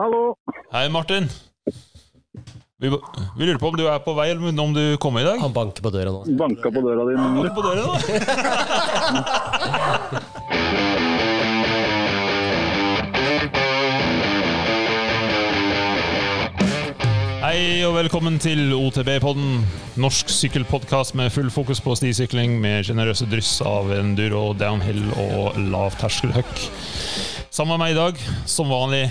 Hallo. 0.00 0.32
Hei, 0.72 0.88
Martin. 0.88 1.28
Vi, 2.80 2.88
vi 3.36 3.44
lurer 3.44 3.58
på 3.60 3.68
om 3.68 3.76
du 3.76 3.82
er 3.84 3.98
på 4.00 4.14
vei, 4.16 4.30
eller 4.32 4.62
om 4.62 4.72
du 4.72 4.96
kommer 4.96 5.20
i 5.20 5.26
dag? 5.26 5.36
Han 5.42 5.52
banker 5.52 5.84
på 5.84 5.92
døra 5.92 6.08
nå. 6.14 6.24
Banka 6.40 6.72
på 6.72 6.80
døra 6.80 7.04
di. 7.04 7.20
På 7.52 7.60
døra. 7.60 7.84
Hei 17.44 17.84
og 17.84 17.98
velkommen 17.98 18.40
til 18.40 18.72
OTB-podden, 18.72 19.66
norsk 20.00 20.32
sykkelpodkast 20.32 21.12
med 21.20 21.28
full 21.36 21.52
fokus 21.52 21.84
på 21.84 21.92
stisykling 22.00 22.56
med 22.64 22.88
generøse 22.88 23.28
dryss 23.28 23.60
av 23.60 23.92
enduro, 24.00 24.54
downhill 24.56 25.12
og 25.28 25.60
lavterskelhuck. 25.60 26.70
Sammen 27.52 27.74
med 27.74 27.82
meg 27.84 27.92
i 27.92 28.00
dag, 28.00 28.14
som 28.48 28.72
vanlig, 28.72 29.10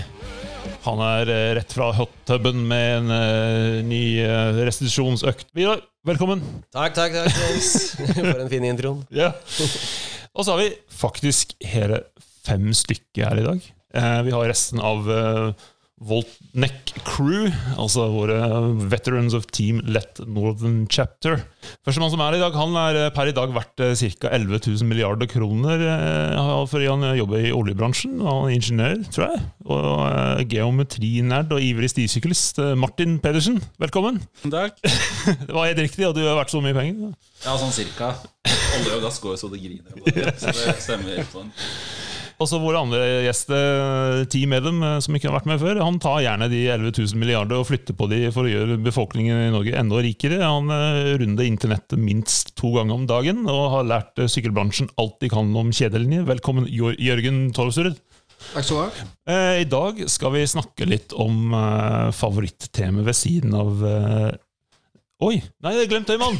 han 0.89 1.01
er 1.05 1.31
eh, 1.33 1.51
rett 1.59 1.73
fra 1.75 1.89
hottuben 1.95 2.61
med 2.69 2.89
en 2.97 3.11
uh, 3.13 3.79
ny 3.85 4.03
eh, 4.23 4.61
restitusjonsøkt. 4.67 5.49
Vidar, 5.57 5.83
velkommen. 6.07 6.41
Takk, 6.75 6.95
takk, 6.97 7.17
takk, 7.17 7.41
Jens. 7.43 7.73
For 8.15 8.41
en 8.41 8.51
fin 8.51 8.65
intro. 8.69 8.95
Ja. 9.13 9.33
Og 10.33 10.45
så 10.45 10.53
har 10.53 10.61
vi 10.63 10.71
faktisk 10.99 11.53
hele 11.65 12.03
fem 12.45 12.71
stykker 12.75 13.29
her 13.29 13.41
i 13.41 13.45
dag. 13.45 13.67
Uh, 13.89 14.21
vi 14.27 14.33
har 14.35 14.49
resten 14.49 14.81
av 14.85 15.09
eh, 15.09 15.67
Voltneck 15.99 16.93
Crew, 17.03 17.49
altså 17.75 18.05
våre 18.13 18.37
Veterans 18.91 19.33
of 19.35 19.45
Team 19.51 19.81
Let 19.83 20.21
Northern 20.25 20.85
Chapter. 20.91 21.41
Førstemann 21.83 22.13
som 22.13 22.21
er 22.23 22.37
i 22.37 22.41
dag, 22.41 22.55
han 22.55 22.77
er 22.79 22.99
eh, 23.01 23.09
per 23.15 23.27
i 23.31 23.33
dag 23.35 23.51
verdt 23.55 23.83
eh, 23.83 23.91
ca. 24.21 24.31
11 24.37 24.61
000 24.79 24.87
milliarder 24.87 25.27
kroner. 25.29 25.83
eh, 25.83 26.53
Fordi 26.71 26.87
han 26.87 27.03
jobber 27.19 27.43
i 27.49 27.51
oljebransjen. 27.55 28.15
Han 28.23 28.47
er 28.47 28.55
ingeniør, 28.55 29.03
tror 29.11 29.27
jeg. 29.33 29.43
Og 29.67 29.85
eh, 30.07 30.43
geometrinerd 30.55 31.51
og 31.57 31.63
ivrig 31.67 31.91
stisyklist. 31.91 32.61
Eh, 32.63 32.75
Martin 32.79 33.19
Pedersen, 33.19 33.59
velkommen. 33.81 34.21
Takk. 34.47 34.79
Det 34.85 35.51
var 35.57 35.67
helt 35.67 35.83
riktig, 35.83 36.07
og 36.07 36.15
du 36.15 36.23
har 36.23 36.39
vært 36.39 36.55
så 36.55 36.63
mye 36.63 36.77
penger. 36.79 37.11
Ja, 37.43 37.57
sånn 37.59 37.75
cirka. 37.75 38.13
Olje 38.79 38.95
og 38.95 39.03
gass 39.03 39.19
går 39.23 39.35
jo 39.35 39.41
så 39.43 39.51
det 39.51 39.59
griner. 39.65 39.99
Så 40.39 40.55
det 40.55 40.79
stemmer 40.83 41.25
på 41.33 41.43
en. 41.43 41.51
Og 42.39 42.47
så 42.47 42.55
vår 42.61 42.77
andre 42.79 42.99
gjester, 43.25 44.21
ti 44.31 44.45
med 44.47 44.63
dem, 44.63 44.83
som 45.03 45.15
ikke 45.15 45.27
har 45.27 45.35
vært 45.35 45.49
med 45.51 45.59
før, 45.59 45.81
han 45.83 45.97
tar 45.99 46.21
gjerne 46.23 46.47
de 46.47 46.61
11 46.71 46.93
000 46.95 47.19
milliarder 47.19 47.59
og 47.59 47.67
flytter 47.67 47.97
på 47.99 48.07
de 48.07 48.21
for 48.31 48.47
å 48.47 48.53
gjøre 48.53 48.77
befolkningen 48.85 49.41
i 49.43 49.49
Norge 49.51 49.75
enda 49.75 49.99
rikere. 50.05 50.39
Han 50.39 50.71
eh, 50.71 51.17
runder 51.19 51.43
internettet 51.43 51.99
minst 51.99 52.53
to 52.59 52.71
ganger 52.77 52.95
om 52.95 53.03
dagen 53.09 53.43
og 53.43 53.65
har 53.75 53.89
lært 53.91 54.23
eh, 54.23 54.31
sykkelbransjen 54.31 54.87
alt 55.03 55.17
de 55.19 55.31
kan 55.33 55.51
om 55.51 55.73
kjedelinje. 55.75 56.23
Velkommen, 56.31 56.69
Jørgen 56.71 57.49
Torvsrud. 57.57 57.99
Takk 58.53 58.65
skal 58.65 58.77
du 58.77 58.81
ha. 58.85 59.07
Eh, 59.35 59.61
I 59.65 59.67
dag 59.69 59.99
skal 60.07 60.33
vi 60.37 60.45
snakke 60.47 60.87
litt 60.87 61.11
om 61.11 61.51
eh, 61.51 62.09
favorittema 62.15 63.03
ved 63.03 63.17
siden 63.17 63.55
av 63.57 63.83
eh, 63.83 64.29
Oi! 65.19 65.41
Nei, 65.59 65.73
jeg 65.75 65.89
glemte 65.91 66.15
mann! 66.15 66.37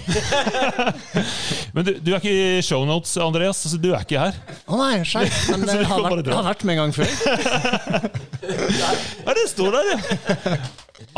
Men 1.76 1.84
du, 1.84 1.90
du 2.00 2.14
er 2.14 2.22
ikke 2.22 2.32
i 2.32 2.62
shownotes, 2.64 3.12
Andreas. 3.20 3.60
Så 3.68 3.76
du 3.76 3.90
er 3.92 4.06
ikke 4.06 4.22
her. 4.22 4.38
Å 4.72 4.78
nei, 4.80 5.02
skjønt. 5.04 5.36
Men 5.52 5.66
det 5.68 5.82
har 5.90 6.06
vært, 6.06 6.30
har 6.32 6.46
vært 6.48 6.64
med 6.64 6.78
en 6.78 6.86
gang 6.86 6.96
før. 6.96 7.12
Ja, 8.50 9.34
det 9.36 9.44
står 9.52 9.76
der, 9.76 9.90
ja! 9.92 9.98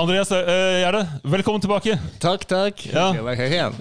Andreas 0.01 0.27
uh, 0.33 0.41
Gjerde, 0.81 0.99
velkommen 1.31 1.61
tilbake. 1.63 1.93
Takk, 2.19 2.43
takk. 2.49 2.81
Ja. 2.91 3.05
Jeg 3.15 3.23
var 3.23 3.39
igjen. 3.45 3.77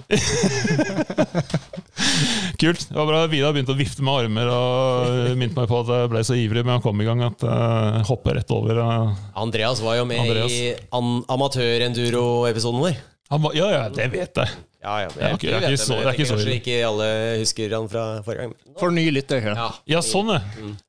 Kult. 2.61 2.85
Det 2.87 2.95
var 2.95 3.09
bra 3.09 3.25
Vidar 3.33 3.51
begynte 3.57 3.73
å 3.75 3.77
vifte 3.81 4.05
med 4.05 4.23
armer 4.23 4.53
og 4.53 5.35
minte 5.41 5.57
meg 5.57 5.67
på 5.67 5.81
at 5.81 5.91
jeg 5.91 6.11
ble 6.13 6.23
så 6.29 6.37
ivrig 6.39 6.63
men 6.63 6.77
han 6.77 6.85
kom 6.85 7.01
i 7.03 7.07
gang 7.09 7.25
at 7.27 7.43
jeg 7.43 8.05
hopper 8.07 8.39
rett 8.39 8.53
over. 8.55 8.79
eh. 8.85 9.21
Andreas 9.43 9.83
var 9.83 9.99
jo 9.99 10.07
med 10.07 10.23
Andreas. 10.23 10.53
i 10.55 10.71
an 10.95 11.25
amatør-enduro-episoden 11.35 12.85
vår. 12.87 13.01
Han 13.31 13.41
var, 13.45 13.55
ja, 13.55 13.69
ja, 13.71 13.81
det 13.95 14.09
vet 14.11 14.39
jeg. 14.41 14.59
Ja, 14.81 14.95
ja, 15.03 15.09
Det 15.13 15.21
er 15.21 15.35
okay, 15.35 15.49
er 15.51 15.59
er 15.59 15.65
jeg 15.67 15.75
ikke 15.77 15.85
så 15.85 15.97
tenker 15.99 16.09
ille. 16.09 16.29
Kanskje 16.31 16.53
ikke 16.57 16.77
alle 16.87 17.07
husker 17.39 17.75
han 17.77 17.89
fra 17.91 18.05
forrige 18.25 18.47
gang. 18.47 18.55
For 18.81 18.95
ny 18.95 19.03
lytter 19.13 19.43
her. 19.43 19.59
Ja, 19.59 19.67
Ja, 19.93 20.01
sånn, 20.01 20.31
ja. 20.33 20.39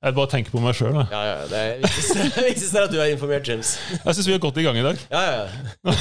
Jeg 0.07 0.17
bare 0.17 0.31
tenker 0.33 0.55
på 0.55 0.63
meg 0.65 0.79
sjøl. 0.79 0.97
Jeg, 0.97 1.13
ja, 1.13 1.21
ja, 1.29 1.37
det 1.51 1.61
er 1.61 2.47
viktigste, 2.49 2.73
er 2.81 2.87
at 2.89 2.95
du 2.95 2.99
er 3.05 3.13
informert, 3.13 3.47
James. 3.53 3.75
jeg 3.93 4.17
syns 4.17 4.31
vi 4.31 4.35
har 4.35 4.41
gått 4.43 4.59
i 4.63 4.65
gang 4.65 4.81
i 4.81 4.87
dag. 4.87 5.05
Ja, 5.13 5.23
ja. 5.29 5.45
ja. 5.45 5.95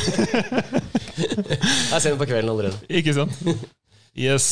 Jeg 1.92 2.00
ser 2.00 2.10
den 2.14 2.20
på 2.22 2.30
kvelden 2.32 2.54
allerede. 2.54 2.80
Ikke 2.88 3.14
sant? 3.18 3.36
Yes. 4.12 4.48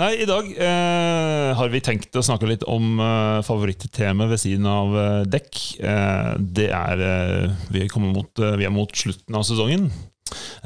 Nei, 0.00 0.12
i 0.24 0.28
dag 0.28 0.46
eh, 0.56 1.50
har 1.56 1.72
vi 1.72 1.80
tenkt 1.84 2.16
å 2.16 2.22
snakke 2.24 2.48
litt 2.48 2.62
om 2.68 3.00
eh, 3.00 3.40
favorittemaet 3.44 4.30
ved 4.32 4.40
siden 4.40 4.68
av 4.68 4.94
eh, 4.96 5.22
dekk. 5.32 5.62
Eh, 5.80 6.30
det 6.60 6.68
er 6.72 7.02
eh, 7.04 7.56
vi, 7.72 7.84
er 7.84 8.04
mot, 8.04 8.30
eh, 8.40 8.56
vi 8.60 8.68
er 8.68 8.72
mot 8.72 8.92
slutten 8.96 9.36
av 9.36 9.44
sesongen. 9.48 9.90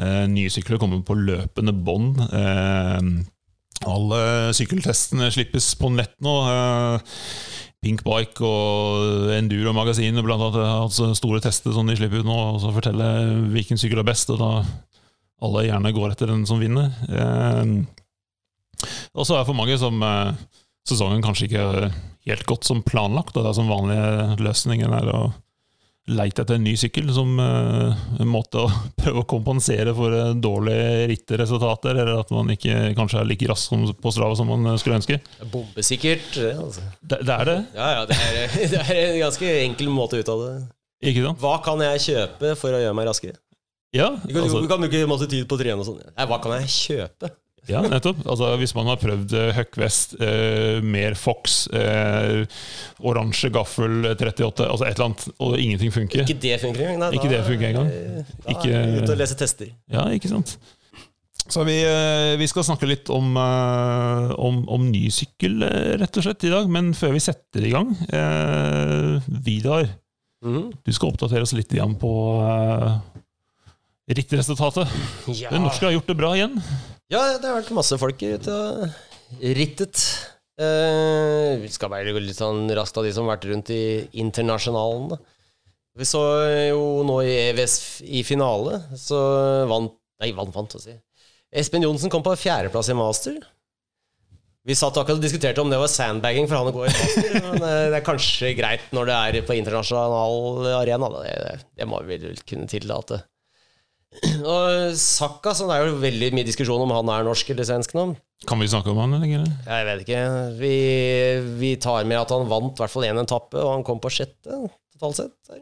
Eh, 0.01 0.27
nye 0.31 0.51
sykler 0.53 0.81
kommer 0.81 1.03
på 1.07 1.17
løpende 1.19 1.75
bånd. 1.77 2.21
Eh, 2.21 3.01
alle 3.91 4.21
sykkeltestene 4.57 5.31
slippes 5.33 5.73
på 5.81 5.93
nett 5.95 6.17
nå. 6.25 6.37
Eh, 6.51 7.17
Pink 7.81 8.05
Bike 8.05 8.45
og 8.45 9.31
Enduro-magasinet 9.33 10.25
blant 10.25 10.45
annet 10.45 10.61
har 10.61 10.83
hatt 10.83 10.97
så 10.97 11.11
store 11.17 11.41
tester 11.41 11.73
som 11.73 11.89
de 11.89 11.97
slipper 11.97 12.21
ut 12.21 12.29
nå, 12.29 12.37
og 12.55 12.61
så 12.61 12.75
forteller 12.77 13.31
hvilken 13.55 13.81
sykkel 13.81 14.03
er 14.03 14.09
best, 14.11 14.29
og 14.35 14.43
da 14.43 14.51
alle 15.41 15.65
gjerne 15.65 15.95
går 15.97 16.13
etter 16.13 16.29
den 16.29 16.45
som 16.45 16.61
vinner. 16.61 16.93
Og 19.17 19.25
så 19.25 19.33
er 19.33 19.41
det 19.41 19.49
for 19.49 19.57
mange 19.57 19.79
som 19.81 20.05
sesongen 20.85 21.25
kanskje 21.25 21.49
ikke 21.49 21.65
er 21.71 21.89
helt 22.29 22.45
godt 22.49 22.69
som 22.69 22.85
planlagt, 22.85 23.33
og 23.33 23.47
det 23.47 23.49
er 23.49 23.57
som 23.57 23.73
vanlige 23.73 24.37
løsningen 24.45 24.93
er 25.01 25.09
å 25.15 25.23
leite 26.11 26.43
etter 26.43 26.59
en 26.59 26.65
ny 26.65 26.75
sykkel 26.79 27.11
som 27.15 27.39
uh, 27.41 27.95
en 28.21 28.31
måte 28.31 28.61
å 28.65 28.69
prøve 29.01 29.23
å 29.23 29.29
kompensere 29.29 29.95
for 29.97 30.15
eh, 30.17 30.33
dårlige 30.41 31.07
ritteresultater, 31.13 31.95
eller 31.95 32.23
at 32.23 32.33
man 32.35 32.51
ikke 32.55 32.93
kanskje 32.99 33.21
er 33.23 33.29
like 33.29 33.49
rask 33.51 33.75
på 34.03 34.13
Strava 34.15 34.37
som 34.39 34.51
man 34.51 34.73
eh, 34.73 34.79
skulle 34.81 35.01
ønske. 35.01 35.21
Er 35.21 35.53
Bombesikkert. 35.53 36.33
det, 36.37 36.55
Altså. 36.61 36.85
Det, 37.01 37.21
det 37.27 37.37
er 37.37 37.51
det, 37.51 37.59
Ja, 37.77 37.91
ja, 37.97 38.07
det 38.11 38.19
er, 38.19 38.57
det 38.75 38.83
er 38.83 39.03
en 39.05 39.21
ganske 39.25 39.53
enkel 39.67 39.93
måte 39.95 40.21
ut 40.21 40.33
av 40.33 40.43
det. 40.47 40.55
ikke 41.13 41.29
sant? 41.29 41.43
Hva 41.43 41.55
kan 41.65 41.87
jeg 41.87 42.05
kjøpe 42.09 42.57
for 42.61 42.77
å 42.77 42.83
gjøre 42.83 42.97
meg 42.99 43.11
raskere? 43.11 43.39
Ja, 43.97 44.13
altså, 44.15 44.61
du 44.63 44.69
kan 44.71 44.83
bruke 44.83 45.07
masse 45.11 45.27
tid 45.31 45.49
på 45.51 45.57
å 45.57 45.61
trene 45.61 45.83
og 45.83 45.89
sånn. 45.89 46.03
Hva 46.15 46.39
kan 46.43 46.61
jeg 46.61 46.71
kjøpe? 46.77 47.33
Ja 47.69 47.83
nettopp. 47.83 48.23
Altså, 48.27 48.57
hvis 48.59 48.75
man 48.75 48.87
har 48.87 48.97
prøvd 48.97 49.33
eh, 49.37 49.53
Huck-vest, 49.59 50.15
eh, 50.21 50.81
mer 50.83 51.15
Fox, 51.15 51.67
eh, 51.73 52.47
oransje 53.01 53.51
gaffel 53.55 54.05
eh, 54.09 54.15
38, 54.17 54.67
altså 54.71 54.87
et 54.89 54.95
eller 54.97 55.11
annet, 55.11 55.29
og 55.39 55.59
ingenting 55.59 55.93
funker. 55.93 56.25
Ikke 56.25 56.41
det 56.41 56.61
funker 56.63 56.87
engang. 56.89 56.99
Nei, 57.05 57.13
Ikke 57.19 57.29
da- 57.31 57.37
det 57.37 57.47
funker 57.47 57.69
engang. 57.69 57.91
Da 57.91 58.51
Ikke- 58.57 58.73
er 58.75 58.87
vi 58.87 59.01
ute 59.05 59.13
og 59.13 59.19
leser 59.19 59.37
tester. 59.37 59.73
Ja, 59.91 60.07
ikke 60.11 60.29
sant? 60.33 60.57
Så 61.51 61.65
vi, 61.67 61.83
eh, 61.83 62.37
vi 62.39 62.47
skal 62.47 62.63
snakke 62.63 62.87
litt 62.87 63.09
om, 63.11 63.37
eh, 63.37 64.35
om, 64.39 64.69
om 64.69 64.91
ny 64.91 65.09
sykkel, 65.11 65.63
eh, 65.67 65.97
rett 65.99 66.17
og 66.17 66.23
slett, 66.23 66.45
i 66.45 66.51
dag. 66.53 66.69
Men 66.71 66.93
før 66.95 67.13
vi 67.13 67.19
setter 67.25 67.65
i 67.67 67.71
gang 67.75 67.91
eh, 68.13 69.21
Vidar, 69.27 69.89
Mhm. 70.43 70.71
du 70.87 70.93
skal 70.93 71.11
oppdatere 71.11 71.43
oss 71.43 71.53
litt 71.53 71.69
igjen 71.75 71.97
på 72.01 72.11
eh, 72.41 72.95
rittresultatet. 74.15 74.89
Ja. 75.37 75.51
Den 75.51 75.63
norske 75.67 75.87
har 75.87 75.93
gjort 75.93 76.07
det 76.07 76.17
bra 76.17 76.33
igjen. 76.35 76.57
Ja, 77.11 77.23
det 77.39 77.49
har 77.49 77.59
vært 77.59 77.73
masse 77.75 77.99
folk 77.99 78.23
ute 78.23 78.55
og 78.55 79.43
rittet. 79.59 80.03
Eh, 80.61 81.57
vi 81.63 81.71
skal 81.73 81.91
gå 81.91 82.21
litt 82.21 82.39
sånn 82.39 82.69
raskt 82.77 82.99
av 83.01 83.07
de 83.07 83.13
som 83.15 83.27
har 83.27 83.37
vært 83.37 83.49
rundt 83.51 83.71
i 83.75 83.83
internasjonalen. 84.23 85.15
Vi 85.99 86.07
så 86.07 86.21
jo 86.69 86.83
nå 87.07 87.21
i 87.27 87.33
EVS 87.51 87.79
i 88.07 88.23
finale, 88.27 88.83
så 88.99 89.19
vant 89.71 89.97
Nei, 90.21 90.35
vant, 90.37 90.53
vant, 90.53 90.75
å 90.77 90.79
si. 90.83 90.93
Espen 91.49 91.81
Johnsen 91.81 92.11
kom 92.13 92.21
på 92.21 92.35
fjerdeplass 92.37 92.91
i 92.93 92.97
master. 92.99 93.39
Vi 94.69 94.75
satt 94.77 94.99
akkurat 95.01 95.17
og 95.17 95.25
diskuterte 95.25 95.63
om 95.63 95.71
det 95.73 95.79
var 95.81 95.89
sandbagging 95.89 96.45
for 96.45 96.59
han 96.59 96.69
å 96.69 96.75
gå 96.77 96.83
i 96.85 96.91
master, 96.93 97.39
men 97.47 97.65
eh, 97.65 97.87
det 97.89 97.97
er 98.03 98.05
kanskje 98.05 98.51
greit 98.59 98.93
når 98.93 99.09
det 99.09 99.17
er 99.17 99.47
på 99.49 99.57
internasjonal 99.57 100.69
arena. 100.77 101.09
Det, 101.15 101.33
Det, 101.47 101.55
det 101.81 101.89
må 101.89 102.03
vi 102.05 102.21
vel 102.21 102.45
kunne 102.45 102.69
tillate. 102.69 103.23
Og 104.55 104.97
Sakka, 104.99 105.53
så 105.55 105.69
det 105.69 105.77
er 105.77 105.87
jo 105.91 106.01
veldig 106.03 106.31
mye 106.35 106.47
diskusjon 106.49 106.83
om 106.83 106.93
han 106.97 107.11
er 107.15 107.27
norsk 107.29 107.53
eller 107.55 107.67
svensk 107.69 107.95
nå. 107.95 108.09
Kan 108.49 108.59
vi 108.63 108.67
snakke 108.73 108.91
om 108.91 108.99
han 109.03 109.15
lenger? 109.21 109.45
Jeg 109.67 109.87
vet 109.87 110.01
ikke. 110.07 110.21
Vi, 110.59 110.75
vi 111.61 111.75
tar 111.83 112.07
med 112.09 112.19
at 112.23 112.33
han 112.35 112.49
vant 112.51 112.73
i 112.73 112.83
hvert 112.83 112.93
fall 112.95 113.07
én 113.11 113.21
etappe, 113.23 113.61
og 113.61 113.75
han 113.77 113.85
kom 113.87 114.01
på 114.03 114.11
sjette 114.13 114.63
totalt 114.97 115.21
sett. 115.21 115.61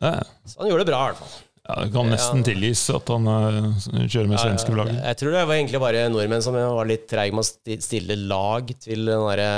Ja, 0.00 0.14
Så 0.48 0.62
han 0.62 0.70
gjorde 0.72 0.86
det 0.86 0.90
bra, 0.90 1.02
i 1.04 1.12
hvert 1.12 1.20
fall. 1.20 1.36
ja, 1.68 1.76
det 1.84 1.92
kan 1.94 2.08
nesten 2.10 2.42
tilgis 2.46 2.82
at 2.96 3.10
han 3.12 3.28
eh, 3.28 3.86
kjører 4.08 4.30
med 4.32 4.40
svenske 4.40 4.72
flagget. 4.74 4.98
Jeg 5.04 5.20
tror 5.20 5.36
det 5.36 5.44
var 5.50 5.58
egentlig 5.60 5.82
bare 5.84 6.04
nordmenn 6.12 6.44
som 6.44 6.56
var 6.58 6.88
litt 6.88 7.06
treige 7.12 7.36
med 7.36 7.44
å 7.44 7.78
stille 7.84 8.16
lag 8.24 8.72
til 8.80 9.04
den 9.10 9.24
derre 9.28 9.48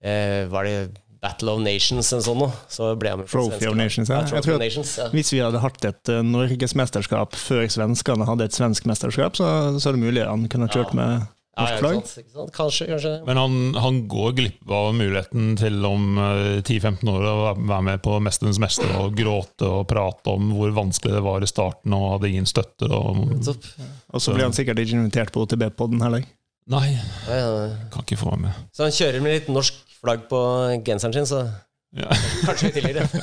eh, 0.00 0.46
Var 0.52 0.68
det 0.70 0.76
Battle 1.20 1.50
of 1.52 1.60
Nations 1.60 2.12
en 2.16 2.22
sånn 2.24 2.38
noe? 2.40 2.52
Så 2.72 2.94
ble 2.98 3.10
han 3.12 3.18
med 3.20 3.28
på 3.28 3.34
Trophy 3.36 3.66
of. 3.68 3.74
Nations, 3.76 4.08
ja. 4.08 4.22
Ja, 4.22 4.36
Jeg 4.38 4.42
tror 4.46 4.54
of 4.54 4.60
at- 4.60 4.64
Nations, 4.66 4.94
ja. 4.98 5.08
Hvis 5.12 5.32
vi 5.34 5.42
hadde 5.44 5.60
hatt 5.60 5.84
et 5.84 6.08
uh, 6.14 6.22
norgesmesterskap 6.24 7.36
før 7.36 7.66
svenskene 7.68 8.24
hadde 8.28 8.44
et 8.48 8.56
svensk 8.56 8.86
mesterskap, 8.88 9.36
så, 9.36 9.50
så 9.80 9.90
er 9.90 9.98
det 9.98 10.04
mulig 10.06 10.24
han 10.26 10.48
kunne 10.48 10.68
kjørt 10.72 10.94
Ja. 10.94 10.98
med 11.02 11.28
Ja, 11.60 11.64
Norsk 11.66 11.80
flagg. 11.82 11.96
ikke 11.98 12.08
sant, 12.08 12.20
ikke 12.24 12.32
sant? 12.38 12.52
Kanskje, 12.56 12.86
kanskje. 12.88 13.10
Men 13.26 13.36
han, 13.36 13.54
han 13.74 13.96
går 14.08 14.30
glipp 14.38 14.70
av 14.72 14.94
muligheten 14.96 15.56
til 15.60 15.84
om 15.84 16.04
eh, 16.16 16.62
10-15 16.62 17.10
år 17.10 17.26
å 17.26 17.34
være 17.58 17.82
med 17.84 18.00
på 18.06 18.14
'Mesternes 18.22 18.60
mester' 18.62 18.94
og 18.96 19.12
gråte 19.18 19.66
og 19.68 19.82
prate 19.90 20.30
om 20.32 20.52
hvor 20.56 20.70
vanskelig 20.72 21.12
det 21.18 21.22
var 21.26 21.42
i 21.44 21.50
starten 21.50 21.92
og 21.92 22.06
hadde 22.14 22.30
ingen 22.30 22.46
støtte. 22.48 22.88
Og, 22.88 23.26
Og 24.14 24.20
så 24.22 24.32
blir 24.32 24.46
han 24.46 24.56
sikkert 24.56 24.78
ikke 24.78 24.96
invitert 25.02 25.32
på 25.34 25.42
OTB-podden 25.44 26.00
heller. 26.00 26.24
Nei, 26.70 26.86
Ja, 27.28 27.36
ja. 27.40 27.66
kan 27.92 28.04
ikke 28.06 28.18
få 28.20 28.32
meg 28.34 28.46
med. 28.48 28.60
Så 28.76 28.86
han 28.86 28.94
kjører 28.94 29.24
med 29.24 29.36
litt 29.38 29.50
norsk 29.52 29.80
flagg 30.00 30.26
på 30.30 30.40
genseren 30.86 31.16
sin, 31.18 31.28
så 31.28 31.44
Ja. 31.96 32.06
kanskje 32.46 32.72
tilgir 32.76 33.00
det. 33.00 33.06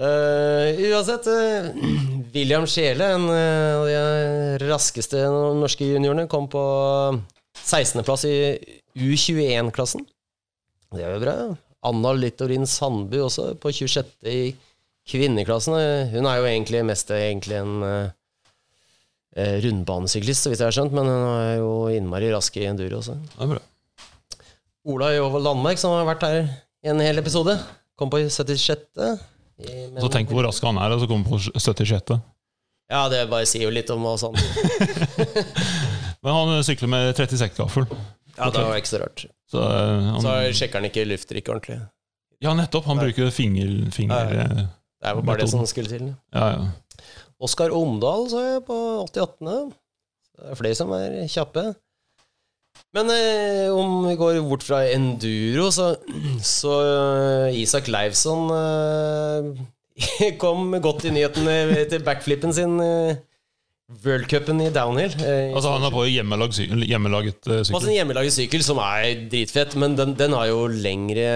Eh, 0.00 0.78
uansett, 0.88 1.26
uh, 1.28 1.66
William 2.32 2.64
Skjele, 2.64 3.04
en 3.18 3.26
av 3.28 3.82
av 3.84 3.88
de 3.90 4.68
raskeste 4.70 5.20
norske 5.60 5.84
juniorene, 5.84 6.24
kom 6.30 6.46
på 6.48 6.62
16.-plass 7.60 8.24
i 8.24 8.36
U21-klassen. 8.96 10.06
Det 10.96 11.04
er 11.04 11.12
jo 11.14 11.20
bra. 11.20 11.34
Anna 11.86 12.14
Littorin 12.16 12.64
Sandbu 12.68 13.18
også, 13.26 13.50
på 13.60 13.72
26. 13.76 14.08
i 14.32 14.40
kvinneklassen. 15.10 15.76
Eh, 15.76 16.08
Hun 16.14 16.26
er 16.28 16.40
jo 16.40 16.48
egentlig 16.48 16.82
mest 16.88 17.12
egentlig 17.14 17.60
en 17.60 17.76
eh, 17.84 17.92
eh, 18.06 18.10
rundbanesyklist, 19.36 20.42
så 20.42 20.50
vidt 20.50 20.60
jeg 20.62 20.66
har 20.70 20.74
skjønt, 20.74 20.92
men 20.96 21.06
hun 21.06 21.26
er 21.40 21.56
jo 21.60 21.70
innmari 21.94 22.30
rask 22.34 22.56
i 22.58 22.64
enduro 22.66 22.98
også. 22.98 23.14
Det 23.36 23.44
er 23.46 23.52
bra. 23.54 23.60
Ola 24.90 25.10
Jovold 25.14 25.44
Landmark, 25.44 25.78
som 25.78 25.92
har 25.94 26.06
vært 26.08 26.24
her 26.26 26.38
i 26.82 26.88
en 26.90 27.00
hel 27.04 27.18
episode, 27.20 27.54
kom 28.00 28.10
på 28.10 28.22
76. 28.26 28.86
i- 29.60 30.00
Så 30.00 30.08
tenk 30.10 30.30
hvor 30.32 30.42
rask 30.48 30.62
han 30.64 30.78
er, 30.80 30.90
og 30.96 31.00
så 31.02 31.06
kommer 31.06 31.28
han 31.28 31.38
på 31.38 31.60
76. 31.60 32.20
Ja, 32.90 33.04
det 33.08 33.28
bare 33.30 33.46
sier 33.46 33.68
jo 33.68 33.70
litt 33.70 33.90
om 33.94 34.02
oss 34.10 34.24
andre. 34.28 34.42
Men 36.22 36.32
han 36.34 36.64
sykler 36.66 36.88
med 36.90 37.14
36-gaffel. 37.16 37.86
Ja, 38.36 38.48
det 38.50 38.64
var 38.66 38.76
ikke 38.80 38.88
så 38.90 39.00
rart. 39.02 39.24
Så, 39.50 39.60
uh, 39.60 40.10
han, 40.16 40.20
Så 40.24 40.34
sjekker 40.58 40.80
han 40.80 40.88
ikke 40.90 41.04
lufttrykk 41.06 41.48
ordentlig. 41.52 41.78
ja, 42.40 42.54
nettopp. 42.56 42.84
Han 42.90 42.98
bruker 42.98 43.30
finger... 43.30 43.90
finger 43.94 44.34
Ja, 44.34 44.44
eh, 44.48 44.66
Det 45.00 45.08
er 45.08 45.14
jo 45.16 45.22
bare 45.24 45.40
det 45.44 45.48
som 45.52 45.62
skulle 45.68 45.88
til. 45.92 46.10
ja, 46.34 46.46
ja. 46.56 46.66
Oskar 47.40 47.72
Omdal 47.72 48.26
sa 48.28 48.42
jeg 48.44 48.64
på 48.66 48.76
88. 49.06 49.54
Det 50.40 50.50
er 50.50 50.58
flere 50.58 50.76
som 50.76 50.92
er 50.96 51.22
kjappe. 51.30 51.70
Men 52.96 53.10
eh, 53.14 53.68
om 53.72 54.04
vi 54.08 54.16
går 54.18 54.40
bort 54.46 54.64
fra 54.66 54.82
enduro, 54.90 55.68
så, 55.74 55.92
så 56.44 56.74
uh, 56.80 57.54
Isak 57.54 57.88
Leivsson 57.90 58.50
uh, 58.50 59.50
kom 60.42 60.74
godt 60.82 61.06
i 61.06 61.14
nyhetene 61.14 61.84
til 61.90 62.04
backflippen 62.06 62.54
sin. 62.56 62.76
Eh, 62.82 63.20
Worldcupen 64.04 64.60
i 64.62 64.68
downhill. 64.70 65.12
Eh, 65.18 65.50
Altså, 65.50 65.72
han 65.74 65.82
har 65.82 65.90
på 65.90 66.04
hjemmelag, 66.06 66.54
hjemmelaget 66.86 67.48
eh, 67.50 67.60
sykkel? 67.64 67.74
Altså 67.74 67.88
en 67.90 67.96
hjemmelaget 67.96 68.34
sykkel, 68.36 68.62
som 68.64 68.78
er 68.84 69.24
dritfett, 69.32 69.74
men 69.82 69.96
den, 69.98 70.12
den 70.18 70.36
har 70.36 70.46
jo 70.50 70.60
lengre 70.70 71.26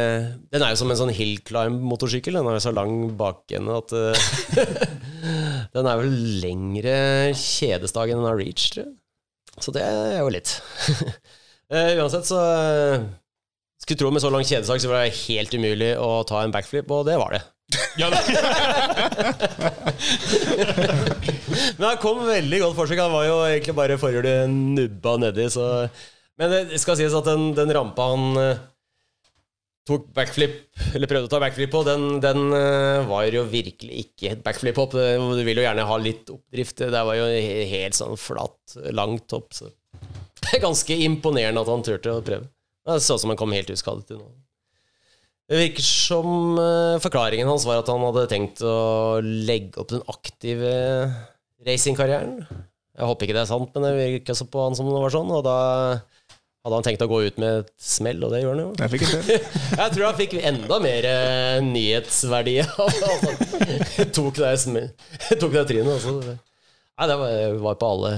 Den 0.52 0.62
er 0.62 0.70
jo 0.72 0.78
som 0.78 0.92
en 0.94 1.00
sånn 1.00 1.12
hill 1.16 1.40
climb-motorsykkel. 1.46 2.38
Den 2.38 2.46
har 2.46 2.58
jo 2.58 2.62
så 2.62 2.74
lang 2.76 2.94
bakende 3.18 3.78
at 3.80 3.94
eh, 3.98 4.28
Den 5.74 5.88
er 5.90 5.98
vel 6.04 6.14
lengre 6.44 6.96
kjedestag 7.34 8.12
enn 8.14 8.22
den 8.22 8.28
har 8.30 8.38
reach, 8.38 8.68
tror 8.74 8.86
jeg. 8.86 8.94
Så 9.62 9.74
det 9.74 9.82
er 9.86 10.20
jo 10.22 10.30
litt. 10.34 10.56
Eh, 11.74 11.94
uansett, 11.96 12.26
så 12.28 12.36
eh, 12.44 13.04
Skulle 13.80 13.96
tro 13.98 14.10
med 14.12 14.20
så 14.22 14.28
lang 14.30 14.44
kjedestag 14.44 14.82
så 14.84 14.90
var 14.90 15.00
det 15.06 15.14
helt 15.24 15.54
umulig 15.56 15.94
å 15.96 16.10
ta 16.28 16.42
en 16.44 16.52
backflip, 16.52 16.92
og 16.92 17.06
det 17.08 17.16
var 17.18 17.32
det. 17.34 17.40
Ja, 18.00 18.08
Men 21.78 21.86
han 21.88 21.98
kom 22.02 22.24
veldig 22.26 22.60
godt 22.62 22.76
forsøk. 22.78 22.98
Han 23.02 23.14
var 23.14 23.24
jo 23.28 23.36
egentlig 23.46 23.74
bare 23.78 23.98
forhjulet 24.00 24.50
nubba 24.50 25.16
nedi, 25.22 25.46
så 25.52 25.64
Men 26.40 26.50
det 26.70 26.80
skal 26.82 26.98
sies 26.98 27.14
at 27.14 27.26
den, 27.28 27.52
den 27.56 27.70
rampa 27.74 28.02
han 28.10 28.24
eh, 28.40 28.62
tok 29.88 30.08
backflip, 30.16 30.56
eller 30.96 31.10
prøvde 31.10 31.28
å 31.28 31.32
ta 31.34 31.40
backflip 31.42 31.70
på, 31.74 31.82
den, 31.86 32.02
den 32.24 32.40
eh, 32.56 33.04
var 33.08 33.26
jo 33.28 33.44
virkelig 33.50 34.06
ikke 34.06 34.32
et 34.32 34.42
backflip 34.46 34.76
hopp. 34.80 34.96
Du 34.96 35.42
vil 35.44 35.60
jo 35.60 35.66
gjerne 35.66 35.86
ha 35.88 35.96
litt 36.00 36.30
oppdrift. 36.32 36.76
Det 36.90 37.04
var 37.10 37.14
jo 37.20 37.26
helt 37.74 37.98
sånn 37.98 38.16
flatt, 38.20 38.78
langt 38.96 39.36
opp. 39.36 39.52
Så 39.54 39.70
det 40.40 40.56
er 40.56 40.64
ganske 40.64 40.94
imponerende 41.06 41.62
at 41.62 41.70
han 41.70 41.84
turte 41.86 42.16
å 42.16 42.24
prøve. 42.24 42.48
Det 42.84 43.00
så 43.00 43.16
ut 43.16 43.22
som 43.22 43.30
han 43.32 43.40
kom 43.40 43.54
helt 43.56 43.70
uskadet 43.72 44.10
unna. 44.16 44.28
Det 45.50 45.58
virker 45.60 45.84
som 45.84 46.56
eh, 46.56 46.96
forklaringen 47.04 47.48
hans 47.50 47.66
var 47.68 47.82
at 47.82 47.90
han 47.92 48.00
hadde 48.06 48.28
tenkt 48.30 48.62
å 48.64 49.20
legge 49.20 49.76
opp 49.82 49.90
den 49.92 50.04
aktive 50.08 50.70
racingkarrieren. 51.66 52.38
Jeg 52.94 53.08
håper 53.10 53.26
ikke 53.26 53.36
det 53.36 53.42
er 53.42 53.50
sant, 53.50 53.72
men 53.74 53.84
det 53.84 53.92
virka 53.98 54.36
så 54.38 54.46
på 54.48 54.62
han 54.64 54.76
som 54.78 54.88
det 54.88 55.00
var 55.02 55.12
sånn. 55.12 55.32
Og 55.34 55.42
da 55.44 55.56
hadde 56.64 56.78
han 56.78 56.86
tenkt 56.86 57.02
å 57.04 57.08
gå 57.10 57.18
ut 57.26 57.40
med 57.42 57.64
et 57.64 57.72
smell, 57.82 58.22
og 58.24 58.32
det 58.32 58.40
gjør 58.40 58.54
han 58.54 58.62
jo. 58.62 58.70
Jeg. 58.80 59.40
Jeg 59.82 59.94
tror 59.96 60.06
han 60.06 60.18
fikk 60.20 60.36
enda 60.40 60.78
mer 60.84 61.08
eh, 61.10 61.58
nyhetsverdi 61.66 62.56
av 62.64 62.96
han 63.04 64.10
tok 64.14 64.40
det, 64.40 64.54
sm- 64.62 64.88
tok 65.42 65.52
det 65.58 65.66
trynet. 65.68 65.92
Altså. 65.98 66.38
Nei, 66.94 67.10
det 67.10 67.18
var, 67.20 67.36
var 67.68 67.78
på 67.82 67.92
alle. 67.96 68.14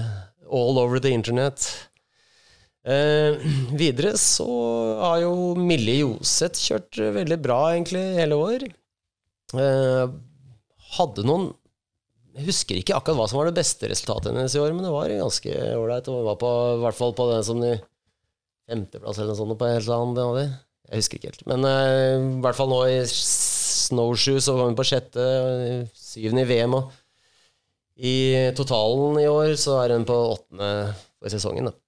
All 0.47 0.79
over 0.79 1.03
the 1.03 1.11
internet. 1.17 1.67
Eh, 2.87 3.37
videre 3.83 4.15
så 4.21 4.47
har 5.01 5.21
jo 5.25 5.55
Mille 5.59 5.99
Joseth 6.01 6.61
kjørt 6.63 7.01
veldig 7.19 7.39
bra, 7.43 7.61
egentlig, 7.75 8.05
hele 8.21 8.39
år. 8.39 8.67
Eh, 9.59 10.05
hadde 10.97 11.23
noen 11.27 11.53
Jeg 12.37 12.49
husker 12.51 12.79
ikke 12.79 12.97
akkurat 12.97 13.17
hva 13.21 13.27
som 13.31 13.39
var 13.41 13.49
det 13.49 13.57
beste 13.57 13.89
resultatet 13.89 14.35
hennes 14.35 14.55
i 14.55 14.61
år, 14.61 14.75
men 14.77 14.85
det 14.85 14.93
var 14.93 15.09
ganske 15.09 15.53
ålreit. 15.79 16.11
Hun 16.13 16.27
var 16.27 16.37
på, 16.41 16.51
i 16.75 16.83
hvert 16.83 16.99
fall 16.99 17.15
på 17.17 17.31
den 17.31 17.47
som 17.47 17.63
de 17.63 17.73
femteplass 18.69 19.19
eller 19.19 19.33
noe 19.33 19.39
sånt 19.39 19.57
på 19.57 19.69
et 19.71 19.81
eller. 19.81 20.53
Jeg 20.87 21.01
husker 21.01 21.19
ikke 21.19 21.33
helt. 21.33 21.47
Men 21.49 21.65
eh, 21.65 22.19
i 22.21 22.45
hvert 22.45 22.59
fall 22.59 22.71
nå 22.71 22.83
i 22.93 23.01
snowshoe 23.09 24.43
så 24.45 24.59
var 24.59 24.71
vi 24.71 24.79
på 24.79 24.87
sjette, 24.87 25.27
syvende 25.97 26.45
i 26.45 26.51
VM. 26.51 26.77
Og 26.77 26.93
i 27.97 28.17
totalen 28.59 29.17
i 29.23 29.29
år 29.31 29.57
så 29.57 29.81
er 29.81 29.97
hun 29.97 30.05
på 30.05 30.21
åttende 30.35 30.71
for 31.17 31.33
sesongen. 31.33 31.71
Da. 31.71 31.86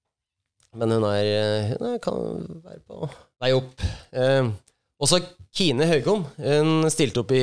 Men 0.76 0.91
hun 0.93 1.05
er, 1.09 1.25
eh, 1.25 1.70
hun 1.79 1.87
er, 1.94 1.99
kan 2.05 2.19
være 2.65 2.82
på 2.87 3.09
vei 3.41 3.53
opp. 3.56 3.81
Eh, 4.12 4.50
også 5.00 5.20
Kine 5.55 5.87
Høgom. 5.88 6.26
Hun 6.37 6.91
stilte 6.93 7.23
opp 7.23 7.32
i 7.32 7.41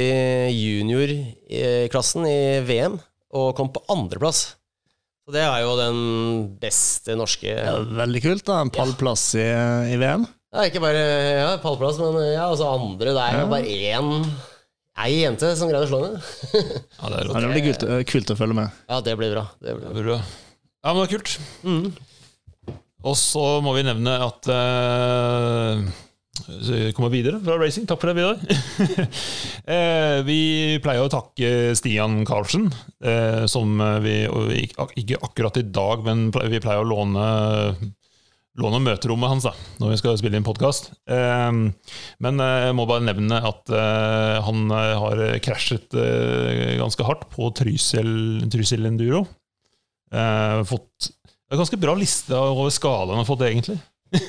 juniorklassen 0.53 2.27
i 2.29 2.37
VM 2.67 2.99
og 3.35 3.53
kom 3.57 3.71
på 3.73 3.81
andreplass. 3.91 4.53
Så 5.25 5.33
det 5.33 5.41
er 5.41 5.63
jo 5.65 5.73
den 5.79 5.99
beste 6.61 7.15
norske 7.17 7.49
Ja, 7.49 7.79
veldig 7.81 8.21
kult, 8.21 8.43
da. 8.45 8.59
En 8.61 8.69
pallplass 8.73 9.23
i, 9.41 9.45
i 9.89 9.97
VM. 9.97 10.27
ja, 10.53 10.67
ikke 10.69 10.83
bare 10.83 11.01
ja, 11.01 11.47
pallplass, 11.63 11.97
men 11.99 12.19
ja, 12.35 12.45
altså 12.45 12.69
andre. 12.75 13.15
Det 13.15 13.23
er 13.23 13.39
jo 13.39 13.45
Ja. 13.47 13.49
bare 13.49 13.65
én 13.65 14.11
ei 14.95 15.15
jente 15.25 15.49
som 15.57 15.67
greide 15.67 15.87
å 15.87 15.89
slå 15.89 16.03
henne. 16.05 16.21
ja, 17.01 17.09
det 17.09 17.17
er 17.25 17.41
det 17.41 17.49
blir 17.51 17.65
kult, 17.71 17.83
eh, 17.89 18.03
kult 18.07 18.29
å 18.31 18.37
følge 18.39 18.55
med. 18.61 18.77
Ja, 18.87 19.01
det 19.03 19.17
blir 19.19 19.33
bra. 19.33 19.47
Det 19.59 19.73
blir 19.79 19.87
Det 19.89 20.03
bra. 20.05 20.05
bra. 20.13 20.19
Ja, 20.85 20.93
men 20.93 21.01
det 21.01 21.07
er 21.09 21.17
kult. 21.17 21.33
Mm. 21.65 21.89
Og 23.05 23.13
så 23.19 23.43
må 23.61 23.75
vi 23.75 23.85
nevne 23.85 24.15
at 24.25 24.47
uh, 24.49 25.81
kommer 26.97 27.11
videre 27.13 27.37
fra 27.43 27.57
racing. 27.61 27.85
Takk 27.89 28.01
for 28.01 28.09
det, 28.09 28.17
Vidar. 28.17 28.39
uh, 29.69 30.19
vi 30.29 30.39
pleier 30.83 31.05
å 31.05 31.11
takke 31.13 31.75
Stian 31.77 32.23
Karlsen, 32.27 32.71
uh, 33.05 33.45
som 33.51 33.77
vi 34.01 34.23
ikke 34.25 35.21
akkurat 35.21 35.61
i 35.61 35.67
dag, 35.69 36.01
men 36.07 36.31
vi 36.33 36.63
pleier 36.63 36.81
å 36.81 36.89
låne 36.89 37.27
Låne 38.55 38.77
møterommet 38.79 39.27
hans 39.27 39.43
da 39.43 39.51
når 39.83 39.89
vi 39.91 39.95
skal 39.99 40.13
spille 40.15 40.39
inn 40.39 40.45
podkast. 40.47 40.85
Men 41.11 42.37
jeg 42.39 42.75
må 42.77 42.85
bare 42.87 43.03
nevne 43.03 43.41
at 43.49 43.67
han 44.47 44.71
har 44.71 45.19
krasjet 45.43 45.91
ganske 46.79 47.03
hardt 47.03 47.25
på 47.33 47.49
Trysil, 47.59 48.13
Trysil 48.47 48.87
Enduro. 48.87 49.25
Fått 50.71 51.11
det 51.45 51.55
er 51.55 51.61
ganske 51.61 51.77
bra 51.81 51.93
liste 51.99 52.33
over 52.37 52.71
skalaen 52.73 53.19
har 53.21 53.27
fått, 53.27 53.43
det, 53.43 53.51
egentlig. 53.53 53.77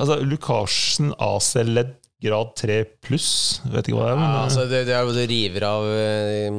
altså, 0.00 0.18
Lukarsen 0.26 1.12
AC-ledd 1.16 1.94
grad 2.20 2.50
3 2.60 2.80
pluss. 3.04 3.28
Vet 3.72 3.88
ikke 3.88 3.96
hva 3.96 4.10
det 4.10 4.12
er. 4.12 4.18
Men, 4.20 4.26
Ja, 4.34 4.40
altså, 4.44 4.66
det, 4.68 4.82
det 4.90 4.96
er 4.96 5.06
jo 5.08 5.14
du 5.16 5.22
river 5.30 5.64
av 5.70 5.86
eh, 5.88 6.58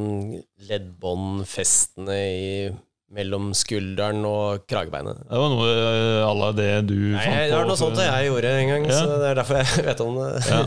leddbåndfestene 0.72 2.16
i- 2.18 2.72
mellom 3.12 3.50
skulderen 3.58 4.22
og 4.24 4.62
kragebeinet. 4.72 5.18
det 5.28 5.40
var 5.42 5.50
noe 5.52 5.66
eh, 5.68 6.22
à 6.24 6.30
la 6.40 6.52
det 6.56 6.68
du 6.88 6.94
Nei, 7.12 7.24
fant 7.26 7.42
det 7.52 7.58
var 7.58 7.66
noe 7.68 7.76
sånt 7.80 8.00
jeg 8.00 8.30
gjorde 8.30 8.52
en 8.62 8.70
gang, 8.72 8.86
Ja. 8.88 9.00
så 9.02 9.18
det 9.20 9.28
er 9.34 9.36
derfor 9.42 9.60
jeg 9.60 9.84
vet 9.90 10.04
om 10.06 10.16
det. 10.16 10.30
Ja, 10.48 10.62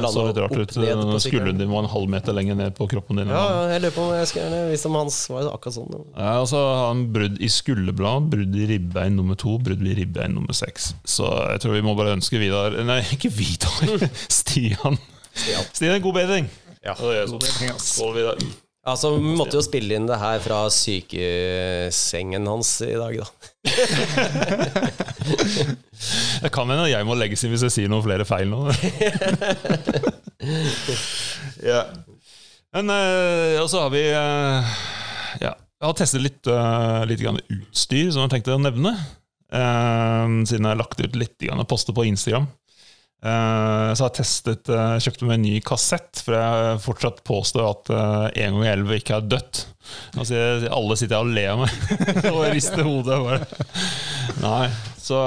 det 0.00 0.10
så 0.14 0.24
litt 0.30 0.40
rart 0.40 0.56
ut. 0.56 0.72
på. 0.72 1.18
Skulderen 1.26 1.60
din 1.60 1.68
var 1.74 1.84
en 1.84 1.90
halv 1.92 2.08
meter 2.14 2.32
lenger 2.38 2.56
ned 2.62 2.72
på 2.78 2.88
kroppen 2.94 3.20
din. 3.20 3.28
Ja, 3.34 3.42
ja, 3.44 3.60
jeg 3.74 3.84
lurer 3.84 3.96
på 3.98 4.06
om 4.06 4.14
jeg 4.16 4.30
skal 4.32 4.42
gjerne 4.46 4.62
visst 4.72 4.88
om 4.88 4.96
hans 5.02 5.20
var 5.28 5.50
akkurat 5.52 5.76
sånn. 5.76 5.92
Ja, 6.16 6.32
altså 6.40 6.64
har 6.64 6.82
han 6.94 7.04
brudd 7.12 7.36
i 7.44 7.52
skulderblad, 7.52 8.30
brudd 8.32 8.56
i 8.56 8.66
ribbein 8.72 9.20
nummer 9.20 9.36
to, 9.44 9.58
brudd 9.60 9.84
i 9.84 9.94
ribbein 10.00 10.32
nummer 10.38 10.56
seks. 10.56 10.94
Så 11.04 11.28
jeg 11.52 11.60
tror 11.66 11.76
vi 11.76 11.84
må 11.84 11.92
bare 11.98 12.16
ønske 12.16 12.40
Vidar 12.40 12.80
Nei, 12.88 13.02
ikke 13.18 13.28
Vidar. 13.36 14.08
Stian. 14.32 14.96
Stian. 15.36 15.68
Stian, 15.76 16.00
god 16.08 16.16
bedring. 16.22 16.48
Ja. 16.80 16.96
God 16.96 17.12
bedring, 17.12 17.36
sånn. 17.36 17.76
Skål, 17.84 18.16
Vidar. 18.16 18.40
Altså, 18.82 19.12
vi 19.14 19.36
måtte 19.38 19.60
jo 19.60 19.62
spille 19.62 19.94
inn 19.94 20.08
det 20.08 20.16
her 20.18 20.40
fra 20.42 20.64
sykesengen 20.74 22.48
hans 22.50 22.70
i 22.82 22.96
dag, 22.98 23.14
da. 23.22 23.26
Det 26.42 26.50
kan 26.50 26.66
hende 26.66 26.90
jeg 26.90 27.06
må 27.06 27.14
legges 27.14 27.44
inn 27.46 27.52
hvis 27.52 27.62
jeg 27.68 27.74
sier 27.76 27.90
noen 27.92 28.02
flere 28.02 28.24
feil 28.26 28.48
nå. 28.50 28.58
ja. 31.70 31.84
Men 32.74 32.90
eh, 32.90 33.62
og 33.62 33.70
så 33.70 33.84
har 33.84 33.92
vi 33.94 34.02
eh, 34.08 34.72
Ja, 35.44 35.52
jeg 35.54 35.86
har 35.86 35.94
testet 36.00 36.24
litt, 36.24 36.42
eh, 36.50 37.02
litt 37.06 37.22
grann 37.22 37.38
utstyr 37.38 38.10
som 38.10 38.24
jeg 38.24 38.32
tenkte 38.34 38.56
å 38.56 38.64
nevne. 38.64 38.96
siden 39.52 40.64
jeg 40.64 40.72
har 40.72 40.80
lagt 40.80 40.98
ut 40.98 41.14
litt 41.22 41.38
grann 41.38 41.62
poster 41.70 41.94
på 41.94 42.08
Instagram. 42.10 42.50
Eh, 43.22 43.90
så 43.94 44.02
har 44.02 44.08
jeg 44.08 44.16
testet 44.16 44.70
uh, 44.74 44.96
kjøpte 44.98 45.26
meg 45.28 45.36
en 45.36 45.44
ny 45.46 45.58
kassett, 45.62 46.22
for 46.26 46.34
jeg 46.34 46.78
fortsatt 46.82 47.20
påstår 47.22 47.68
at 47.68 47.92
uh, 47.94 48.24
En 48.34 48.56
gang 48.56 48.64
i 48.64 48.70
elleve 48.72 48.98
ikke 48.98 49.20
er 49.20 49.28
dødt. 49.30 49.60
Altså, 50.18 50.40
alle 50.66 50.96
sitter 50.98 51.20
her 51.20 51.28
og 51.28 51.36
ler 51.36 51.52
av 51.52 51.62
meg 51.62 52.02
og 52.32 52.40
rister 52.50 52.82
hodet. 52.82 53.20
Bare. 53.22 53.46
Nei, 54.42 54.66
så 54.98 55.20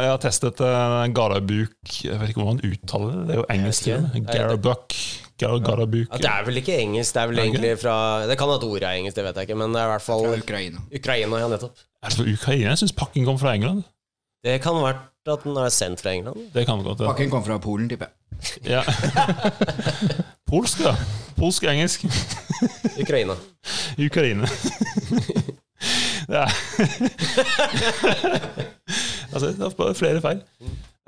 jeg 0.00 0.10
har 0.14 0.24
testet 0.24 0.64
uh, 0.64 1.04
Garabuk 1.12 1.94
Jeg 1.98 2.16
vet 2.20 2.32
ikke 2.32 2.40
hvordan 2.40 2.56
man 2.56 2.72
uttaler 2.72 3.12
det. 3.12 3.22
Det 3.28 3.36
er 3.36 3.42
jo 3.42 3.46
engelsk. 3.56 3.92
Garabuk. 4.32 4.98
Garabuk. 5.42 6.08
Ja, 6.08 6.22
det 6.22 6.32
er 6.32 6.44
vel 6.48 6.60
ikke 6.62 6.76
engelsk, 6.78 7.16
det 7.16 7.20
er 7.20 7.32
vel 7.32 7.40
egentlig 7.42 7.72
fra 7.82 7.94
Det 8.30 8.36
kan 8.40 8.52
at 8.54 8.64
ordet 8.64 8.86
er 8.86 9.00
engelsk, 9.00 9.18
det 9.18 9.28
vet 9.28 9.40
jeg 9.40 9.50
ikke, 9.50 9.60
men 9.60 9.74
det 9.74 9.82
er 9.82 9.90
i 9.90 9.92
hvert 9.96 10.08
fall 10.08 10.28
Ukraina. 10.38 10.84
Ukraina, 10.88 11.40
ja, 11.42 11.48
nettopp. 11.52 11.88
Er 12.00 12.14
det 12.14 12.20
fra 12.20 12.32
Ukraina? 12.32 12.70
Jeg 12.70 12.80
syns 12.86 12.96
pakken 12.96 13.28
kom 13.28 13.40
fra 13.42 13.52
England. 13.58 13.84
Det 14.42 14.56
kan 14.62 14.74
ha 14.74 14.82
vært 14.88 15.30
at 15.30 15.44
den 15.46 15.58
er 15.62 15.70
sendt 15.70 16.00
fra 16.02 16.10
England. 16.16 16.48
Det 16.54 16.64
kan 16.66 16.80
godt 16.82 17.00
ja. 17.04 17.10
Pakken 17.12 17.30
kom 17.30 17.44
fra 17.46 17.58
Polen, 17.62 17.88
tipper 17.90 18.10
jeg. 18.10 18.16
Ja. 18.74 18.80
Polsk, 20.50 20.80
da. 20.82 20.96
Polsk-engelsk. 21.38 22.02
Ukraina. 23.00 23.36
Ukraina. 24.02 24.48
det 26.28 26.40
er 26.42 26.50
Altså, 29.32 29.48
det 29.56 29.62
er 29.64 29.76
bare 29.78 29.94
flere 29.96 30.20
feil. 30.24 30.42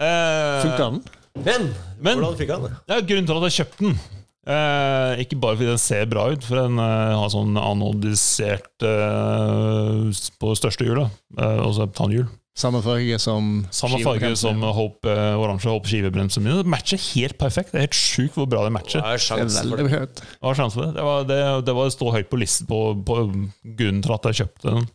Eh, 0.00 0.62
Funka 0.64 0.86
den? 0.86 1.00
Men, 1.44 1.66
Men- 2.00 2.18
hvordan 2.22 2.38
fikk 2.38 2.50
han 2.54 2.62
det? 2.68 2.72
Det 2.88 2.96
er 2.96 3.08
grunnen 3.10 3.26
til 3.28 3.36
at 3.40 3.46
jeg 3.50 3.56
kjøpte 3.58 3.82
den. 3.88 3.98
Eh, 4.44 5.20
ikke 5.24 5.38
bare 5.40 5.56
fordi 5.58 5.70
den 5.72 5.80
ser 5.80 6.06
bra 6.10 6.24
ut, 6.32 6.44
for 6.46 6.60
den 6.62 6.78
eh, 6.78 7.12
har 7.18 7.30
sånn 7.32 7.56
anodisert 7.60 8.84
eh, 8.86 10.24
på 10.40 10.54
største 10.58 10.86
hjulet. 10.86 11.12
Eh, 11.38 11.60
også 11.64 11.86
tannhjul. 11.96 12.26
Samme 12.54 12.78
farge 12.84 13.18
som 13.18 13.64
Samme 13.74 13.98
farge 14.04 14.30
som 14.38 14.60
Hope, 14.62 15.10
uh, 15.10 15.40
oransje 15.42 15.72
Hope 15.72 15.90
skivebremsen 15.90 16.44
min. 16.44 16.60
Det 16.60 16.70
matcher 16.70 17.00
helt 17.10 17.34
perfekt. 17.40 17.72
Det 17.72 17.80
er 17.80 17.88
helt 17.88 17.98
sjukt 17.98 18.38
hvor 18.38 18.46
bra 18.46 18.62
det 18.62 18.74
matcher. 18.76 19.02
Det 19.02 19.08
er 19.10 19.18
Det 19.18 19.18
er 19.18 19.24
sjans 19.26 19.56
for 19.58 19.82
det. 19.82 20.26
Hva 20.38 20.52
er 20.52 20.60
sjansen 20.60 20.78
for 20.78 20.86
det? 20.86 20.94
Det 20.94 21.06
var, 21.08 21.24
det, 21.30 21.40
det 21.66 21.74
var 21.80 21.90
stå 21.90 22.12
høyt 22.14 22.30
på 22.30 22.38
listen 22.38 22.70
på, 22.70 22.80
på 23.02 23.18
grunnen 23.26 24.04
til 24.06 24.14
at 24.14 24.30
jeg 24.30 24.44
kjøpte 24.44 24.70
den. 24.70 24.86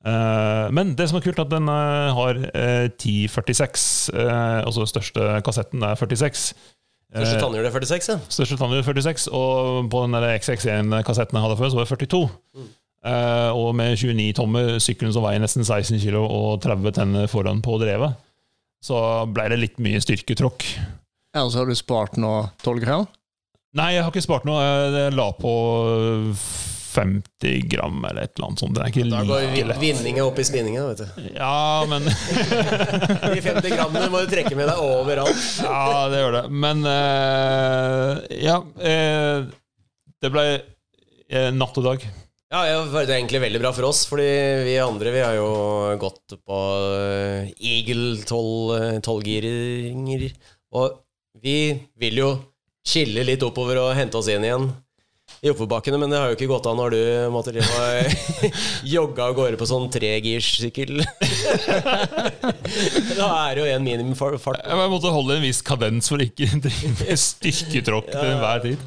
Uh, 0.00 0.70
men 0.72 0.94
det 0.96 1.10
som 1.10 1.18
er 1.18 1.24
kult, 1.24 1.38
er 1.38 1.44
at 1.44 1.52
den 1.52 1.68
uh, 1.68 2.14
har 2.16 2.38
eh, 2.54 2.86
1046, 2.88 4.10
eh, 4.16 4.60
altså 4.64 4.80
den 4.80 4.88
største 4.94 5.26
kassetten 5.44 5.82
er 5.84 5.98
46. 5.98 6.54
Største 7.10 7.40
tannhjul 7.42 7.66
er 7.66 7.74
46, 7.74 8.14
ja. 8.14 8.18
Største 8.30 8.56
tannhjul 8.56 8.80
er 8.80 8.86
46, 8.86 9.26
og 9.34 9.90
på 9.92 10.04
den 10.06 10.16
der 10.16 10.38
XX1-kassetten 10.38 11.36
jeg 11.36 11.44
hadde 11.44 11.58
før, 11.58 11.72
så 11.72 11.80
var 11.80 11.90
det 11.90 12.08
42. 12.08 12.22
Eh, 13.00 13.50
og 13.56 13.70
med 13.78 13.96
29 13.96 14.32
tommer, 14.36 14.74
sykkelen 14.82 15.14
som 15.14 15.24
veier 15.24 15.40
nesten 15.40 15.64
16 15.64 16.00
kg 16.02 16.18
og 16.20 16.60
30 16.64 16.96
tenner 16.98 17.30
foran 17.32 17.62
på 17.64 17.78
drevet, 17.80 18.18
så 18.84 19.24
ble 19.28 19.46
det 19.52 19.60
litt 19.60 19.80
mye 19.82 20.00
styrketråkk. 20.04 20.66
Ja, 21.36 21.44
og 21.44 21.52
så 21.52 21.62
har 21.62 21.70
du 21.70 21.76
spart 21.78 22.18
noe 22.20 22.50
12 22.64 22.82
gram. 22.84 23.06
Nei, 23.78 23.94
jeg 23.94 24.02
har 24.02 24.10
ikke 24.10 24.24
spart 24.24 24.46
noe. 24.48 24.60
Jeg 24.64 24.92
jeg 24.96 25.14
la 25.14 25.28
på 25.38 25.52
50 26.90 27.68
gram 27.70 28.00
eller 28.08 28.26
et 28.26 28.32
eller 28.34 28.48
annet 28.48 28.62
sånt. 28.64 28.74
Det 28.74 28.82
er 28.82 28.90
ikke 28.90 29.10
Da 29.12 29.20
går 29.28 29.44
like 29.54 29.76
vinninga 29.78 30.24
opp 30.26 30.40
i 30.42 30.46
spinninga, 30.46 30.86
vet 30.90 31.04
du. 31.04 31.28
Ja, 31.36 31.86
men 31.88 32.08
De 33.36 33.44
50 33.44 33.76
grammene 33.76 34.08
må 34.10 34.24
du 34.24 34.32
trekke 34.32 34.56
med 34.58 34.66
deg 34.72 34.82
overalt. 34.82 35.44
Ja, 35.62 36.08
det 36.10 36.24
gjør 36.24 36.36
det. 36.40 36.44
Men 36.66 36.82
uh, 36.82 38.18
ja 38.34 38.58
uh, 38.58 39.46
Det 40.20 40.32
ble 40.34 40.46
eh, 41.30 41.52
natt 41.54 41.78
og 41.78 41.86
dag. 41.86 42.10
Ja, 42.50 42.64
ja, 42.66 42.78
det 42.82 43.04
er 43.04 43.12
egentlig 43.14 43.38
veldig 43.44 43.60
bra 43.62 43.70
for 43.70 43.86
oss, 43.86 44.00
fordi 44.10 44.26
vi 44.66 44.72
andre 44.82 45.12
vi 45.14 45.20
har 45.22 45.36
jo 45.38 45.50
gått 46.02 46.34
på 46.42 46.60
eh, 46.98 47.52
Eagle 47.62 48.24
12 48.26 48.98
12-giringer. 49.06 50.24
Og 50.74 50.96
vi 51.38 51.54
vil 52.02 52.18
jo 52.18 52.30
chille 52.82 53.22
litt 53.22 53.44
oppover 53.46 53.78
og 53.78 53.92
hente 53.94 54.18
oss 54.18 54.26
inn 54.34 54.42
igjen 54.48 54.66
i 55.46 55.52
oppoverbakkene, 55.52 56.00
men 56.02 56.10
det 56.10 56.18
har 56.18 56.32
jo 56.32 56.34
ikke 56.34 56.48
gått 56.50 56.66
an 56.66 56.80
når 56.80 56.94
du 56.96 57.02
måtte 57.30 57.52
drive 57.54 57.70
og 57.70 58.56
jogge 58.96 59.28
av 59.28 59.36
gårde 59.38 59.60
på 59.60 59.68
sånn 59.70 59.86
tregirssykkel. 59.94 61.04
da 63.20 63.28
er 63.46 63.54
det 63.54 63.62
jo 63.62 63.68
en 63.76 63.86
minimumfart. 63.86 64.58
Jeg 64.66 64.90
måtte 64.90 65.14
holde 65.14 65.38
en 65.38 65.46
viss 65.46 65.62
kadens 65.62 66.10
for 66.10 66.18
ikke 66.26 66.50
å 66.50 66.60
drive 66.66 66.92
med 66.98 67.22
styrketråkk 67.28 68.10
til 68.10 68.26
enhver 68.34 68.66
tid. 68.66 68.84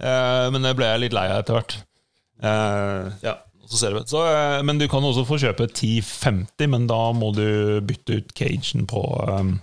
Eh, 0.00 0.48
men 0.56 0.64
det 0.64 0.74
ble 0.80 0.88
jeg 0.94 1.04
litt 1.04 1.18
lei 1.20 1.28
av 1.28 1.44
etter 1.44 1.60
hvert. 1.60 1.76
Eh, 2.42 3.12
ja, 3.22 3.34
så. 3.66 3.90
Så, 4.06 4.22
eh, 4.30 4.62
men 4.62 4.78
du 4.78 4.86
kan 4.88 5.04
også 5.04 5.24
få 5.26 5.38
kjøpe 5.42 5.66
1050, 5.70 6.68
men 6.72 6.86
da 6.90 7.00
må 7.16 7.32
du 7.34 7.80
bytte 7.86 8.20
ut 8.20 8.34
cagen 8.36 8.86
på 8.90 9.02
um, 9.30 9.56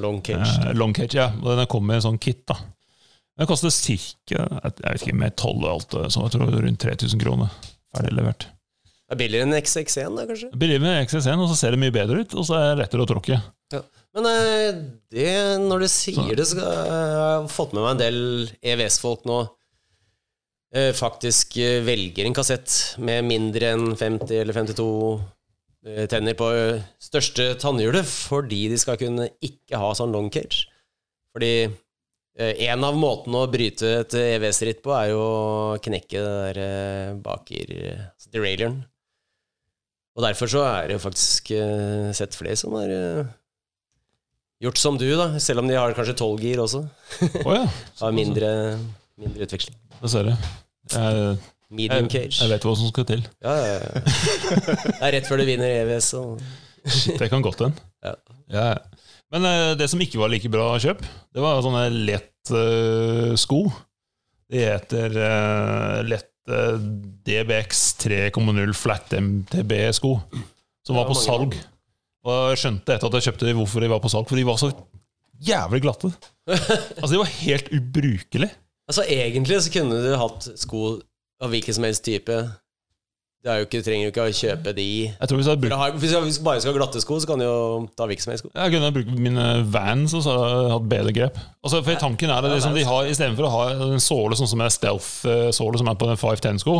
Long 0.00 0.22
cage. 0.24 0.48
Uh, 0.64 0.72
long 0.74 0.94
cage. 0.96 1.18
Ja, 1.18 1.28
og 1.42 1.58
den 1.58 1.68
kommer 1.70 1.92
med 1.92 2.00
en 2.00 2.08
sånn 2.08 2.22
kit. 2.22 2.42
da 2.50 2.56
Den 3.38 3.50
koster 3.50 3.70
ca. 3.70 4.48
Jeg 4.80 5.14
med 5.14 5.36
toll 5.38 5.62
og 5.62 5.70
alt, 5.74 5.96
så 6.10 6.26
jeg 6.26 6.34
tror 6.34 6.50
rundt 6.54 6.82
3000 6.82 7.22
kroner. 7.22 7.52
Ferdig 7.94 8.14
levert. 8.16 8.48
Det 9.04 9.12
er 9.12 9.20
billigere 9.20 9.46
enn 9.46 9.58
XX1, 9.58 10.14
da, 10.16 10.24
kanskje? 10.30 10.48
Billigere 10.56 10.94
enn 10.96 11.06
XX1, 11.06 11.42
og 11.44 11.50
så 11.52 11.58
ser 11.60 11.74
det 11.74 11.80
mye 11.82 11.94
bedre 11.94 12.22
ut, 12.24 12.34
og 12.34 12.46
så 12.48 12.56
er 12.56 12.70
det 12.70 12.80
lettere 12.80 13.04
å 13.04 13.10
tråkke. 13.10 13.36
Men 14.14 14.28
eh, 14.30 14.78
det, 15.12 15.28
når 15.60 15.84
du 15.84 15.88
sier 15.90 16.38
det, 16.38 16.46
så 16.48 16.62
har 16.62 16.88
jeg 17.42 17.52
fått 17.52 17.74
med 17.74 17.82
meg 17.84 17.92
en 17.92 18.02
del 18.02 18.18
EVS-folk 18.72 19.26
nå. 19.28 19.42
Eh, 20.74 20.90
Faktisk 20.96 21.56
eh, 21.62 21.80
velger 21.84 22.26
en 22.28 22.36
kassett 22.36 22.96
med 22.98 23.24
mindre 23.28 23.72
enn 23.74 23.94
50 23.96 24.40
eller 24.42 24.56
52 24.56 24.88
eh, 25.86 26.04
tenner 26.10 26.36
på 26.38 26.50
største 27.02 27.52
tannhjulet, 27.62 28.06
fordi 28.06 28.66
de 28.72 28.80
skal 28.80 28.98
kunne 29.00 29.30
ikke 29.44 29.80
ha 29.80 29.92
sånn 29.96 30.14
long 30.14 30.30
cage. 30.34 30.66
Fordi 31.34 31.54
en 32.34 32.82
av 32.82 32.96
måtene 32.98 33.44
å 33.44 33.50
bryte 33.50 33.86
et 34.00 34.14
EVS-ritt 34.18 34.80
på, 34.82 34.90
er 34.90 35.12
jo 35.12 35.20
å 35.22 35.76
knekke 35.82 36.18
det 36.18 36.32
der 36.58 37.20
baker 37.22 37.70
eh, 37.76 38.00
deraileren. 38.34 38.80
Og 40.18 40.22
derfor 40.26 40.50
så 40.50 40.64
er 40.66 40.88
det 40.88 40.96
jo 40.96 41.02
faktisk 41.02 41.50
sett 42.14 42.36
flere 42.38 42.58
som 42.58 42.74
har 42.78 42.90
gjort 44.64 44.80
som 44.80 44.98
du, 44.98 45.06
da, 45.18 45.32
selv 45.42 45.62
om 45.62 45.70
de 45.70 45.78
har 45.78 45.94
kanskje 45.96 46.16
tolv 46.18 46.42
gir 46.42 46.62
også. 46.62 46.84
Oh 47.44 47.54
ja. 47.54 47.64
Har 48.02 48.14
mindre, 48.16 48.50
mindre 49.20 49.48
utveksling. 49.48 49.76
Det 50.00 50.12
ser 50.12 50.30
du. 50.30 50.63
Jeg, 50.92 51.36
Medium 51.74 52.08
jeg, 52.08 52.12
cage. 52.12 52.42
jeg 52.42 52.52
vet 52.52 52.66
hva 52.68 52.74
som 52.78 52.90
skal 52.90 53.06
til. 53.08 53.24
Ja, 53.44 53.54
ja, 53.56 53.78
ja. 53.80 54.02
Det 54.04 55.00
er 55.00 55.16
rett 55.16 55.30
før 55.30 55.40
du 55.40 55.46
vinner 55.48 55.78
EVS. 55.80 56.10
Og... 56.20 56.44
Det 57.20 57.30
kan 57.32 57.44
godt 57.44 57.64
hende. 57.64 57.88
Ja. 58.04 58.14
Ja. 58.52 58.68
Men 59.34 59.48
eh, 59.48 59.72
det 59.80 59.88
som 59.90 60.02
ikke 60.04 60.20
var 60.20 60.30
like 60.30 60.50
bra 60.52 60.68
kjøp, 60.82 61.02
det 61.34 61.42
var 61.42 61.62
sånne 61.64 61.88
lett 62.06 62.52
uh, 62.54 63.32
sko. 63.40 63.64
De 64.52 64.60
heter 64.60 65.16
uh, 65.16 66.00
lett 66.06 66.30
DBX 67.24 67.78
3,0 68.04 68.74
flat 68.76 69.14
MTB-sko, 69.16 70.10
som 70.84 70.98
var 70.98 71.08
på 71.08 71.16
salg. 71.16 71.56
Og 72.24 72.50
jeg 72.52 72.60
skjønte 72.60 72.92
etter 72.94 73.08
at 73.08 73.16
jeg 73.16 73.30
kjøpte 73.30 73.48
de 73.48 73.54
hvorfor 73.56 73.84
de 73.84 73.88
var 73.92 74.02
på 74.04 74.10
salg, 74.12 74.28
for 74.28 74.36
de 74.36 74.44
var 74.44 74.60
så 74.60 74.70
jævlig 75.44 75.82
glatte. 75.86 76.12
Altså, 77.00 77.14
de 77.14 77.22
var 77.22 77.32
helt 77.40 77.70
ubrukelige. 77.72 78.52
Altså, 78.90 79.06
egentlig 79.08 79.62
så 79.64 79.72
kunne 79.72 80.02
du 80.04 80.12
hatt 80.20 80.50
sko 80.60 80.98
av 81.42 81.52
hvilken 81.52 81.76
som 81.76 81.86
helst 81.86 82.04
type. 82.04 82.36
Det 83.44 83.52
er 83.52 83.60
jo 83.60 83.66
ikke, 83.66 83.80
trenger 83.84 84.06
jo 84.06 84.10
ikke 84.12 84.24
å 84.24 84.32
kjøpe 84.32 84.72
de. 84.72 84.84
Jeg 85.12 85.28
tror 85.28 85.40
Hvis 85.40 85.48
jeg, 86.12 86.20
Hvis 86.24 86.38
du 86.38 86.44
bare 86.46 86.62
skal 86.64 86.72
ha 86.72 86.78
glatte 86.78 87.00
sko, 87.04 87.18
så 87.20 87.28
kan 87.28 87.42
du 87.42 87.44
jo 87.44 87.56
ta 87.92 88.06
hvilken 88.08 88.24
som 88.24 88.32
helst 88.32 88.46
sko. 88.46 88.52
Jeg 88.56 88.72
kunne 88.72 88.92
brukt 88.94 89.10
mine 89.20 89.44
Vans 89.72 90.14
og 90.16 90.24
så 90.24 90.36
hadde 90.38 90.62
jeg 90.62 90.72
hatt 90.72 90.86
bedre 90.94 91.12
grep. 91.18 91.40
Altså, 91.60 91.82
for 91.84 92.00
tanken 92.00 92.32
er 92.32 92.40
at 92.40 92.54
liksom, 92.54 92.76
de 92.76 92.86
har 92.88 93.10
Istedenfor 93.10 93.48
å 93.48 93.52
ha 93.52 93.64
en 93.90 94.00
såle 94.00 94.38
sånn 94.40 94.48
som 94.48 94.64
er 94.64 94.72
stealth-såle, 94.72 95.80
som 95.82 95.92
er 95.92 96.00
på 96.00 96.08
en 96.08 96.20
510-sko, 96.20 96.78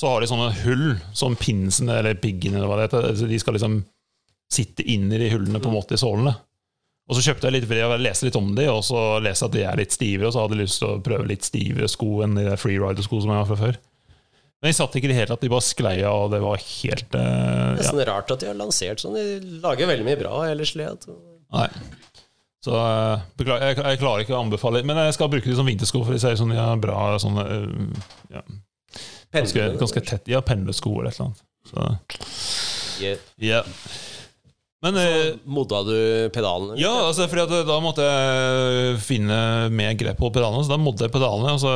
så 0.00 0.10
har 0.10 0.24
de 0.24 0.30
sånne 0.32 0.50
hull 0.64 0.84
som 1.14 1.38
pinsene 1.38 2.00
eller 2.00 2.18
piggene 2.18 2.58
eller 2.58 2.70
hva 2.70 2.80
det 2.80 2.88
heter. 2.88 3.10
Altså, 3.12 3.30
de 3.30 3.38
skal 3.42 3.58
liksom 3.58 3.80
sitte 4.50 4.82
inn 4.90 5.06
i 5.12 5.22
de 5.22 5.30
hullene 5.30 5.62
på 5.62 5.70
en 5.70 5.76
måte 5.78 5.94
i 5.94 6.02
sålene. 6.02 6.34
Og 7.10 7.18
så 7.18 7.24
kjøpte 7.26 7.48
jeg 7.48 7.56
litt 7.56 7.64
fordi 7.66 7.80
jeg 7.82 8.02
leste 8.04 8.26
litt 8.28 8.36
om 8.38 8.50
de, 8.54 8.66
og 8.70 8.84
så 8.86 9.00
leste 9.18 9.42
jeg 9.42 9.50
at 9.50 9.54
de 9.56 9.62
er 9.66 9.78
litt 9.80 9.94
stivere, 9.94 10.28
og 10.28 10.34
så 10.34 10.44
hadde 10.44 10.54
jeg 10.54 10.62
lyst 10.62 10.78
til 10.78 10.86
å 10.86 10.98
prøve 11.02 11.26
litt 11.26 11.46
stivere 11.46 11.88
sko 11.90 12.20
enn 12.22 12.36
de 12.38 12.44
der 12.46 12.60
freerider-sko 12.60 13.22
som 13.24 13.32
jeg 13.32 13.42
har 13.42 13.48
fra 13.48 13.58
før. 13.58 13.78
Men 14.60 14.70
de 14.70 14.76
satt 14.76 14.94
ikke 14.94 15.08
i 15.08 15.10
det 15.10 15.16
hele 15.16 15.30
tatt, 15.32 15.42
de 15.42 15.50
bare 15.50 15.66
sklei 15.66 15.96
av, 16.04 16.26
og 16.26 16.34
det 16.34 16.40
var 16.44 16.60
helt 16.60 17.16
uh, 17.16 17.24
ja. 17.24 17.72
Nesten 17.80 18.02
rart 18.06 18.30
at 18.30 18.44
de 18.44 18.50
har 18.50 18.58
lansert 18.60 19.02
sånn. 19.02 19.16
De 19.16 19.58
lager 19.64 19.88
veldig 19.90 20.06
mye 20.06 20.20
bra 20.20 20.42
ellers. 20.52 20.74
Nei. 20.76 21.66
Så 22.62 22.76
uh, 22.76 23.24
beklager, 23.40 23.72
jeg, 23.72 23.80
jeg 23.80 24.00
klarer 24.02 24.22
ikke 24.26 24.34
å 24.36 24.42
anbefale 24.44 24.82
Men 24.84 24.98
jeg 25.00 25.14
skal 25.16 25.30
bruke 25.32 25.48
de 25.48 25.54
som 25.56 25.64
vintersko, 25.66 26.02
for 26.04 26.12
de 26.12 26.20
ser 26.20 26.36
ut 26.36 26.42
som 26.42 26.52
de 26.52 26.58
har 26.60 26.76
bra 26.78 27.16
sånne 27.22 27.46
uh, 27.48 28.10
ja. 28.36 28.44
Ganske, 29.32 29.64
ganske 29.80 30.04
tett. 30.04 30.28
Ja, 30.28 30.44
pendlersko 30.44 30.92
eller 31.00 31.10
et 31.10 31.18
eller 31.18 31.30
annet. 31.30 31.44
Så, 31.70 31.90
Yeah. 33.00 33.16
ja. 33.40 33.62
Men 34.80 34.96
så 34.96 35.08
Modda 35.44 35.82
du 35.84 35.96
pedalene? 36.32 36.76
Ja, 36.80 36.92
altså, 37.10 37.26
fordi 37.28 37.42
at 37.44 37.66
da 37.68 37.78
måtte 37.84 38.04
jeg 38.06 39.00
finne 39.04 39.40
mer 39.76 39.96
grep 40.00 40.20
på 40.20 40.30
pedalene. 40.32 40.64
Så 40.64 40.72
da 40.72 40.78
modde 40.80 41.04
jeg 41.04 41.12
pedalene. 41.12 41.52
Altså, 41.52 41.72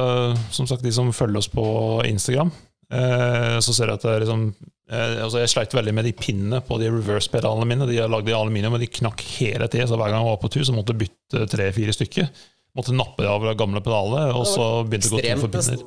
som 0.55 0.69
sagt, 0.71 0.85
de 0.85 0.93
som 0.95 1.13
følger 1.13 1.43
oss 1.43 1.51
på 1.53 1.65
Instagram, 2.09 2.53
eh, 2.89 3.59
så 3.65 3.77
ser 3.77 3.93
jeg 3.93 4.01
at 4.01 4.07
det 4.09 4.17
liksom 4.25 4.47
eh, 4.89 5.21
altså 5.27 5.43
Jeg 5.43 5.53
sleit 5.53 5.77
veldig 5.77 5.95
med 6.01 6.09
de 6.09 6.15
pinnene 6.17 6.63
på 6.65 6.81
de 6.81 6.89
reverse-pedalene 6.95 7.69
mine. 7.69 7.91
De 7.93 8.01
er 8.01 8.09
lagd 8.13 8.33
i 8.33 8.37
aluminium, 8.37 8.79
og 8.79 8.85
de 8.85 8.89
knakk 9.01 9.21
hele 9.35 9.69
tida. 9.69 9.91
Så 9.91 10.01
hver 10.01 10.09
gang 10.09 10.23
jeg 10.25 10.33
var 10.33 10.41
på 10.41 10.53
tur, 10.57 10.65
så 10.65 10.77
måtte 10.77 10.97
jeg 10.97 11.05
bytte 11.05 11.45
tre-fire 11.53 11.97
stykker. 11.99 12.33
Måtte 12.75 12.97
nappe 12.97 13.23
det 13.23 13.31
av 13.31 13.45
de 13.45 13.53
gamle 13.59 13.85
pedalene, 13.85 14.33
og 14.35 14.49
så 14.49 14.65
begynte 14.89 15.13
det 15.13 15.19
å 15.19 15.21
gå 15.21 15.29
tom 15.29 15.45
for 15.45 15.53
pinner. 15.59 15.85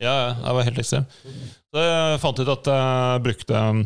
Ja, 0.00 0.12
ja, 0.14 0.28
jeg 0.38 0.56
var 0.56 0.64
helt 0.64 0.78
ekstrem. 0.80 1.10
Så 1.70 1.82
jeg 1.84 2.20
fant 2.22 2.38
ut 2.40 2.52
at 2.54 2.70
jeg 2.70 3.24
brukte 3.26 3.58
eh, 3.58 3.82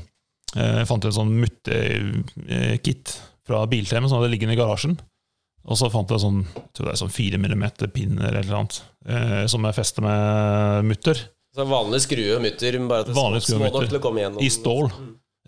Jeg 0.55 0.87
fant 0.89 1.05
en 1.09 1.17
sånn 1.17 1.33
mutte-kit 1.43 3.17
fra 3.45 3.65
Biltema 3.71 4.09
som 4.09 4.21
hadde 4.21 4.33
liggende 4.33 4.57
i 4.57 4.61
garasjen. 4.61 4.97
Og 5.65 5.79
så 5.81 5.89
fant 5.93 6.11
jeg 6.13 6.21
sånn 6.21 6.43
jeg 6.45 6.73
tror 6.77 6.89
det 6.89 6.93
er 6.93 7.01
sånn 7.01 7.15
4 7.15 7.41
mm 7.41 7.65
pinner 7.95 8.35
eller 8.35 8.51
noe 8.51 8.61
annet, 8.65 8.81
eh, 9.09 9.45
som 9.51 9.65
jeg 9.65 9.77
fester 9.79 10.05
med 10.05 10.91
mutter. 10.91 11.23
Så 11.55 11.65
vanlig 11.71 12.03
skrue 12.05 12.35
og 12.37 12.43
mutter, 12.45 12.77
bare 12.91 13.05
at 13.05 13.09
det 13.09 13.15
er 13.15 13.47
små, 13.47 13.71
nok 13.71 13.89
til 13.89 14.01
å 14.01 14.03
komme 14.03 14.21
igjennom. 14.21 14.43
I 14.43 14.51
stål. 14.53 14.91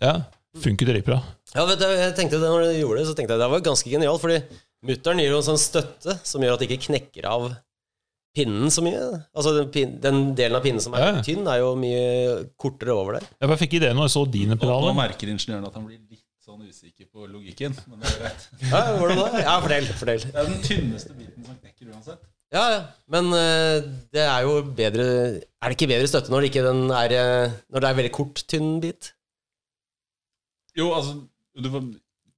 Ja, 0.01 0.13
funker 0.63 0.89
dritbra. 0.89 1.19
Ja, 1.53 1.65
vet 1.69 1.81
du, 1.81 1.85
jeg 1.91 2.15
tenkte 2.17 2.39
det 2.41 2.49
når 2.49 2.65
du 2.65 2.79
gjorde 2.79 3.01
det, 3.01 3.07
så 3.09 3.15
tenkte 3.17 3.35
jeg 3.35 3.43
det 3.43 3.51
var 3.51 3.65
ganske 3.65 3.91
genialt, 3.91 4.23
fordi 4.23 4.39
mutteren 4.87 5.21
gir 5.21 5.33
jo 5.33 5.41
en 5.41 5.47
sånn 5.51 5.61
støtte 5.61 6.17
som 6.25 6.43
gjør 6.43 6.55
at 6.55 6.63
det 6.63 6.69
ikke 6.71 6.87
knekker 6.87 7.27
av 7.29 7.49
pinnen 8.37 8.69
så 8.73 8.83
mye. 8.85 9.01
Altså 9.33 9.55
den, 9.57 9.67
pin, 9.73 9.97
den 10.03 10.21
delen 10.37 10.59
av 10.59 10.63
pinnen 10.65 10.83
som 10.83 10.95
er 10.97 11.03
Ja, 11.07 11.25
tynn, 11.25 11.43
er 11.49 11.59
jo 11.63 11.73
mye 11.81 12.05
kortere 12.61 12.93
over 12.95 13.17
der. 13.17 13.27
Jeg 13.41 13.51
bare 13.51 13.61
fikk 13.65 13.75
ideen 13.81 13.97
når 13.97 14.07
jeg 14.11 14.15
så 14.15 14.23
dine 14.37 14.57
pedaler. 14.61 14.91
nå 14.93 14.97
merker 15.01 15.33
ingeniøren 15.33 15.67
at 15.67 15.75
han 15.81 15.85
blir 15.89 15.99
litt 16.05 16.23
sånn 16.47 16.61
usikker 16.63 17.09
på 17.11 17.25
logikken. 17.27 17.75
Men 17.91 17.99
det 18.05 18.13
er 18.13 18.21
greit. 18.23 18.47
Ja, 18.71 18.81
hvordan 19.01 19.19
da? 19.19 19.27
Ja, 19.43 19.57
fortell. 19.65 19.89
fortell. 19.99 20.23
Det 20.29 20.39
er 20.43 20.47
den 20.53 20.61
tynneste 20.63 21.17
biten 21.17 21.43
som 21.49 21.57
knekker 21.59 21.91
uansett. 21.91 22.21
Ja, 22.55 22.61
ja. 22.71 22.79
Men 23.11 23.25
eh, 23.35 23.81
det 24.15 24.21
er 24.23 24.45
jo 24.47 24.53
bedre 24.71 25.03
Er 25.35 25.67
det 25.67 25.75
ikke 25.75 25.89
bedre 25.91 26.07
støtte 26.07 26.31
når 26.31 26.45
det 26.45 26.51
ikke 26.53 26.61
den 26.63 26.85
er 26.95 27.11
eh, 27.17 27.55
Når 27.75 27.83
det 27.83 27.89
er 27.89 27.97
veldig 27.97 28.11
kort, 28.15 28.39
tynn 28.47 28.77
bit? 28.79 29.09
Jo, 30.79 30.93
altså 30.95 31.17
du 31.59 31.67
får, 31.73 31.89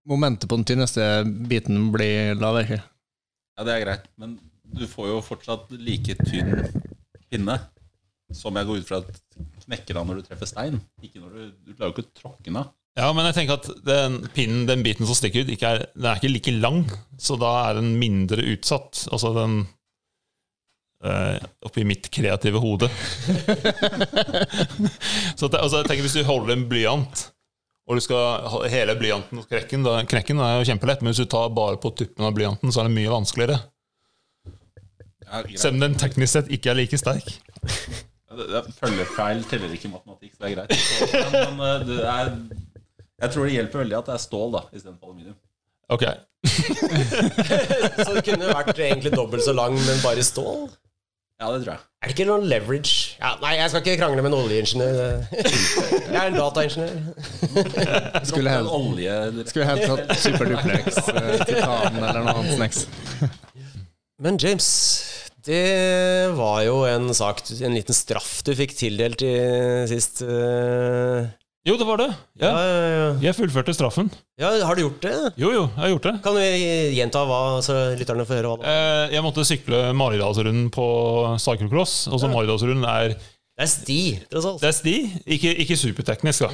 Momentet 0.10 0.50
på 0.50 0.58
den 0.58 0.66
tynneste 0.66 1.06
biten 1.52 1.92
blir 1.94 2.34
lavere. 2.42 2.80
Ja, 3.54 3.66
det 3.68 3.76
er 3.76 3.84
greit, 3.84 4.08
men 4.18 4.38
du 4.76 4.86
får 4.90 5.10
jo 5.12 5.20
fortsatt 5.26 5.72
like 5.78 6.16
tynn 6.26 6.54
pinne 7.30 7.58
som 8.36 8.58
jeg 8.58 8.68
går 8.70 8.82
ut 8.82 8.90
fra 8.90 9.00
at 9.02 9.40
knekker 9.66 9.98
av 9.98 10.06
når 10.06 10.20
du 10.20 10.28
treffer 10.28 10.50
stein. 10.50 10.78
Ikke 11.02 11.22
når 11.22 11.34
du, 11.34 11.42
du 11.66 11.74
klarer 11.74 11.90
jo 11.90 11.96
ikke 11.96 12.06
å 12.06 12.20
tråkke 12.22 12.46
den 12.50 12.60
av. 12.62 12.70
Ja, 13.00 13.10
men 13.16 13.26
jeg 13.30 13.36
tenker 13.38 13.60
at 13.60 13.68
den 13.86 14.18
pinnen, 14.36 14.66
den 14.68 14.84
biten 14.84 15.08
som 15.08 15.18
stikker 15.18 15.46
ut, 15.46 15.52
er, 15.64 15.86
den 15.94 16.10
er 16.10 16.20
ikke 16.20 16.32
like 16.34 16.54
lang, 16.58 16.84
så 17.22 17.38
da 17.40 17.52
er 17.70 17.80
den 17.80 17.94
mindre 18.02 18.44
utsatt. 18.54 19.06
Altså 19.14 19.32
den 19.38 19.60
eh, 21.06 21.38
Oppi 21.66 21.86
mitt 21.88 22.10
kreative 22.14 22.62
hode. 22.62 22.90
så 25.38 25.48
at, 25.48 25.60
altså, 25.62 25.80
jeg 25.80 25.88
tenker 25.88 26.06
Hvis 26.06 26.18
du 26.20 26.24
holder 26.28 26.58
en 26.58 26.68
blyant, 26.72 27.26
og 27.90 27.98
du 27.98 28.04
skal 28.06 28.70
hele 28.70 28.94
blyanten 29.00 29.42
og 29.42 29.48
knekken, 29.50 29.86
da, 29.86 30.02
knekken 30.06 30.42
er 30.44 30.60
jo 30.60 30.68
kjempelett, 30.70 31.02
men 31.02 31.14
hvis 31.14 31.24
du 31.24 31.30
tar 31.32 31.50
bare 31.56 31.80
på 31.82 31.94
tuppen 31.98 32.28
av 32.28 32.36
blyanten, 32.38 32.70
så 32.74 32.84
er 32.84 32.90
det 32.90 32.98
mye 33.00 33.16
vanskeligere. 33.16 33.58
Selv 35.56 35.78
om 35.78 35.84
den 35.84 35.98
teknisk 36.00 36.34
sett 36.34 36.50
ikke 36.54 36.72
er 36.74 36.80
like 36.80 37.00
sterk. 37.00 37.30
Følgefeil 38.80 39.44
teller 39.50 39.76
ikke 39.76 39.90
i 39.90 39.94
matematikk, 39.94 40.34
så 40.36 40.44
det 40.44 40.50
er 40.50 40.56
greit. 40.58 40.72
Men, 41.34 41.58
men 41.58 41.68
eh, 41.68 41.86
det 41.90 42.00
er, 42.06 42.34
jeg 43.20 43.34
tror 43.34 43.48
det 43.48 43.56
hjelper 43.58 43.84
veldig 43.84 43.98
at 44.00 44.10
det 44.12 44.16
er 44.16 44.24
stål 44.24 44.54
da, 44.56 44.62
istedenfor 44.74 45.12
aluminium. 45.12 45.38
Ok. 45.90 46.06
Så 48.06 48.14
det 48.16 48.22
kunne 48.28 48.52
vært 48.54 48.78
egentlig 48.78 49.12
dobbelt 49.12 49.44
så 49.44 49.52
lang, 49.58 49.74
men 49.74 49.98
bare 50.04 50.24
stål? 50.24 50.70
Ja, 51.40 51.50
det 51.56 51.64
tror 51.64 51.72
jeg. 51.74 51.82
Er 52.00 52.08
det 52.08 52.14
ikke 52.16 52.26
noen 52.28 52.46
leverage 52.52 53.16
ja, 53.16 53.30
Nei, 53.40 53.54
jeg 53.56 53.72
skal 53.72 53.82
ikke 53.82 53.96
krangle 54.02 54.24
med 54.24 54.32
en 54.34 54.38
oljeingeniør. 54.42 55.22
Jeg 55.34 56.20
er 56.20 56.28
en 56.28 56.36
dataingeniør. 56.36 56.98
Skulle 58.28 58.52
En 58.52 58.68
helst, 59.70 59.90
hatt 59.90 60.14
superduplex, 60.20 61.00
eh, 61.14 61.46
titan 61.48 61.96
eller 61.96 62.20
noe 62.26 62.36
annet 62.42 62.54
snacks. 62.58 62.80
Men 64.20 64.38
James, 64.42 64.68
det 65.48 66.34
var 66.36 66.64
jo 66.66 66.82
en 66.90 67.08
sak, 67.16 67.40
en 67.64 67.76
liten 67.78 67.96
straff 67.96 68.40
du 68.44 68.52
fikk 68.58 68.74
tildelt 68.80 69.22
i 69.24 69.36
sist 69.92 70.24
Uh... 70.26 71.30
Jo, 71.68 71.76
det 71.78 71.86
var 71.86 72.00
det. 72.00 72.08
ja, 72.40 72.50
Ja. 72.50 72.60
ja, 72.64 72.92
ja. 72.96 73.08
Jeg 73.28 73.36
fullførte 73.36 73.74
straffen. 73.76 74.08
ja, 74.40 74.48
har 74.66 74.76
du 74.76 74.82
gjort 74.86 75.02
det? 75.04 75.12
Jo, 75.38 75.50
jo, 75.54 75.64
jeg 75.76 75.82
har 75.84 75.90
gjort 75.92 76.06
det. 76.08 76.14
Kan 76.24 76.38
du 76.40 76.44
gjenta 76.96 77.24
hva, 77.28 77.40
så 77.62 77.76
lytterne 78.00 78.26
får 78.26 78.40
høre 78.40 78.54
hva? 78.54 78.64
Eh, 78.64 79.14
Jeg 79.14 79.26
måtte 79.26 79.44
sykle 79.46 79.82
Maridalsrunden 79.94 80.70
på 80.74 80.86
cyclocross. 81.44 82.08
Og 82.10 82.24
så 82.24 82.32
Maridalsrunden 82.32 82.88
er 82.88 83.12
Det 83.20 83.66
er 83.68 83.72
sti, 83.76 84.00
tross 84.32 84.48
alt. 84.50 84.64
Det 84.64 84.70
er 84.72 84.78
sti, 84.80 84.96
ikke, 85.36 85.52
ikke 85.66 85.78
superteknisk. 85.84 86.48
da 86.48 86.50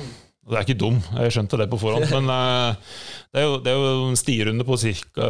Det 0.45 0.57
er 0.59 0.61
ikke 0.67 0.77
dum, 0.77 0.97
jeg 1.17 1.31
skjønte 1.33 1.57
det 1.57 1.65
på 1.71 1.77
forhånd. 1.81 2.05
Men 2.11 2.27
eh, 2.29 2.75
det, 3.33 3.39
er 3.41 3.45
jo, 3.47 3.53
det 3.65 3.71
er 3.71 3.79
jo 3.81 4.09
en 4.11 4.19
stirunde 4.19 4.65
på 4.67 4.77
ca. 4.77 5.29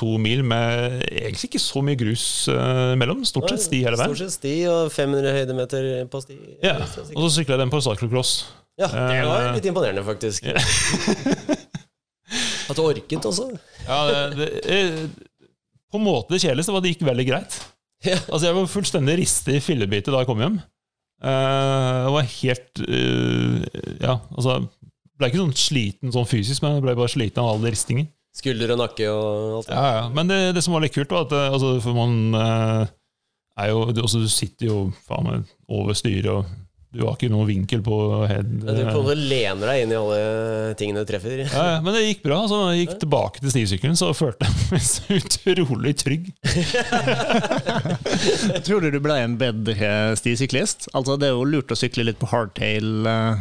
to 0.00 0.14
mil 0.22 0.40
med 0.48 1.02
egentlig 1.10 1.50
ikke 1.50 1.60
så 1.60 1.82
mye 1.84 1.98
grus 2.00 2.24
eh, 2.48 2.94
mellom. 2.96 3.20
Stort 3.28 3.50
sett 3.52 3.66
sti 3.66 3.82
hele 3.84 3.98
veien. 4.00 4.14
Stort 4.14 4.22
sett 4.24 4.36
sti 4.38 4.54
og 4.72 4.88
500 4.94 5.36
høydemeter 5.42 5.90
på 6.08 6.22
sti. 6.24 6.38
Ja, 6.64 6.78
Og 7.12 7.26
så 7.26 7.34
sykla 7.36 7.58
jeg 7.58 7.66
den 7.66 7.74
på 7.74 7.82
cyclocross. 7.84 8.32
Ja, 8.80 8.88
det 8.92 9.20
var 9.28 9.44
Eh, 9.50 9.54
litt 9.58 9.68
imponerende, 9.68 10.04
faktisk. 10.08 10.48
At 12.66 12.74
du 12.76 12.82
orket 12.82 13.28
også. 13.28 13.50
Ja, 13.86 13.98
det, 14.34 14.48
det, 14.66 14.80
på 15.92 16.00
en 16.00 16.06
måte 16.06 16.34
det 16.34 16.40
kjedeligste 16.42 16.72
var 16.74 16.80
at 16.82 16.86
det 16.88 16.94
gikk 16.96 17.04
veldig 17.06 17.26
greit. 17.28 17.58
Ja. 18.04 18.16
Altså 18.28 18.48
Jeg 18.48 18.56
var 18.58 18.66
fullstendig 18.68 19.14
ristet 19.20 19.56
i 19.56 19.62
fillebiter 19.64 20.12
da 20.12 20.24
jeg 20.24 20.28
kom 20.28 20.42
hjem. 20.42 20.58
Eh, 21.24 21.96
Jeg 22.04 22.12
var 22.12 22.26
helt 22.28 22.80
uh, 22.84 23.62
Ja, 24.02 24.18
altså 24.36 24.58
Ble 25.16 25.30
ikke 25.30 25.40
sånn 25.40 25.54
sliten 25.56 26.12
sånn 26.12 26.28
fysisk, 26.28 26.60
men 26.60 26.74
jeg 26.76 26.84
ble 26.84 26.92
bare 26.98 27.08
sliten 27.08 27.40
av 27.40 27.54
all 27.54 27.62
ristinger. 27.64 28.04
Skulder 28.36 28.74
og 28.74 28.82
nakke 28.82 29.06
og 29.08 29.54
alt 29.62 29.70
det. 29.70 29.76
Ja, 29.78 29.92
ja. 29.96 30.02
Men 30.12 30.28
det, 30.28 30.36
det 30.52 30.60
som 30.66 30.74
var 30.76 30.84
litt 30.84 30.92
kult, 30.92 31.08
var 31.14 31.24
at 31.24 31.32
eh, 31.32 31.54
altså, 31.56 31.70
For 31.80 31.96
man 31.96 32.36
uh, 32.36 32.82
er 33.56 33.70
jo 33.72 33.86
altså, 33.94 34.20
du 34.20 34.28
sitter 34.28 34.68
jo 34.68 34.76
faen 35.08 35.24
meg 35.24 35.54
over 35.72 35.96
styret, 35.96 36.28
og 36.34 36.44
du 36.96 37.02
har 37.06 37.14
ikke 37.18 37.28
noen 37.32 37.48
vinkel 37.48 37.80
på 37.84 37.96
head. 38.30 38.48
Du 38.64 38.66
på 38.66 38.72
en 38.88 38.96
måte 38.96 39.16
lener 39.20 39.66
deg 39.72 39.82
inn 39.84 39.92
i 39.94 39.98
alle 39.98 40.20
tingene 40.80 41.02
du 41.04 41.08
treffer. 41.10 41.42
Ja, 41.44 41.64
ja, 41.74 41.78
men 41.84 41.90
det 41.96 42.02
gikk 42.06 42.22
bra. 42.26 42.38
Så 42.48 42.54
når 42.60 42.68
jeg 42.74 42.80
gikk 42.86 42.96
tilbake 43.04 43.36
til 43.44 43.52
stisykkelen, 43.54 43.96
så 44.00 44.06
følte 44.16 44.48
jeg 44.48 44.54
meg 44.72 44.82
så 44.86 45.00
utrolig 45.20 45.94
trygg. 46.02 46.24
Tror 48.66 48.80
du 48.84 48.88
du 48.94 49.00
ble 49.04 49.16
en 49.22 49.36
bedre 49.40 49.90
stisyklist? 50.18 50.88
Altså, 50.96 51.16
det 51.20 51.28
er 51.30 51.34
jo 51.36 51.44
lurt 51.48 51.72
å 51.72 51.78
sykle 51.78 52.04
litt 52.08 52.18
på 52.22 52.28
hardtail. 52.30 52.88
eh, 53.06 53.34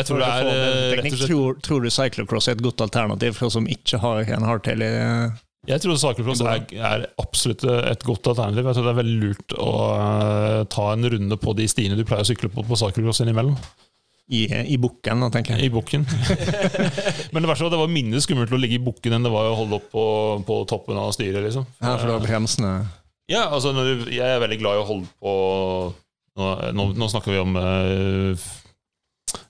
Jeg 0.00 0.08
tror, 0.10 0.16
tror 0.16 0.24
det 0.24 0.30
er 0.30 0.50
eh, 0.50 0.96
rett 1.00 1.12
og 1.12 1.18
slett 1.18 1.30
Tror, 1.30 1.50
tror 1.66 1.80
du 1.86 1.90
cyclocross 1.94 2.48
er 2.50 2.54
et 2.58 2.64
godt 2.64 2.84
alternativ 2.86 3.30
for 3.38 3.44
oss 3.50 3.56
som 3.58 3.66
ikke 3.70 3.96
har 4.02 4.18
en 4.36 4.46
hardtail? 4.48 4.80
i 4.86 4.92
Jeg 5.68 5.82
tror 5.82 5.98
cyclocross 6.00 6.40
er, 6.40 6.62
er 6.72 7.02
absolutt 7.20 7.66
et 7.68 8.04
godt 8.06 8.30
alternativ. 8.32 8.64
Jeg 8.64 8.78
tror 8.78 8.86
det 8.86 8.92
er 8.94 9.00
veldig 9.02 9.18
lurt 9.20 9.54
å 9.60 9.72
uh, 9.92 10.62
ta 10.72 10.86
en 10.94 11.08
runde 11.12 11.36
på 11.40 11.52
de 11.58 11.66
stiene 11.68 11.98
du 11.98 12.06
pleier 12.08 12.24
å 12.24 12.28
sykle 12.28 12.48
på 12.52 12.64
på 12.64 12.78
cyclocross 12.80 13.20
innimellom. 13.26 13.58
i, 14.30 14.46
i 14.72 14.78
bukken, 14.80 15.26
tenker 15.34 15.58
jeg. 15.58 15.68
I 15.68 15.74
bukken. 15.74 16.06
Men 17.32 17.42
det 17.42 17.50
verste 17.50 17.66
var 17.66 17.68
at 17.68 17.74
det 17.76 17.82
var 17.82 17.92
mindre 17.92 18.22
skummelt 18.24 18.54
å 18.56 18.60
ligge 18.60 18.78
i 18.78 18.84
bukken 18.84 19.16
enn 19.16 19.26
det 19.26 19.34
var 19.34 19.50
å 19.50 19.58
holde 19.58 19.80
opp 19.82 19.90
på, 19.92 20.06
på 20.48 20.62
toppen 20.70 21.00
av 21.00 21.12
styret. 21.16 21.42
liksom. 21.44 21.68
Ja, 21.82 21.96
for 21.98 22.06
da 22.06 22.16
var 22.16 22.24
bremsene 22.24 22.72
Ja, 23.30 23.44
altså 23.50 23.74
du, 23.76 24.06
Jeg 24.14 24.24
er 24.24 24.40
veldig 24.42 24.60
glad 24.62 24.78
i 24.78 24.82
å 24.84 24.88
holde 24.88 25.12
på 25.20 25.34
Nå, 26.40 26.48
nå, 26.72 26.84
nå 26.96 27.08
snakker 27.10 27.34
vi 27.34 27.40
om 27.42 27.56
uh, 27.58 28.48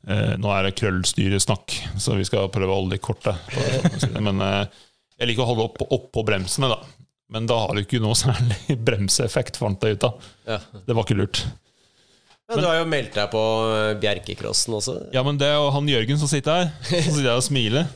eh, 0.08 0.32
Nå 0.40 0.52
er 0.56 0.66
det 0.66 0.78
krøllstyresnakk, 0.80 1.76
så 2.00 2.16
vi 2.18 2.26
skal 2.26 2.50
prøve 2.50 2.72
å 2.72 2.80
holde 2.80 2.96
det 2.96 3.04
kort. 3.04 3.20
da, 3.22 3.36
det. 3.52 4.10
Men 4.26 4.40
eh, 4.42 4.80
jeg 5.20 5.28
liker 5.30 5.44
å 5.44 5.50
holde 5.52 5.68
opp, 5.68 5.82
opp 5.84 6.10
på 6.16 6.24
bremsene, 6.26 6.70
da. 6.72 6.80
Men 7.30 7.46
da 7.46 7.60
har 7.62 7.76
du 7.76 7.84
ikke 7.84 8.00
noe 8.02 8.16
særlig 8.18 8.76
bremseeffekt, 8.88 9.60
fant 9.60 9.84
jeg 9.86 9.98
ut 9.98 10.06
av. 10.08 10.30
Ja. 10.48 10.58
Det 10.86 10.96
var 10.96 11.06
ikke 11.06 11.20
lurt. 11.20 11.44
Ja, 12.50 12.56
du 12.58 12.66
har 12.66 12.80
jo 12.80 12.86
meldt 12.90 13.14
deg 13.14 13.28
på 13.30 13.40
eh, 13.70 13.92
Bjerkecrossen 14.02 14.74
også. 14.74 14.96
Ja, 15.14 15.22
men 15.22 15.38
det 15.38 15.46
er 15.52 15.60
jo 15.60 15.68
han 15.70 15.86
Jørgen 15.86 16.18
som 16.18 16.30
sitter 16.30 16.64
her. 16.64 16.72
Så 16.88 17.12
sitter 17.12 17.28
jeg 17.28 17.38
og 17.38 17.46
smiler. 17.46 17.86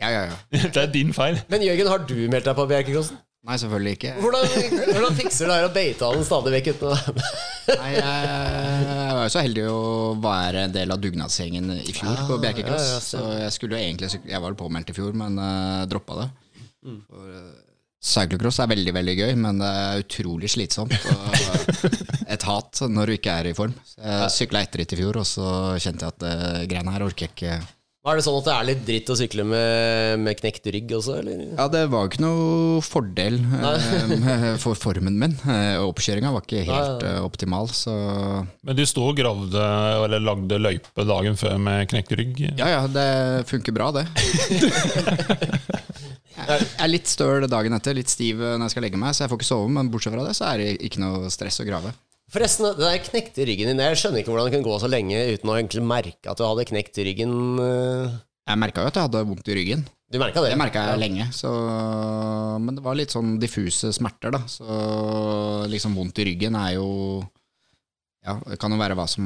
Ja, 0.00 0.10
ja, 0.12 0.20
ja. 0.28 0.36
Det 0.74 0.82
er 0.82 0.92
din 0.92 1.14
feil. 1.16 1.40
Men 1.48 1.64
Jørgen, 1.64 1.88
har 1.88 2.04
du 2.04 2.16
meldt 2.28 2.44
deg 2.50 2.58
på 2.58 2.66
Bjerkecrossen? 2.68 3.20
Nei, 3.48 3.56
selvfølgelig 3.56 3.92
ikke. 3.96 4.10
Hvordan, 4.20 4.50
hvordan 4.92 5.14
fikser 5.16 5.46
du 5.46 5.48
det 5.48 5.54
her 5.56 5.66
å 5.70 5.72
beite 5.72 6.08
han 6.10 6.26
stadig 6.28 6.50
vekk 6.58 6.66
uten 6.74 6.90
å 6.90 6.92
være 6.92 7.14
med? 7.16 7.30
Nei, 7.70 7.92
jeg 7.94 8.99
var 9.20 9.28
jo 9.28 9.34
så 9.34 9.42
heldig 9.44 9.64
å 9.70 9.80
være 10.20 10.66
en 10.66 10.74
del 10.74 10.92
av 10.94 11.00
dugnadsgjengen 11.02 11.72
i 11.78 11.94
fjor 11.94 12.22
på 12.28 12.38
Bjerkeklass, 12.42 12.86
ja, 12.86 12.94
ja, 12.96 13.00
så 13.04 13.24
jeg 13.44 13.56
skulle 13.56 13.76
jo 13.76 13.84
egentlig 13.84 14.08
Jeg 14.16 14.38
var 14.38 14.48
vel 14.48 14.60
påmeldt 14.60 14.92
i 14.92 14.96
fjor, 14.96 15.16
men 15.16 15.36
uh, 15.40 15.88
droppa 15.90 16.22
det. 16.22 16.30
For, 17.08 17.34
uh, 17.34 17.58
Cyclocross 18.00 18.62
er 18.64 18.70
veldig 18.70 18.94
veldig 18.96 19.14
gøy, 19.18 19.34
men 19.36 19.58
det 19.60 19.70
er 19.76 20.00
utrolig 20.00 20.48
slitsomt. 20.48 20.94
Og 21.12 22.30
et 22.32 22.46
hat 22.48 22.80
når 22.88 23.10
du 23.10 23.16
ikke 23.18 23.34
er 23.42 23.50
i 23.50 23.56
form. 23.56 23.74
Så 23.84 24.00
jeg 24.00 24.32
sykla 24.38 24.64
etter 24.64 24.86
it 24.86 24.94
i 24.96 25.00
fjor, 25.02 25.20
og 25.20 25.28
så 25.28 25.50
kjente 25.76 26.08
jeg 26.08 26.16
at 26.16 26.24
uh, 26.24 26.62
greiene 26.70 26.96
her 26.96 27.04
orker 27.04 27.28
jeg 27.28 27.34
ikke. 27.36 27.58
Er 28.00 28.16
det 28.16 28.22
sånn 28.24 28.38
at 28.38 28.46
det 28.46 28.52
er 28.54 28.64
litt 28.64 28.84
dritt 28.88 29.10
å 29.12 29.14
sykle 29.18 29.44
med, 29.44 30.22
med 30.24 30.38
knekt 30.38 30.64
rygg 30.72 30.92
også, 30.96 31.18
eller? 31.20 31.42
Ja, 31.50 31.66
det 31.68 31.82
var 31.92 32.06
ikke 32.08 32.22
noe 32.24 32.78
fordel 32.80 33.36
eh, 33.58 34.54
for 34.62 34.78
formen 34.80 35.18
min. 35.20 35.34
Eh, 35.44 35.76
Oppkjøringa 35.84 36.30
var 36.32 36.46
ikke 36.46 36.62
helt 36.64 37.04
eh, 37.04 37.18
optimal, 37.20 37.68
så 37.76 37.92
Men 38.64 38.78
du 38.78 38.86
sto 38.88 39.04
og 39.10 39.20
gravde 39.20 39.66
eller 40.06 40.24
lagde 40.24 40.62
løype 40.62 41.04
dagen 41.04 41.36
før 41.36 41.60
med 41.60 41.90
knekt 41.92 42.16
rygg? 42.16 42.40
Ja 42.56 42.72
ja, 42.72 42.80
det 42.88 43.06
funker 43.52 43.76
bra, 43.76 43.92
det. 43.92 44.06
Jeg 46.40 46.70
er 46.80 46.88
litt 46.88 47.10
støl 47.10 47.44
dagen 47.52 47.76
etter, 47.76 47.92
litt 47.94 48.08
stiv 48.08 48.40
når 48.40 48.64
jeg 48.64 48.72
skal 48.72 48.84
legge 48.86 48.98
meg, 48.98 49.12
så 49.12 49.26
jeg 49.26 49.30
får 49.30 49.38
ikke 49.42 49.48
sove. 49.50 49.68
Men 49.76 49.90
bortsett 49.92 50.14
fra 50.14 50.24
det, 50.24 50.32
så 50.38 50.46
er 50.48 50.62
det 50.62 50.70
ikke 50.88 51.02
noe 51.02 51.28
stress 51.30 51.60
å 51.60 51.66
grave. 51.68 51.92
Forresten, 52.30 52.68
det 52.78 52.84
der 52.86 53.00
knekte 53.02 53.42
ryggen 53.48 53.72
din 53.72 53.80
Jeg 53.82 53.96
skjønner 53.98 54.20
ikke 54.22 54.30
hvordan 54.30 54.46
det 54.50 54.54
kan 54.58 54.66
gå 54.66 54.74
så 54.78 54.86
lenge 54.90 55.18
uten 55.34 55.50
å 55.50 55.56
egentlig 55.58 55.82
merke 55.82 56.30
at 56.30 56.38
du 56.38 56.44
hadde 56.46 56.66
knekt 56.70 57.00
ryggen. 57.02 57.32
eh. 57.64 58.18
Jeg 58.50 58.58
merka 58.58 58.82
jo 58.84 58.90
at 58.90 58.98
jeg 58.98 59.06
hadde 59.08 59.24
vondt 59.28 59.48
i 59.50 59.56
ryggen. 59.58 59.82
Du 60.10 60.18
merka 60.18 60.42
det? 60.42 60.50
Det 60.54 60.58
merka 60.58 60.80
jeg 60.82 60.94
Ja. 60.94 60.98
lenge, 60.98 61.26
så, 61.34 61.50
men 62.58 62.74
det 62.74 62.82
var 62.82 62.96
litt 62.98 63.10
sånn 63.14 63.36
diffuse 63.42 63.92
smerter, 63.94 64.32
da. 64.34 64.40
Så 64.50 64.66
liksom 65.70 65.94
vondt 65.94 66.18
i 66.18 66.24
ryggen 66.32 66.56
er 66.58 66.74
jo 66.78 66.88
Ja, 68.26 68.34
det 68.46 68.58
kan 68.60 68.70
jo 68.74 68.76
være 68.78 68.94
hva 68.98 69.06
som, 69.08 69.24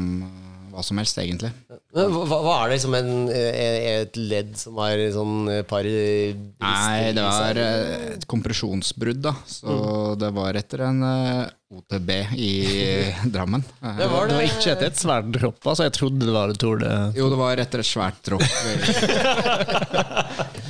hva 0.75 0.83
som 0.85 0.99
helst, 1.01 1.17
egentlig. 1.23 1.51
Men 1.95 2.11
Hva, 2.13 2.39
hva 2.43 2.55
er 2.65 2.69
det 2.73 2.77
liksom 2.79 2.95
en, 2.99 3.11
eh, 3.31 4.01
et 4.03 4.17
ledd 4.19 4.53
som 4.59 4.79
er 4.83 5.05
sånn 5.15 5.37
et 5.61 5.69
par 5.71 5.87
Nei, 5.87 7.13
det 7.15 7.23
var 7.25 7.61
eh, 7.63 8.15
et 8.17 8.27
kompresjonsbrudd, 8.31 9.21
da. 9.25 9.35
Så 9.47 10.17
det 10.19 10.31
var 10.35 10.59
etter 10.59 10.83
en 10.89 10.99
eh, 11.07 11.45
OTB 11.75 12.11
i 12.39 12.51
Drammen. 13.35 13.63
Eh, 13.83 13.97
Det 14.03 14.09
var 14.11 14.27
Det 14.27 14.35
det. 14.35 14.41
var 14.41 14.49
ikke 14.51 14.73
etter 14.75 14.87
et 14.91 15.01
svært 15.01 15.31
dropp, 15.39 15.61
altså. 15.63 15.87
Jeg 15.89 15.95
trodde 16.01 16.27
det 16.27 16.35
var 16.35 16.51
et 16.55 16.59
Tour 16.63 16.79
de 16.83 16.93
Jo, 17.19 17.31
det 17.33 17.39
var 17.41 17.63
etter 17.65 17.83
et 17.85 17.89
svært 17.89 18.21
dropp 18.27 18.45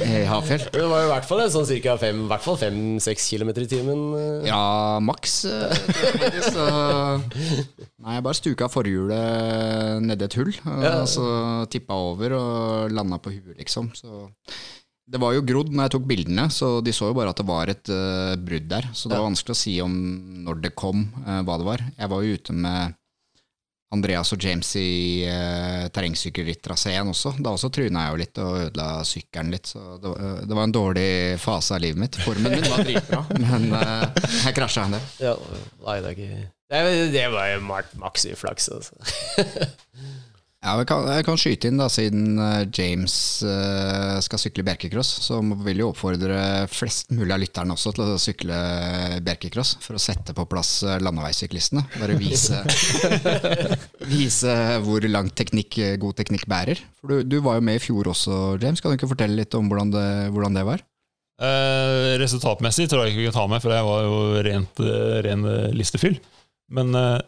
Hafjell. 0.03 0.65
Det 0.75 0.83
var 0.91 1.05
i 1.05 1.09
hvert 1.11 1.27
fall 1.29 1.41
en 1.45 1.53
sånn 1.55 1.69
ca. 1.85 1.95
fem-seks 2.01 3.29
kilometer 3.31 3.63
i 3.63 3.69
timen. 3.71 4.01
eh. 4.19 4.49
Ja, 4.49 4.99
maks. 5.01 5.45
eh, 5.45 6.41
Så 6.43 6.65
Nei, 8.03 8.17
jeg 8.17 8.25
bare 8.27 8.35
stuka 8.39 8.69
forhjulet 8.69 10.03
nedi 10.05 10.25
et 10.27 10.35
hull, 10.35 10.53
og 10.67 10.83
Ja. 10.83 11.05
så 11.07 11.67
tippa 11.71 11.95
over 11.95 12.33
og 12.37 12.91
landa 12.93 13.19
på 13.19 13.31
huet, 13.33 13.57
liksom. 13.59 13.93
Så 13.95 14.29
det 15.09 15.21
var 15.21 15.35
jo 15.35 15.43
grodd 15.43 15.71
når 15.71 15.85
jeg 15.89 15.91
tok 15.95 16.07
bildene, 16.09 16.49
så 16.51 16.83
de 16.83 16.91
så 16.91 17.09
jo 17.11 17.15
bare 17.15 17.31
at 17.31 17.37
det 17.37 17.47
var 17.47 17.69
et 17.69 17.89
uh, 17.93 18.35
brudd 18.37 18.69
der. 18.69 18.89
Så 18.93 19.09
det 19.09 19.17
var 19.19 19.29
vanskelig 19.31 19.55
å 19.55 19.63
si 19.63 19.81
om 19.85 19.95
når 20.45 20.61
det 20.63 20.75
kom, 20.75 21.07
uh, 21.27 21.43
hva 21.45 21.59
det 21.61 21.67
var. 21.69 21.79
Jeg 21.99 22.09
var 22.11 22.23
jo 22.25 22.35
ute 22.35 22.53
med 22.53 22.95
Andreas 23.95 24.33
og 24.35 24.43
James 24.45 24.69
i 24.81 24.89
uh, 25.29 25.87
terrengsykkelrittraseen 25.95 27.11
også. 27.13 27.35
Da 27.43 27.53
også 27.55 27.71
tryna 27.75 28.05
jeg 28.07 28.15
jo 28.15 28.21
litt 28.25 28.41
og 28.43 28.59
ødela 28.67 28.89
sykkelen 29.09 29.55
litt, 29.55 29.71
så 29.71 29.97
det 30.03 30.11
var, 30.11 30.19
eh, 30.27 30.43
det 30.51 30.59
var 30.59 30.67
en 30.69 30.75
dårlig 30.75 31.07
fase 31.43 31.77
av 31.79 31.83
livet 31.85 32.03
mitt. 32.05 32.19
Formen 32.27 32.55
min 32.59 32.67
var 32.71 32.85
dritbra, 32.85 33.23
men 33.45 33.69
eh, 33.79 34.29
jeg 34.49 34.57
krasja 34.59 34.85
en 34.89 34.97
del. 34.99 35.09
Ja, 35.23 35.35
nei, 35.87 35.97
det 36.05 36.11
er 36.11 36.19
ikke 36.19 36.43
Det, 36.75 36.85
det 37.15 37.25
var 37.33 37.49
jo 37.55 37.63
ma- 37.71 37.99
maks 38.03 38.27
uflaks, 38.35 38.71
altså. 38.75 38.95
Ja, 40.65 40.79
jeg 40.81 40.87
kan, 40.89 41.05
jeg 41.13 41.25
kan 41.27 41.37
skyte 41.37 41.69
inn, 41.69 41.77
da, 41.77 41.91
siden 41.93 42.39
eh, 42.41 42.63
James 42.73 43.15
uh, 43.45 44.17
skal 44.25 44.41
sykle 44.41 44.65
Bjerkecross, 44.65 45.11
så 45.27 45.43
vil 45.61 45.83
jeg 45.83 45.89
oppfordre 45.91 46.39
flest 46.73 47.13
mulig 47.13 47.35
av 47.35 47.43
lytterne 47.43 47.77
også 47.77 47.93
til 47.93 48.05
å 48.07 48.21
sykle 48.21 48.61
Bjerkecross, 49.27 49.75
for 49.85 49.99
å 49.99 50.01
sette 50.01 50.33
på 50.33 50.47
plass 50.49 50.79
eh, 50.87 50.97
landeveissyklistene. 51.05 51.85
Bare 52.01 52.17
vise, 52.17 52.63
vise 54.15 54.57
hvor 54.87 55.05
langt 55.11 55.37
teknikk, 55.37 55.77
god 56.01 56.17
teknikk 56.23 56.49
bærer. 56.49 56.81
For 57.03 57.13
du, 57.13 57.29
du 57.29 57.39
var 57.45 57.61
jo 57.61 57.67
med 57.69 57.77
i 57.77 57.85
fjor 57.85 58.09
også, 58.15 58.57
James. 58.63 58.81
Kan 58.81 58.95
du 58.95 58.97
ikke 58.97 59.13
fortelle 59.13 59.37
litt 59.43 59.59
om 59.59 59.69
hvordan 59.69 59.93
det, 59.93 60.09
hvordan 60.33 60.57
det 60.57 60.65
var? 60.71 60.87
Eh, 61.45 62.15
resultatmessig 62.25 62.89
tror 62.89 63.05
jeg 63.05 63.13
ikke 63.13 63.27
vi 63.27 63.29
kan 63.29 63.37
ta 63.37 63.47
med, 63.53 63.61
for 63.61 63.77
jeg 63.77 63.91
var 63.91 64.09
jo 64.09 64.45
rent, 64.49 64.85
ren 65.29 65.47
listefyll. 65.77 66.17
Men 66.73 66.97
eh, 66.97 67.21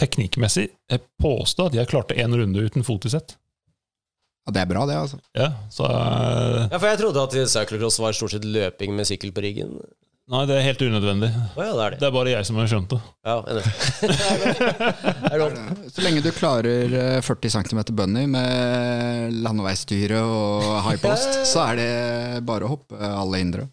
teknikkmessig, 0.00 0.68
jeg 0.90 1.02
påstår 1.22 1.70
at 1.70 1.78
jeg 1.78 1.90
klarte 1.90 2.16
én 2.18 2.34
runde 2.34 2.64
uten 2.66 2.86
fot 2.86 3.06
i 3.06 3.12
sett. 3.12 3.36
Ja, 4.44 4.52
Det 4.52 4.60
er 4.64 4.68
bra, 4.68 4.86
det, 4.86 4.96
altså. 5.00 5.18
Ja, 5.32 5.52
så 5.72 5.86
uh, 5.88 6.66
Ja, 6.68 6.78
for 6.78 6.88
jeg 6.90 7.00
trodde 7.00 7.22
at 7.24 7.36
cyclocross 7.48 8.00
var 8.02 8.16
stort 8.16 8.34
sett 8.34 8.44
løping 8.44 8.92
med 8.96 9.08
sykkel 9.08 9.32
på 9.32 9.44
ryggen. 9.44 9.78
Nei, 10.32 10.46
det 10.48 10.54
er 10.56 10.62
helt 10.64 10.80
unødvendig. 10.80 11.28
Oh, 11.52 11.60
ja, 11.60 11.72
det 11.76 11.82
er 11.84 11.94
det. 11.94 11.98
Det 12.00 12.06
er 12.08 12.12
bare 12.14 12.30
jeg 12.32 12.46
som 12.48 12.56
har 12.56 12.68
skjønt 12.70 12.94
det. 12.94 13.00
Ja. 13.28 13.34
Det 13.44 13.62
er. 15.36 15.56
Så 15.92 16.04
lenge 16.04 16.22
du 16.24 16.30
klarer 16.32 16.94
eh, 16.96 17.18
40 17.24 17.52
cm 17.52 17.82
bunny 17.92 18.24
med 18.32 19.36
landeveisstyre 19.44 20.22
og 20.24 20.64
high 20.86 21.00
post, 21.02 21.42
så 21.50 21.66
er 21.68 21.80
det 21.80 21.90
bare 22.48 22.64
å 22.64 22.72
hoppe 22.72 22.96
alle 22.96 23.42
hindre. 23.42 23.66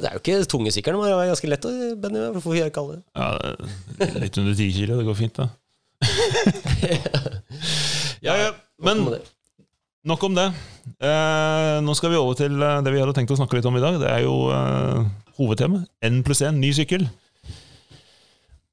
Det 0.00 0.08
er 0.10 0.14
jo 0.16 0.22
ikke 0.22 0.48
tunge 0.50 0.72
sykkelen, 0.74 0.98
men 1.00 1.06
det 1.10 1.16
er 1.16 1.32
ganske 1.32 1.50
lett 1.50 1.66
Benny, 2.00 2.20
hvorfor 2.34 2.56
gjør 2.56 2.70
ikke 2.70 2.82
alle 2.84 2.96
det? 2.98 3.04
Ja, 3.16 3.28
litt 4.24 4.40
under 4.40 4.54
ti 4.58 4.66
kilo, 4.74 4.92
det 5.00 5.08
går 5.08 5.18
fint, 5.18 5.36
da. 5.40 5.46
ja, 8.26 8.34
ja. 8.40 8.50
Men 8.80 8.96
nok 10.08 10.22
om 10.30 10.34
det. 10.38 10.48
Eh, 11.04 11.76
nå 11.84 11.92
skal 11.98 12.10
vi 12.14 12.20
over 12.20 12.34
til 12.38 12.54
eh, 12.56 12.80
det 12.84 12.92
vi 12.94 13.02
hadde 13.02 13.16
tenkt 13.16 13.32
å 13.34 13.38
snakke 13.38 13.56
litt 13.58 13.68
om 13.68 13.76
i 13.76 13.84
dag. 13.84 13.94
Det 14.00 14.08
er 14.08 14.22
jo 14.24 14.34
eh, 14.54 15.00
hovedtema. 15.40 15.78
N 16.08 16.22
pluss 16.26 16.42
1, 16.46 16.56
ny 16.60 16.70
sykkel. 16.76 17.04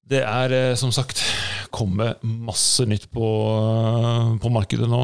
Det 0.08 0.22
er 0.24 0.50
eh, 0.56 0.76
som 0.80 0.92
sagt 0.96 1.20
kommet 1.76 2.22
masse 2.24 2.86
nytt 2.88 3.10
på, 3.12 3.28
eh, 3.28 4.30
på 4.40 4.48
markedet 4.56 4.88
nå. 4.92 5.04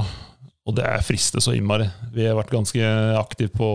Og 0.64 0.76
det 0.78 0.86
er 0.88 1.04
frister 1.04 1.44
så 1.44 1.52
innmari. 1.58 1.90
Vi 2.16 2.24
har 2.24 2.38
vært 2.38 2.54
ganske 2.54 2.92
aktive 3.20 3.52
på, 3.52 3.70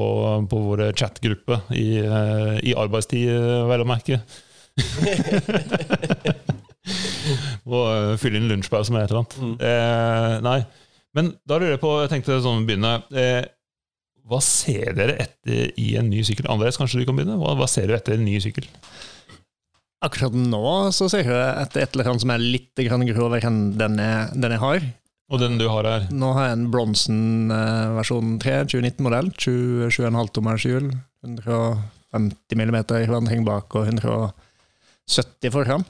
på 0.49 0.61
våre 0.71 0.89
chatgrupper 0.97 1.67
i, 1.77 2.01
eh, 2.01 2.55
i 2.65 2.73
arbeidstid, 2.81 3.29
vel 3.69 3.85
å 3.85 3.89
merke. 3.89 4.23
Og 7.69 7.85
eh, 7.93 8.15
fylle 8.21 8.41
inn 8.41 8.49
lunsjpause 8.51 8.95
med 8.95 9.05
et 9.05 9.13
eller 9.13 9.23
annet. 9.25 9.61
Eh, 9.69 10.35
nei. 10.47 10.59
Men 11.17 11.33
da 11.49 11.59
lurer 11.59 11.75
jeg 11.77 11.83
på, 11.83 11.93
jeg 12.03 12.13
tenkte 12.13 12.41
sånn 12.45 12.63
å 12.63 12.67
begynne 12.69 12.91
eh, 13.17 13.45
Hva 14.29 14.41
ser 14.45 14.93
dere 14.97 15.17
etter 15.25 15.73
i 15.81 15.95
en 15.99 16.11
ny 16.13 16.21
sykkel? 16.27 16.49
Andreas, 16.53 16.79
kanskje 16.81 17.01
du 17.03 17.07
kan 17.09 17.17
begynne? 17.19 17.39
Hva, 17.41 17.55
hva 17.59 17.69
ser 17.71 17.89
du 17.89 17.97
etter 17.97 18.17
i 18.17 18.21
en 18.21 18.27
ny 18.29 18.37
sykkel? 18.45 18.69
Akkurat 20.05 20.35
nå 20.37 20.65
så 20.95 21.09
ser 21.11 21.27
jeg 21.27 21.55
etter 21.65 21.83
et 21.83 21.97
eller 21.97 22.13
annet 22.13 22.23
som 22.23 22.33
er 22.33 22.45
litt 22.45 22.85
grann 22.87 23.07
grovere 23.09 23.49
enn 23.49 23.63
den 23.81 23.99
jeg, 23.99 24.19
den 24.39 24.55
jeg 24.55 24.63
har. 24.63 24.85
Og 25.29 25.43
den 25.43 25.59
du 25.61 25.67
har 25.69 25.85
her? 25.85 26.09
Nå 26.15 26.33
har 26.37 26.49
jeg 26.49 26.57
en 26.57 26.69
Bronsen 26.73 27.53
eh, 27.53 27.95
versjon 27.99 28.39
3, 28.41 28.63
2019-modell. 28.73 29.29
27,5 29.37 30.33
tommers 30.33 30.65
hjul. 30.65 30.91
150 31.27 32.57
mm 32.57 32.79
vandring 33.13 33.45
bak 33.45 33.77
og 33.77 33.91
170 33.93 35.53
foran. 35.53 35.85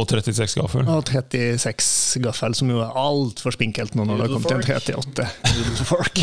Og 0.00 0.06
36 0.08 0.56
gaffel? 0.56 0.86
Og 0.88 1.08
36 1.10 2.22
gaffel, 2.24 2.54
som 2.56 2.70
jo 2.72 2.80
er 2.80 2.94
altfor 2.96 3.52
spinkelt 3.52 3.96
nå 3.98 4.06
når 4.08 4.20
det 4.20 4.26
har 4.26 4.34
kommet 4.34 4.66
til 4.86 4.94
en 4.96 5.02
38. 5.04 5.26
Noodle 5.50 5.86
fork. 5.92 6.20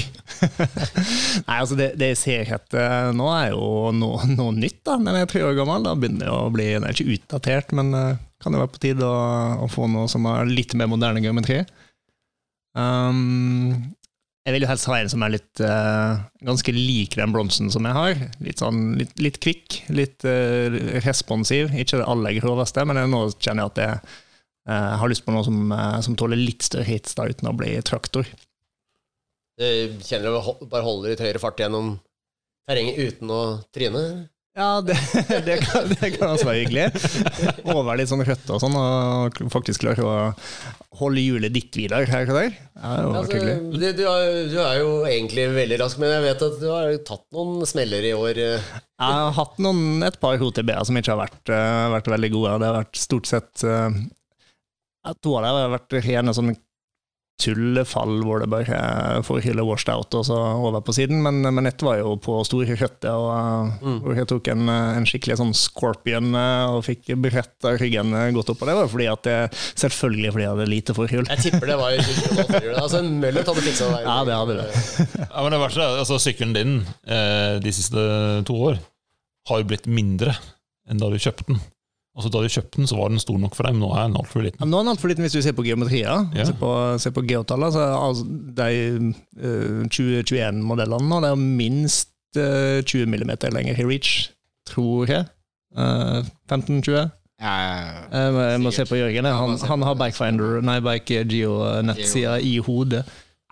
Nei, 1.47 1.57
altså 1.57 1.77
det, 1.77 1.89
det 1.99 2.11
jeg 2.13 2.19
ser 2.23 2.53
etter 2.57 3.11
nå, 3.15 3.27
er 3.35 3.51
jo 3.53 3.91
noe, 3.95 4.23
noe 4.33 4.55
nytt. 4.55 4.79
da. 4.87 4.97
Den 4.97 5.19
er 5.19 5.29
tre 5.29 5.43
år 5.45 5.55
gammel. 5.59 5.85
Da 5.85 5.95
begynner 5.99 6.25
det 6.25 6.33
å 6.33 6.47
bli 6.53 6.69
Den 6.73 6.87
er 6.87 6.95
ikke 6.95 7.17
utdatert, 7.17 7.75
men 7.77 7.93
eh, 7.95 8.23
kan 8.43 8.55
det 8.55 8.63
være 8.63 8.73
på 8.73 8.83
tide 8.87 9.07
å, 9.07 9.19
å 9.63 9.69
få 9.71 9.87
noe 9.91 10.09
som 10.11 10.25
er 10.31 10.49
litt 10.49 10.75
mer 10.79 10.89
moderne 10.91 11.21
geometri. 11.23 11.61
Um, 12.77 13.95
jeg 14.47 14.55
vil 14.55 14.63
jo 14.63 14.69
helst 14.69 14.87
ha 14.87 14.99
en 15.01 15.09
som 15.11 15.23
er 15.25 15.33
litt 15.33 15.61
uh, 15.65 16.21
ganske 16.45 16.71
lik 16.71 17.17
den 17.19 17.33
bronsen 17.35 17.71
som 17.73 17.87
jeg 17.87 17.97
har. 17.97 18.21
Litt 18.45 18.61
sånn 18.63 18.93
litt, 18.99 19.11
litt 19.19 19.41
kvikk, 19.43 19.81
litt 19.91 20.23
uh, 20.23 20.77
responsiv. 21.03 21.73
Ikke 21.75 21.99
det 21.99 22.07
aller 22.07 22.37
groveste, 22.39 22.85
men 22.87 23.01
nå 23.11 23.25
kjenner 23.35 23.65
jeg 23.65 23.73
at 23.73 23.81
jeg 23.83 23.99
uh, 24.71 24.93
har 25.01 25.11
lyst 25.11 25.25
på 25.25 25.35
noe 25.35 25.43
som, 25.47 25.73
som 26.05 26.15
tåler 26.19 26.39
litt 26.39 26.63
større 26.67 26.87
hits 26.87 27.17
da, 27.17 27.27
uten 27.27 27.49
å 27.51 27.57
bli 27.57 27.73
traktor. 27.87 28.29
Du 29.57 29.65
Kjenner 30.05 30.29
du 30.29 30.67
bare 30.69 30.85
holder 30.85 31.11
litt 31.11 31.23
høyere 31.25 31.41
fart 31.41 31.59
gjennom 31.59 31.95
terrenget 32.69 32.99
uten 33.01 33.31
å 33.33 33.41
tryne? 33.73 34.03
Ja, 34.57 34.81
det, 34.81 34.95
det, 35.45 35.59
kan, 35.61 35.85
det 35.91 36.09
kan 36.15 36.31
også 36.33 36.47
være 36.47 36.63
hyggelig. 36.63 36.87
Over 37.69 37.97
litt 37.99 38.09
sånn 38.09 38.23
rødt 38.25 38.47
og 38.55 38.61
sånn, 38.63 38.77
og 38.79 39.37
faktisk 39.53 39.83
klare 39.83 40.01
å 40.01 40.15
holde 40.97 41.21
hjulet 41.21 41.53
ditt 41.53 41.77
videre 41.77 42.07
her 42.09 42.25
og 42.31 42.39
der. 42.39 42.55
Ja, 42.73 42.93
det 42.97 43.05
var 43.05 43.19
Altså, 43.19 43.37
hyggelig. 43.37 43.57
du, 43.77 43.85
du, 43.99 44.57
er, 44.63 44.79
jo 44.81 44.89
egentlig 45.05 45.45
veldig 45.53 45.77
rask, 45.83 46.01
men 46.01 46.15
jeg 46.15 46.25
vet 46.25 46.45
at 46.49 46.57
du 46.63 46.67
har 46.73 46.97
tatt 47.05 47.25
noen 47.37 47.69
smeller 47.69 48.09
i 48.09 48.15
år. 48.17 48.41
eh. 48.47 48.69
Jeg 48.97 49.17
har 49.21 49.35
hatt 49.37 49.61
noen, 49.61 50.01
et 50.09 50.17
par 50.23 50.41
HTB-er 50.41 50.85
som 50.89 50.97
ikke 50.97 51.13
har 51.13 51.21
vært, 51.27 51.53
eh, 51.53 51.87
vært 51.93 52.09
veldig 52.17 52.31
gode. 52.33 52.55
Det 52.63 52.71
har 52.71 52.79
vært 52.81 53.01
stort 53.05 53.29
sett 53.29 53.67
eh, 53.67 53.99
To 55.23 55.37
av 55.39 55.45
dem 55.45 55.55
har 55.61 55.69
vært 55.77 55.93
rene 56.03 56.33
sånn 56.35 56.49
tullefall 57.37 58.15
hvor 58.25 58.41
det 58.41 58.47
bare 58.49 58.77
forhyllet 59.25 59.65
washed 59.67 59.91
out 59.93 60.15
og 60.17 60.23
så 60.25 60.37
over 60.57 60.81
på 60.81 60.95
siden, 60.97 61.19
men, 61.21 61.41
men 61.53 61.67
dette 61.69 61.85
var 61.85 61.99
jo 61.99 62.15
på 62.21 62.39
store 62.47 62.77
røtter, 62.79 63.13
og 63.13 63.73
Mm. 63.77 63.99
hvor 64.01 64.15
jeg 64.17 64.27
tok 64.29 64.47
en, 64.51 64.69
en 64.69 65.05
skikkelig 65.05 65.37
sånn 65.39 65.53
scorpion 65.57 66.31
eh, 66.37 66.71
og 66.73 66.81
fikk 66.87 67.11
bretta 67.21 67.75
ryggen 67.77 68.11
godt 68.35 68.49
opp, 68.53 68.61
og 68.63 68.69
det 68.71 68.75
var 68.79 68.89
fordi 68.89 69.07
at 69.11 69.29
jeg, 69.29 69.51
selvfølgelig 69.83 70.31
fordi 70.33 70.45
jeg 70.47 70.53
hadde 70.55 70.67
lite 70.71 70.95
forhyll. 70.97 71.27
Jeg 71.29 71.43
tipper 71.45 71.71
det 71.71 71.77
var 71.77 71.93
jo 71.93 72.73
Altså, 72.81 73.01
en 73.03 73.19
Møllet 73.21 73.47
hadde 73.49 73.63
fiksa 73.65 73.89
det. 73.93 74.01
Ja, 74.07 74.17
det 74.27 74.37
hadde 74.39 74.57
det. 74.59 74.67
Ja, 75.31 75.43
men 75.45 75.53
det 75.53 75.61
verste 75.61 75.83
er 75.85 75.99
altså 76.01 76.17
sykkelen 76.23 76.55
din 76.57 76.75
eh, 77.05 77.57
de 77.61 77.73
siste 77.75 78.01
to 78.47 78.55
år 78.71 78.79
har 79.51 79.63
blitt 79.69 79.85
mindre 79.87 80.33
enn 80.89 80.99
da 81.01 81.09
du 81.11 81.17
kjøpte 81.21 81.45
den. 81.51 81.59
Altså 82.17 82.31
Da 82.33 82.39
du 82.41 82.49
kjøpte 82.49 82.79
den, 82.81 82.87
så 82.89 82.97
var 82.97 83.11
den 83.13 83.21
stor 83.21 83.37
nok 83.37 83.53
for 83.53 83.67
deg, 83.67 83.75
men 83.77 83.83
nå 83.85 83.91
er 83.93 84.07
den 84.07 84.15
altfor 84.17 84.41
liten. 84.41 84.57
Ja, 84.63 84.65
Nå 84.65 84.79
er 84.79 84.85
den 84.87 84.91
altfor 84.95 85.11
liten 85.11 85.21
hvis 85.27 85.35
du 85.37 85.41
ser 85.45 85.53
på 85.53 85.65
geometria, 85.67 86.15
Ja. 86.33 86.47
ser 86.49 86.57
på, 86.57 86.71
ser 87.03 87.13
på 87.13 87.21
geotallet. 87.29 87.75
Så 87.75 87.83
altså, 87.93 88.25
de 88.57 89.13
uh, 89.37 89.83
2021-modellene 89.93 91.05
nå, 91.11 91.19
det 91.21 91.29
er 91.29 91.43
minst 91.61 92.09
uh, 92.41 92.81
20 92.81 93.05
millimeter 93.13 93.53
lenger 93.53 93.77
i 93.77 93.85
reach, 93.85 94.15
tror 94.69 95.05
jeg. 95.13 95.27
Uh, 95.77 96.25
15-20. 96.49 97.05
Ja, 97.37 97.53
jeg 98.09 98.61
må 98.65 98.71
se 98.73 98.87
på 98.89 98.97
Jørgen. 98.97 99.29
Han, 99.29 99.57
han 99.69 99.83
har. 99.85 99.93
Bikefinder, 99.99 100.57
nei, 100.65 100.79
Bike 100.81 101.21
Geo-nettsida 101.29 102.39
i 102.41 102.55
hodet. 102.65 103.03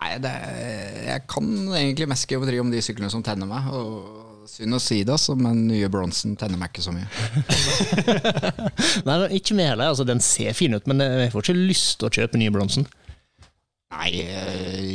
nei, 0.02 0.16
det, 0.20 0.32
jeg 1.06 1.22
kan 1.30 1.46
egentlig 1.70 2.08
mest 2.10 2.26
geometri 2.28 2.58
om 2.60 2.72
de 2.74 2.82
syklene 2.82 3.12
som 3.14 3.22
tenner 3.22 3.46
meg. 3.46 3.70
Og 3.70 4.25
Synd 4.46 4.76
å 4.76 4.78
si 4.78 5.00
det, 5.02 5.10
altså, 5.10 5.34
men 5.34 5.64
nye 5.66 5.88
bronsen 5.90 6.36
tenner 6.38 6.60
meg 6.60 6.70
ikke 6.70 6.84
så 6.84 6.92
mye. 6.94 7.08
Nei, 9.08 9.16
ikke 9.40 9.56
med 9.58 9.72
heller. 9.72 9.90
Altså, 9.90 10.06
den 10.06 10.22
ser 10.22 10.54
fin 10.54 10.76
ut, 10.76 10.86
men 10.86 11.02
jeg 11.02 11.32
får 11.32 11.48
ikke 11.48 11.66
lyst 11.72 11.96
til 11.98 12.06
å 12.06 12.12
kjøpe 12.14 12.38
nye 12.38 12.52
Bronson. 12.54 12.86
Nei, 13.86 14.08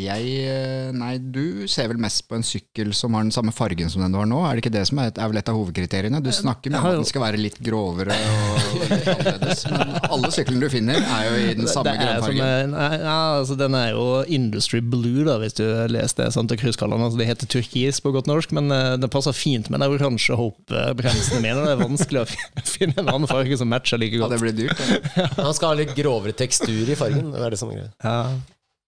jeg 0.03 0.91
Nei, 0.99 1.13
du 1.31 1.63
ser 1.71 1.87
vel 1.87 1.99
mest 2.03 2.25
på 2.27 2.35
en 2.35 2.43
sykkel 2.43 2.89
som 2.95 3.13
har 3.15 3.23
den 3.23 3.31
samme 3.31 3.53
fargen 3.55 3.87
som 3.89 4.01
den 4.03 4.11
du 4.11 4.17
har 4.19 4.27
nå? 4.27 4.41
Er 4.43 4.57
det 4.57 4.65
ikke 4.65 4.73
det 4.75 4.81
som 4.89 4.99
er, 4.99 5.13
et, 5.13 5.19
er 5.21 5.29
vel 5.31 5.39
et 5.39 5.47
av 5.51 5.55
hovedkriteriene? 5.55 6.19
Du 6.19 6.27
snakker 6.35 6.73
med 6.73 6.81
om 6.81 6.89
at 6.89 6.97
den 6.99 7.07
skal 7.07 7.23
være 7.23 7.39
litt 7.39 7.55
grovere 7.63 8.11
og 8.19 8.83
litt 8.91 9.07
annerledes, 9.13 9.63
men 9.71 9.95
alle 10.09 10.31
syklene 10.35 10.65
du 10.65 10.67
finner, 10.73 10.99
er 10.99 11.23
jo 11.29 11.39
i 11.39 11.55
den 11.61 11.71
samme 11.71 11.87
Det 11.87 11.95
er 11.95 12.03
grønnfargen. 12.03 12.75
ja, 12.75 13.15
altså, 13.39 13.57
den 13.63 13.79
er 13.79 13.87
jo 13.95 14.05
industry 14.27 14.83
blue, 14.83 15.23
da, 15.29 15.37
hvis 15.39 15.55
du 15.61 15.63
leser 15.95 16.25
det 16.25 16.29
Santa 16.35 16.59
Cruz-kallene. 16.59 17.07
Altså, 17.07 17.23
det 17.23 17.31
heter 17.31 17.51
turkis 17.55 18.03
på 18.03 18.11
godt 18.11 18.27
norsk, 18.27 18.51
men 18.59 18.67
uh, 18.75 18.99
det 18.99 19.11
passer 19.15 19.35
fint 19.35 19.71
med 19.71 19.79
den 19.79 19.95
oransje 19.95 20.35
hope-bremsene 20.35 21.39
mine. 21.47 21.63
Det 21.63 21.77
er 21.77 21.85
vanskelig 21.87 22.25
å 22.25 22.29
finne 22.75 22.99
en 22.99 23.07
annen 23.15 23.31
farge 23.31 23.55
som 23.63 23.71
matcher 23.71 24.03
like 24.03 24.19
Ja, 24.19 24.27
godt. 24.27 24.35
det 24.35 24.43
blir 24.43 24.57
dyrt. 24.65 24.83
Han 25.39 25.55
skal 25.55 25.71
ha 25.77 25.79
litt 25.85 25.95
grovere 25.95 26.35
tekstur 26.35 26.91
i 26.91 26.99
fargen. 26.99 27.31
Det 27.31 27.39
er 27.47 27.55
det 27.55 27.61
som 27.63 27.71
er 27.71 27.85
greia. 27.85 27.93
Ja. 28.03 28.17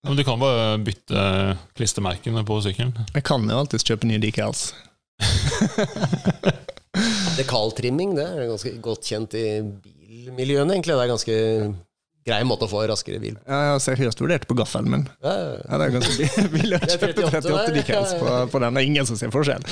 Men 0.04 0.18
du 0.20 0.24
kan 0.28 0.36
bare 0.40 0.78
bytte 0.84 1.22
klistremerkene 1.78 2.42
på 2.48 2.58
sykkelen. 2.66 2.92
Jeg 3.16 3.24
kan 3.24 3.46
jo 3.48 3.56
alltids 3.62 3.86
kjøpe 3.88 4.08
nye 4.10 4.20
decals. 4.20 4.74
Dekaltrimming 7.40 8.12
det 8.18 8.26
er 8.28 8.50
ganske 8.52 8.72
godt 8.84 9.08
kjent 9.08 9.32
i 9.40 9.46
bilmiljøene, 9.64 10.74
egentlig. 10.76 10.94
Det 10.98 11.04
er 11.06 11.12
ganske 11.14 11.36
grei 12.28 12.42
måte 12.48 12.66
å 12.68 12.72
få 12.72 12.80
raskere 12.92 13.20
bil. 13.24 13.36
Ja, 13.48 13.56
jeg 13.64 13.72
har 13.74 13.80
seriøst 13.84 14.20
vurdert 14.24 14.46
på 14.50 14.56
gaffelen 14.60 14.92
min. 14.92 15.06
Ja, 15.24 15.34
Ja, 15.64 15.74
det 15.80 15.84
er 15.88 15.96
ganske 15.96 16.24
billig 16.52 16.78
å 16.82 16.84
kjøpe 16.84 17.08
38 17.16 17.40
38 17.40 17.74
decals 17.80 18.12
på, 18.20 18.28
på 18.52 18.58
den. 18.64 18.72
Det 18.76 18.80
er 18.84 18.88
ingen 18.92 19.08
som 19.10 19.16
ser 19.20 19.32
forskjell. 19.34 19.64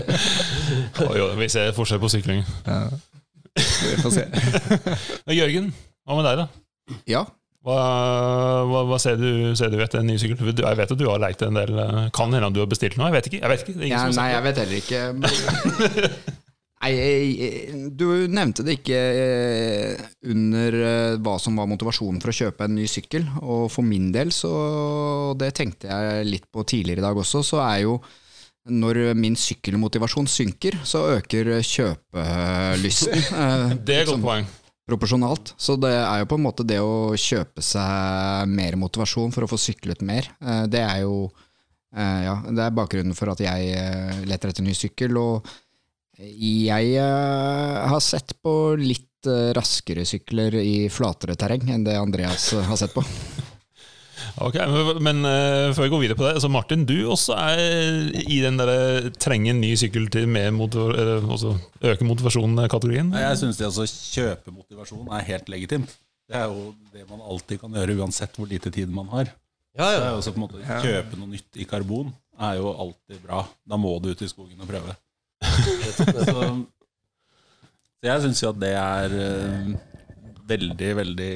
Oi, 1.06 1.18
oi, 1.22 1.30
vi 1.40 1.46
ser 1.54 1.70
forskjell 1.78 2.02
på 2.02 2.10
sykling. 2.12 2.40
Ja. 2.66 2.78
Vi 3.56 3.96
får 4.02 4.12
se. 4.18 4.24
Jørgen, 5.38 5.66
hva 6.06 6.12
med 6.18 6.24
deg, 6.28 6.34
da? 6.42 6.46
Ja, 7.10 7.22
Hva, 7.60 7.78
hva, 8.64 8.80
hva 8.88 8.96
ser, 9.02 9.18
du, 9.20 9.52
ser 9.58 9.68
du 9.68 9.76
etter 9.84 10.00
en 10.00 10.06
ny 10.08 10.14
sykkel? 10.16 10.38
Jeg 10.48 10.78
vet 10.78 10.92
at 10.94 11.00
du 11.00 11.04
har 11.10 11.20
lekt 11.20 11.42
en 11.44 11.58
del. 11.58 11.74
eh, 11.76 12.06
Kan 12.16 12.32
hende 12.32 12.48
du 12.56 12.62
har 12.62 12.70
bestilt 12.70 12.96
noe? 12.96 13.10
Jeg 13.10 13.18
vet 13.18 13.26
ikke. 13.28 13.40
Jeg 13.42 13.52
vet 13.52 13.64
ikke. 13.68 13.88
Ja, 13.90 14.04
som 14.08 14.16
nei, 14.16 14.30
jeg 14.32 14.46
vet 14.46 14.60
heller 14.62 14.78
ikke. 14.80 15.00
Nei, 16.80 16.94
du 17.92 18.06
nevnte 18.32 18.64
det 18.64 18.78
ikke 18.78 18.96
eh, 18.96 19.98
under 20.32 20.76
eh, 20.78 21.16
hva 21.20 21.34
som 21.36 21.58
var 21.60 21.68
motivasjonen 21.68 22.22
for 22.22 22.32
å 22.32 22.36
kjøpe 22.38 22.64
en 22.64 22.78
ny 22.78 22.86
sykkel. 22.88 23.26
Og 23.44 23.66
for 23.68 23.84
min 23.84 24.08
del, 24.14 24.32
så 24.32 25.34
det 25.36 25.52
tenkte 25.60 25.92
jeg 25.92 26.24
litt 26.30 26.46
på 26.48 26.64
tidligere 26.64 27.04
i 27.04 27.06
dag 27.10 27.20
også, 27.20 27.44
så 27.44 27.60
er 27.66 27.82
jo 27.84 27.98
når 28.72 29.02
min 29.16 29.36
sykkelmotivasjon 29.40 30.28
synker, 30.32 30.78
så 30.88 31.04
øker 31.18 31.52
kjøpelysten. 31.60 33.28
det 33.84 33.98
er 33.98 34.02
et 34.06 34.10
godt 34.14 34.24
poeng. 34.24 34.48
Proporsjonalt. 34.90 35.54
Så 35.56 35.78
det 35.80 35.92
er 35.94 36.22
jo 36.22 36.28
på 36.30 36.38
en 36.40 36.44
måte 36.44 36.66
det 36.66 36.80
å 36.82 37.14
kjøpe 37.18 37.62
seg 37.64 38.50
mer 38.50 38.76
motivasjon 38.80 39.32
for 39.34 39.46
å 39.46 39.50
få 39.50 39.58
syklet 39.60 40.04
mer. 40.06 40.28
Eh, 40.42 40.66
Det 40.70 40.82
er 40.82 41.02
jo 41.04 41.30
eh, 41.96 42.20
ja, 42.26 42.36
det 42.50 42.66
er 42.66 42.76
bakgrunnen 42.76 43.16
for 43.16 43.32
at 43.32 43.42
jeg 43.42 43.72
eh, 43.78 44.24
leter 44.28 44.52
etter 44.52 44.66
ny 44.66 44.74
sykkel. 44.76 45.16
Og 45.20 45.48
jeg 46.20 46.98
har 47.00 48.02
sett 48.04 48.34
på 48.44 48.74
litt 48.76 49.06
raskere 49.56 50.04
sykler 50.08 50.54
i 50.60 50.88
flatere 50.92 51.36
terreng 51.36 51.64
enn 51.72 51.84
det 51.84 51.96
Andreas 51.96 52.50
har 52.56 52.76
sett 52.76 52.92
på. 52.92 53.04
Ok, 54.40 54.56
Men, 54.56 55.02
men 55.04 55.18
eh, 55.28 55.70
før 55.76 55.84
vi 55.84 55.90
går 55.92 56.02
videre 56.04 56.16
på 56.16 56.24
det, 56.24 56.40
så 56.40 56.48
Martin, 56.48 56.86
du 56.88 56.96
også 57.12 57.34
er 57.36 57.60
i 58.24 58.38
den 58.40 58.56
der 58.56 59.10
trenge 59.20 59.52
en 59.52 59.60
ny 59.60 59.74
sykkel 59.76 60.08
til 60.12 60.28
med 60.30 60.54
motor, 60.56 60.94
eller, 60.94 61.26
altså, 61.26 61.52
øke 61.84 62.06
motivasjonen-kategorien? 62.08 63.12
Jeg 63.20 63.40
syns 63.42 63.60
det 63.60 63.68
å 63.68 63.84
kjøpe 63.84 64.54
motivasjon 64.54 65.12
er 65.18 65.26
helt 65.28 65.52
legitimt. 65.52 65.92
Det 66.30 66.38
er 66.38 66.48
jo 66.48 66.70
det 66.94 67.04
man 67.10 67.20
alltid 67.26 67.60
kan 67.60 67.74
gjøre, 67.74 67.98
uansett 68.00 68.36
hvor 68.38 68.48
lite 68.48 68.72
tid 68.72 68.90
man 68.94 69.10
har. 69.12 69.32
Ja, 69.76 69.84
Det 69.84 69.92
ja. 69.98 70.08
er 70.08 70.16
også 70.18 70.32
på 70.34 70.40
en 70.40 70.44
måte 70.46 70.80
Kjøpe 70.82 71.18
noe 71.18 71.30
nytt 71.30 71.58
i 71.60 71.66
karbon 71.68 72.10
er 72.40 72.56
jo 72.58 72.72
alltid 72.72 73.20
bra. 73.22 73.44
Da 73.68 73.78
må 73.78 73.92
du 74.02 74.10
ut 74.10 74.22
i 74.24 74.28
skogen 74.30 74.60
og 74.62 74.70
prøve. 74.70 74.96
Så, 75.94 76.06
så 78.00 78.08
jeg 78.08 78.24
syns 78.24 78.42
jo 78.42 78.50
at 78.54 78.60
det 78.62 78.72
er 78.78 79.14
uh, 79.20 79.74
veldig, 80.48 80.90
veldig 81.02 81.34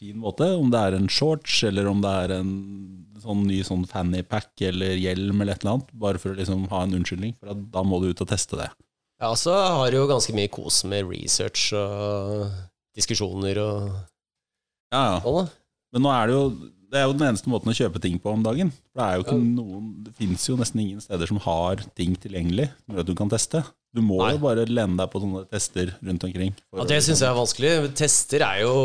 fin 0.00 0.16
måte. 0.20 0.48
Om 0.58 0.70
det 0.72 0.80
er 0.86 0.96
en 0.98 1.08
shorts, 1.12 1.62
eller 1.68 1.86
om 1.90 2.00
det 2.04 2.12
er 2.24 2.34
en 2.40 2.50
sånn 3.22 3.44
ny 3.48 3.62
sånn 3.66 3.86
fannypack 3.88 4.52
eller 4.68 4.96
hjelm 5.00 5.40
eller 5.40 5.56
et 5.56 5.64
eller 5.64 5.76
annet. 5.78 5.92
Bare 6.06 6.20
for 6.22 6.34
å 6.34 6.38
liksom 6.38 6.66
ha 6.72 6.82
en 6.84 6.94
unnskyldning. 7.00 7.34
For 7.40 7.52
at 7.54 7.62
da 7.74 7.82
må 7.86 8.00
du 8.02 8.10
ut 8.12 8.20
og 8.24 8.28
teste 8.30 8.58
det. 8.60 8.70
ja 9.22 9.30
så 9.40 9.54
har 9.56 9.90
du 9.90 9.96
jo 9.96 10.08
ganske 10.10 10.34
mye 10.36 10.50
kos 10.52 10.82
med 10.84 11.08
research 11.08 11.70
og 11.78 12.50
diskusjoner 12.96 13.58
og 13.62 13.86
Ja, 14.92 15.00
ja. 15.16 15.20
sånn. 15.24 15.48
Men 15.92 16.02
nå 16.04 16.10
er 16.12 16.26
det 16.28 16.34
jo 16.36 16.44
det 16.92 17.00
er 17.00 17.06
jo 17.08 17.14
den 17.16 17.26
eneste 17.28 17.50
måten 17.50 17.72
å 17.72 17.76
kjøpe 17.76 18.00
ting 18.02 18.18
på 18.22 18.30
om 18.30 18.44
dagen. 18.44 18.70
For 18.92 19.00
Det 19.00 19.06
er 19.06 19.16
jo 19.16 19.24
ikke 19.24 19.38
noen 19.42 19.88
Det 20.06 20.12
fins 20.18 20.44
jo 20.48 20.58
nesten 20.60 20.82
ingen 20.84 21.02
steder 21.02 21.30
som 21.30 21.40
har 21.42 21.82
ting 21.98 22.14
tilgjengelig 22.22 22.68
som 22.70 22.94
gjør 22.94 23.02
at 23.02 23.10
du 23.10 23.14
kan 23.18 23.32
teste. 23.32 23.62
Du 23.96 24.02
må 24.04 24.20
Nei. 24.20 24.34
jo 24.36 24.42
bare 24.44 24.66
lene 24.68 24.98
deg 25.00 25.10
på 25.10 25.22
sånne 25.22 25.46
tester 25.50 25.94
rundt 26.04 26.26
omkring. 26.28 26.52
Ja, 26.76 26.86
det 26.86 27.00
syns 27.06 27.24
jeg 27.24 27.30
er 27.30 27.38
vanskelig. 27.38 27.72
Tester 27.96 28.44
er 28.46 28.60
jo 28.62 28.76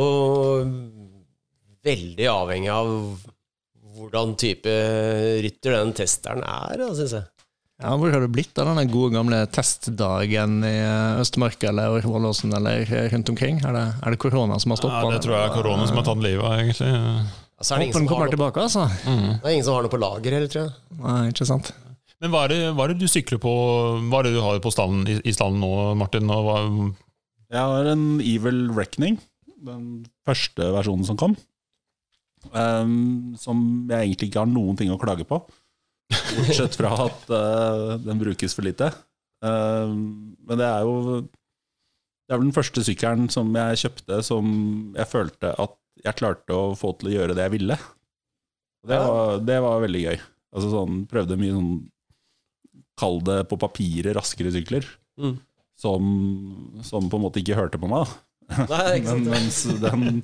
veldig 1.86 2.32
avhengig 2.32 2.72
av 2.74 2.90
hvordan 3.92 4.34
type 4.40 4.72
rytter 5.44 5.78
den 5.78 5.94
testeren 5.98 6.46
er, 6.48 6.86
syns 6.96 7.18
jeg. 7.20 7.28
Ja, 7.82 7.96
Hvor 7.98 8.14
har 8.14 8.22
det 8.22 8.30
blitt 8.30 8.60
av 8.62 8.70
den 8.78 8.92
gode 8.94 9.16
gamle 9.16 9.40
testdagen 9.50 10.60
i 10.68 10.76
eh, 10.78 11.22
Østmarka 11.24 11.72
eller 11.72 12.06
Ålåsen 12.06 12.54
eller 12.54 12.86
rundt 13.10 13.32
omkring? 13.34 13.58
Er 13.66 13.74
det, 13.74 13.86
er 14.06 14.14
det 14.14 14.20
korona 14.22 14.60
som 14.62 14.74
har 14.76 14.82
stoppa 14.84 15.00
Ja, 15.02 15.16
det 15.16 15.24
tror 15.26 15.34
jeg 15.34 15.48
er 15.48 15.56
korona 15.56 15.88
som 15.90 15.98
har 15.98 16.06
tatt 16.06 16.22
livet 16.22 16.46
av, 16.46 16.60
egentlig. 16.62 16.92
Ja, 17.62 17.66
så 17.68 17.78
det, 17.78 17.86
ingen 17.86 17.94
Håper 17.94 18.02
den 18.02 18.10
kommer 18.10 18.26
noe, 18.26 18.34
tilbake, 18.34 18.62
altså. 18.66 18.88
Mm. 19.06 19.38
det 19.38 19.46
er 19.46 19.54
ingen 19.54 19.66
som 19.68 19.76
har 19.78 19.86
noe 19.86 19.94
på 19.94 20.02
lager 20.02 20.34
heller, 20.34 20.50
tror 20.50 20.64
jeg. 20.64 20.72
Nei, 20.98 21.18
ikke 21.30 21.46
sant. 21.46 21.68
Men 22.22 22.34
hva 22.34 22.42
er, 22.48 22.54
det, 22.54 22.60
hva 22.74 22.86
er 22.88 22.94
det 22.94 23.02
du 23.02 23.10
sykler 23.10 23.42
på 23.42 23.52
Hva 24.10 24.20
er 24.20 24.28
det 24.28 24.34
du 24.36 24.42
har 24.46 24.58
på 24.62 24.72
stallen, 24.74 25.04
i, 25.10 25.20
i 25.30 25.34
stallen 25.34 25.62
nå, 25.62 25.70
Martin? 25.98 26.30
Og 26.34 26.48
hva, 26.48 26.58
Jeg 27.54 27.62
har 27.70 27.90
en 27.94 28.06
Evil 28.18 28.64
Reckoning, 28.74 29.20
den 29.62 29.86
første 30.26 30.72
versjonen 30.74 31.06
som 31.06 31.20
kom. 31.22 31.38
Um, 32.50 33.38
som 33.38 33.62
jeg 33.92 34.08
egentlig 34.08 34.32
ikke 34.32 34.42
har 34.42 34.50
noen 34.50 34.78
ting 34.80 34.90
å 34.94 34.98
klage 35.02 35.28
på. 35.30 35.38
Bortsett 36.12 36.78
fra 36.80 36.96
at 37.06 37.30
uh, 37.30 37.94
den 38.02 38.22
brukes 38.22 38.58
for 38.58 38.66
lite. 38.66 38.90
Um, 39.46 40.34
men 40.50 40.58
det 40.58 40.66
er 40.66 40.82
jo 40.86 41.22
Det 41.22 42.34
er 42.34 42.40
vel 42.40 42.50
den 42.50 42.56
første 42.58 42.84
sykkelen 42.86 43.30
som 43.34 43.50
jeg 43.58 43.80
kjøpte 43.82 44.20
som 44.24 44.52
jeg 44.94 45.10
følte 45.10 45.54
at 45.62 45.74
jeg 46.06 46.18
klarte 46.20 46.56
å 46.58 46.72
få 46.78 46.92
til 47.00 47.12
å 47.12 47.16
gjøre 47.16 47.36
det 47.38 47.46
jeg 47.48 47.54
ville. 47.60 47.78
Det, 48.88 48.98
var, 48.98 49.38
det 49.46 49.58
var 49.62 49.82
veldig 49.84 50.02
gøy. 50.08 50.20
Altså 50.52 50.72
sånn, 50.74 51.02
Prøvde 51.12 51.38
mye 51.40 51.54
sånn 51.56 51.72
Kall 53.02 53.20
det 53.26 53.38
på 53.50 53.58
papiret 53.62 54.16
raskere 54.18 54.52
sykler 54.54 54.86
Mm. 55.22 55.36
som, 55.78 56.06
som 56.88 57.08
på 57.12 57.18
en 57.20 57.24
måte 57.26 57.42
ikke 57.42 57.56
hørte 57.58 57.78
på 57.82 57.88
meg. 57.92 58.08
da. 58.48 58.64
Nei. 58.72 59.00
Men, 59.06 59.26
mens 59.30 59.58
den 59.82 60.22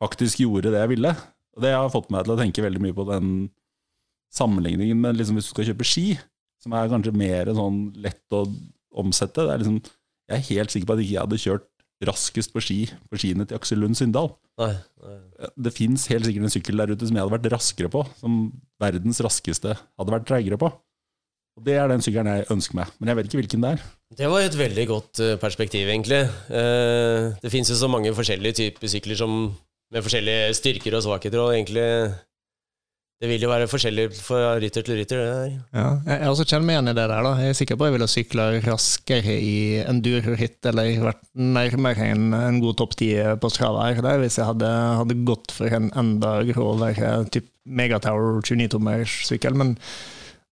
faktisk 0.00 0.40
gjorde 0.40 0.70
det 0.72 0.80
jeg 0.80 0.92
ville. 0.94 1.10
Og 1.56 1.64
det 1.64 1.72
har 1.74 1.90
fått 1.92 2.08
meg 2.14 2.24
til 2.24 2.34
å 2.34 2.38
tenke 2.40 2.62
veldig 2.64 2.80
mye 2.84 2.96
på 2.96 3.04
den 3.08 3.32
sammenligningen 4.32 5.00
med 5.02 5.18
liksom 5.18 5.36
hvis 5.38 5.48
du 5.50 5.54
skal 5.54 5.66
kjøpe 5.70 5.86
ski, 5.88 6.04
som 6.62 6.74
er 6.78 6.88
kanskje 6.92 7.12
mer 7.16 7.50
sånn 7.56 7.80
lett 8.00 8.36
å 8.36 8.44
omsette. 9.02 9.42
Det 9.44 9.52
er 9.56 9.62
liksom, 9.64 9.80
jeg 10.30 10.36
er 10.38 10.48
helt 10.54 10.74
sikker 10.74 10.88
på 10.90 10.96
at 10.96 11.02
ikke 11.04 11.16
jeg 11.16 11.24
hadde 11.24 11.40
kjørt 11.44 11.66
raskest 12.08 12.52
på 12.54 12.62
ski 12.64 12.78
på 13.10 13.18
skiene 13.20 13.44
til 13.48 13.58
Aksel 13.58 13.80
Lund 13.82 13.98
Syndal. 13.98 14.30
Nei, 14.60 14.72
nei. 15.04 15.16
Det 15.56 15.72
fins 15.76 16.06
helt 16.12 16.24
sikkert 16.28 16.46
en 16.48 16.54
sykkel 16.54 16.80
der 16.80 16.92
ute 16.94 17.08
som 17.08 17.16
jeg 17.16 17.24
hadde 17.26 17.34
vært 17.36 17.50
raskere 17.52 17.90
på, 17.92 18.04
som 18.20 18.38
verdens 18.80 19.20
raskeste 19.24 19.74
hadde 19.76 20.14
vært 20.14 20.28
treigere 20.30 20.58
på. 20.60 20.70
Og 21.58 21.64
Det 21.66 21.74
er 21.76 21.90
den 21.90 22.00
sykkelen 22.04 22.30
jeg 22.30 22.48
ønsker 22.54 22.78
meg, 22.78 22.92
men 23.00 23.10
jeg 23.10 23.18
vet 23.18 23.28
ikke 23.28 23.40
hvilken 23.42 23.64
det 23.66 23.72
er. 23.74 23.82
Det 24.16 24.28
var 24.32 24.44
et 24.46 24.56
veldig 24.56 24.86
godt 24.88 25.20
eh, 25.24 25.36
perspektiv, 25.42 25.88
egentlig. 25.92 26.22
Eh, 26.48 27.30
Det 27.42 27.52
fins 27.52 27.68
jo 27.72 27.76
så 27.76 27.90
mange 27.90 28.12
forskjellige 28.16 28.56
typer 28.62 28.88
sykler 28.88 29.18
som, 29.18 29.34
med 29.92 30.06
forskjellige 30.06 30.54
styrker 30.56 30.96
og 30.96 31.04
svakheter, 31.04 31.42
og 31.42 31.52
egentlig 31.56 31.84
Det 33.20 33.28
vil 33.28 33.42
jo 33.44 33.50
være 33.50 33.68
forskjellig 33.68 34.06
fra 34.16 34.54
rytter 34.62 34.84
til 34.86 34.96
rytter. 34.96 35.18
Ja, 35.76 35.88
jeg 36.06 36.14
jeg 36.22 36.30
også 36.30 36.46
kjenner 36.48 36.64
meg 36.64 36.78
igjen 36.78 36.88
i 36.88 36.94
det 36.96 37.02
der. 37.10 37.26
da. 37.26 37.32
Jeg 37.36 37.52
er 37.52 37.58
sikker 37.58 37.76
på 37.76 37.84
at 37.84 37.90
jeg 37.90 37.96
ville 37.98 38.08
sykla 38.08 38.46
raskere 38.64 39.34
i 39.36 39.56
enduro-ritt 39.84 40.68
eller 40.70 40.88
vært 41.04 41.26
nærmere 41.36 42.06
en, 42.14 42.30
en 42.32 42.60
god 42.64 42.78
topp 42.80 42.96
ti 42.96 43.10
på 43.42 43.50
Strava 43.52 43.90
her 43.90 44.00
der, 44.06 44.22
hvis 44.22 44.38
jeg 44.40 44.48
hadde, 44.48 44.70
hadde 45.02 45.18
gått 45.28 45.52
for 45.52 45.68
en 45.68 45.90
enda 46.00 46.38
grovere 46.48 47.12
typ 47.28 47.50
Megatower 47.68 48.40
29-tommerssykkel. 48.40 49.52
Men, 49.52 49.74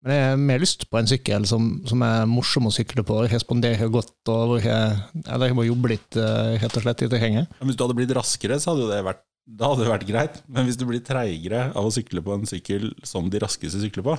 men 0.04 0.14
jeg 0.14 0.26
har 0.28 0.36
mer 0.50 0.60
lyst 0.60 0.84
på 0.92 1.00
en 1.00 1.08
sykkel 1.08 1.48
som, 1.48 1.70
som 1.88 2.04
er 2.04 2.28
morsom 2.28 2.68
å 2.68 2.74
sykle 2.74 3.00
på, 3.06 3.22
responderer 3.32 3.88
godt 3.92 4.28
og 4.28 4.44
hvor 4.52 4.68
jeg, 4.68 5.00
eller 5.24 5.48
jeg 5.48 5.56
må 5.56 5.64
jobbe 5.70 5.94
litt 5.94 6.20
eh, 6.20 6.58
rett 6.60 6.76
og 6.76 6.84
slett 6.84 7.06
i 7.06 7.10
terrenget. 7.16 7.56
Hvis 7.64 7.80
du 7.80 7.86
hadde 7.86 7.96
blitt 7.96 8.12
raskere, 8.20 8.60
så 8.60 8.74
hadde 8.74 8.84
jo 8.84 8.92
det 8.92 9.00
vært, 9.08 9.24
da 9.48 9.70
hadde 9.70 9.84
det 9.86 9.92
vært 9.92 10.08
greit. 10.08 10.40
Men 10.50 10.66
hvis 10.68 10.76
du 10.76 10.84
blir 10.88 11.00
treigere 11.04 11.68
av 11.72 11.88
å 11.88 11.92
sykle 11.94 12.20
på 12.24 12.34
en 12.36 12.48
sykkel 12.48 12.90
som 13.06 13.30
de 13.32 13.40
raskeste 13.44 13.80
sykler 13.84 14.04
på, 14.10 14.18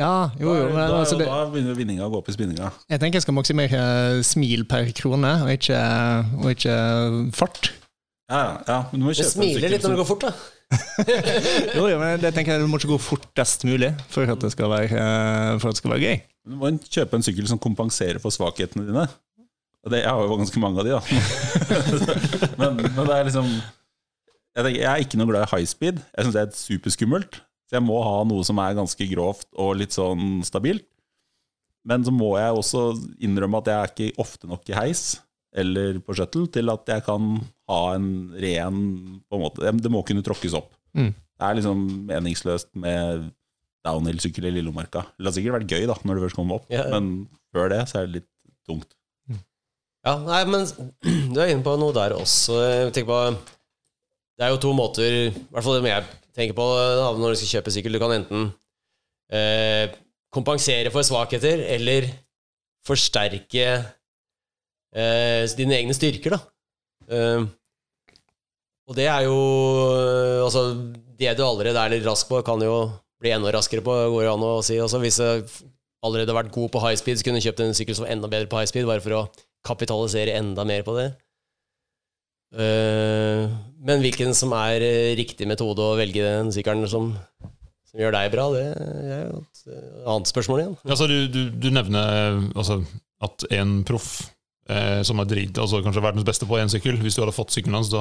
Ja, 0.00 0.30
jo, 0.38 0.52
jo, 0.54 0.68
da, 0.70 0.72
men 0.72 0.78
da, 0.78 1.00
altså 1.02 1.16
det, 1.18 1.26
da 1.28 1.40
begynner 1.50 1.74
vinninga 1.76 2.06
å 2.06 2.12
gå 2.12 2.20
opp 2.22 2.28
i 2.30 2.32
spinninga. 2.32 2.70
jeg 2.88 3.00
tenker 3.02 3.18
jeg 3.18 3.24
skal 3.26 3.34
maksimere 3.36 3.80
smil 4.24 4.62
per 4.70 4.88
krone, 4.96 5.32
og 5.44 5.50
ikke, 5.52 5.80
og 6.40 6.46
ikke 6.54 6.76
fart. 7.36 7.72
Ja, 8.30 8.38
ja, 8.38 8.54
ja, 8.70 8.78
men 8.92 9.02
du 9.02 9.04
må 9.08 9.12
Det 9.12 9.18
kjøpe 9.18 9.26
en 9.26 9.34
smiler 9.34 9.58
sykkel 9.58 9.74
litt 9.74 9.82
når 9.82 9.90
som 9.90 9.96
det 9.96 10.00
går 10.00 10.08
fort, 10.08 10.24
da. 10.24 10.32
Jo, 11.76 11.88
jo, 11.90 11.96
men 11.98 12.22
det 12.22 12.30
tenker 12.30 12.54
jeg 12.54 12.62
Du 12.62 12.68
må 12.70 12.78
ikke 12.78 12.92
gå 12.92 13.00
fortest 13.02 13.66
mulig 13.66 13.90
for 14.14 14.30
at 14.30 14.44
det 14.46 14.52
skal 14.54 14.70
være, 14.70 15.02
eh, 15.02 15.56
for 15.58 15.68
at 15.68 15.74
det 15.74 15.82
skal 15.82 15.94
være 15.96 16.06
gøy. 16.06 16.22
Du 16.46 16.54
må 16.62 16.70
kjøpe 16.86 17.18
en 17.18 17.26
sykkel 17.26 17.50
som 17.50 17.60
kompenserer 17.60 18.22
for 18.22 18.32
svakhetene 18.32 18.86
dine. 18.86 19.04
Det, 19.90 20.04
jeg 20.04 20.12
har 20.12 20.22
jo 20.22 20.38
ganske 20.38 20.62
mange 20.62 20.80
av 20.80 20.86
de, 20.86 20.94
da. 20.96 21.02
men, 22.60 22.80
men 22.84 23.02
det 23.02 23.14
er 23.18 23.28
liksom 23.28 23.50
jeg, 24.68 24.84
er 24.84 25.00
ikke 25.04 25.18
noe 25.20 25.30
glad 25.30 25.46
i 25.46 25.50
high 25.54 25.66
speed. 25.68 26.02
Jeg 26.12 26.26
syns 26.26 26.36
det 26.36 26.42
er 26.42 26.58
superskummelt. 26.58 27.40
Så 27.70 27.78
jeg 27.78 27.86
må 27.86 28.00
ha 28.02 28.16
noe 28.26 28.44
som 28.46 28.58
er 28.58 28.74
ganske 28.76 29.06
grovt 29.12 29.46
og 29.54 29.76
litt 29.78 29.94
sånn 29.94 30.40
stabilt. 30.46 30.84
Men 31.86 32.04
så 32.04 32.12
må 32.12 32.34
jeg 32.36 32.52
også 32.58 32.80
innrømme 33.24 33.60
at 33.62 33.70
jeg 33.70 33.78
er 33.80 33.92
ikke 33.94 34.22
ofte 34.26 34.50
nok 34.50 34.68
i 34.68 34.76
heis 34.76 35.04
eller 35.56 35.96
på 36.04 36.14
shuttle 36.14 36.44
til 36.52 36.70
at 36.70 36.86
jeg 36.92 37.02
kan 37.06 37.30
ha 37.70 37.78
en 37.96 38.08
ren 38.38 38.76
på 39.26 39.38
en 39.38 39.42
måte, 39.42 39.72
Det 39.82 39.90
må 39.90 40.02
kunne 40.06 40.22
tråkkes 40.22 40.54
opp. 40.58 40.70
Mm. 40.94 41.10
Det 41.14 41.46
er 41.48 41.56
liksom 41.58 41.80
meningsløst 42.10 42.68
med 42.78 43.30
downhill-sykkel 43.86 44.46
i 44.50 44.52
Lillomarka. 44.58 45.06
Det 45.16 45.26
har 45.30 45.34
sikkert 45.34 45.56
vært 45.60 45.72
gøy 45.72 45.86
da, 45.88 45.96
når 46.04 46.18
det 46.18 46.24
først 46.26 46.38
kommer 46.38 46.60
opp, 46.60 46.66
Ja, 46.70 46.84
ja. 46.84 46.98
men 46.98 47.28
før 47.54 47.70
det 47.72 47.80
så 47.90 48.02
er 48.02 48.06
det 48.10 48.20
litt 48.20 48.28
tungt. 48.68 48.92
Ja, 50.06 50.14
nei, 50.24 50.42
men 50.48 50.66
du 51.34 51.40
er 51.40 51.50
inne 51.52 51.64
på 51.64 51.74
noe 51.80 51.96
der 51.96 52.14
også. 52.16 52.60
Jeg 52.66 52.92
tenker 52.96 53.10
på 53.10 53.22
Det 54.40 54.46
er 54.46 54.54
jo 54.54 54.60
to 54.62 54.70
måter, 54.72 55.14
i 55.28 55.48
hvert 55.52 55.66
fall 55.66 55.82
det 55.84 55.90
jeg 55.90 56.04
tenker 56.32 56.56
på 56.56 56.64
når 57.20 57.34
du 57.34 57.36
skal 57.36 57.58
kjøpe 57.58 57.72
sykkel. 57.74 57.92
Du 57.92 58.00
kan 58.00 58.14
enten 58.14 58.46
eh, 59.36 59.92
kompensere 60.32 60.88
for 60.94 61.04
svakheter, 61.04 61.60
eller 61.76 62.08
forsterke 62.88 63.66
eh, 64.96 65.44
dine 65.60 65.76
egne 65.76 65.92
styrker, 65.92 66.38
da. 66.38 66.40
Eh, 67.12 67.44
og 68.90 68.96
det 68.96 69.06
er 69.12 69.28
jo 69.28 69.36
Altså, 70.40 70.64
det 71.20 71.36
du 71.36 71.44
allerede 71.44 71.78
er 71.78 71.92
litt 71.92 72.08
rask 72.08 72.30
på, 72.30 72.40
kan 72.42 72.64
jo 72.64 72.88
bli 73.20 73.34
enda 73.36 73.52
raskere 73.52 73.84
på, 73.84 73.92
går 74.14 74.24
det 74.24 74.32
an 74.32 74.48
å 74.48 74.54
si. 74.64 74.80
Altså, 74.80 75.04
hvis 75.04 75.20
jeg 75.20 75.44
allerede 76.00 76.32
har 76.32 76.40
vært 76.40 76.54
god 76.56 76.72
på 76.72 76.80
high 76.80 76.96
speed, 76.96 77.20
så 77.20 77.28
kunne 77.28 77.44
jeg 77.44 77.50
kjøpt 77.50 77.66
en 77.66 77.76
sykkel 77.76 77.98
som 77.98 78.08
var 78.08 78.16
enda 78.16 78.32
bedre 78.32 78.48
på 78.48 78.56
high 78.56 78.72
speed, 78.72 78.88
bare 78.88 79.04
for 79.04 79.18
å 79.18 79.26
kapitalisere 79.68 80.38
enda 80.40 80.64
mer 80.64 80.86
på 80.86 80.96
det. 80.96 81.10
Eh, 82.50 83.46
men 83.86 84.02
hvilken 84.02 84.34
som 84.34 84.52
er 84.58 84.82
eh, 84.82 85.12
riktig 85.18 85.46
metode 85.48 85.84
å 85.84 85.96
velge 85.98 86.24
den 86.24 86.50
sykkelen 86.54 86.88
som, 86.90 87.12
som 87.86 88.02
gjør 88.02 88.16
deg 88.16 88.32
bra, 88.34 88.48
det 88.56 88.64
er 88.66 89.22
jo 89.28 89.38
et 89.44 89.62
eh, 89.70 90.02
annet 90.10 90.32
spørsmål 90.32 90.62
igjen. 90.64 90.76
Altså, 90.88 91.06
du, 91.10 91.16
du, 91.30 91.40
du 91.54 91.68
nevner 91.72 92.40
altså, 92.58 92.80
at 93.22 93.46
en 93.54 93.80
proff 93.86 94.10
eh, 94.68 95.00
som 95.06 95.22
er 95.22 95.30
drit, 95.30 95.62
altså 95.62 95.82
kanskje 95.84 96.04
verdens 96.04 96.26
beste 96.26 96.48
på 96.50 96.58
én 96.58 96.72
sykkel 96.72 96.98
Hvis 97.00 97.16
du 97.16 97.22
hadde 97.22 97.36
fått 97.36 97.54
sykkelen 97.54 97.78
hans, 97.78 97.92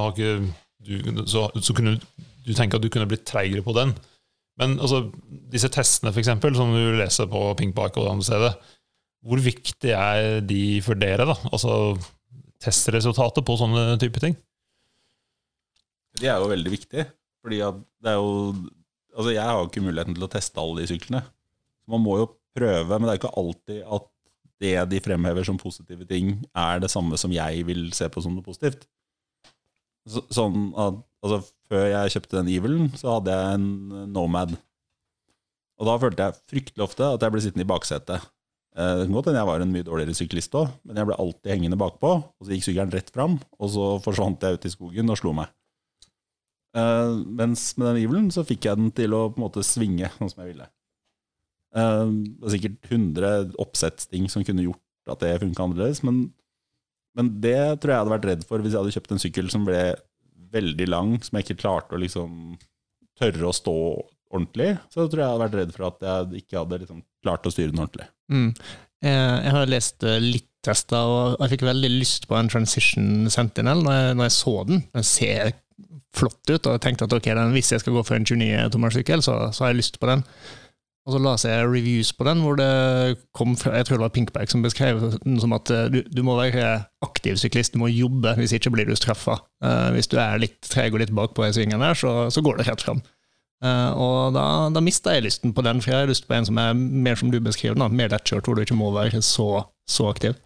så, 1.29 1.45
så 1.61 1.77
kunne 1.77 1.99
du, 1.99 2.53
tenke 2.55 2.79
at 2.79 2.83
du 2.83 2.89
kunne 2.89 3.07
blitt 3.09 3.27
treigere 3.29 3.63
på 3.65 3.75
den. 3.77 3.93
Men 4.59 4.79
altså, 4.81 5.05
disse 5.53 5.69
testene, 5.71 6.11
eksempel, 6.17 6.57
som 6.57 6.73
du 6.73 6.97
leser 6.97 7.29
på 7.31 7.45
Pinkbike 7.59 8.01
og 8.01 8.15
andre 8.15 8.27
steder, 8.27 8.75
hvor 9.29 9.41
viktig 9.43 9.91
er 9.93 10.39
de 10.47 10.79
for 10.83 10.99
dere? 10.99 11.27
da? 11.27 11.35
Altså 11.51 11.93
testresultatet 12.63 13.45
på 13.45 13.55
sånne 13.59 13.97
type 14.01 14.21
ting? 14.23 14.35
De 16.19 16.27
er 16.27 16.39
jo 16.41 16.51
veldig 16.51 16.73
viktige. 16.73 17.07
fordi 17.43 17.61
at 17.63 17.79
det 18.03 18.13
er 18.13 18.19
jo 18.19 18.69
Altså, 19.19 19.31
jeg 19.33 19.43
har 19.43 19.57
jo 19.57 19.65
ikke 19.67 19.81
muligheten 19.81 20.13
til 20.15 20.23
å 20.23 20.29
teste 20.31 20.61
alle 20.61 20.83
de 20.83 20.87
syklene. 20.87 21.19
Man 21.89 21.99
må 21.99 22.19
jo 22.19 22.27
prøve, 22.55 22.93
men 22.93 23.07
det 23.07 23.09
er 23.09 23.17
jo 23.17 23.19
ikke 23.23 23.39
alltid 23.41 23.79
at 23.97 24.05
det 24.61 24.73
de 24.91 24.99
fremhever 25.03 25.43
som 25.47 25.57
positive 25.59 26.05
ting, 26.07 26.37
er 26.55 26.79
det 26.79 26.91
samme 26.93 27.17
som 27.19 27.33
jeg 27.33 27.65
vil 27.67 27.89
se 27.97 28.07
på 28.07 28.21
som 28.23 28.35
noe 28.35 28.45
positivt. 28.45 28.85
Så, 30.07 30.23
sånn 30.31 30.69
at 30.77 31.01
altså, 31.25 31.41
Før 31.69 31.83
jeg 31.85 32.13
kjøpte 32.15 32.37
den 32.39 32.47
Evelen, 32.49 32.87
så 32.97 33.17
hadde 33.17 33.33
jeg 33.35 33.57
en 33.59 34.05
Nomad. 34.09 34.55
Og 35.77 35.85
da 35.85 35.97
følte 36.01 36.25
jeg 36.25 36.39
fryktelig 36.49 36.85
ofte 36.87 37.05
at 37.05 37.21
jeg 37.21 37.33
ble 37.35 37.41
sittende 37.43 37.65
i 37.65 37.69
baksetet. 37.69 38.23
Eh, 38.77 38.95
Det 38.99 39.05
kan 39.07 39.15
godt 39.15 39.29
hende 39.29 39.41
jeg 39.41 39.49
var 39.49 39.63
en 39.63 39.71
mye 39.73 39.87
dårligere 39.87 40.17
syklist 40.17 40.55
òg, 40.57 40.73
men 40.85 40.99
jeg 40.99 41.09
ble 41.09 41.17
alltid 41.19 41.51
hengende 41.53 41.79
bakpå. 41.79 42.11
Og 42.21 42.45
så 42.45 42.53
gikk 42.53 42.67
sykkelen 42.67 42.93
rett 42.93 43.09
fram, 43.13 43.39
og 43.59 43.71
så 43.73 43.87
forsvant 44.03 44.43
jeg 44.45 44.59
ut 44.59 44.67
i 44.67 44.73
skogen 44.73 45.09
og 45.09 45.19
slo 45.19 45.33
meg. 45.33 45.49
Uh, 46.77 47.17
mens 47.25 47.71
med 47.79 47.87
den 47.89 48.03
Evelen 48.03 48.27
så 48.29 48.43
fikk 48.45 48.67
jeg 48.67 48.77
den 48.77 48.91
til 48.93 49.15
å 49.17 49.23
på 49.33 49.39
en 49.39 49.45
måte 49.47 49.65
svinge 49.65 50.11
sånn 50.19 50.29
som 50.29 50.43
jeg 50.43 50.53
ville. 50.53 50.67
Uh, 51.73 52.05
det 52.13 52.43
var 52.43 52.53
sikkert 52.53 52.91
100 52.91 53.55
oppsettsting 53.61 54.29
som 54.29 54.45
kunne 54.45 54.67
gjort 54.67 55.09
at 55.09 55.23
det 55.23 55.39
funka 55.41 55.65
annerledes, 55.65 56.03
men, 56.05 56.27
men 57.17 57.33
det 57.41 57.81
tror 57.81 57.93
jeg 57.95 58.03
hadde 58.03 58.13
vært 58.13 58.29
redd 58.29 58.45
for 58.45 58.61
hvis 58.61 58.75
jeg 58.75 58.83
hadde 58.83 58.93
kjøpt 58.93 59.15
en 59.15 59.23
sykkel 59.23 59.49
som 59.49 59.65
ble 59.65 59.81
veldig 60.53 60.87
lang, 60.89 61.17
som 61.25 61.37
jeg 61.37 61.47
ikke 61.47 61.61
klarte 61.63 61.97
å 61.97 62.01
liksom 62.01 62.57
tørre 63.19 63.49
å 63.49 63.55
stå 63.55 63.75
ordentlig. 64.29 64.75
Så 64.93 65.07
tror 65.09 65.23
jeg 65.23 65.31
hadde 65.33 65.45
vært 65.47 65.57
redd 65.59 65.75
for 65.75 65.89
at 65.89 66.05
jeg 66.05 66.43
ikke 66.43 66.61
hadde 66.61 66.81
liksom 66.83 67.03
klart 67.25 67.49
å 67.49 67.53
styre 67.53 67.73
den 67.73 67.81
ordentlig. 67.81 68.07
Mm. 68.29 68.51
Jeg, 69.03 69.15
jeg 69.45 69.55
har 69.55 69.73
lest 69.73 70.05
eh, 70.07 70.21
litt 70.23 70.47
tester, 70.65 70.99
og 70.99 71.39
jeg 71.39 71.55
fikk 71.55 71.65
veldig 71.69 71.89
lyst 71.93 72.27
på 72.27 72.35
en 72.35 72.51
Transition 72.51 73.29
Sentinel 73.31 73.83
når 73.85 73.95
jeg, 73.95 74.15
når 74.19 74.27
jeg 74.27 74.35
så 74.35 74.55
den. 74.67 74.85
Den 74.95 75.07
ser 75.07 75.51
flott 76.17 76.41
ut, 76.49 76.65
og 76.65 76.73
jeg 76.73 76.83
tenkte 76.83 77.07
at 77.07 77.13
okay, 77.15 77.35
den, 77.37 77.53
hvis 77.55 77.71
jeg 77.71 77.83
skal 77.83 77.95
gå 77.95 78.03
for 78.03 78.17
en 78.17 78.25
29-tommersykkel, 78.27 79.23
så, 79.23 79.37
så 79.55 79.65
har 79.65 79.73
jeg 79.73 79.83
lyst 79.83 80.01
på 80.01 80.09
den. 80.09 80.25
Og 81.07 81.15
så 81.15 81.19
la 81.23 81.35
jeg 81.41 81.69
reviews 81.71 82.11
på 82.13 82.25
den, 82.27 82.41
hvor 82.43 82.57
det 82.59 82.69
kom 83.33 83.55
fra 83.57 83.71
Jeg 83.79 83.87
tror 83.87 83.97
det 83.97 84.03
var 84.03 84.11
Pinkback 84.13 84.51
som 84.51 84.61
beskrev 84.61 84.99
den 85.23 85.39
som 85.41 85.55
at 85.57 85.71
eh, 85.73 85.87
du, 85.89 86.03
du 86.05 86.21
må 86.25 86.35
være 86.37 86.83
aktiv 87.05 87.39
syklist, 87.39 87.73
du 87.73 87.81
må 87.81 87.89
jobbe, 87.89 88.35
hvis 88.37 88.53
ikke 88.53 88.73
blir 88.75 88.89
du 88.89 88.97
straffa. 88.99 89.39
Uh, 89.63 89.89
hvis 89.95 90.11
du 90.11 90.19
er 90.21 90.41
litt 90.43 90.59
treg 90.67 90.93
og 90.93 91.01
litt 91.01 91.15
bakpå 91.15 91.47
i 91.47 91.53
svingen 91.55 91.81
der, 91.81 91.97
så, 91.97 92.27
så 92.29 92.43
går 92.45 92.59
det 92.59 92.67
rett 92.67 92.83
fram. 92.85 93.01
Eh, 93.59 93.91
og 93.99 94.35
da, 94.35 94.45
da 94.71 94.83
mista 94.83 95.11
jeg 95.15 95.25
lysten 95.25 95.51
på 95.55 95.63
den, 95.65 95.81
for 95.83 95.91
jeg 95.91 96.05
har 96.05 96.11
lyst 96.11 96.27
på 96.29 96.37
en 96.37 96.47
som 96.47 96.59
er 96.61 96.77
mer 96.77 97.19
som 97.19 97.31
du 97.31 97.41
beskriver, 97.43 97.75
da, 97.79 97.89
mer 97.91 98.11
lettkjørt, 98.13 98.47
hvor 98.47 98.55
du 98.55 98.63
ikke 98.63 98.77
må 98.79 98.93
være 98.95 99.21
så, 99.25 99.65
så 99.89 100.07
aktiv. 100.11 100.37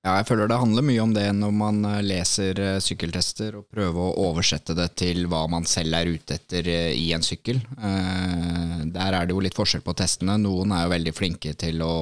Ja, 0.00 0.14
jeg 0.16 0.30
føler 0.30 0.48
det 0.48 0.56
handler 0.56 0.84
mye 0.88 1.02
om 1.04 1.10
det 1.12 1.26
når 1.36 1.52
man 1.52 1.82
eh, 1.84 2.00
leser 2.02 2.58
eh, 2.64 2.78
sykkeltester 2.82 3.58
og 3.58 3.68
prøver 3.70 4.00
å 4.00 4.30
oversette 4.30 4.74
det 4.78 4.88
til 4.98 5.26
hva 5.30 5.44
man 5.52 5.68
selv 5.68 5.98
er 5.98 6.08
ute 6.10 6.38
etter 6.40 6.70
i 6.96 7.10
en 7.14 7.24
sykkel. 7.24 7.60
Uh, 7.76 8.80
Der 8.90 9.14
er 9.14 9.28
det 9.28 9.36
jo 9.36 9.44
litt 9.44 9.58
forskjell 9.58 9.84
på 9.84 9.94
testene. 10.00 10.38
Noen 10.40 10.72
er 10.74 10.86
jo 10.86 10.94
veldig 10.96 11.12
flinke 11.14 11.52
til 11.60 11.84
å 11.84 11.92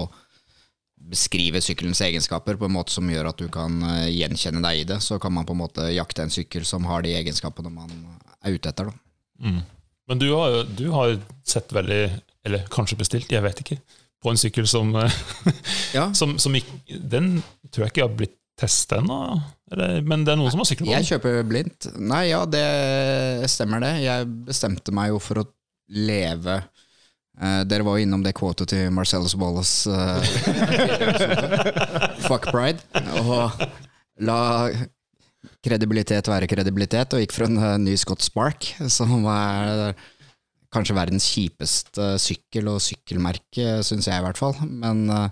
beskrive 1.09 1.61
sykkelens 1.65 2.01
egenskaper 2.05 2.57
på 2.61 2.69
en 2.69 2.75
måte 2.75 2.93
som 2.93 3.09
gjør 3.11 3.31
at 3.31 3.41
du 3.41 3.49
kan 3.53 3.77
gjenkjenne 4.13 4.61
deg 4.65 4.83
i 4.83 4.87
det. 4.89 4.99
Så 5.05 5.19
kan 5.23 5.33
man 5.35 5.47
på 5.49 5.57
en 5.57 5.63
måte 5.63 5.89
jakte 5.95 6.25
en 6.25 6.33
sykkel 6.33 6.67
som 6.69 6.87
har 6.89 7.05
de 7.05 7.15
egenskapene 7.17 7.73
man 7.73 7.93
er 8.45 8.57
ute 8.57 8.71
etter. 8.71 8.91
Da. 8.91 9.49
Mm. 9.49 9.61
Men 10.09 10.19
du 10.23 10.29
har 10.33 10.63
du 10.79 10.87
har 10.95 11.19
sett 11.45 11.73
veldig 11.77 12.03
Eller 12.49 12.65
kanskje 12.73 12.97
bestilt, 13.01 13.31
jeg 13.33 13.43
vet 13.45 13.59
ikke. 13.65 13.77
På 14.25 14.31
en 14.33 14.39
sykkel 14.41 14.67
som, 14.67 14.95
eh, 14.97 15.13
Ja. 15.99 16.09
som, 16.17 16.39
som 16.41 16.55
ikke, 16.59 16.99
Den 17.13 17.43
tror 17.71 17.85
jeg 17.87 17.93
ikke 17.93 18.07
har 18.09 18.17
blitt 18.17 18.35
testa 18.59 18.97
ennå. 18.99 19.19
Men 20.03 20.25
det 20.27 20.33
er 20.33 20.39
noen 20.41 20.51
som 20.51 20.59
har 20.65 20.67
sykla 20.67 20.83
på 20.83 20.89
den? 20.91 20.97
Jeg 20.97 21.07
kjøper 21.13 21.45
blindt. 21.47 21.87
Nei, 22.01 22.25
ja, 22.33 22.41
det 22.51 22.65
stemmer 23.53 23.79
det. 23.85 23.93
Jeg 24.03 24.27
bestemte 24.49 24.91
meg 24.97 25.13
jo 25.13 25.21
for 25.23 25.39
å 25.45 25.45
leve 25.95 26.57
eh, 26.59 27.63
Dere 27.69 27.87
var 27.87 27.97
jo 28.01 28.05
innom 28.09 28.25
det 28.27 28.33
kvotet 28.37 28.73
til 28.73 28.91
Marcellus 28.97 29.37
Wallace. 29.39 29.87
eh, 29.87 30.23
Fuck 32.27 32.51
pride. 32.51 32.83
Og 33.23 33.51
la 34.27 34.41
kredibilitet 35.65 36.31
være 36.31 36.49
kredibilitet, 36.51 37.15
og 37.15 37.23
gikk 37.23 37.35
for 37.35 37.49
en 37.49 37.59
eh, 37.59 37.75
ny 37.83 37.97
Scott 37.99 38.25
Spark, 38.25 38.71
som 38.93 39.27
er 39.33 39.93
kanskje 40.75 40.97
verdens 40.97 41.27
kjipeste 41.33 42.15
sykkel 42.21 42.69
og 42.75 42.83
sykkelmerke, 42.85 43.79
syns 43.87 44.09
jeg 44.11 44.21
i 44.21 44.25
hvert 44.27 44.41
fall. 44.41 44.57
Men 44.69 45.07
eh, 45.15 45.29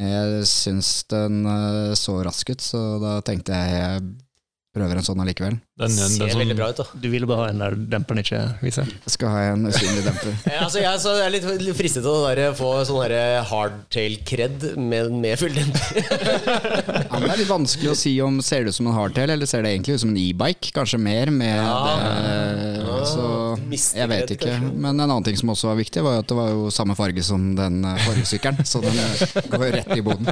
jeg 0.00 0.48
syns 0.50 0.92
den 1.10 1.42
eh, 1.48 1.94
så 1.98 2.20
rask 2.26 2.52
ut, 2.52 2.62
så 2.62 2.82
da 3.02 3.18
tenkte 3.26 3.56
jeg 3.56 4.04
prøver 4.70 5.00
en 5.00 5.06
sånn 5.06 5.18
allikevel. 5.22 5.56
Den, 5.80 5.94
den, 5.96 6.12
Ser 6.12 6.30
sånn, 6.30 6.40
veldig 6.44 6.54
bra 6.58 6.68
ut, 6.70 6.78
da. 6.78 6.84
Du 7.02 7.08
vil 7.10 7.24
bare 7.26 7.42
ha 7.42 7.46
en 7.50 7.62
der 7.62 7.74
demperen 7.90 8.20
ikke 8.22 8.38
viser? 8.62 8.86
Jeg 8.86 9.14
skal 9.16 9.32
ha 9.34 9.40
en 9.54 9.66
usynlig 9.66 10.04
demper. 10.06 10.36
Ja, 10.50 10.60
altså, 10.66 10.78
jeg, 10.82 11.00
så 11.02 11.14
jeg 11.16 11.24
er 11.26 11.32
litt, 11.34 11.46
litt 11.64 11.78
fristet 11.78 12.04
til 12.04 12.12
å 12.12 12.28
der, 12.28 12.52
få 12.58 12.70
sånn 12.86 13.14
hardtail-kred 13.50 14.68
med, 14.78 15.10
med 15.22 15.40
fulldemper. 15.40 15.98
Ja, 16.00 17.16
men 17.16 17.26
det 17.26 17.32
er 17.32 17.42
litt 17.42 17.50
vanskelig 17.50 17.90
å 17.92 17.98
si 17.98 18.12
om 18.22 18.38
ser 18.44 18.62
det 18.62 18.74
ut 18.74 18.78
som 18.78 18.86
en 18.90 18.94
hardtail, 18.94 19.30
eller 19.34 19.50
ser 19.50 19.66
det 19.66 19.72
egentlig 19.74 19.98
ut 19.98 20.04
som 20.04 20.12
en 20.12 20.20
e-bike. 20.22 20.70
Kanskje 20.76 20.98
mer 21.02 21.32
med 21.34 21.58
det. 21.58 23.00
Så 23.10 23.26
jeg 23.96 24.08
vet 24.10 24.34
ikke. 24.36 24.54
Men 24.70 24.94
en 24.94 25.06
annen 25.08 25.26
ting 25.26 25.38
som 25.40 25.50
også 25.54 25.72
var 25.72 25.78
viktig, 25.80 26.00
var 26.06 26.22
at 26.22 26.28
det 26.30 26.36
var 26.38 26.48
jo 26.54 26.70
samme 26.74 26.94
farge 26.98 27.22
som 27.26 27.40
den 27.58 27.82
eh, 27.86 27.98
forrige 28.06 28.28
sykkelen. 28.34 28.62
Så 28.68 28.78
den 28.84 28.96
eh, 29.02 29.18
går 29.50 29.66
rett 29.80 29.92
i 29.96 30.02
boden. 30.04 30.26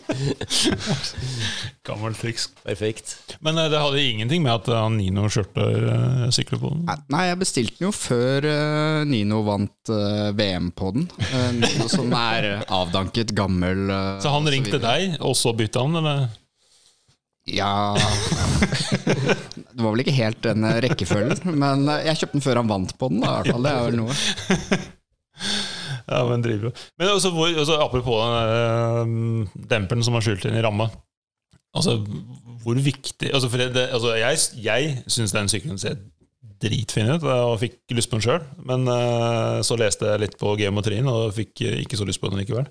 gammelt 1.88 2.20
triks. 2.20 2.48
Perfekt. 2.64 3.16
Men 3.44 3.58
eh, 3.58 3.68
det 3.72 3.80
hadde 3.82 4.02
ingenting 4.02 4.44
med 4.44 4.54
at 4.54 4.70
han 4.72 4.96
Nino 4.98 5.26
kjørte 5.32 5.64
uh, 5.64 6.24
sykler 6.34 6.60
på 6.62 6.72
den? 6.74 6.86
Nei, 7.12 7.24
jeg 7.30 7.40
bestilte 7.40 7.76
den 7.78 7.88
jo 7.88 7.92
før 7.96 8.48
eh, 8.50 9.00
Nino 9.08 9.42
vant 9.46 9.92
eh, 9.92 10.30
VM 10.36 10.70
på 10.76 10.92
den. 10.96 11.08
Eh, 11.30 11.50
Nino 11.58 11.88
som 11.92 12.12
er 12.18 12.64
avdanket, 12.68 13.34
gammel 13.36 13.88
eh, 13.90 14.16
Så 14.24 14.32
han 14.34 14.48
ringte 14.50 14.80
deg, 14.82 15.18
og 15.24 15.36
så 15.38 15.54
bytta 15.56 15.84
han, 15.84 16.00
eller? 16.00 16.26
Ja 17.44 17.92
Det 17.92 19.76
var 19.76 19.90
vel 19.90 20.00
ikke 20.00 20.16
helt 20.16 20.40
den 20.46 20.64
eh, 20.64 20.78
rekkefølgen, 20.86 21.54
men 21.60 21.88
eh, 21.92 22.06
jeg 22.08 22.22
kjøpte 22.22 22.38
den 22.38 22.44
før 22.46 22.62
han 22.62 22.70
vant 22.70 22.94
på 22.98 23.12
den. 23.12 23.20
Da, 23.24 23.28
i 23.28 23.36
hvert 23.42 23.52
fall. 23.52 23.66
Det 23.66 23.72
er 23.74 23.88
vel 23.90 23.98
noe. 24.00 24.12
Ja, 26.04 26.20
men 26.28 26.44
driver 26.44 26.68
jo. 26.68 26.74
Men 27.00 27.14
også, 27.14 27.32
hvor, 27.32 27.52
også 27.62 27.80
apropos 27.80 28.20
den 28.22 29.48
uh, 29.48 29.66
demperen 29.70 30.04
som 30.04 30.18
er 30.18 30.24
skjult 30.26 30.44
inn 30.48 30.58
i 30.58 30.64
ramma. 30.64 30.90
Altså, 31.74 31.96
hvor 32.62 32.78
viktig 32.78 33.32
altså, 33.34 33.48
det, 33.50 33.88
altså, 33.90 34.14
Jeg, 34.14 34.38
jeg 34.62 34.98
syns 35.10 35.32
den 35.34 35.48
sykkelen 35.50 35.80
ser 35.80 35.96
dritfin 36.64 37.10
ut, 37.10 37.24
og 37.26 37.58
fikk 37.62 37.94
lyst 37.96 38.10
på 38.10 38.18
den 38.18 38.24
sjøl. 38.24 38.42
Men 38.68 38.88
eh, 38.90 39.60
så 39.66 39.76
leste 39.80 40.08
jeg 40.08 40.22
litt 40.22 40.36
på 40.40 40.54
geometrien 40.60 41.08
og 41.10 41.34
fikk 41.36 41.64
eh, 41.66 41.80
ikke 41.84 41.98
så 42.00 42.06
lyst 42.08 42.22
på 42.22 42.30
den 42.30 42.40
likevel. 42.40 42.68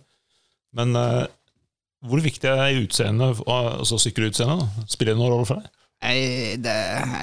Men 0.77 0.95
eh, 0.97 1.25
hvor 2.07 2.23
viktig 2.23 2.49
er 2.49 2.79
utseendet, 2.81 3.43
altså 3.47 3.99
sykkelutseendet? 4.01 4.88
Spiller 4.91 5.13
det 5.13 5.21
noen 5.21 5.36
rolle 5.36 5.49
for 5.49 5.61
deg? 5.61 5.82
Nei, 6.03 6.57
det, 6.59 6.71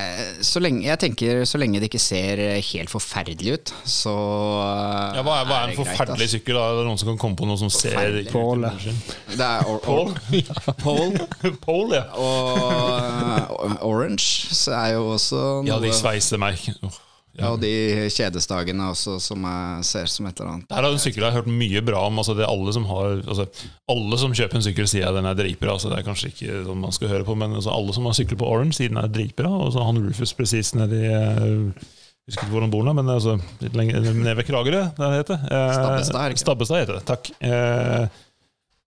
eh, 0.01 0.21
så 0.47 0.61
lenge, 0.63 0.87
jeg 0.87 0.97
tenker 1.03 1.43
så 1.45 1.59
lenge 1.61 1.83
det 1.83 1.91
ikke 1.91 2.01
ser 2.01 2.41
helt 2.65 2.89
forferdelig 2.93 3.59
ut, 3.59 3.73
så 3.85 4.15
eh, 4.15 5.19
Ja, 5.19 5.25
hva 5.27 5.35
er, 5.43 5.51
hva 5.51 5.59
er 5.59 5.69
en 5.69 5.77
forferdelig 5.77 5.77
greit, 5.77 5.99
forferdelig 5.99 6.29
sykkel? 6.33 6.57
da? 6.57 6.63
Er 6.71 6.79
det 6.81 6.87
noen 6.89 7.01
som 7.03 7.11
kan 7.13 7.21
komme 7.21 7.37
på 7.37 7.49
noe 7.51 7.61
som 7.61 7.69
ser 7.75 8.17
Pole 8.33 8.73
Det 8.81 9.45
er 9.45 9.69
or, 9.69 9.83
Paul? 9.85 10.15
or, 10.17 10.73
Paul 10.81 11.13
Paul, 11.67 11.93
ja. 11.99 12.07
og 12.17 13.61
uh, 13.69 13.77
Orange 13.85 14.49
så 14.57 14.73
er 14.81 14.97
jo 14.97 15.11
også 15.19 15.45
noe 15.61 15.69
Ja, 15.69 15.77
de 15.85 15.93
sveisemerkene. 15.95 16.81
Oh, 16.89 16.97
ja, 17.39 17.53
og 17.53 17.61
de 17.63 17.71
kjedesdagene 18.11 18.89
også, 18.91 19.19
som 19.23 19.45
jeg 19.47 19.85
ser 19.87 20.11
som 20.11 20.27
et 20.27 20.41
eller 20.41 20.57
annet. 20.57 20.67
Der 20.73 20.83
er 20.83 20.91
en 20.91 21.03
sykkel 21.03 21.23
jeg 21.23 21.31
har 21.31 21.39
hørt 21.41 21.53
mye 21.53 21.83
bra 21.87 22.03
om. 22.09 22.19
Altså 22.21 22.35
det 22.39 22.49
alle, 22.49 22.75
som 22.75 22.89
har, 22.91 23.21
altså 23.23 23.47
alle 23.95 24.19
som 24.21 24.35
kjøper 24.35 24.59
en 24.59 24.67
sykkel, 24.67 24.89
sier 24.91 25.07
at 25.09 25.17
den 25.17 25.29
er 25.31 25.39
dritbra. 25.39 25.77
Altså 25.77 25.93
det 25.93 26.01
er 26.01 26.09
kanskje 26.09 26.33
ikke 26.33 26.59
sånn 26.67 26.83
man 26.83 26.97
skal 26.97 27.13
høre 27.13 27.29
på, 27.29 27.39
men 27.39 27.55
altså 27.55 27.73
alle 27.75 27.95
som 27.97 28.09
har 28.11 28.19
sykkel 28.19 28.41
på 28.41 28.51
Orange, 28.51 28.77
sier 28.81 28.93
den 28.93 29.01
er 29.03 29.13
dritbra. 29.15 29.53
Og 29.63 29.71
så 29.77 29.87
han 29.87 30.03
Rufus 30.09 30.35
presis 30.37 30.75
nedi 30.79 31.05
eh, 31.07 31.87
husker 32.31 32.47
ikke 32.47 32.55
hvor 32.55 32.67
han 32.67 32.73
bor 32.73 32.87
nå, 32.87 32.95
men 32.99 33.13
altså, 33.15 33.37
litt 33.63 33.79
lenger 33.79 34.03
nede 34.11 34.35
ved 34.39 34.49
Kragerø, 34.49 34.83
heter. 35.15 35.47
Eh, 35.47 35.71
Stabbestad, 35.77 36.19
er 36.25 36.35
det? 36.35 36.43
Stabbestad 36.43 36.83
heter 36.83 36.99
det. 36.99 37.05
Takk. 37.11 37.31
Eh, 37.47 38.21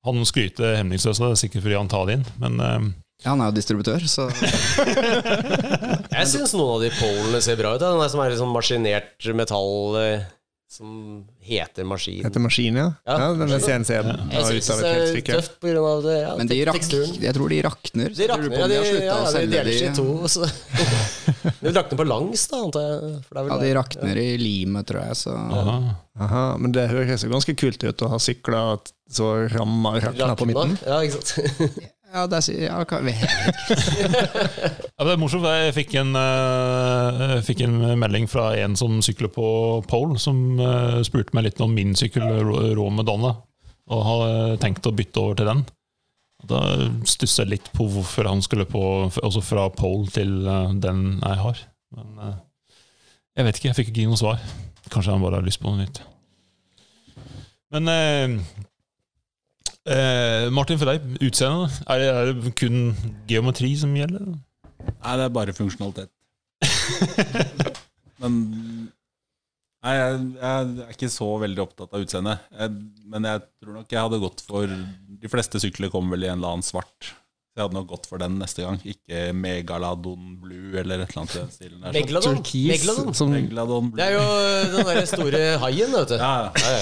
han 0.04 0.28
skryter 0.28 0.78
hemningsløst, 0.82 1.24
det 1.24 1.32
er 1.32 1.42
sikkert 1.46 1.64
fordi 1.66 1.80
han 1.80 1.92
tar 1.92 2.08
det 2.10 2.20
inn, 2.20 2.28
men 2.44 2.60
eh, 2.60 2.92
Ja, 3.24 3.32
han 3.32 3.44
er 3.44 3.52
jo 3.52 3.56
distributør, 3.56 4.04
så 4.12 4.28
Jeg 6.14 6.32
syns 6.32 6.54
noen 6.58 6.78
av 6.78 6.86
de 6.86 6.94
polene 7.00 7.42
ser 7.44 7.60
bra 7.60 7.76
ut. 7.76 7.82
da. 7.84 7.92
Den 7.94 8.04
der 8.04 8.14
som 8.14 8.24
er 8.24 8.34
litt 8.34 8.42
sånn 8.42 8.54
maskinert 8.54 9.30
metall 9.38 10.00
eh, 10.02 10.26
som 10.74 11.26
heter 11.46 11.86
maskin. 11.86 12.24
Heter 12.26 12.42
maskin, 12.42 12.76
ja? 12.76 12.86
Ja, 13.06 13.18
Ja, 13.20 13.28
den 13.38 13.50
maskin. 13.50 13.84
CNC 13.86 13.90
Jeg 13.94 14.06
ja, 14.34 14.46
syns 14.48 14.70
det 14.72 14.90
er 14.90 15.22
tøft 15.28 15.68
av 15.70 16.00
det. 16.02 16.16
Ja, 16.18 16.32
Men 16.40 16.50
de 16.50 16.58
rak, 16.66 16.80
jeg 17.22 17.36
tror 17.38 17.54
de 17.54 17.60
rakner. 17.68 18.16
De 18.18 18.28
rakner, 18.32 18.58
ja. 18.58 18.68
de, 18.72 18.80
De, 18.82 19.04
ja, 19.06 19.18
de 19.36 19.44
deler 19.52 19.78
seg 19.78 19.92
i 19.92 19.96
to. 20.00 20.08
Så. 20.28 20.50
De 21.64 21.72
rakner 21.76 22.00
på 22.00 22.06
langs, 22.08 22.48
da, 22.50 22.64
antar 22.66 22.84
jeg. 22.88 23.14
For 23.28 23.36
det 23.36 23.42
er 23.42 23.46
vel 23.46 23.52
Ja, 23.52 23.58
de 23.62 23.72
rakner 23.78 24.20
i 24.24 24.28
limet, 24.40 24.88
tror 24.90 25.04
jeg. 25.04 25.18
Så 25.20 25.36
aha. 25.36 25.78
Aha, 26.24 26.44
men 26.58 26.74
det 26.76 26.88
høres 26.90 27.24
jo 27.26 27.30
ganske 27.32 27.56
kult 27.60 27.84
ut 27.84 28.04
å 28.06 28.10
ha 28.16 28.20
sykla 28.22 28.64
så 29.14 29.34
ramma 29.54 29.98
rakna 30.02 30.34
på 30.40 30.48
midten. 30.50 30.78
Ja, 30.88 31.04
ikke 31.06 31.22
sant. 31.22 31.78
ja, 32.14 32.26
det 32.30 32.40
er, 32.40 32.46
ja, 32.68 32.80
Ja, 34.94 35.06
det 35.06 35.14
er 35.16 35.22
morsomt. 35.22 35.48
Jeg 35.50 35.74
fikk 35.76 35.96
en, 36.00 36.14
eh, 36.20 37.24
jeg 37.36 37.46
fikk 37.50 37.64
en 37.66 37.80
melding 38.00 38.30
fra 38.30 38.52
en 38.62 38.78
som 38.80 39.02
sykler 39.06 39.32
på 39.34 39.46
pole, 39.90 40.20
som 40.22 40.60
eh, 40.62 41.00
spurte 41.08 41.34
meg 41.34 41.50
litt 41.50 41.64
om 41.64 41.74
min 41.74 41.96
sykkel, 41.98 42.24
Rå 42.46 42.74
Rå 42.78 42.90
Madonna, 42.94 43.34
og 43.92 44.06
har 44.08 44.60
tenkt 44.62 44.86
å 44.88 44.96
bytte 44.96 45.20
over 45.24 45.42
til 45.42 45.50
den. 45.50 45.66
Da 46.44 46.60
stusser 47.08 47.46
jeg 47.46 47.54
litt 47.54 47.70
på 47.76 47.86
hvorfor 47.88 48.28
han 48.28 48.42
skulle 48.44 48.68
på 48.68 48.82
altså 49.08 49.44
fra 49.44 49.70
pole 49.72 50.12
til 50.12 50.44
eh, 50.44 50.74
den 50.84 51.06
jeg 51.22 51.40
har. 51.40 51.62
Men 51.96 52.20
eh, 52.20 52.42
jeg 53.38 53.48
vet 53.48 53.60
ikke, 53.60 53.70
jeg 53.70 53.80
fikk 53.80 53.94
ikke 53.94 54.10
noe 54.12 54.20
svar. 54.20 54.44
Kanskje 54.92 55.16
han 55.16 55.24
bare 55.24 55.40
har 55.40 55.48
lyst 55.48 55.62
på 55.64 55.72
noe 55.72 55.86
nytt. 55.86 56.04
Men 57.74 57.88
eh, 59.90 60.48
Martin, 60.54 60.80
for 60.82 60.92
deg, 60.92 61.06
utseende. 61.24 61.70
Er 61.88 62.02
det, 62.02 62.10
er 62.10 62.32
det 62.32 62.56
kun 62.60 62.82
geometri 63.30 63.74
som 63.80 63.94
gjelder? 63.98 64.34
Nei, 64.84 65.16
det 65.20 65.26
er 65.28 65.34
bare 65.36 65.56
funksjonalitet. 65.56 66.12
Men 68.24 68.38
Nei, 69.84 69.98
jeg, 69.98 70.20
jeg 70.40 70.68
er 70.86 70.94
ikke 70.94 71.10
så 71.12 71.26
veldig 71.42 71.60
opptatt 71.66 71.92
av 71.92 72.04
utseendet. 72.06 72.46
Men 73.12 73.28
jeg 73.28 73.42
tror 73.60 73.82
nok 73.82 73.92
jeg 73.92 74.00
hadde 74.00 74.20
gått 74.22 74.44
for 74.48 74.72
De 74.72 75.32
fleste 75.32 75.60
sykler 75.60 75.92
kommer 75.92 76.16
vel 76.16 76.24
i 76.24 76.30
en 76.32 76.38
eller 76.38 76.56
annen 76.56 76.64
svart. 76.64 77.10
Så 77.54 77.60
jeg 77.62 77.68
hadde 77.68 77.78
nok 77.78 77.90
gått 77.92 78.08
for 78.10 78.18
den 78.18 78.40
neste 78.42 78.64
gang. 78.66 78.80
Ikke 78.82 79.18
Megaladon 79.38 80.32
Blue 80.42 80.72
eller 80.82 81.04
et 81.04 81.12
eller 81.12 81.20
annet 81.22 81.36
i 81.36 81.38
den 81.38 81.52
stilen. 81.54 81.76
der. 81.84 81.84
Sånn. 81.84 81.98
Megalodon. 82.00 82.40
Turkis 82.40 82.70
Megalodon. 82.72 83.14
som 83.20 83.30
Megalodon 83.30 83.92
Blue. 83.94 84.00
Det 84.00 84.08
er 84.08 84.16
jo 84.16 84.72
den 84.72 84.88
derre 84.88 85.04
store 85.12 85.42
haien, 85.62 85.94
vet 85.94 86.10
du. 86.10 86.16
ja, 86.18 86.32
ja. 86.50 86.80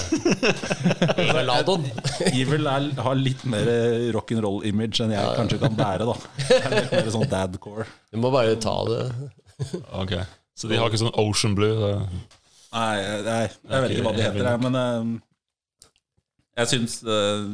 Megaladon. 1.18 1.84
Evil 2.30 2.70
er, 2.72 2.88
har 3.04 3.20
litt 3.20 3.44
mer 3.52 3.68
rock'n'roll-image 4.16 5.04
enn 5.04 5.12
jeg 5.12 5.36
kanskje 5.42 5.60
kan 5.66 5.76
bære. 5.76 6.08
da 6.08 6.16
Det 6.48 6.62
er 6.62 6.78
litt 6.78 6.96
mer 6.96 7.12
sånn 7.18 7.28
dadcore. 7.36 7.88
Du 8.08 8.22
må 8.24 8.32
bare 8.32 8.56
ta 8.64 8.78
det. 8.88 9.02
Ok 9.92 10.16
Så 10.56 10.72
de 10.72 10.80
har 10.80 10.88
ikke 10.88 11.04
sånn 11.04 11.12
Ocean 11.20 11.52
Blue? 11.58 11.76
Da. 11.84 11.92
Nei, 12.72 12.96
nei, 13.28 13.38
jeg 13.44 13.84
vet 13.84 13.92
ikke 13.98 14.08
hva 14.08 14.16
de 14.16 14.24
heter, 14.24 14.48
jeg, 14.48 14.64
men 14.64 14.80
uh, 14.80 15.86
jeg 16.56 16.70
syns 16.72 16.94
uh, 17.04 17.44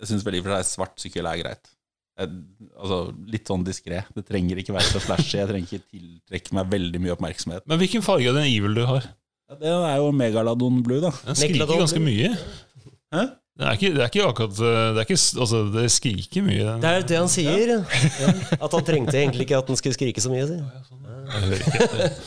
Jeg 0.00 0.08
syns 0.14 0.24
vel 0.24 0.38
i 0.38 0.40
og 0.40 0.48
for 0.48 0.56
seg 0.56 0.72
svart 0.72 0.96
sykkel 1.04 1.28
er 1.28 1.44
greit. 1.44 1.75
Jeg, 2.16 2.32
altså, 2.80 2.98
litt 3.28 3.50
sånn 3.50 3.64
diskré. 3.66 4.02
Det 4.16 4.24
trenger 4.24 4.60
ikke 4.62 4.72
være 4.76 4.88
så 4.88 5.02
flashy. 5.04 5.36
Jeg 5.36 5.50
trenger 5.50 5.68
ikke 5.68 5.90
tiltrekke 5.92 6.56
meg 6.56 6.70
veldig 6.72 7.00
mye 7.04 7.16
oppmerksomhet. 7.16 7.66
Men 7.68 7.80
hvilken 7.82 8.04
farge 8.04 8.30
er 8.30 8.38
den 8.38 8.48
Evil 8.48 8.76
du 8.78 8.84
har? 8.88 9.10
Ja, 9.46 9.58
det 9.60 9.72
er 9.72 9.98
jo 10.00 10.12
Megaladon 10.16 10.80
Blue, 10.86 11.02
da. 11.04 11.12
Den 11.26 11.36
skriker 11.38 11.76
ganske 11.76 12.00
mye. 12.02 12.32
Hæ? 13.14 13.26
Det 13.56 13.64
er 13.64 13.78
ikke, 13.78 13.90
det 13.94 14.02
er 14.04 14.10
ikke 14.10 14.24
akkurat 14.28 14.56
Det, 14.58 14.70
er 15.00 15.04
ikke, 15.06 15.16
altså, 15.40 15.60
det 15.72 15.84
skriker 15.94 16.42
mye. 16.44 16.64
Den. 16.64 16.82
Det 16.82 16.90
er 16.90 17.06
det 17.08 17.20
han 17.22 17.30
sier. 17.32 17.70
Ja. 18.20 18.32
At 18.58 18.74
han 18.76 18.84
trengte 18.84 19.16
egentlig 19.16 19.46
ikke 19.46 19.60
at 19.62 19.70
den 19.70 19.78
skulle 19.80 19.96
skrike 19.96 20.20
så 20.24 20.32
mye. 20.32 20.44
sier. 20.50 20.64
Jeg 21.26 21.60
etter. 21.80 22.10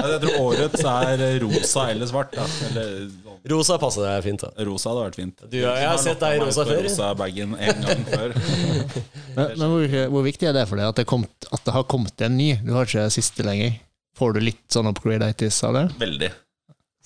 Ja, 0.00 0.06
Jeg 0.14 0.20
tror 0.22 0.36
årets 0.46 0.84
er 0.88 1.24
rosa 1.42 1.82
eller 1.92 2.08
svart. 2.08 2.32
Da. 2.32 2.46
Eller, 2.70 2.92
sånn. 3.20 3.29
Rosa 3.48 3.78
passer 3.80 4.04
deg 4.04 4.24
fint. 4.26 4.42
da 4.44 4.64
rosa 4.68 4.90
hadde 4.90 5.04
vært 5.06 5.16
fint. 5.16 5.44
Du, 5.48 5.56
jeg 5.62 5.86
har 5.88 6.00
sett 6.02 6.20
deg 6.20 6.36
i 6.36 6.40
rosa 6.42 6.64
før. 6.68 6.82
Rosa-bagen 6.84 7.54
en 7.56 7.84
gang 7.86 8.02
før. 8.10 8.34
Men, 9.36 9.52
men 9.54 9.70
hvor, 9.70 9.92
hvor 10.10 10.24
viktig 10.26 10.48
er 10.50 10.56
det 10.56 10.64
for 10.66 10.80
deg 10.80 10.88
at 10.90 10.98
det, 10.98 11.04
kom, 11.06 11.22
at 11.22 11.62
det 11.62 11.72
har 11.72 11.84
kommet 11.88 12.24
en 12.26 12.34
ny? 12.34 12.48
Du 12.66 12.72
har 12.74 12.88
ikke 12.88 13.04
siste 13.14 13.44
lenger. 13.46 13.76
Får 14.18 14.34
du 14.34 14.40
litt 14.42 14.64
sånn 14.74 14.90
upgrade-itis 14.90 15.60
av 15.68 15.76
det? 15.78 15.84
Veldig. 16.00 16.30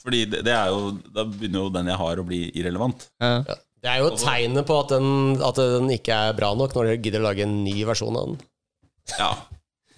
Fordi 0.01 0.23
det, 0.33 0.41
det 0.49 0.55
er 0.57 0.73
jo 0.73 0.95
Da 1.13 1.27
begynner 1.29 1.67
jo 1.67 1.75
den 1.75 1.91
jeg 1.93 2.01
har, 2.01 2.23
å 2.23 2.27
bli 2.27 2.41
irrelevant. 2.57 3.05
Ja. 3.21 3.37
Det 3.85 3.93
er 3.93 4.01
jo 4.01 4.15
tegnet 4.17 4.65
på 4.65 4.79
at 4.81 4.95
den, 4.97 5.09
at 5.45 5.61
den 5.61 5.93
ikke 5.93 6.17
er 6.31 6.37
bra 6.37 6.55
nok, 6.57 6.73
når 6.73 6.89
dere 6.89 7.01
gidder 7.05 7.21
å 7.21 7.27
lage 7.29 7.45
en 7.45 7.59
ny 7.67 7.77
versjon 7.85 8.17
av 8.17 8.31
den. 8.31 8.39
Ja, 9.19 9.31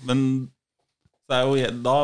men 0.09 0.25
det 1.31 1.39
er 1.39 1.47
jo 1.47 1.71
da 1.87 1.97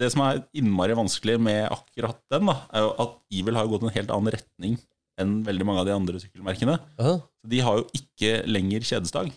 Det 0.00 0.08
som 0.14 0.22
er 0.24 0.40
innmari 0.56 0.94
vanskelig 0.96 1.36
med 1.44 1.66
akkurat 1.74 2.16
den, 2.32 2.48
da, 2.48 2.54
er 2.72 2.86
jo 2.86 2.90
at 3.04 3.16
Evil 3.36 3.58
har 3.60 3.68
gått 3.68 3.84
en 3.84 3.92
helt 3.92 4.12
annen 4.14 4.32
retning 4.32 4.78
enn 5.20 5.34
veldig 5.44 5.66
mange 5.68 5.82
av 5.82 5.88
de 5.90 5.92
andre 5.92 6.20
sykkelmerkene. 6.22 6.78
Aha. 6.98 7.18
Så 7.20 7.50
de 7.52 7.58
har 7.66 7.76
jo 7.82 7.84
ikke 7.98 8.30
lenger 8.48 8.86
kjedestag. 8.88 9.28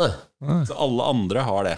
Nei. 0.00 0.08
Så 0.64 0.76
alle 0.80 1.04
andre 1.12 1.42
har 1.44 1.66
det. 1.68 1.74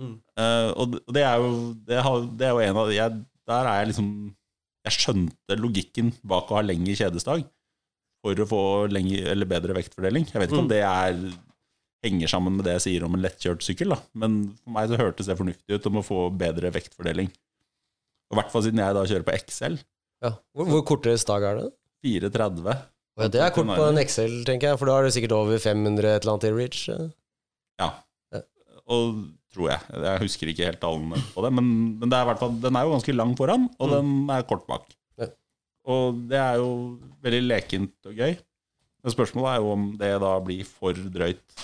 Mm. 0.00 0.14
Uh, 0.40 0.68
og 0.80 0.94
det- 1.12 1.26
er 1.28 1.36
jo, 1.42 1.50
det 1.84 1.98
har, 2.06 2.20
det 2.40 2.46
er 2.46 2.54
jo 2.56 2.62
en 2.64 2.76
av 2.80 2.92
jeg, 2.94 3.18
Der 3.50 3.66
er 3.66 3.80
jeg 3.82 3.88
liksom 3.90 4.06
Jeg 4.86 4.92
skjønte 4.96 5.56
logikken 5.60 6.12
bak 6.24 6.48
å 6.48 6.56
ha 6.56 6.62
lengre 6.64 6.94
kjedestag 6.96 7.42
for 8.24 8.32
å 8.40 8.46
få 8.48 8.60
lengre, 8.88 9.26
eller 9.34 9.44
bedre 9.48 9.74
vektfordeling. 9.76 10.24
Jeg 10.32 10.40
vet 10.40 10.48
ikke 10.48 10.56
Mm. 10.56 10.64
om 10.64 10.68
det 10.72 10.80
er 10.80 11.20
henger 12.02 12.28
sammen 12.32 12.56
med 12.56 12.64
det 12.64 12.78
jeg 12.78 12.84
sier 12.86 13.04
om 13.04 13.14
en 13.14 13.20
lettkjørt 13.20 13.60
sykkel, 13.60 13.90
da. 13.92 13.98
men 14.14 14.56
for 14.64 14.70
meg 14.72 14.88
så 14.88 14.96
hørtes 14.96 15.26
det 15.28 15.36
fornuftig 15.36 15.76
ut 15.76 15.86
om 15.90 15.96
å 16.00 16.04
få 16.06 16.20
bedre 16.32 16.70
vektfordeling. 16.72 17.28
Og 18.30 18.36
I 18.36 18.40
hvert 18.40 18.52
fall 18.52 18.62
siden 18.66 18.78
jeg 18.82 18.94
da 18.96 19.02
kjører 19.10 19.26
på 19.26 19.34
XL. 19.42 19.76
Ja. 20.22 20.30
Hvor, 20.54 20.68
hvor 20.70 20.82
kortere 20.86 21.18
stag 21.18 21.42
er 21.48 21.58
det? 21.62 21.68
430. 22.06 22.76
Ja, 23.20 23.26
det 23.28 23.40
er 23.42 23.50
kort 23.52 23.66
på 23.74 23.86
en 23.90 23.98
XL, 24.00 24.36
tenker 24.48 24.70
jeg, 24.70 24.78
for 24.80 24.88
da 24.88 24.94
er 25.00 25.08
det 25.08 25.14
sikkert 25.16 25.34
over 25.36 25.58
500 25.60 26.06
et 26.14 26.22
eller 26.24 26.32
annet 26.36 26.46
i 26.48 26.52
reach. 26.56 26.84
Ja. 26.88 27.88
Ja. 28.32 28.40
Og 28.90 29.18
tror 29.52 29.66
jeg. 29.72 29.80
Jeg 30.06 30.22
husker 30.22 30.52
ikke 30.52 30.68
helt 30.70 30.80
tallene 30.80 31.18
på 31.34 31.42
det, 31.44 31.50
men, 31.58 31.66
men 31.98 32.12
det 32.12 32.16
er 32.20 32.28
hvert 32.30 32.38
fall, 32.40 32.54
den 32.62 32.78
er 32.78 32.86
jo 32.86 32.94
ganske 32.94 33.16
lang 33.18 33.34
foran, 33.38 33.66
og 33.82 33.90
Mm. 33.90 33.96
den 33.96 34.30
er 34.36 34.46
kort 34.48 34.62
bak. 34.70 34.86
Ja. 35.18 35.26
Og 35.90 36.22
det 36.30 36.38
er 36.38 36.60
jo 36.62 36.70
veldig 37.26 37.42
lekent 37.48 38.08
og 38.12 38.14
gøy. 38.14 38.36
Men 39.02 39.14
spørsmålet 39.16 39.50
er 39.56 39.62
jo 39.64 39.70
om 39.74 39.84
det 39.98 40.12
da 40.22 40.32
blir 40.44 40.62
for 40.68 40.92
drøyt 40.94 41.60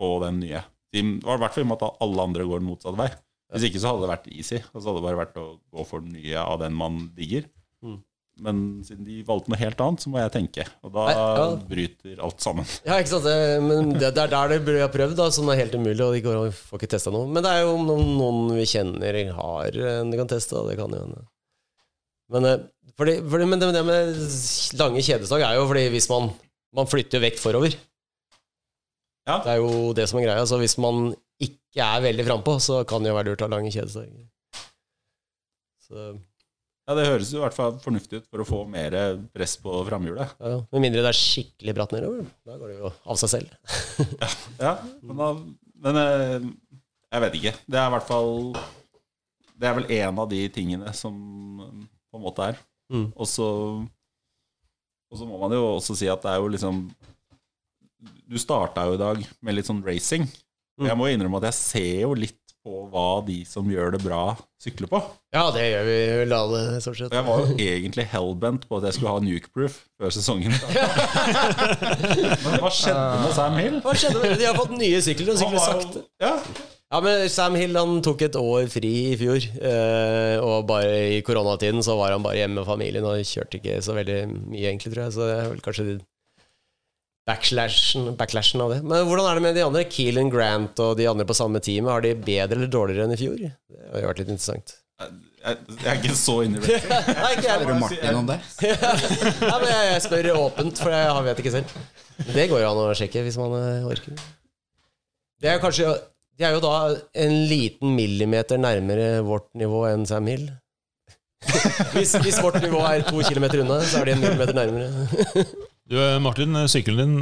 på 0.00 0.08
den 0.24 0.40
nye. 0.42 0.62
I 0.96 1.02
hvert 1.22 1.52
fall 1.54 1.62
i 1.62 1.66
og 1.66 1.70
med 1.70 1.82
at 1.86 2.00
alle 2.04 2.24
andre 2.26 2.44
går 2.48 2.60
den 2.60 2.68
motsatte 2.68 2.98
vei. 2.98 3.10
Hvis 3.52 3.68
ikke 3.68 3.82
så 3.82 3.92
hadde 3.92 4.06
det 4.06 4.12
vært 4.14 4.30
easy. 4.32 4.62
Og 4.72 4.78
så 4.78 4.88
hadde 4.88 5.00
det 5.00 5.08
bare 5.08 5.20
vært 5.20 5.36
å 5.42 5.46
gå 5.72 5.84
for 5.88 6.04
den 6.04 6.16
nye 6.16 6.40
av 6.40 6.62
den 6.62 6.74
man 6.76 7.04
digger. 7.16 7.44
Mm. 7.84 8.00
Men 8.42 8.60
siden 8.86 9.04
de 9.04 9.18
valgte 9.28 9.52
noe 9.52 9.60
helt 9.60 9.80
annet, 9.84 10.02
så 10.02 10.10
må 10.10 10.20
jeg 10.22 10.32
tenke. 10.32 10.64
Og 10.80 10.94
da 10.94 11.02
Nei, 11.04 11.16
ja. 11.18 11.48
bryter 11.68 12.22
alt 12.24 12.40
sammen. 12.42 12.68
Ja, 12.88 12.96
ikke 12.96 13.12
sant? 13.12 13.28
Det, 13.28 13.60
men 13.64 13.92
det, 13.92 14.14
det 14.16 14.24
er 14.24 14.32
der 14.32 14.54
det 14.56 14.78
ha 14.80 14.88
prøvd, 14.92 15.18
da, 15.18 15.28
som 15.34 15.50
er 15.52 15.60
helt 15.60 15.76
umulig, 15.76 16.00
og 16.00 16.16
de 16.16 16.22
går, 16.24 16.38
og 16.40 16.56
får 16.56 16.80
ikke 16.80 16.94
testa 16.94 17.12
noe. 17.12 17.28
Men 17.28 17.44
det 17.44 17.52
er 17.52 17.66
jo 17.66 17.76
noen, 17.84 18.14
noen 18.16 18.56
vi 18.56 18.66
kjenner 18.72 19.20
har 19.36 19.78
en 19.98 20.12
de 20.12 20.20
kan 20.20 20.32
teste, 20.32 20.56
da. 20.56 20.64
det 20.70 20.78
kan 20.80 20.96
jo 20.96 21.04
hende. 21.04 21.26
Men, 22.32 22.48
eh, 22.48 22.64
fordi, 22.96 23.18
fordi, 23.28 23.48
men 23.52 23.60
det, 23.60 23.68
det 23.76 23.84
med 23.84 24.22
lange 24.80 25.04
kjedestag 25.04 25.44
er 25.44 25.58
jo 25.58 25.66
fordi 25.68 25.86
hvis 25.92 26.08
man, 26.08 26.30
man 26.76 26.88
flytter 26.88 27.22
vekt 27.22 27.42
forover 27.42 27.74
Ja. 29.28 29.36
Det 29.44 29.52
er 29.52 29.60
jo 29.60 29.92
det 29.94 30.08
som 30.10 30.18
er 30.18 30.24
greia. 30.26 30.46
Så 30.48 30.56
hvis 30.58 30.74
man 30.82 31.12
ikke 31.46 31.84
er 31.86 32.04
veldig 32.04 32.24
frampå, 32.28 32.58
så 32.62 32.82
kan 32.88 33.02
det 33.04 33.10
jo 33.12 33.16
være 33.18 33.32
lurt 33.32 33.42
å 33.44 33.48
ha 33.48 33.54
lange 33.56 33.72
kjedestag. 33.74 34.10
Ja, 35.92 36.94
Det 36.96 37.04
høres 37.06 37.30
jo 37.32 37.38
i 37.38 37.42
hvert 37.44 37.56
fall 37.56 37.76
fornuftig 37.82 38.22
ut 38.22 38.28
for 38.32 38.42
å 38.42 38.46
få 38.48 38.60
mer 38.70 38.94
press 39.34 39.54
på 39.60 39.74
framhjulet. 39.86 40.32
ja, 40.40 40.56
Med 40.72 40.82
mindre 40.86 41.04
det 41.04 41.12
er 41.12 41.18
skikkelig 41.18 41.74
bratt 41.76 41.92
nedover. 41.94 42.26
Da 42.48 42.56
går 42.58 42.72
det 42.72 42.78
jo 42.80 42.90
av 43.12 43.20
seg 43.20 43.32
selv. 43.36 43.52
Ja, 44.58 44.72
men, 45.02 45.16
da, 45.20 45.28
men 45.86 46.00
eh, 46.02 46.46
jeg 47.12 47.24
vet 47.26 47.38
ikke. 47.38 47.54
Det 47.68 47.78
er 47.78 47.86
i 47.90 47.94
hvert 47.96 48.08
fall 48.08 48.32
Det 49.52 49.68
er 49.68 49.76
vel 49.78 49.90
en 50.00 50.18
av 50.24 50.30
de 50.32 50.40
tingene 50.52 50.92
som 50.96 51.14
på 51.62 52.18
en 52.18 52.24
måte 52.24 52.48
er. 52.52 52.58
Mm. 52.92 53.06
Og 53.14 53.28
så 53.30 53.46
Og 55.12 55.20
så 55.20 55.28
må 55.28 55.38
man 55.40 55.54
jo 55.54 55.62
også 55.76 55.94
si 55.96 56.08
at 56.10 56.24
det 56.24 56.32
er 56.34 56.40
jo 56.42 56.50
liksom 56.52 56.82
Du 58.28 58.36
starta 58.40 58.88
jo 58.88 58.96
i 58.98 59.00
dag 59.00 59.22
med 59.40 59.54
litt 59.54 59.68
sånn 59.70 59.84
racing. 59.86 60.26
Og 60.80 60.88
jeg 60.88 60.96
må 60.98 61.10
innrømme 61.12 61.40
at 61.42 61.50
jeg 61.50 61.58
ser 61.58 62.00
jo 62.06 62.14
litt 62.16 62.38
på 62.62 62.84
hva 62.92 63.18
de 63.26 63.40
som 63.48 63.66
gjør 63.66 63.96
det 63.96 64.00
bra, 64.04 64.36
sykler 64.62 64.86
på. 64.86 64.98
Ja, 65.34 65.48
det 65.50 65.64
gjør 65.66 65.86
vi 65.88 65.96
vel 66.20 66.34
alle, 66.36 66.60
stort 66.84 67.00
sett. 67.00 67.08
Og 67.10 67.16
jeg 67.18 67.26
var 67.26 67.40
jo 67.42 67.56
egentlig 67.58 68.04
hellbent 68.12 68.68
på 68.70 68.78
at 68.78 68.86
jeg 68.86 68.96
skulle 68.96 69.14
ha 69.16 69.22
nukeproof 69.24 69.80
før 69.98 70.14
sesongen. 70.14 70.54
Men 72.44 72.60
hva 72.62 72.70
skjedde 72.70 73.02
med 73.24 73.34
Sam 73.34 73.58
Hill? 73.58 73.80
Hva 73.82 73.96
skjedde? 73.98 74.30
De 74.38 74.46
har 74.46 74.54
fått 74.58 74.76
nye 74.78 75.00
sykler. 75.02 75.32
og 75.34 75.42
sykler 75.42 75.66
sakte. 75.66 76.04
Ja, 76.22 76.36
Ja, 76.92 76.98
men 77.00 77.22
Sam 77.32 77.54
Hill 77.56 77.72
han 77.72 78.02
tok 78.04 78.20
et 78.26 78.34
år 78.36 78.66
fri 78.68 78.90
i 79.14 79.16
fjor. 79.16 79.40
Eh, 79.64 80.34
og 80.44 80.66
bare 80.68 80.98
i 81.16 81.22
koronatiden 81.24 81.80
så 81.82 81.94
var 81.96 82.12
han 82.12 82.20
bare 82.24 82.36
hjemme 82.42 82.58
med 82.60 82.68
familien 82.68 83.06
og 83.08 83.22
kjørte 83.24 83.56
ikke 83.62 83.78
så 83.80 83.94
veldig 83.96 84.18
mye, 84.28 84.66
egentlig, 84.68 84.92
tror 84.92 85.06
jeg. 85.06 85.14
Så 85.16 85.24
det 85.24 85.36
er 85.38 85.48
vel 85.54 85.62
kanskje 85.64 85.86
backslashen, 87.28 88.12
backlashen 88.18 88.62
av 88.64 88.72
det. 88.74 88.80
Men 88.82 89.06
hvordan 89.08 89.28
er 89.30 89.38
det 89.38 89.44
med 89.44 89.58
de 89.58 89.64
andre? 89.66 89.84
Keelan 89.90 90.30
Grant 90.32 90.80
og 90.82 90.96
de 90.98 91.08
andre 91.10 91.26
på 91.28 91.36
samme 91.38 91.62
teamet. 91.62 91.92
Har 91.92 92.04
de 92.04 92.14
bedre 92.18 92.58
eller 92.58 92.70
dårligere 92.72 93.06
enn 93.06 93.14
i 93.16 93.20
fjor? 93.20 93.36
Det 93.38 93.82
har 93.92 94.04
jo 94.04 94.10
vært 94.10 94.22
litt 94.24 94.32
interessant. 94.34 94.74
jeg, 95.02 95.58
jeg 95.82 95.90
er 95.90 96.00
ikke 96.00 96.16
så 96.18 96.36
inne 96.46 96.60
i 96.60 96.64
det. 96.66 96.78
Jeg. 96.82 97.42
Spør 97.42 97.66
du 97.66 97.74
Martin 97.80 98.18
om 98.20 98.30
det? 98.30 98.38
Nei, 99.42 99.58
men 99.58 99.68
jeg, 99.70 99.90
jeg 99.90 100.02
spør 100.06 100.28
åpent, 100.38 100.82
for 100.82 100.94
jeg 100.94 101.26
vet 101.26 101.42
ikke 101.42 101.54
selv. 101.56 101.76
Det 102.32 102.46
går 102.50 102.62
jo 102.62 102.70
an 102.70 102.80
å 102.84 102.94
sjekke 102.98 103.24
hvis 103.26 103.38
man 103.40 103.54
eh, 103.58 103.86
orker. 103.88 104.18
Det 105.42 105.50
er 105.50 105.62
kanskje 105.62 105.90
De 106.38 106.46
er 106.46 106.54
jo 106.54 106.60
da 106.62 106.74
en 107.24 107.34
liten 107.50 107.96
millimeter 107.96 108.60
nærmere 108.62 109.22
vårt 109.26 109.48
nivå 109.58 109.84
enn 109.90 110.06
Sam 110.08 110.30
Hill. 110.30 110.50
Hvis, 111.96 112.12
hvis 112.22 112.36
vårt 112.38 112.60
nivå 112.62 112.78
er 112.86 113.02
to 113.02 113.18
kilometer 113.26 113.64
unna, 113.64 113.80
så 113.82 113.98
er 113.98 114.06
de 114.06 114.12
en 114.14 114.20
millimeter 114.22 114.54
nærmere. 114.54 115.46
Du, 115.92 115.98
eh, 116.00 116.18
Martin, 116.24 116.56
sykkelen 116.72 116.98
din 116.98 117.16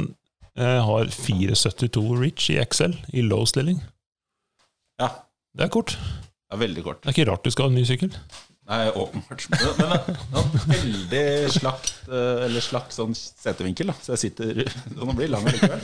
eh, 0.55 0.77
har 0.85 1.09
472 1.11 2.03
reach 2.21 2.45
i 2.53 2.55
XL 2.63 2.93
i 3.11 3.21
low 3.25 3.43
stilling. 3.45 3.81
Ja, 5.01 5.09
Det 5.57 5.65
er 5.65 5.73
kort. 5.73 5.97
det 5.97 6.55
er 6.55 6.61
veldig 6.61 6.83
kort. 6.85 7.01
Det 7.03 7.09
er 7.11 7.17
ikke 7.17 7.31
rart 7.31 7.43
du 7.43 7.51
skal 7.51 7.67
ha 7.67 7.73
en 7.73 7.75
ny 7.75 7.83
sykkel. 7.83 8.15
Nei, 8.71 8.85
åpenbart. 8.95 9.49
Men, 9.51 9.59
det 10.63 10.69
veldig 10.69 11.51
slakt 11.51 11.89
eh, 12.07 12.45
Eller 12.45 12.63
slakt 12.63 12.95
sånn 12.95 13.11
setevinkel, 13.17 13.91
da. 13.91 13.95
Så 13.99 14.13
jeg 14.13 14.21
sitter 14.21 14.61
Den 14.63 15.15
blir 15.17 15.33
lang 15.33 15.43
likevel. 15.49 15.81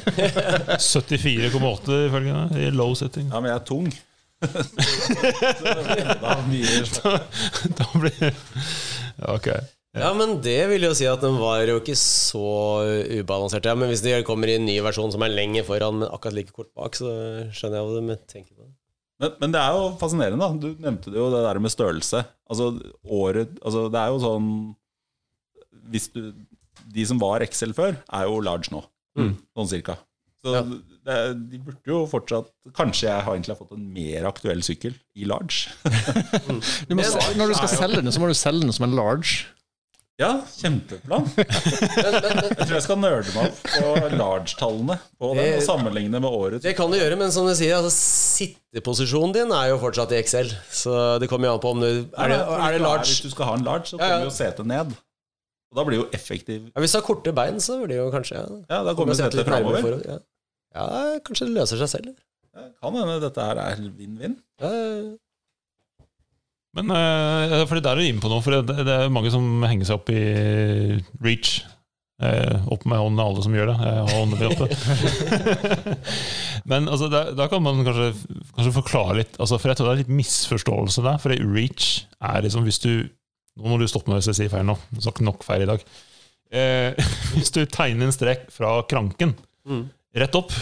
74,8 0.80 1.98
ifølge 2.08 2.38
deg 2.38 2.62
i 2.62 2.70
low 2.72 2.96
setting. 2.96 3.28
Ja, 3.34 3.42
men 3.44 3.52
jeg 3.52 3.60
er 3.60 3.66
tung. 3.68 3.90
Så 4.48 5.74
det 5.74 6.14
blir 6.22 6.46
mye 6.54 6.86
slakt. 6.88 7.68
Da 7.82 7.92
blir 7.98 8.32
Ok. 9.36 9.52
Ja, 10.00 10.12
men 10.18 10.38
det 10.46 10.58
vil 10.72 10.86
jo 10.88 10.94
si 10.98 11.08
at 11.10 11.22
den 11.24 11.38
var 11.42 11.62
jo 11.68 11.80
ikke 11.82 11.96
så 12.00 12.44
ubalansert. 13.20 13.66
Ja, 13.70 13.76
men 13.78 13.90
hvis 13.92 14.04
de 14.06 14.16
kommer 14.28 14.50
i 14.52 14.58
en 14.60 14.66
ny 14.68 14.78
versjon 14.86 15.12
som 15.14 15.24
er 15.26 15.34
lenger 15.34 15.66
foran, 15.68 16.02
men 16.02 16.10
akkurat 16.12 16.38
like 16.38 16.54
kort 16.56 16.70
bak, 16.78 16.98
så 17.00 17.10
skjønner 17.56 17.80
jeg 17.82 17.88
hva 17.88 18.02
de 18.12 18.18
tenker 18.30 18.54
på. 18.56 18.68
Men, 19.18 19.32
men 19.42 19.54
det 19.56 19.62
er 19.64 19.74
jo 19.74 19.86
fascinerende, 19.98 20.38
da. 20.46 20.50
Du 20.62 20.84
nevnte 20.84 21.10
det 21.14 21.18
jo, 21.18 21.30
det 21.34 21.40
der 21.48 21.60
med 21.64 21.74
størrelse. 21.74 22.22
Altså, 22.48 22.68
året 23.10 23.56
Altså, 23.66 23.88
det 23.92 23.98
er 24.00 24.12
jo 24.14 24.20
sånn 24.22 24.52
Hvis 25.92 26.06
du 26.14 26.20
De 26.94 27.06
som 27.10 27.18
var 27.20 27.42
Excel 27.44 27.74
før, 27.76 27.98
er 28.14 28.28
jo 28.30 28.38
large 28.46 28.70
nå. 28.72 28.84
Mm. 29.18 29.34
Sånn 29.58 29.72
cirka. 29.74 29.98
Så 30.46 30.54
Ja. 30.54 30.62
det, 30.62 31.18
de 31.50 31.58
burde 31.66 31.90
jo 31.90 32.04
fortsatt 32.12 32.52
Kanskje 32.78 33.08
jeg 33.10 33.26
har 33.26 33.34
egentlig 33.34 33.58
fått 33.58 33.74
en 33.74 33.88
mer 33.98 34.28
aktuell 34.30 34.62
sykkel 34.62 34.94
i 35.18 35.26
large. 35.26 35.74
Du 36.88 36.94
må, 36.96 37.02
når 37.42 37.52
du 37.52 37.58
skal 37.58 37.74
selge 37.74 38.04
den, 38.04 38.14
så 38.14 38.22
må 38.22 38.30
du 38.30 38.38
selge 38.38 38.68
den 38.68 38.76
som 38.76 38.86
en 38.86 38.96
large. 39.02 39.48
Ja, 40.18 40.32
kjempeplan. 40.50 41.28
Jeg 41.38 42.22
tror 42.58 42.72
jeg 42.74 42.84
skal 42.88 42.98
nerde 42.98 43.34
meg 43.36 43.52
opp 43.52 43.60
på 43.70 43.90
large-tallene 44.18 44.96
på 45.22 45.30
den, 45.38 45.52
og 45.60 45.66
sammenligne 45.66 46.22
med 46.24 46.26
året. 46.34 46.64
Det 46.64 46.74
kan 46.78 46.90
du 46.90 46.98
gjøre, 46.98 47.20
men 47.20 47.30
som 47.36 47.46
du 47.46 47.54
sier, 47.58 47.76
altså, 47.78 47.92
sitteposisjonen 47.94 49.36
din 49.36 49.54
er 49.54 49.68
jo 49.76 49.78
fortsatt 49.84 50.16
i 50.16 50.18
Excel. 50.18 50.50
Så 50.74 50.96
det 51.22 51.30
kommer 51.30 51.52
jo 51.52 51.58
an 51.60 51.62
på 51.62 51.74
om 51.76 51.84
du 51.86 51.90
Er 51.92 52.34
det, 52.34 52.40
er 52.42 52.74
det 52.74 52.82
large? 52.82 53.06
Hvis 53.06 53.22
du 53.28 53.30
skal 53.36 53.52
ha 53.52 53.60
en 53.60 53.68
large, 53.68 53.92
så 53.92 54.00
kommer 54.02 54.26
jo 54.26 54.34
setet 54.34 54.66
ned. 54.74 54.96
Og 55.68 55.78
da 55.78 55.86
blir 55.86 56.00
jo 56.00 56.08
effektiv 56.16 56.66
Ja, 56.72 56.82
hvis 56.82 56.96
du 56.96 56.98
har 56.98 57.06
korte 57.06 57.34
bein, 57.36 57.62
så 57.62 57.78
blir 57.84 57.92
det 57.92 58.00
jo 58.00 58.10
kanskje 58.14 58.40
ja. 58.40 58.48
Ja, 58.72 58.82
da 58.88 58.96
Kommer 58.98 59.18
setet 59.20 59.46
framover. 59.46 60.00
Ja. 60.08 60.18
ja, 60.80 60.88
kanskje 61.28 61.50
det 61.52 61.58
løser 61.60 61.82
seg 61.84 61.94
selv. 61.94 62.18
Ja, 62.58 62.66
Kan 62.82 62.98
hende 62.98 63.20
dette 63.22 63.46
her 63.52 63.62
er 63.68 63.86
vinn-vinn. 63.86 64.40
Ja, 64.64 64.74
ja. 64.74 65.00
Men 66.78 66.92
uh, 66.94 67.64
fordi 67.70 67.82
der 67.84 67.96
er 67.96 68.00
du 68.04 68.06
inne 68.08 68.22
på 68.24 68.30
noe, 68.32 68.44
for 68.46 68.54
det, 68.54 68.84
det 68.86 68.94
er 68.94 69.14
mange 69.14 69.32
som 69.34 69.46
henger 69.66 69.90
seg 69.90 69.98
opp 70.00 70.12
i 70.14 70.22
reach. 71.26 71.58
Uh, 72.18 72.64
opp 72.74 72.86
med 72.90 72.98
hånden, 72.98 73.22
alle 73.22 73.44
som 73.46 73.54
gjør 73.54 73.70
det. 73.70 73.76
Jeg 73.78 74.00
har 74.02 74.14
hånden 74.16 74.48
oppe. 74.48 74.68
Men 76.72 76.88
altså, 76.90 77.10
da, 77.14 77.28
da 77.38 77.46
kan 77.52 77.62
man 77.66 77.84
kanskje, 77.86 78.08
kanskje 78.58 78.74
forklare 78.76 79.20
litt 79.20 79.38
altså, 79.38 79.60
For 79.62 79.70
jeg 79.72 79.78
tror 79.80 79.88
det 79.88 79.94
er 79.94 80.02
litt 80.02 80.16
misforståelse 80.18 81.04
der. 81.06 81.20
For 81.22 81.36
reach 81.54 81.92
er 82.18 82.42
liksom 82.46 82.66
hvis 82.68 82.82
du 82.84 82.92
Nå 83.58 83.72
må 83.72 83.78
du 83.82 83.88
stoppe 83.90 84.12
meg 84.12 84.20
hvis 84.20 84.28
jeg 84.30 84.38
sier 84.38 84.52
feil 84.54 84.66
nå. 84.68 84.76
Jeg 84.92 85.00
har 85.00 85.06
sagt 85.08 85.22
nok 85.26 85.42
feil 85.46 85.64
i 85.66 85.70
dag. 85.70 85.86
Uh, 86.54 86.94
hvis 87.34 87.50
du 87.56 87.64
tegner 87.74 88.06
en 88.10 88.16
strek 88.16 88.50
fra 88.56 88.80
kranken 88.90 89.36
Mm. 89.68 89.82
rett 90.16 90.36
opp. 90.40 90.54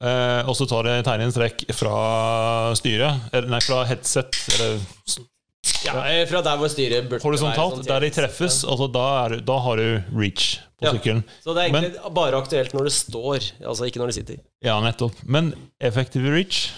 Eh, 0.00 0.42
og 0.48 0.56
så 0.56 0.66
tar 0.70 0.82
du 0.88 0.90
tegner 1.06 1.26
en 1.28 1.34
strekk 1.34 1.64
fra 1.76 2.74
styret, 2.78 3.28
eller 3.32 3.48
nei, 3.56 3.60
fra 3.64 3.84
headset, 3.90 4.40
eller 4.56 4.80
Ja, 5.84 5.94
eh, 6.08 6.24
fra 6.28 6.40
der 6.44 6.56
hvor 6.60 6.68
styret 6.72 7.08
burde 7.08 7.22
horisontalt, 7.24 7.78
være, 7.78 7.84
sånn 7.84 7.88
der 7.90 8.00
de 8.06 8.10
treffes, 8.16 8.62
altså 8.64 8.86
da, 8.92 9.06
er, 9.26 9.40
da 9.44 9.58
har 9.64 9.76
du 9.80 10.02
reach 10.16 10.58
på 10.80 10.86
Ja. 10.88 10.92
sykkelen. 10.96 11.22
Så 11.44 11.54
det 11.54 11.62
er 11.62 11.68
egentlig 11.72 12.12
bare 12.16 12.36
aktuelt 12.40 12.72
når 12.76 12.84
du 12.88 12.90
står, 12.90 13.50
altså 13.68 13.84
ikke 13.88 14.00
når 14.00 14.06
du 14.12 14.12
sitter. 14.16 14.38
Ja, 14.64 14.78
nettopp. 14.80 15.12
Men 15.24 15.52
effektiv 15.80 16.24
reach 16.32 16.70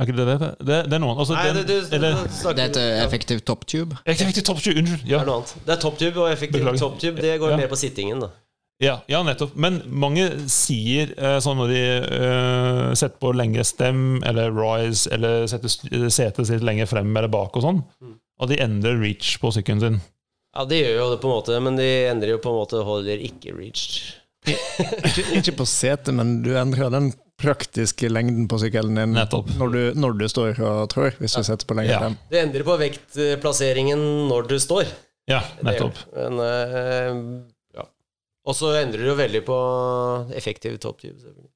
Er 0.00 0.06
ikke 0.08 0.16
det 0.16 0.24
det? 0.40 0.46
Det, 0.64 0.76
det 0.88 0.94
er 0.96 1.00
noe 1.02 1.12
altså, 1.20 1.34
Nei, 1.36 1.52
den- 1.52 1.66
det, 1.66 1.66
du, 1.90 1.94
eller, 1.96 2.14
snakker- 2.32 2.56
Det 2.56 2.62
heter 2.64 3.02
effektiv 3.06 3.40
top 3.44 3.66
tube. 3.68 3.98
Effektiv 4.08 4.42
top 4.42 4.56
20, 4.56 4.78
unnskyld! 4.80 5.02
Det 5.04 5.18
er 5.20 5.26
noe 5.28 5.34
annet. 5.42 5.52
Det 5.66 5.74
er 5.74 5.80
topptube, 5.82 6.16
og 6.16 6.30
effektiv 6.32 6.62
Beklager. 6.64 6.80
topptube 6.80 7.20
det 7.20 7.34
går 7.40 7.50
Ja. 7.50 7.56
mer 7.60 7.68
på 7.68 7.76
sittingen. 7.76 8.20
da 8.20 8.30
Ja, 8.82 8.96
ja, 9.06 9.20
nettopp. 9.22 9.52
Men 9.54 9.76
mange 9.86 10.24
sier 10.50 11.12
eh, 11.16 11.36
sånn 11.44 11.60
når 11.62 11.68
de 11.70 11.82
uh, 12.02 12.94
setter 12.98 13.20
på 13.22 13.30
lengre 13.38 13.62
stem 13.68 14.18
eller 14.26 14.50
rise, 14.56 15.06
eller 15.14 15.46
setter 15.50 15.70
setet 16.10 16.48
sitt 16.50 16.64
lenger 16.66 16.90
frem 16.90 17.12
eller 17.16 17.30
bak 17.30 17.54
og 17.60 17.62
sånn, 17.62 17.78
Mm. 18.02 18.16
og 18.42 18.48
de 18.50 18.58
endrer 18.64 18.98
reach 18.98 19.36
på 19.38 19.52
sykkelen 19.54 19.80
sin. 19.84 20.00
Ja, 20.56 20.64
De 20.68 20.80
gjør 20.82 20.96
jo 20.98 21.10
det 21.12 21.20
på 21.22 21.30
en 21.30 21.36
måte, 21.38 21.60
men 21.62 21.76
de 21.78 21.86
endrer 22.10 22.34
jo 22.34 22.40
på 22.42 22.50
en 22.50 22.58
måte 22.58 22.82
holder 22.84 23.22
ikke 23.22 23.54
reached. 23.56 24.18
Ikke, 24.50 25.22
ikke 25.38 25.54
på 25.60 25.64
setet, 25.70 26.10
men 26.18 26.40
du 26.42 26.50
endrer 26.58 26.90
den 26.90 27.12
praktiske 27.38 28.10
lengden 28.10 28.48
på 28.50 28.58
sykkelen 28.58 28.98
din 28.98 29.14
Nettopp. 29.14 29.48
når 29.58 29.72
du, 29.72 29.80
når 30.02 30.18
du 30.18 30.26
står 30.30 30.58
og 30.58 30.88
trår, 30.90 31.14
hvis 31.22 31.38
du 31.38 31.42
setter 31.46 31.66
på 31.70 31.74
lenger 31.78 31.94
Ja. 31.94 32.00
frem. 32.02 32.18
Det 32.30 32.42
endrer 32.42 32.66
på 32.66 32.76
vektplasseringen 32.82 34.02
når 34.28 34.48
du 34.50 34.56
står. 34.62 34.90
Ja, 35.30 35.40
nettopp. 35.62 35.94
Men, 36.18 36.40
eh, 36.42 37.06
ja. 37.06 37.14
Og 38.42 38.56
så 38.58 38.72
endrer 38.80 39.04
det 39.04 39.10
jo 39.12 39.18
veldig 39.18 39.42
på 39.46 39.56
effektiv 40.38 40.72
topptube. 40.82 41.18
selvfølgelig. 41.20 41.52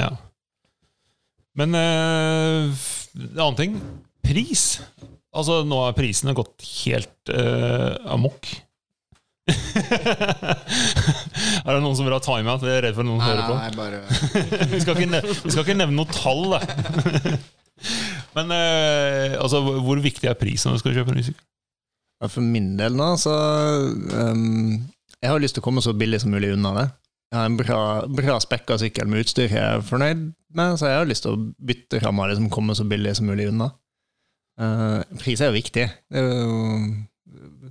Ja. 0.00 0.10
Men 1.60 1.68
eh, 1.76 2.60
en 3.18 3.36
annen 3.36 3.58
ting 3.58 3.72
pris. 4.24 4.62
Altså, 5.32 5.62
nå 5.68 5.76
har 5.84 5.92
prisene 5.96 6.34
gått 6.36 6.62
helt 6.84 7.28
eh, 7.32 7.94
amok. 8.12 8.48
er 9.42 9.54
det 11.66 11.82
noen 11.82 11.96
som 11.98 12.06
vil 12.06 12.14
ha 12.14 12.20
timeout? 12.22 12.62
Jeg 12.64 12.76
er 12.78 12.82
redd 12.86 12.94
for 12.96 13.04
noen 13.08 13.18
Nei, 13.18 13.26
hører 13.32 13.48
på. 13.48 13.54
nei, 13.58 13.70
bare 13.74 13.98
vi, 14.72 14.78
skal 14.84 14.94
ikke 14.94 15.10
nevne, 15.10 15.34
vi 15.42 15.50
skal 15.50 15.64
ikke 15.64 15.80
nevne 15.80 15.96
noe 15.98 16.10
tall, 16.14 16.42
da. 16.54 16.60
Men 18.36 18.46
eh, 18.54 19.34
altså, 19.42 19.58
hvor 19.84 19.98
viktig 20.00 20.28
er 20.30 20.38
prisen 20.38 20.68
når 20.70 20.76
du 20.78 20.82
skal 20.84 20.94
kjøpe 21.00 21.10
en 21.12 21.18
ny 21.20 21.24
sykkel? 21.26 21.46
For 22.30 22.40
min 22.46 22.68
del 22.78 22.94
nå, 22.94 23.08
så 23.18 23.34
um, 24.30 24.78
Jeg 25.22 25.30
har 25.30 25.42
lyst 25.42 25.54
til 25.54 25.62
å 25.62 25.66
komme 25.68 25.82
så 25.84 25.94
billig 25.94 26.18
som 26.22 26.32
mulig 26.34 26.50
unna 26.56 26.72
det. 26.80 26.88
Jeg 27.32 27.38
har 27.38 27.48
en 27.48 27.56
bra, 27.56 27.82
bra 28.12 28.34
spekka 28.42 28.76
sykkel 28.80 29.08
med 29.08 29.22
utstyr 29.22 29.46
jeg 29.48 29.62
er 29.62 29.84
fornøyd 29.86 30.24
med, 30.52 30.74
så 30.76 30.90
jeg 30.90 30.98
har 30.98 31.08
lyst 31.08 31.24
til 31.24 31.36
å 31.36 31.44
bytte 31.64 32.02
ramma 32.02 32.26
og 32.26 32.34
komme 32.34 32.52
kommer 32.52 32.76
så 32.76 32.84
billig 32.84 33.14
som 33.16 33.30
mulig 33.30 33.46
unna. 33.48 33.70
Uh, 34.60 35.00
pris 35.22 35.40
er 35.40 35.48
jo 35.48 35.56
viktig. 35.56 35.86
Det 36.12 36.20
er 36.20 36.26
jo, 36.28 36.66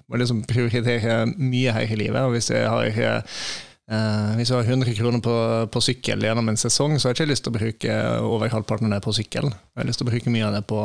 må 0.10 0.18
liksom 0.18 0.42
prioritere 0.50 1.20
mye 1.36 1.76
her 1.76 1.94
i 1.94 2.00
livet. 2.00 2.24
Og 2.24 2.34
hvis 2.34 2.50
jeg 2.52 2.66
har 2.66 2.88
eh, 2.90 4.32
hvis 4.40 4.50
jeg 4.50 4.58
har 4.58 4.72
100 4.74 4.96
kroner 4.98 5.22
på, 5.24 5.36
på 5.72 5.84
sykkel 5.84 6.26
gjennom 6.26 6.50
en 6.50 6.60
sesong, 6.60 6.98
så 6.98 7.08
har 7.08 7.14
jeg 7.14 7.22
ikke 7.22 7.32
lyst 7.34 7.46
til 7.46 7.54
å 7.54 7.60
bruke 7.60 8.00
over 8.26 8.52
halvparten 8.56 8.90
av 8.90 8.98
det 8.98 9.06
på 9.06 9.14
sykkel. 9.16 9.52
Jeg 9.52 9.84
har 9.84 9.88
lyst 9.88 10.02
til 10.02 10.10
å 10.10 10.12
bruke 10.12 10.34
mye 10.34 10.48
av 10.48 10.58
det 10.58 10.64
på 10.72 10.82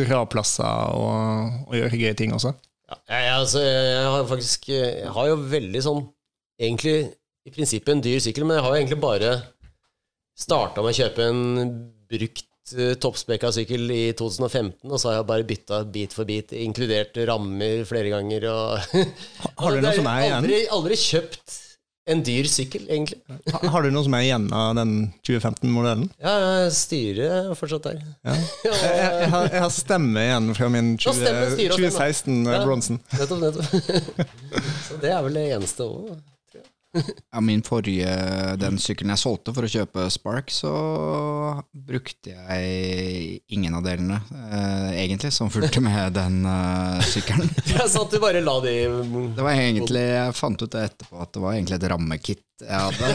draplasser 0.00 0.96
og, 0.96 1.60
og 1.68 1.76
gjøre 1.76 2.00
gøye 2.00 2.16
ting 2.18 2.32
også. 2.34 2.54
Ja, 2.84 2.96
jeg, 3.08 3.28
altså, 3.32 3.60
jeg 3.64 4.08
har 4.12 4.26
faktisk 4.28 4.66
Jeg 4.68 5.12
har 5.16 5.28
jo 5.30 5.36
veldig 5.48 5.80
sånn 5.84 6.02
Egentlig 6.60 6.96
i 7.44 7.52
prinsippet 7.52 7.92
en 7.92 8.02
dyr 8.04 8.20
sykkel, 8.24 8.46
men 8.48 8.56
jeg 8.56 8.64
har 8.64 8.72
jo 8.72 8.80
egentlig 8.80 9.00
bare 9.02 9.30
starta 10.38 10.80
med 10.80 10.94
å 10.94 10.96
kjøpe 10.96 11.26
en 11.28 11.42
brukt 12.08 12.72
uh, 12.72 12.94
toppspekka 12.96 13.50
sykkel 13.52 13.84
i 13.92 14.04
2015, 14.16 14.78
og 14.88 14.96
så 14.96 15.10
har 15.10 15.18
jeg 15.18 15.26
bare 15.28 15.46
bytta 15.50 15.82
bit 15.92 16.16
for 16.16 16.24
bit, 16.28 16.54
inkludert 16.56 17.20
rammer 17.28 17.84
flere 17.88 18.14
ganger 18.14 18.48
og 18.48 18.96
Har 19.60 19.76
du 19.76 19.80
noe 19.84 19.92
som 19.98 20.08
er 20.08 20.22
igjen? 20.22 20.38
Aldri, 20.38 20.62
aldri 20.78 20.98
kjøpt 21.02 21.58
en 22.06 22.20
dyr 22.26 22.44
sykkel, 22.50 22.82
egentlig. 22.92 23.20
Ha- 23.52 23.68
Har 23.72 23.82
du 23.86 23.90
noe 23.94 24.04
som 24.04 24.14
er 24.18 24.26
igjen 24.26 24.44
av 24.52 24.74
den 24.76 24.90
2015-modellen? 25.24 26.10
Ja, 26.20 26.34
jeg 26.64 26.74
styrer 26.76 27.54
fortsatt 27.56 27.86
der. 27.88 28.02
Ja. 28.26 28.34
Jeg, 28.64 28.82
jeg, 28.84 29.30
har, 29.32 29.48
jeg 29.52 29.62
har 29.64 29.72
stemme 29.72 30.20
igjen 30.26 30.50
fra 30.58 30.68
min 30.72 30.92
20, 31.00 31.16
stemme, 31.22 31.46
styre 31.54 31.72
og 31.72 31.80
stemme. 31.80 31.90
2016 31.94 32.44
Ja. 32.52 32.60
Bronsen. 32.66 33.00
Nettopp, 33.16 33.40
nettopp. 33.40 34.28
Så 34.88 34.98
det 35.02 35.10
er 35.16 35.24
vel 35.24 35.36
det 35.40 35.46
eneste 35.56 35.86
òg. 35.88 36.14
Ja, 36.94 37.40
min 37.42 37.62
forrige, 37.66 38.06
den 38.60 38.76
sykkelen 38.78 39.10
jeg 39.14 39.18
solgte 39.22 39.54
for 39.56 39.66
å 39.66 39.70
kjøpe 39.70 40.04
Spark, 40.14 40.52
så 40.54 40.70
brukte 41.74 42.30
jeg 42.34 43.40
ingen 43.50 43.74
av 43.74 43.82
delene, 43.86 44.20
eh, 44.30 44.90
egentlig, 45.02 45.32
som 45.34 45.50
fulgte 45.50 45.82
med 45.82 46.14
den 46.14 46.44
eh, 46.46 47.02
sykkelen. 47.10 47.50
Sånn 47.90 48.04
at 48.06 48.14
du 48.14 48.20
bare 48.22 48.42
la 48.44 48.54
de 48.62 48.74
Det 49.34 49.42
var 49.42 49.58
egentlig, 49.58 50.04
Jeg 50.14 50.36
fant 50.38 50.62
ut 50.62 50.70
det 50.76 50.84
etterpå 50.92 51.22
at 51.24 51.34
det 51.34 51.42
var 51.42 51.56
egentlig 51.56 51.78
et 51.80 51.88
rammekit 51.94 52.42
jeg 52.62 52.78
hadde. 52.78 53.06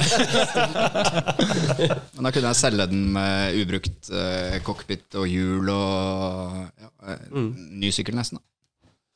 Men 2.14 2.28
da 2.28 2.32
kunne 2.36 2.52
jeg 2.52 2.60
selge 2.60 2.88
den 2.92 3.06
med 3.16 3.56
ubrukt 3.62 4.10
eh, 4.12 4.58
cockpit 4.68 5.16
og 5.20 5.30
hjul 5.32 5.72
og 5.72 6.60
ja, 6.68 6.90
eh, 7.14 7.24
ny 7.80 7.92
sykkel, 7.96 8.18
nesten. 8.20 8.42
da. 8.42 8.46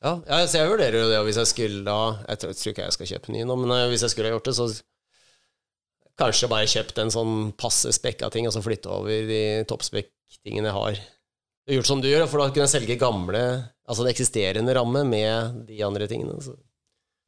Ja, 0.04 0.18
ja, 0.28 0.42
så 0.44 0.60
jeg 0.60 0.68
vurderer 0.68 0.98
jo 1.00 1.08
det, 1.08 1.16
og 1.16 1.24
hvis 1.24 1.38
jeg 1.40 1.48
skulle 1.48 1.84
da 1.86 2.00
Jeg 2.28 2.40
tror, 2.42 2.50
tror 2.58 2.72
ikke 2.74 2.88
jeg 2.88 2.96
skal 2.96 3.10
kjøpe 3.14 3.32
ny 3.32 3.46
nå, 3.48 3.56
men 3.62 3.72
eh, 3.72 3.86
hvis 3.92 4.04
jeg 4.04 4.12
skulle 4.12 4.28
ha 4.28 4.36
gjort 4.36 4.50
det, 4.50 4.56
så 4.58 4.66
kanskje 6.20 6.50
bare 6.50 6.70
kjøpt 6.70 7.00
en 7.02 7.12
sånn 7.14 7.34
passe 7.58 7.90
spekka 7.96 8.28
ting, 8.30 8.46
og 8.46 8.54
så 8.54 8.62
flytte 8.62 8.92
over 8.92 9.24
de 9.26 9.40
toppspekk-tingene 9.70 10.70
jeg 10.70 10.76
har. 10.76 11.00
Gjort 11.74 11.88
som 11.88 12.04
du 12.04 12.10
gjør, 12.10 12.26
for 12.28 12.42
da 12.42 12.50
kunne 12.52 12.66
jeg 12.66 12.74
selge 12.74 13.00
gamle, 13.00 13.42
altså 13.88 14.04
det 14.04 14.12
eksisterende 14.12 14.76
ramme 14.76 15.02
med 15.08 15.64
de 15.70 15.80
andre 15.86 16.06
tingene. 16.10 16.36
Så. 16.44 16.54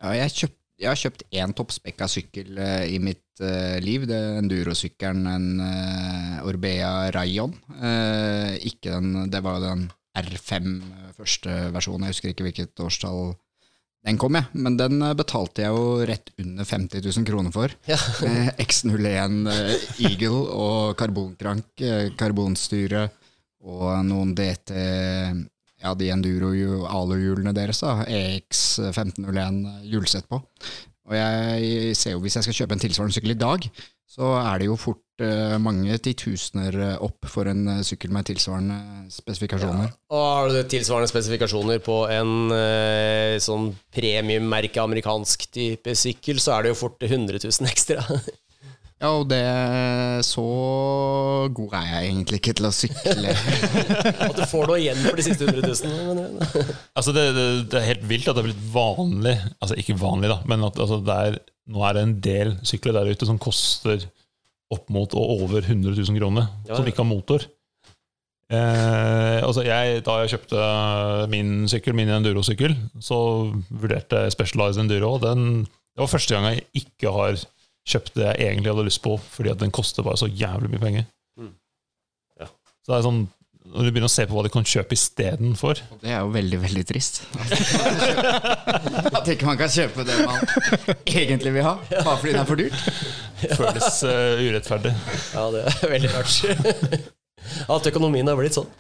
Ja, 0.03 0.13
jeg, 0.21 0.35
kjøpt, 0.37 0.59
jeg 0.83 0.91
har 0.93 1.01
kjøpt 1.01 1.25
én 1.41 1.57
toppspekka 1.57 2.09
sykkel 2.13 2.61
eh, 2.61 2.85
i 2.93 3.01
mitt 3.03 3.41
eh, 3.41 3.79
liv. 3.83 4.05
Det 4.07 4.21
er 4.21 4.41
endurosykkelen, 4.43 5.25
en 5.33 5.65
uh, 5.65 6.47
Orbea 6.47 7.09
Rayon. 7.17 7.57
Eh, 7.81 8.59
ikke 8.69 8.93
den, 8.93 9.31
det 9.33 9.41
var 9.47 9.65
den 9.65 9.89
R5 10.17 10.71
første 11.17 11.59
versjonen, 11.75 12.07
jeg 12.07 12.17
husker 12.17 12.33
ikke 12.33 12.47
hvilket 12.49 12.85
årstall 12.85 13.35
den 14.07 14.21
kom, 14.23 14.37
jeg. 14.39 14.47
Men 14.55 14.77
den 14.79 15.03
eh, 15.03 15.17
betalte 15.19 15.65
jeg 15.65 15.75
jo 15.75 16.07
rett 16.07 16.31
under 16.39 16.69
50 16.69 17.03
000 17.03 17.27
kroner 17.27 17.55
for. 17.55 17.75
Ja. 17.91 17.99
Eh, 18.23 18.53
X01 18.63 19.51
eh, 19.51 19.73
Eagle 20.07 20.45
og 20.55 20.95
karbonkrank, 21.01 21.73
eh, 21.83 22.13
karbonstyre 22.19 23.09
og 23.67 23.89
noen 24.07 24.31
DT 24.39 24.71
ja, 25.83 25.93
de 25.99 26.11
enduro-aluhjulene 26.15 27.53
deres, 27.57 27.83
da, 27.83 28.05
EX 28.07 28.79
1501 28.93 29.89
hjulsett 29.91 30.29
på. 30.31 30.39
Og 31.07 31.15
jeg 31.15 31.97
ser 31.99 32.15
jo, 32.15 32.23
hvis 32.23 32.39
jeg 32.39 32.47
skal 32.47 32.57
kjøpe 32.61 32.77
en 32.77 32.83
tilsvarende 32.83 33.15
sykkel 33.17 33.35
i 33.35 33.39
dag, 33.39 33.67
så 34.07 34.37
er 34.39 34.63
det 34.63 34.69
jo 34.69 34.77
fort 34.79 35.23
eh, 35.25 35.57
mange 35.63 35.97
titusener 36.03 36.77
eh, 36.93 36.95
opp 37.03 37.27
for 37.31 37.51
en 37.51 37.65
eh, 37.75 37.83
sykkel 37.87 38.13
med 38.15 38.29
tilsvarende 38.29 38.79
spesifikasjoner. 39.13 39.91
Og 40.15 40.25
har 40.25 40.51
du 40.53 40.61
tilsvarende 40.71 41.11
spesifikasjoner 41.11 41.83
på 41.85 41.99
en 42.15 42.55
eh, 42.55 43.37
sånn 43.43 43.73
premiummerke 43.97 44.83
amerikansk 44.85 45.49
type 45.51 45.97
sykkel, 45.99 46.39
så 46.43 46.55
er 46.57 46.67
det 46.67 46.75
jo 46.75 46.81
fort 46.87 47.03
100 47.03 47.43
000 47.43 47.73
ekstra. 47.73 48.05
Ja, 48.97 49.11
og 49.13 49.27
det 49.29 49.43
Så 50.25 50.43
god 51.53 51.75
er 51.77 51.89
jeg 51.91 52.13
egentlig 52.15 52.39
ikke 52.41 52.55
til 52.57 52.69
å 52.69 52.73
sykle. 52.73 53.35
At 54.25 54.39
du 54.39 54.47
får 54.49 54.71
noe 54.71 54.79
igjen 54.81 55.03
for 55.05 55.21
de 55.21 55.27
siste 55.27 55.45
100 55.45 55.69
000. 55.69 56.15
Men, 56.17 56.39
Altså 56.97 57.13
det, 57.13 57.27
det, 57.37 57.45
det 57.75 57.81
er 57.83 57.91
helt 57.91 58.07
vilt 58.09 58.31
at 58.31 58.39
det 58.39 58.41
er 58.41 58.49
blitt 58.49 58.65
vanlig 58.73 59.35
Altså 59.61 59.77
ikke 59.77 59.99
vanlig, 60.01 60.31
da, 60.33 60.39
men 60.49 60.65
at 60.65 60.81
altså, 60.81 61.03
det 61.05 61.19
er, 61.27 61.37
nå 61.73 61.83
er 61.87 61.97
det 61.97 62.05
en 62.05 62.17
del 62.23 62.55
sykler 62.67 62.95
der 62.97 63.11
ute 63.11 63.27
som 63.29 63.41
koster 63.43 64.05
opp 64.73 64.89
mot 64.91 65.13
og 65.15 65.43
over 65.43 65.63
100 65.63 65.95
000 65.95 66.19
kroner, 66.19 66.49
Ja, 66.67 66.75
som 66.79 66.87
ikke 66.87 67.03
har 67.05 67.11
motor. 67.11 67.45
Eh, 68.47 69.41
altså 69.43 69.65
jeg, 69.67 70.03
da 70.07 70.21
jeg 70.23 70.37
kjøpte 70.37 70.67
min 71.33 71.67
sykkel, 71.71 71.97
min 71.99 72.11
endurosykkel, 72.15 72.77
så 73.03 73.19
vurderte 73.71 74.23
jeg 74.23 74.35
Specialized 74.35 74.83
Enduro. 74.83 75.17
Den, 75.23 75.65
det 75.67 76.03
var 76.03 76.11
første 76.11 76.35
gang 76.35 76.49
jeg 76.53 76.67
ikke 76.83 77.15
har 77.15 77.39
kjøpt 77.87 78.19
det 78.19 78.29
jeg 78.29 78.51
egentlig 78.53 78.73
hadde 78.73 78.87
lyst 78.87 79.03
på, 79.03 79.17
fordi 79.19 79.53
at 79.55 79.63
den 79.63 79.75
koster 79.75 80.07
bare 80.07 80.19
så 80.19 80.31
jævlig 80.31 80.71
mye 80.73 80.83
penger. 80.83 81.09
Mm. 81.39 81.53
Ja. 82.43 82.51
Så 82.83 82.93
det 82.93 82.99
er 82.99 83.07
sånn 83.07 83.25
når 83.77 83.85
du 83.85 83.93
begynner 83.93 84.09
å 84.09 84.15
se 84.15 84.25
på 84.25 84.33
hva 84.33 84.43
de 84.47 84.51
kan 84.55 84.65
kjøpe 84.65 84.97
istedenfor 84.97 85.81
det 86.01 86.09
er 86.09 86.23
jo 86.25 86.31
veldig, 86.33 86.59
veldig 86.63 86.85
trist. 86.89 87.21
At 89.17 89.29
ikke 89.29 89.49
man 89.49 89.59
kan 89.61 89.73
kjøpe 89.73 90.07
det 90.09 90.17
man 90.25 90.41
egentlig 91.05 91.53
vil 91.59 91.67
ha, 91.67 91.75
bare 91.93 92.17
fordi 92.23 92.33
det 92.33 92.41
er 92.41 92.49
for 92.49 92.63
dyrt. 92.63 92.89
føles 93.59 94.01
uh, 94.09 94.41
urettferdig. 94.47 94.95
ja, 95.35 95.47
det 95.53 95.65
er 95.69 95.93
veldig 95.93 96.13
rart. 96.15 97.09
At 97.77 97.89
økonomien 97.93 98.33
er 98.33 98.39
blitt 98.39 98.57
sånn. 98.57 98.71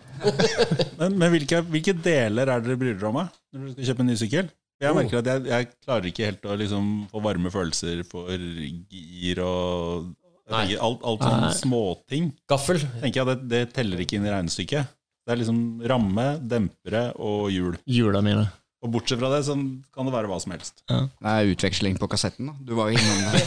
Men, 0.96 1.18
men 1.20 1.28
hvilke, 1.34 1.60
hvilke 1.68 1.92
deler 2.00 2.48
er 2.48 2.62
det 2.62 2.70
dere 2.70 2.80
bryr 2.80 2.96
dere 2.96 3.10
om 3.10 3.20
når 3.20 3.66
du 3.66 3.74
skal 3.74 3.90
kjøpe 3.90 4.06
en 4.06 4.10
ny 4.10 4.16
sykkel? 4.22 4.48
Jeg 4.80 4.96
merker 4.96 5.20
at 5.22 5.28
jeg, 5.30 5.44
jeg 5.48 5.68
klarer 5.86 6.08
ikke 6.10 6.30
helt 6.30 6.48
å 6.48 6.56
liksom 6.60 6.88
få 7.12 7.20
varme 7.24 7.52
følelser 7.52 8.02
for 8.08 8.32
gir 8.32 9.40
og. 9.44 10.14
Tenker, 10.52 10.82
alt, 10.86 11.02
alt 11.02 11.24
sånne 11.26 11.48
Nei. 11.48 11.56
småting 11.58 12.28
Gaffel. 12.48 12.78
tenker 13.02 13.20
jeg 13.22 13.28
det, 13.30 13.36
det 13.50 13.62
teller 13.74 14.02
ikke 14.04 14.18
inn 14.18 14.28
i 14.28 14.32
regnestykket. 14.34 14.92
Det 15.26 15.34
er 15.34 15.40
liksom 15.40 15.60
ramme, 15.90 16.26
dempere 16.46 17.08
og 17.18 17.48
hjul. 17.50 17.74
Hjula 17.90 18.20
mine. 18.22 18.44
Og 18.84 18.92
bortsett 18.94 19.18
fra 19.18 19.30
det 19.32 19.40
så 19.48 19.56
kan 19.56 20.06
det 20.06 20.12
være 20.14 20.28
hva 20.30 20.36
som 20.42 20.52
helst. 20.54 20.84
Det 20.86 21.32
er 21.32 21.50
utveksling 21.50 21.96
på 21.98 22.06
kassetten, 22.12 22.52
da. 22.52 22.54
Du 22.62 22.76
var 22.78 22.92
jo 22.92 23.00
innom 23.00 23.18
det. 23.34 23.40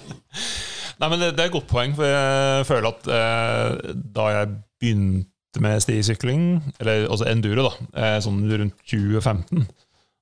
Nei, 1.00 1.08
men 1.08 1.16
det, 1.18 1.30
det 1.34 1.42
er 1.42 1.48
et 1.48 1.54
godt 1.54 1.68
poeng, 1.70 1.94
for 1.96 2.04
jeg 2.06 2.66
føler 2.68 2.90
at 2.92 3.08
eh, 3.16 3.94
da 4.14 4.26
jeg 4.34 4.50
begynte 4.82 5.62
med 5.64 5.80
stisykling, 5.82 6.42
eller 6.78 7.06
altså 7.08 7.26
enduro, 7.30 7.70
da, 7.70 7.88
eh, 7.98 8.18
sånn 8.22 8.42
rundt 8.52 8.76
2015, 8.84 9.64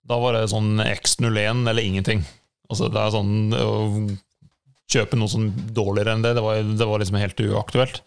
da 0.08 0.20
var 0.22 0.38
det 0.38 0.46
sånn 0.54 0.78
X01 0.86 1.66
eller 1.68 1.82
ingenting. 1.84 2.22
Altså 2.70 2.88
det 2.92 3.02
er 3.02 3.12
sånn 3.12 3.34
å 3.58 3.66
kjøpe 4.88 5.18
noe 5.20 5.30
sånn 5.32 5.50
dårligere 5.76 6.16
enn 6.16 6.24
det, 6.24 6.34
det 6.38 6.44
var, 6.44 6.62
det 6.80 6.88
var 6.88 7.02
liksom 7.02 7.20
helt 7.20 7.42
uaktuelt. 7.44 8.00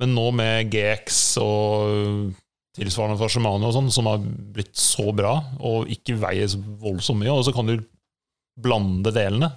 Men 0.00 0.14
nå 0.16 0.28
med 0.34 0.70
GX 0.72 1.18
og 1.42 2.32
tilsvarende 2.76 3.18
for 3.20 3.32
Shimano 3.32 3.68
og 3.68 3.74
sånn, 3.76 3.90
som 3.92 4.08
har 4.08 4.22
blitt 4.22 4.78
så 4.80 5.10
bra, 5.14 5.34
og 5.60 5.90
ikke 5.92 6.16
veier 6.22 6.48
så 6.48 6.60
voldsomt 6.60 7.20
mye, 7.20 7.34
og 7.34 7.44
så 7.46 7.52
kan 7.54 7.68
du 7.68 7.76
blande 8.62 9.12
delene, 9.14 9.50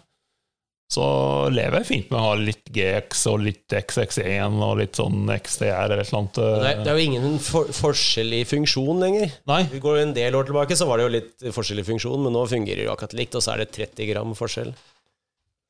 så 0.92 1.06
lever 1.50 1.82
jeg 1.82 1.88
fint 1.88 2.12
med 2.12 2.20
å 2.20 2.26
ha 2.28 2.34
litt 2.38 2.68
GX 2.76 3.24
og 3.32 3.40
litt 3.42 3.74
XX1 3.74 4.60
og 4.62 4.76
litt 4.84 5.00
sånn 5.00 5.32
XDR 5.34 5.88
eller 5.88 6.04
et 6.04 6.12
eller 6.12 6.20
annet. 6.20 6.38
Det 6.38 6.68
er, 6.70 6.82
det 6.84 6.92
er 6.92 7.00
jo 7.00 7.06
ingen 7.10 7.40
for, 7.42 7.72
forskjell 7.74 8.36
i 8.38 8.44
funksjon 8.46 9.02
lenger. 9.02 9.34
Nei, 9.50 9.64
Vi 9.72 9.82
går 9.82 10.04
en 10.04 10.14
del 10.16 10.38
år 10.38 10.46
tilbake, 10.52 10.78
så 10.78 10.86
var 10.90 11.02
det 11.02 11.08
jo 11.08 11.16
litt 11.16 11.48
forskjell 11.56 11.82
i 11.82 11.88
funksjon, 11.88 12.28
men 12.28 12.36
nå 12.38 12.44
fungerer 12.52 12.84
det 12.84 12.90
jo 12.90 12.94
akkurat 12.94 13.18
likt, 13.18 13.40
og 13.40 13.44
så 13.44 13.56
er 13.56 13.64
det 13.64 13.72
30 13.80 14.12
gram 14.12 14.36
forskjell. 14.38 14.76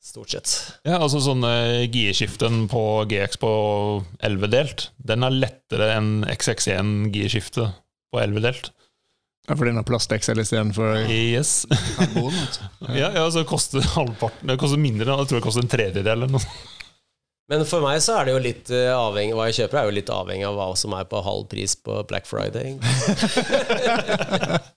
Stort 0.05 0.29
sett. 0.29 0.51
ja, 0.85 0.99
altså 1.01 1.17
sånn 1.23 1.41
Gearskiften 1.41 1.89
girskiften 1.95 2.57
på 2.69 2.81
GX 3.09 3.39
på 3.41 3.49
11-delt, 4.21 4.89
den 5.01 5.25
er 5.25 5.33
lettere 5.33 5.87
enn 5.97 6.11
XX1 6.29 6.91
girskifte 7.15 7.71
på 8.13 8.21
11-delt. 8.21 8.69
Ja, 9.49 9.55
For 9.57 9.65
den 9.65 9.77
har 9.77 9.85
plast-XL 9.85 10.41
istedenfor 10.41 11.03
Yes. 11.09 11.65
Karbon. 11.97 12.37
Ja, 13.01 13.11
ja, 13.13 13.25
så 13.33 13.43
koster 13.45 13.85
halvparten 13.95 14.49
Det 14.49 14.57
koster 14.61 14.81
mindre, 14.81 15.05
jeg 15.09 15.29
tror 15.29 15.39
det 15.41 15.45
koster 15.45 15.65
en 15.65 15.69
tredjedel 15.73 16.15
eller 16.15 16.33
noe. 16.37 16.55
Men 17.49 17.61
for 17.69 17.81
meg 17.85 17.99
så 18.01 18.15
er 18.17 18.25
det 18.25 18.33
jo 18.33 18.41
litt 18.41 18.71
eh, 18.73 18.89
avhengig 18.89 19.35
Hva 19.37 19.45
jeg 19.51 19.59
kjøper, 19.59 19.77
er 19.83 19.89
jo 19.89 19.97
litt 19.99 20.09
avhengig 20.09 20.47
av 20.49 20.55
hva 20.57 20.71
som 20.77 20.95
er 20.97 21.05
på 21.09 21.21
halv 21.21 21.45
pris 21.51 21.75
på 21.77 21.99
Black 22.09 22.25
Friday. 22.29 22.77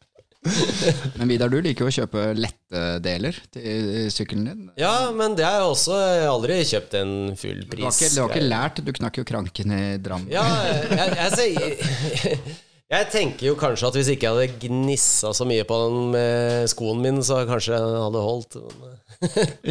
Men 1.19 1.31
Vidar, 1.31 1.51
du 1.53 1.59
liker 1.65 1.87
jo 1.87 1.91
å 1.91 1.97
kjøpe 1.99 2.25
lette 2.39 2.85
deler 3.05 3.37
til 3.55 4.09
sykkelen 4.13 4.47
din. 4.49 4.63
Ja, 4.81 5.11
men 5.15 5.37
det 5.39 5.47
har 5.47 5.61
jeg 5.63 5.69
også 5.73 5.97
Jeg 5.99 6.23
har 6.25 6.33
aldri 6.33 6.59
kjøpt 6.69 6.97
en 7.01 7.13
full 7.39 7.61
Du 7.63 7.67
har 7.67 7.75
pris. 7.75 8.01
ikke, 8.01 8.15
du 8.15 8.21
har 8.23 8.33
ikke 8.35 8.47
lært, 8.49 8.83
du 8.85 8.93
knakk 9.01 9.21
jo 9.21 9.27
kranken 9.29 9.77
i 9.77 9.83
Drammen. 10.03 10.31
Ja, 10.33 10.45
jeg, 10.89 11.15
jeg, 11.19 11.79
jeg, 11.79 12.39
jeg 12.95 13.11
tenker 13.13 13.51
jo 13.51 13.57
kanskje 13.61 13.91
at 13.91 13.99
hvis 14.01 14.13
ikke 14.15 14.29
jeg 14.29 14.37
hadde 14.39 14.69
gnissa 14.69 15.35
så 15.37 15.49
mye 15.49 15.67
på 15.69 15.81
den 15.85 15.99
med 16.15 16.73
skoen 16.73 17.03
min, 17.05 17.23
så 17.25 17.43
kanskje 17.49 17.77
jeg 17.77 18.03
hadde 18.07 18.25
holdt. 18.25 18.61
Men, 18.81 18.99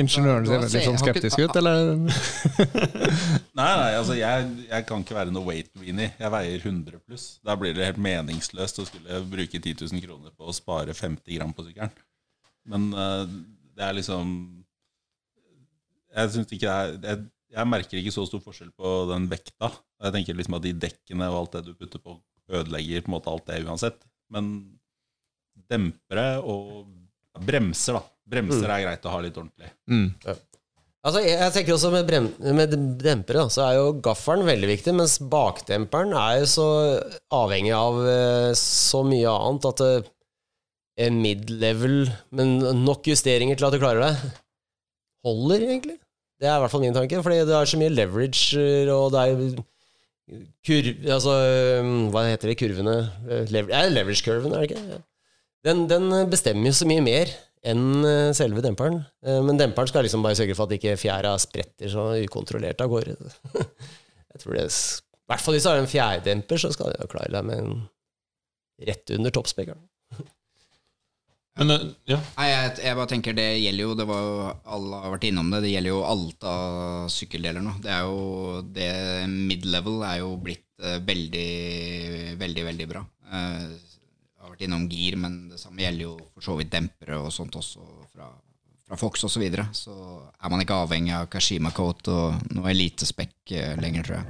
Ingeniøren 0.01 0.47
ser 0.47 0.63
litt 0.65 0.73
sånn 0.83 0.99
skeptisk 0.99 1.39
ut, 1.39 1.55
eller? 1.55 1.93
Nei, 3.57 3.69
nei, 3.79 3.93
altså 3.95 4.17
jeg, 4.17 4.49
jeg 4.67 4.85
kan 4.85 5.01
ikke 5.01 5.15
være 5.15 5.31
noe 5.33 5.47
weight 5.47 5.71
weenie. 5.79 6.11
Jeg 6.19 6.31
veier 6.33 6.59
100 6.59 6.99
pluss. 7.01 7.27
Da 7.47 7.55
blir 7.57 7.73
det 7.73 7.87
helt 7.87 8.01
meningsløst 8.03 8.83
å 8.83 8.85
skulle 8.89 9.21
bruke 9.31 9.57
10 9.57 9.87
000 9.87 10.03
kroner 10.03 10.35
på 10.35 10.49
å 10.49 10.55
spare 10.55 10.93
50 10.93 11.39
gram 11.39 11.55
på 11.55 11.65
sykkelen. 11.65 11.95
Men 12.67 12.89
uh, 12.93 13.23
det 13.77 13.85
er 13.87 13.95
liksom 13.95 14.31
Jeg 16.11 16.33
syns 16.33 16.51
ikke 16.51 16.75
det 16.99 17.07
er 17.07 17.15
jeg, 17.15 17.25
jeg 17.55 17.71
merker 17.71 18.01
ikke 18.01 18.13
så 18.13 18.25
stor 18.27 18.43
forskjell 18.43 18.73
på 18.75 18.93
den 19.13 19.29
vekta. 19.31 19.71
Jeg 20.03 20.15
tenker 20.17 20.37
liksom 20.37 20.57
at 20.59 20.65
de 20.65 20.75
dekkene 20.75 21.29
og 21.31 21.39
alt 21.39 21.57
det 21.57 21.69
du 21.69 21.77
putter 21.79 22.03
på, 22.03 22.17
ødelegger 22.51 23.05
på 23.05 23.11
en 23.11 23.15
måte 23.15 23.31
alt 23.31 23.47
det 23.47 23.63
uansett. 23.63 24.03
Men 24.33 24.51
dempere 25.71 26.27
og 26.43 26.85
bremser, 27.47 27.97
da. 27.97 28.16
Bremser 28.27 28.67
er 28.67 28.83
greit 28.83 29.07
å 29.07 29.13
ha 29.13 29.21
litt 29.23 29.37
ordentlig. 29.39 29.69
Mm. 29.87 30.07
altså, 30.27 31.21
jeg, 31.23 31.37
jeg 31.39 31.53
tenker 31.55 31.75
også 31.77 31.91
med, 31.93 32.07
brem, 32.09 32.27
med 32.57 32.75
dempere, 32.99 33.45
da, 33.45 33.53
så 33.53 33.63
er 33.67 33.77
jo 33.79 33.93
gaffelen 34.03 34.47
veldig 34.49 34.71
viktig, 34.73 34.95
mens 34.99 35.15
bakdemperen 35.31 36.11
er 36.17 36.41
jo 36.41 36.49
så 36.57 36.67
avhengig 37.37 37.71
av 37.77 38.01
eh, 38.03 38.51
så 38.59 39.03
mye 39.07 39.37
annet 39.47 39.69
at 39.71 39.85
det 39.85 41.07
er 41.07 41.15
mid-level, 41.15 41.97
men 42.35 42.57
nok 42.83 43.07
justeringer 43.13 43.57
til 43.57 43.69
at 43.69 43.77
du 43.77 43.81
klarer 43.81 44.03
det, 44.09 44.35
holder 45.27 45.65
egentlig. 45.69 45.97
Det 46.37 46.49
er 46.49 46.59
i 46.59 46.61
hvert 46.61 46.73
fall 46.73 46.83
min 46.83 46.95
tanke, 46.95 47.23
fordi 47.25 47.41
det 47.47 47.55
er 47.57 47.69
så 47.69 47.79
mye 47.81 47.93
leverage, 47.93 48.61
og 48.93 49.13
det 49.13 49.23
er 49.23 49.63
kurv... 50.67 51.05
Altså, 51.15 51.33
hva 52.13 52.27
heter 52.27 52.51
det, 52.51 52.59
kurvene? 52.59 52.97
Lever, 53.53 53.71
er 53.73 53.93
leverage-kurven, 53.93 54.53
er 54.53 54.65
det 54.65 54.71
ikke? 54.71 54.99
Den, 55.65 55.85
den 55.89 56.11
bestemmer 56.29 56.69
jo 56.69 56.75
så 56.77 56.87
mye 56.89 57.03
mer 57.03 57.31
enn 57.71 58.05
eh, 58.07 58.29
selve 58.37 58.63
demperen. 58.65 59.01
Eh, 59.25 59.41
Men 59.45 59.59
demperen 59.59 59.89
skal 59.89 60.07
liksom 60.07 60.23
bare 60.25 60.37
sørge 60.39 60.55
for 60.57 60.67
at 60.69 60.77
ikke 60.77 60.97
fjæra 60.99 61.35
spretter 61.41 61.91
så 61.91 62.09
ukontrollert 62.23 62.81
av 62.83 62.91
gårde. 62.93 63.17
Jeg 64.33 64.43
tror 64.43 64.57
det 64.57 64.65
I 64.69 65.31
hvert 65.31 65.43
fall 65.43 65.57
hvis 65.57 65.65
du 65.65 65.71
har 65.71 65.81
en 65.81 65.91
fjærdemper, 65.91 66.61
så 66.61 66.71
skal 66.75 66.93
du 66.93 67.07
klare 67.11 67.33
deg 67.33 67.47
med 67.47 67.63
en 67.63 67.85
rett 68.87 69.15
under 69.15 69.33
toppspekeren. 69.33 69.81
Men 71.57 71.73
eh, 71.73 71.85
ja, 72.13 72.19
Nei, 72.37 72.47
jeg, 72.51 72.73
jeg 72.85 72.97
bare 72.99 73.09
tenker 73.09 73.37
det 73.37 73.47
gjelder 73.57 73.87
jo, 73.87 73.95
det 73.97 74.05
var 74.09 74.21
jo, 74.21 74.35
alle 74.77 75.01
har 75.03 75.13
vært 75.15 75.27
innom 75.31 75.49
det, 75.53 75.63
det 75.65 75.73
gjelder 75.73 75.93
jo 75.95 76.03
alt 76.05 76.47
av 76.51 77.09
sykkeldeler 77.11 77.65
nå. 77.65 77.73
Det 77.81 77.93
er 77.95 78.05
jo, 78.05 78.61
det 78.77 78.91
mid-level 79.31 80.03
er 80.05 80.19
jo 80.21 80.35
blitt 80.43 80.67
eh, 80.85 80.99
veldig, 81.07 81.49
veldig, 82.43 82.65
veldig 82.69 82.89
bra. 82.93 83.01
Eh, 83.33 83.63
har 83.65 83.96
vært 84.57 84.65
innom 84.67 84.89
gir, 84.89 85.15
men 85.21 85.49
det 85.51 85.59
samme 85.61 85.83
gjelder 85.83 86.07
jo 86.07 86.17
for 86.33 86.41
så 86.45 86.57
vidt 86.57 86.71
dempere 86.73 87.19
og 87.21 87.31
sånt 87.33 87.55
også 87.55 87.79
fra, 88.13 88.29
fra 88.87 88.97
Fox 88.97 89.23
og 89.23 89.31
så 89.31 89.39
videre. 89.41 89.67
Så 89.73 89.93
er 89.93 90.49
man 90.49 90.61
ikke 90.63 90.73
avhengig 90.83 91.13
av 91.13 91.27
Kashima 91.29 91.71
Coat 91.71 92.07
og 92.09 92.33
noe 92.55 92.71
elitespekk 92.71 93.53
eh, 93.53 93.75
lenger, 93.79 94.03
tror 94.07 94.17
jeg. 94.17 94.25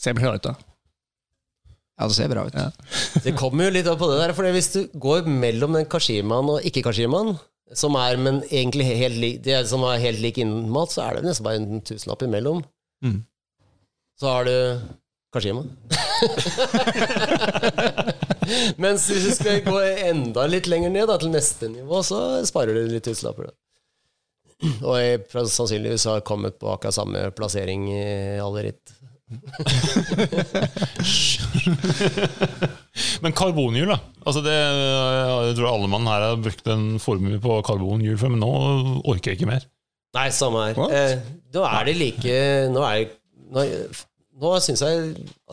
Ser 0.00 0.16
bra 0.16 0.34
ut, 0.34 0.44
da. 0.44 0.54
Ja, 2.00 2.08
det 2.08 2.16
ser 2.16 2.30
bra 2.32 2.46
ut. 2.48 2.54
Ja. 2.56 2.70
Det 3.24 3.36
kommer 3.36 3.68
jo 3.68 3.74
litt 3.74 3.88
opp 3.90 4.00
på 4.00 4.08
det 4.08 4.20
der, 4.22 4.32
for 4.36 4.48
hvis 4.48 4.72
du 4.72 4.80
går 5.00 5.28
mellom 5.28 5.76
den 5.76 5.88
Kashimaen 5.90 6.48
og 6.54 6.64
ikke-Kashimaen, 6.64 7.34
som 7.76 7.94
er 8.00 8.16
men 8.18 8.40
egentlig 8.48 8.86
helt 8.88 9.18
lik, 9.20 9.42
det 9.44 9.60
som 9.70 9.84
er 9.86 10.00
helt 10.02 10.20
lik 10.22 10.40
innmat, 10.42 10.90
så 10.90 11.04
er 11.04 11.18
det 11.18 11.28
nesten 11.28 11.46
bare 11.46 11.60
en 11.60 11.84
tusenlapp 11.86 12.24
imellom. 12.26 12.64
Mm. 13.04 13.20
Så 14.18 14.32
har 14.32 14.48
du 14.48 14.56
Kashima. 15.30 15.62
Mens 18.82 19.02
hvis 19.10 19.26
du 19.28 19.32
skal 19.36 19.64
gå 19.66 19.76
enda 20.10 20.42
litt 20.50 20.66
lenger 20.70 20.90
ned, 20.94 21.06
da, 21.10 21.14
til 21.20 21.30
neste 21.34 21.64
nivå, 21.72 21.96
så 22.06 22.18
sparer 22.48 22.72
du 22.76 22.82
litt 22.90 23.06
tusenlapper. 23.06 23.44
Da. 23.50 23.54
Og 24.88 24.94
jeg 25.00 25.14
sannsynligvis 25.30 26.08
har 26.10 26.26
kommet 26.26 26.54
på 26.60 26.66
akkurat 26.72 26.96
samme 26.96 27.18
plassering 27.36 27.82
i 27.92 28.02
alle 28.42 28.60
ritt. 28.70 28.86
Men 33.22 33.32
karbonhjul, 33.36 33.90
da. 33.92 33.98
Altså 34.26 34.40
det, 34.44 34.54
jeg 34.54 35.54
tror 35.58 35.68
alle 35.70 35.88
mann 35.92 36.10
her 36.10 36.22
har 36.30 36.42
brukt 36.42 36.66
en 36.72 36.84
formue 37.02 37.38
på 37.42 37.50
karbonhjul 37.66 38.18
før, 38.20 38.30
men 38.34 38.42
nå 38.42 38.52
orker 39.08 39.28
jeg 39.30 39.36
ikke 39.38 39.52
mer. 39.52 39.62
Nei, 40.16 40.28
samme 40.34 40.58
her. 40.66 40.74
Eh, 40.90 41.14
nå 41.54 41.60
er 41.68 41.82
det 41.86 41.94
like 42.00 42.34
Nå, 42.74 42.80
er, 42.82 42.96
nå, 43.54 43.60
nå 44.42 44.48
syns 44.64 44.80
jeg 44.82 44.94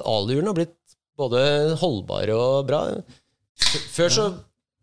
aluhjulene 0.02 0.50
har 0.50 0.58
blitt 0.58 0.77
både 1.18 1.42
holdbare 1.82 2.36
og 2.38 2.68
bra. 2.70 2.82
Før 3.94 4.14
så 4.14 4.26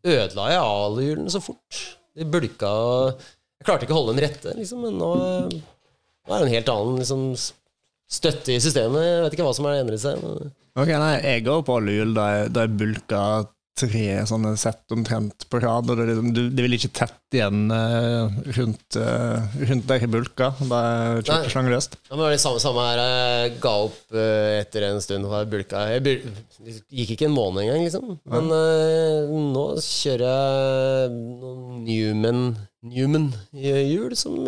ødela 0.04 0.48
jeg 0.52 0.62
aluhjulene 0.62 1.32
så 1.32 1.40
fort. 1.42 1.80
De 2.14 2.26
bulka 2.28 2.70
Jeg 3.14 3.66
klarte 3.66 3.86
ikke 3.86 3.94
å 3.94 4.00
holde 4.02 4.14
den 4.16 4.24
rette, 4.26 4.52
liksom, 4.58 4.82
men 4.84 4.98
nå, 5.00 5.10
nå 5.48 6.34
er 6.34 6.42
det 6.42 6.48
en 6.48 6.54
helt 6.56 6.72
annen 6.74 6.98
liksom, 7.00 7.22
støtte 8.10 8.54
i 8.54 8.60
systemet. 8.62 9.06
Jeg 9.06 9.24
vet 9.24 9.36
ikke 9.38 9.46
hva 9.46 9.54
som 9.56 9.68
har 9.70 9.80
endret 9.80 10.02
seg. 10.02 10.20
Men 10.20 10.52
Ok, 10.74 10.90
nei, 10.90 11.14
Jeg 11.22 11.44
går 11.46 11.62
på 11.66 11.78
alle 11.78 11.94
hjul 11.94 12.14
da 12.16 12.26
da 12.50 12.64
jeg 12.66 12.74
bulka 12.80 13.22
tre 13.74 14.04
sånne 14.28 14.52
sett 14.60 14.92
omtrent 14.94 15.46
på 15.50 15.60
rad. 15.62 15.88
og 15.90 15.98
Det, 15.98 16.06
liksom- 16.08 16.32
det 16.54 16.62
vil 16.64 16.76
ikke 16.76 16.92
tett 16.94 17.34
igjen 17.34 17.64
uh, 17.74 18.30
rundt, 18.58 18.96
uh, 18.96 19.42
rundt 19.68 19.86
der 19.90 20.04
i 20.06 20.10
bulka. 20.10 20.52
Da 20.70 20.80
er 21.18 21.22
Nei. 21.26 21.64
løst. 21.74 21.96
Ja, 22.06 22.14
men 22.14 22.18
det 22.18 22.26
var 22.26 22.30
det 22.36 22.40
samme, 22.44 22.60
samme 22.62 22.84
her. 22.86 23.02
Jeg 23.02 23.56
ga 23.64 23.72
opp 23.88 23.98
uh, 24.14 24.60
etter 24.60 24.86
en 24.90 25.00
stund. 25.02 25.26
Var 25.26 25.50
bulka. 25.50 25.88
Jeg 25.90 26.04
det 26.04 26.14
gikk 26.90 27.16
ikke 27.16 27.26
en 27.26 27.34
måned 27.34 27.64
engang, 27.64 27.82
liksom. 27.84 28.14
Men 28.30 28.52
eh, 28.54 29.26
nå 29.54 29.64
kjører 29.82 30.24
jeg 30.30 31.10
noen 31.10 31.82
Newman 31.84 32.44
Newman-hjul 32.84 34.14
som 34.16 34.38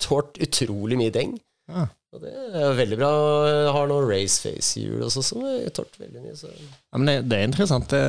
tålt 0.00 0.38
utrolig 0.42 0.98
mye 0.98 1.12
deng. 1.14 1.38
Ja. 1.70 1.86
Og 2.10 2.24
det 2.24 2.30
er 2.58 2.72
veldig 2.74 2.96
bra. 2.98 3.08
Jeg 3.46 3.74
har 3.76 3.84
noen 3.86 4.08
Raceface-hjul 4.10 5.02
også 5.06 5.22
som 5.22 5.44
tålt 5.76 5.92
veldig 6.00 6.22
mye. 6.24 6.32
Så. 6.34 6.48
Ja, 6.50 6.98
men 6.98 7.06
det, 7.06 7.14
det 7.30 7.36
er 7.38 7.44
interessant, 7.46 7.86
det, 7.92 8.00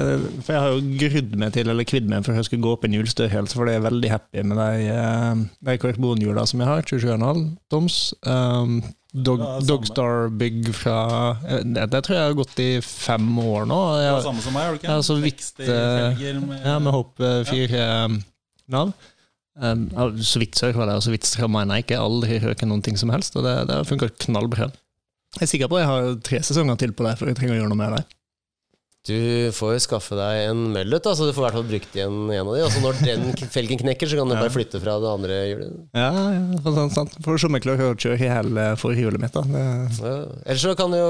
for 0.41 0.55
jeg 0.55 0.63
har 0.63 0.71
jo 0.73 0.95
grudd 1.03 1.35
meg 1.43 1.51
til, 1.53 1.69
eller 1.69 1.85
kvidd 1.85 2.07
meg 2.09 2.23
for 2.25 2.33
at 2.33 2.41
jeg 2.41 2.47
skulle 2.49 2.65
gå 2.65 2.71
opp 2.73 2.87
en 2.87 2.95
hjulstørrelse, 2.97 3.53
for 3.59 3.69
jeg 3.69 3.77
er 3.77 3.85
veldig 3.85 4.09
happy 4.09 4.45
med 4.49 4.57
de, 4.57 4.87
eh, 4.95 5.43
de 5.69 5.75
karbonhjula 5.83 6.47
som 6.49 6.63
jeg 6.65 6.71
har, 6.71 6.81
27,5 6.89 7.45
toms. 7.69 7.99
Um, 8.25 8.81
Dog, 9.11 9.41
Ja. 9.43 9.59
Dogstar 9.67 10.29
Bygg 10.39 10.69
fra 10.71 10.97
eh, 11.43 11.61
det, 11.67 11.85
det 11.91 11.99
tror 12.07 12.15
jeg 12.15 12.29
har 12.31 12.37
gått 12.41 12.59
i 12.63 12.69
fem 12.81 13.25
år 13.43 13.65
nå. 13.67 13.79
Jeg, 13.99 14.07
Det 14.07 14.17
er 14.17 14.27
samme 14.31 14.45
som 14.47 14.55
meg, 14.55 14.65
har 14.65 14.71
du 14.71 14.79
ikke? 14.79 14.87
Jeg 14.87 14.95
har 14.95 15.07
så 15.11 15.17
vidt, 15.19 15.47
60 15.59 15.67
felger 15.67 16.39
med, 16.47 16.61
ja, 16.63 16.77
med 16.79 16.95
Hope 16.95 17.31
4 17.51 17.87
Nav. 18.71 18.93
Um, 19.61 19.83
så 20.25 20.41
vidt 20.41 20.57
sørhvaler 20.57 20.97
og 20.97 21.03
så 21.05 21.11
vidt 21.13 21.27
stramma 21.29 21.61
jeg 21.69 21.85
ikke. 21.85 21.99
Aldri 22.01 22.39
røker 22.41 22.69
noen 22.69 22.81
ting 22.85 22.97
som 22.97 23.11
helst, 23.13 23.35
og 23.37 23.45
det, 23.45 23.53
det 23.69 23.77
har 23.77 23.85
funka 23.85 24.09
knallbra. 24.25 24.71
Jeg 25.37 25.45
er 25.45 25.51
sikker 25.53 25.69
på 25.71 25.77
jeg 25.79 25.87
har 25.87 26.15
tre 26.25 26.41
sesonger 26.43 26.79
til 26.81 26.95
på 26.97 27.05
det 27.05 27.13
før 27.19 27.29
jeg 27.31 27.37
trenger 27.39 27.55
å 27.55 27.59
gjøre 27.61 27.71
noe 27.71 27.79
med 27.79 27.93
det. 27.99 28.01
Du 29.07 29.49
får 29.57 29.71
jo 29.73 29.81
skaffe 29.81 30.13
deg 30.13 30.43
en 30.51 30.59
mellet, 30.75 31.01
da, 31.01 31.15
så 31.17 31.25
du 31.25 31.31
får 31.33 31.41
i 31.41 31.45
hvert 31.47 31.55
fall 31.57 31.69
brukt 31.71 31.95
igjen 31.97 32.17
en 32.29 32.41
av 32.43 32.51
de. 32.53 32.59
Og 32.61 32.69
så 32.69 32.81
når 32.83 32.99
den 33.01 33.23
felgen 33.49 33.79
knekker, 33.81 34.09
så 34.11 34.19
kan 34.19 34.29
du 34.29 34.35
bare 34.37 34.53
flytte 34.53 34.81
fra 34.83 34.99
det 35.01 35.09
andre 35.09 35.39
hjulet. 35.49 35.79
Ja, 35.97 36.09
ja, 36.35 36.43
for 36.61 36.77
sant, 36.77 36.93
sant. 36.93 37.15
Får 37.25 37.39
se 37.41 37.49
om 37.49 37.57
jeg 37.57 37.65
klarer 37.65 37.87
å 37.89 37.95
kjøre 37.97 38.19
hele 38.21 38.67
forhjulet 38.77 39.23
mitt. 39.23 39.33
da. 39.33 39.41
Det, 39.41 39.63
Ja. 40.05 40.19
Ellers 40.45 40.65
så 40.67 40.75
kan 40.77 40.93
du 40.93 40.99
jo 40.99 41.09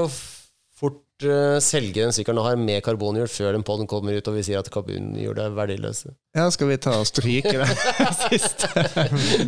fort 0.82 1.26
uh, 1.28 1.56
selge 1.62 2.00
den 2.02 2.10
sykkelen 2.14 2.40
du 2.40 2.42
har 2.42 2.56
med 2.58 2.80
karbonhjul 2.82 3.28
før 3.30 3.54
den 3.54 3.62
podden 3.66 3.86
kommer 3.90 4.16
ut 4.18 4.26
og 4.26 4.34
vi 4.34 4.42
sier 4.48 4.58
at 4.58 4.70
karbonhjul 4.74 5.38
er 5.38 5.54
verdiløse. 5.54 6.10
ja, 6.34 6.48
skal 6.50 6.72
vi 6.72 6.78
ta 6.82 6.96
og 6.98 7.06
stryke 7.06 7.52
den 7.54 7.70
siste, 8.24 8.70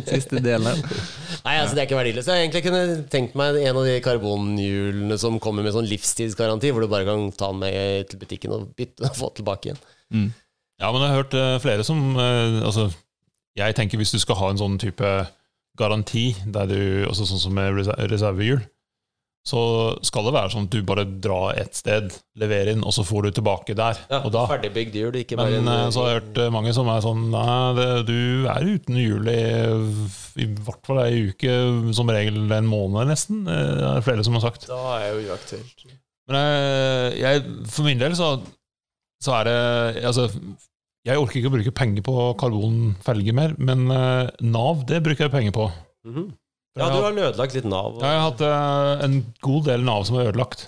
siste 0.07 0.39
delen? 0.45 0.79
Nei, 1.45 1.57
altså 1.59 1.75
det 1.75 1.83
er 1.83 1.89
ikke 1.89 1.99
verdiløst. 1.99 2.31
Jeg 2.31 2.45
egentlig 2.47 2.63
kunne 2.69 2.83
tenkt 3.11 3.35
meg 3.37 3.59
en 3.61 3.81
av 3.81 3.85
de 3.89 3.97
karbonhjulene 4.05 5.17
som 5.21 5.37
kommer 5.43 5.65
med 5.67 5.75
sånn 5.75 5.89
livstidsgaranti, 5.91 6.71
hvor 6.73 6.85
du 6.85 6.89
bare 6.91 7.05
kan 7.09 7.27
ta 7.35 7.51
den 7.51 7.61
med 7.65 8.09
til 8.13 8.21
butikken 8.23 8.55
og 8.55 8.69
bytte 8.79 9.09
og 9.11 9.19
få 9.19 9.29
tilbake 9.37 9.69
igjen. 9.73 9.81
Ja, 10.79 10.89
men 10.91 11.01
jeg 11.03 11.09
har 11.11 11.19
hørt 11.21 11.35
eh, 11.39 11.53
flere 11.63 11.83
som 11.87 11.99
eh, 12.19 12.57
Altså, 12.67 12.89
jeg 13.55 13.75
tenker 13.77 13.99
hvis 14.01 14.11
du 14.11 14.17
skal 14.19 14.35
ha 14.41 14.49
en 14.51 14.59
sånn 14.59 14.79
type 14.81 15.11
garanti, 15.79 16.29
der 16.47 16.67
du, 16.71 16.79
også 17.09 17.27
sånn 17.29 17.41
som 17.45 17.55
med 17.55 17.73
reser- 17.77 17.99
reservehjul, 18.11 18.61
så 19.45 19.59
skal 20.01 20.25
det 20.25 20.31
være 20.33 20.49
sånn 20.55 20.63
at 20.65 20.73
du 20.73 20.79
bare 20.89 21.03
drar 21.21 21.53
et 21.61 21.75
sted, 21.77 22.15
leverer 22.41 22.71
inn, 22.73 22.81
og 22.81 22.95
så 22.95 23.03
får 23.05 23.27
du 23.27 23.35
tilbake 23.37 23.75
der 23.77 23.99
Ja, 24.09 24.23
og 24.25 24.31
da. 24.33 24.47
Ferdigbygd 24.49 24.95
hjul, 24.97 25.17
ikke 25.19 25.37
bare 25.37 25.51
Men 25.53 25.67
en 25.67 25.73
eh, 25.85 25.89
så 25.93 26.01
har 26.01 26.07
jeg 26.15 26.21
hørt 26.23 26.39
eh, 26.41 26.49
mange 26.55 26.71
som 26.73 26.89
er 26.89 27.03
sånn 27.05 27.27
Nei, 27.29 27.57
det, 27.77 27.85
du 28.07 28.47
er 28.49 28.65
uten 28.71 28.97
hjul 28.97 29.29
i, 29.29 29.43
i 30.41 30.47
hvert 30.65 30.81
fall 30.89 31.03
ei 31.03 31.27
uke, 31.29 31.53
som 31.93 32.09
regel 32.09 32.39
en 32.57 32.69
måned 32.71 33.11
nesten. 33.13 33.43
eh, 33.45 33.69
Det 33.77 33.91
er 33.91 34.05
flere 34.07 34.25
som 34.25 34.33
har 34.39 34.45
sagt. 34.47 34.65
Da 34.71 34.79
er 34.97 35.11
jo 35.13 35.27
uaktuelt. 35.29 35.85
Men 36.25 36.39
jeg, 36.41 37.19
jeg, 37.21 37.43
for 37.69 37.85
min 37.85 38.01
del 38.01 38.15
så, 38.17 38.31
så 39.21 39.35
er 39.43 39.45
det 39.51 40.05
Altså, 40.09 40.25
jeg 41.05 41.21
orker 41.21 41.37
ikke 41.37 41.51
å 41.51 41.53
bruke 41.59 41.75
penger 41.83 42.01
på 42.07 42.15
karbonfelge 42.41 43.35
mer, 43.37 43.53
men 43.61 43.85
Nav, 44.41 44.81
det 44.89 45.03
bruker 45.05 45.27
jeg 45.27 45.35
penger 45.37 45.53
på. 45.53 45.67
Mhm. 46.09 46.25
For 46.33 46.44
Ja, 46.75 46.89
du 46.91 46.97
har- 46.99 47.15
ødelagt 47.15 47.53
litt 47.55 47.67
Nav. 47.71 47.99
Ja, 48.01 48.09
Jeg 48.11 48.19
har 48.19 48.31
hatt 48.31 48.41
uh, 48.43 49.03
en 49.05 49.33
god 49.41 49.65
del 49.69 49.83
Nav 49.87 50.03
som 50.07 50.17
er 50.19 50.31
ødelagt. 50.31 50.67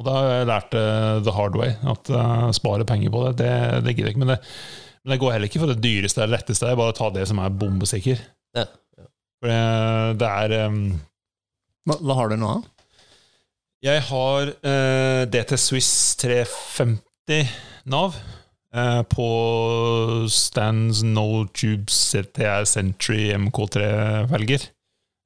Og 0.00 0.06
da 0.06 0.14
har 0.16 0.30
jeg 0.32 0.48
lært 0.48 0.74
uh, 0.78 1.20
the 1.22 1.34
hard 1.36 1.56
way. 1.60 1.74
At 1.84 2.08
uh, 2.10 2.48
spare 2.56 2.86
penger 2.88 3.12
på 3.12 3.26
det, 3.26 3.34
det, 3.42 3.50
det 3.84 3.94
gidder 3.96 4.08
jeg 4.10 4.16
ikke. 4.16 4.24
Men 4.24 4.32
det, 4.34 4.38
men 5.04 5.12
det, 5.12 5.20
går 5.20 5.32
heller 5.34 5.50
ikke 5.50 5.60
for 5.60 5.72
det 5.74 5.82
dyreste 5.84 6.22
eller 6.22 6.38
letteste. 6.38 6.70
Jeg 6.72 6.80
bare 6.80 6.96
ta 6.96 7.10
det 7.12 7.26
som 7.28 7.38
er 7.42 7.52
bombesikker. 7.60 8.22
Ja, 8.56 8.64
For 9.42 9.50
det, 9.52 10.18
det 10.22 10.28
er 10.30 10.68
um, 10.70 10.82
Hva, 11.88 11.98
hva 12.00 12.16
har 12.22 12.32
du 12.32 12.36
nå? 12.40 12.52
da? 12.56 12.68
Jeg 13.82 14.02
har 14.08 14.52
uh, 14.54 15.22
DT 15.26 15.58
Swiss 15.58 15.90
350 16.22 17.50
Nav 17.92 18.16
Uh, 18.72 19.02
på 19.04 19.24
Stands 20.32 21.02
No 21.04 21.44
Tubes 21.52 21.92
CTR 22.08 22.64
Century 22.64 23.26
MK3-velger. 23.36 24.64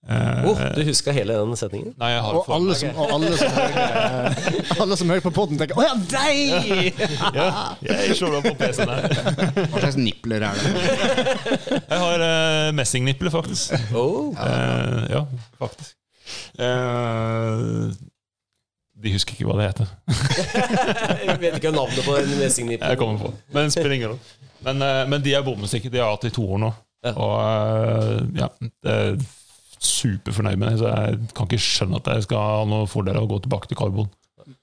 Eh, 0.08 0.44
Oh, 0.46 0.60
du 0.76 0.84
huska 0.86 1.10
hele 1.12 1.34
den 1.34 1.56
setningen? 1.58 1.94
Nei, 1.98 2.12
jeg 2.12 2.22
har 2.22 2.36
Og 2.38 2.50
alle 2.54 2.74
som, 2.78 2.92
og 2.94 3.14
alle 3.16 3.32
som, 3.40 3.56
hører, 3.56 4.36
alle 4.84 4.98
som 5.00 5.10
hører 5.10 5.24
på 5.24 5.32
podden, 5.34 5.58
tenker 5.58 5.74
'Å 5.74 5.82
ja, 5.82 5.94
deg!' 6.12 7.00
ja, 7.34 7.46
Jeg 7.82 8.16
slår 8.20 8.38
opp 8.38 8.46
på 8.46 8.54
PC-en 8.60 8.92
her. 8.92 9.08
Hva 9.72 9.82
slags 9.82 9.98
nipler 9.98 10.46
er 10.46 10.60
det? 10.60 10.74
Jeg 11.90 11.98
har 12.04 12.26
uh, 12.26 12.72
messingnipler, 12.78 13.34
faktisk. 13.34 13.74
Oh. 13.94 14.30
Uh, 14.38 15.06
ja, 15.10 15.24
faktisk. 15.58 15.96
Uh, 16.58 17.90
de 18.96 19.12
husker 19.12 19.34
ikke 19.36 19.46
hva 19.50 19.58
det 19.60 19.68
heter. 19.72 19.90
Jeg 21.26 21.40
vet 21.42 21.58
ikke 21.58 21.74
navnet 21.74 22.06
på 22.06 22.14
den 22.16 22.38
messingnippen. 22.40 22.88
Jeg 22.88 22.98
kommer 22.98 23.18
på 23.26 23.32
Men 23.52 23.70
spiller 23.74 23.92
ingen 23.98 24.14
rolle. 24.14 24.36
Men, 24.64 24.82
eh, 24.82 25.02
men 25.06 25.22
de 25.22 25.34
er 25.36 25.44
bomusikk 25.46 25.90
De 25.92 26.00
har 26.00 26.14
hatt 26.14 26.24
i 26.26 26.32
to 26.34 26.42
år 26.56 26.62
nå. 26.62 26.70
Ja. 27.04 27.12
Og 27.12 27.34
eh, 27.44 28.22
ja, 28.40 28.48
det 28.82 28.94
superfornøyd 29.78 30.60
med 30.60 30.72
det. 30.72 30.78
Så 30.82 30.92
jeg 30.92 31.32
kan 31.36 31.50
ikke 31.50 31.64
skjønne 31.66 32.02
at 32.02 32.12
jeg 32.14 32.28
skal 32.28 32.46
ha 32.50 32.62
noen 32.68 32.90
fordel 32.90 33.18
av 33.18 33.26
å 33.28 33.34
gå 33.34 33.42
tilbake 33.46 33.72
til 33.72 33.80
karbon. 33.80 34.12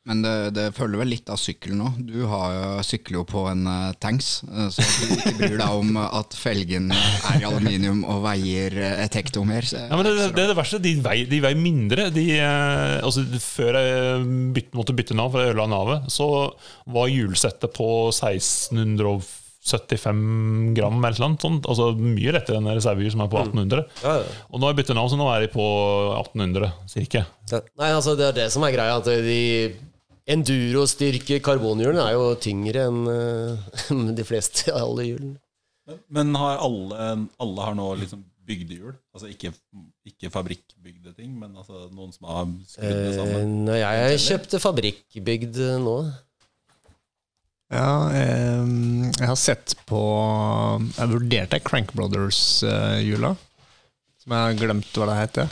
Men 0.07 0.22
det, 0.24 0.34
det 0.55 0.66
følger 0.76 0.99
vel 1.01 1.09
litt 1.11 1.30
av 1.32 1.39
sykkelen 1.39 1.80
nå. 1.80 1.89
Du 2.07 2.26
har 2.32 2.53
jo, 2.55 2.68
sykler 2.88 3.18
jo 3.18 3.24
på 3.28 3.41
en 3.51 3.66
uh, 3.68 3.91
tanks, 4.03 4.30
eh, 4.47 4.70
så 4.72 4.84
du 4.84 5.11
ikke 5.16 5.34
bryr 5.39 5.57
deg 5.59 5.76
om 5.80 5.97
at 6.03 6.36
felgen 6.39 6.89
er 6.95 7.41
i 7.41 7.47
aluminium 7.47 8.01
og 8.07 8.22
veier 8.24 8.78
eh, 8.80 9.03
et 9.03 9.18
hekto 9.20 9.43
mer. 9.47 9.68
så- 9.68 9.82
Ja, 9.84 9.95
men 9.99 10.07
det, 10.07 10.30
det 10.36 10.45
er 10.45 10.51
det 10.53 10.57
verste. 10.59 10.80
De 10.84 10.95
veier, 11.03 11.28
de 11.32 11.41
veier 11.43 11.59
mindre. 11.59 12.07
De, 12.16 12.26
uh, 12.39 13.03
altså, 13.03 13.26
før 13.43 13.80
jeg 13.80 14.28
bytte, 14.55 14.76
måtte 14.80 14.95
bytte 14.95 15.20
nav, 15.20 15.32
for 15.36 15.43
jeg 15.43 15.51
ødela 15.55 15.68
navet, 15.72 16.11
så 16.11 16.30
var 16.95 17.11
hjulsettet 17.11 17.76
på 17.76 17.89
1675 19.64 20.74
gram 20.76 20.97
eller 21.07 21.24
noe 21.24 21.39
sånt. 21.39 21.68
Altså 21.72 21.93
mye 21.95 22.34
lettere 22.36 22.59
enn 22.59 22.68
reservehjul 22.76 23.14
som 23.16 23.24
er 23.24 23.32
på 23.32 23.39
1800. 23.39 23.86
Ja, 24.03 24.16
ja. 24.20 24.36
Og 24.49 24.59
nå 24.59 24.68
har 24.68 24.74
jeg 24.74 24.82
byttet 24.82 24.97
navn, 24.99 25.11
så 25.14 25.20
nå 25.20 25.30
er 25.32 25.45
de 25.45 25.51
på 25.53 25.68
1800 26.20 26.72
cirka. 26.91 27.24
Nei, 27.80 27.89
altså 27.95 28.18
Det 28.20 28.28
er 28.32 28.38
det 28.41 28.49
som 28.53 28.66
er 28.68 28.76
greia. 28.76 28.99
At 28.99 29.07
de 29.07 29.39
endurostyrke 30.34 31.39
karbonhjulene 31.43 32.03
er 32.09 32.16
jo 32.16 32.28
tyngre 32.43 32.86
enn 32.89 33.01
uh, 33.11 34.11
de 34.16 34.28
fleste 34.28 34.72
av 34.74 34.86
alle 34.89 35.07
hjulene. 35.09 35.39
Men 36.16 36.32
har 36.39 36.61
alle, 36.64 37.07
alle 37.43 37.66
har 37.68 37.76
nå 37.76 37.89
liksom 37.99 38.22
bygde 38.47 38.76
hjul? 38.78 38.93
Altså 39.16 39.30
ikke, 39.32 39.51
ikke 40.07 40.30
fabrikkbygde 40.32 41.11
ting, 41.16 41.34
men 41.39 41.55
altså 41.59 41.89
noen 41.95 42.11
som 42.16 42.28
har 42.28 42.45
skrudd 42.68 42.91
det 42.91 43.09
Eh, 43.11 43.18
sammen? 43.20 43.53
når 43.68 43.78
jeg 43.82 44.22
kjøpte 44.26 44.59
fabrikkbygd 44.64 45.59
eh, 45.64 45.78
nå 45.84 45.97
Ja, 47.74 47.93
jeg, 48.13 49.13
jeg 49.17 49.28
har 49.30 49.39
sett 49.39 49.74
på 49.89 49.99
Jeg 50.97 51.09
vurderte 51.13 51.59
Crank 51.65 51.93
Brothers-hjula. 51.97 53.34
som 54.24 54.32
jeg 54.38 54.39
har 54.45 54.53
glemt 54.59 54.91
hva 54.99 55.05
det 55.09 55.15
heter. 55.19 55.49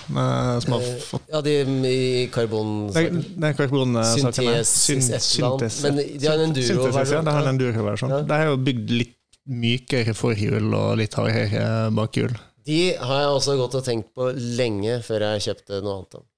Som 0.64 0.76
har 0.78 0.86
Eh, 0.86 1.00
fått 1.04 1.26
Ja, 1.34 1.42
de 1.44 1.56
i 1.90 2.28
karbon... 2.32 2.70
Det 2.94 3.02
er, 3.04 3.56
karbonsakene. 3.58 4.62
Syntesis 4.64 5.34
et. 5.42 5.82
Men 5.84 5.98
de 5.98 6.28
har 6.30 6.38
en 6.38 6.46
ja. 6.46 6.48
enduro-versjon. 6.48 7.26
Det 7.28 7.34
har 7.36 7.42
en 7.42 7.52
enduro-versjon. 7.56 8.14
Ja. 8.16 8.22
Det 8.30 8.38
er 8.38 8.46
jo 8.52 8.62
bygd 8.70 8.96
litt 9.02 9.18
mykere 9.52 10.14
forhjul 10.16 10.70
og 10.78 10.96
litt 11.02 11.18
hardere 11.18 11.90
bakhjul. 11.98 12.32
De 12.70 12.80
har 12.94 13.24
jeg 13.24 13.30
også 13.34 13.56
gått 13.58 13.76
og 13.80 13.84
tenkt 13.84 14.12
på 14.16 14.30
lenge 14.38 15.00
før 15.04 15.26
jeg 15.32 15.46
kjøpte 15.50 15.82
noe 15.84 16.06
annet. 16.06 16.14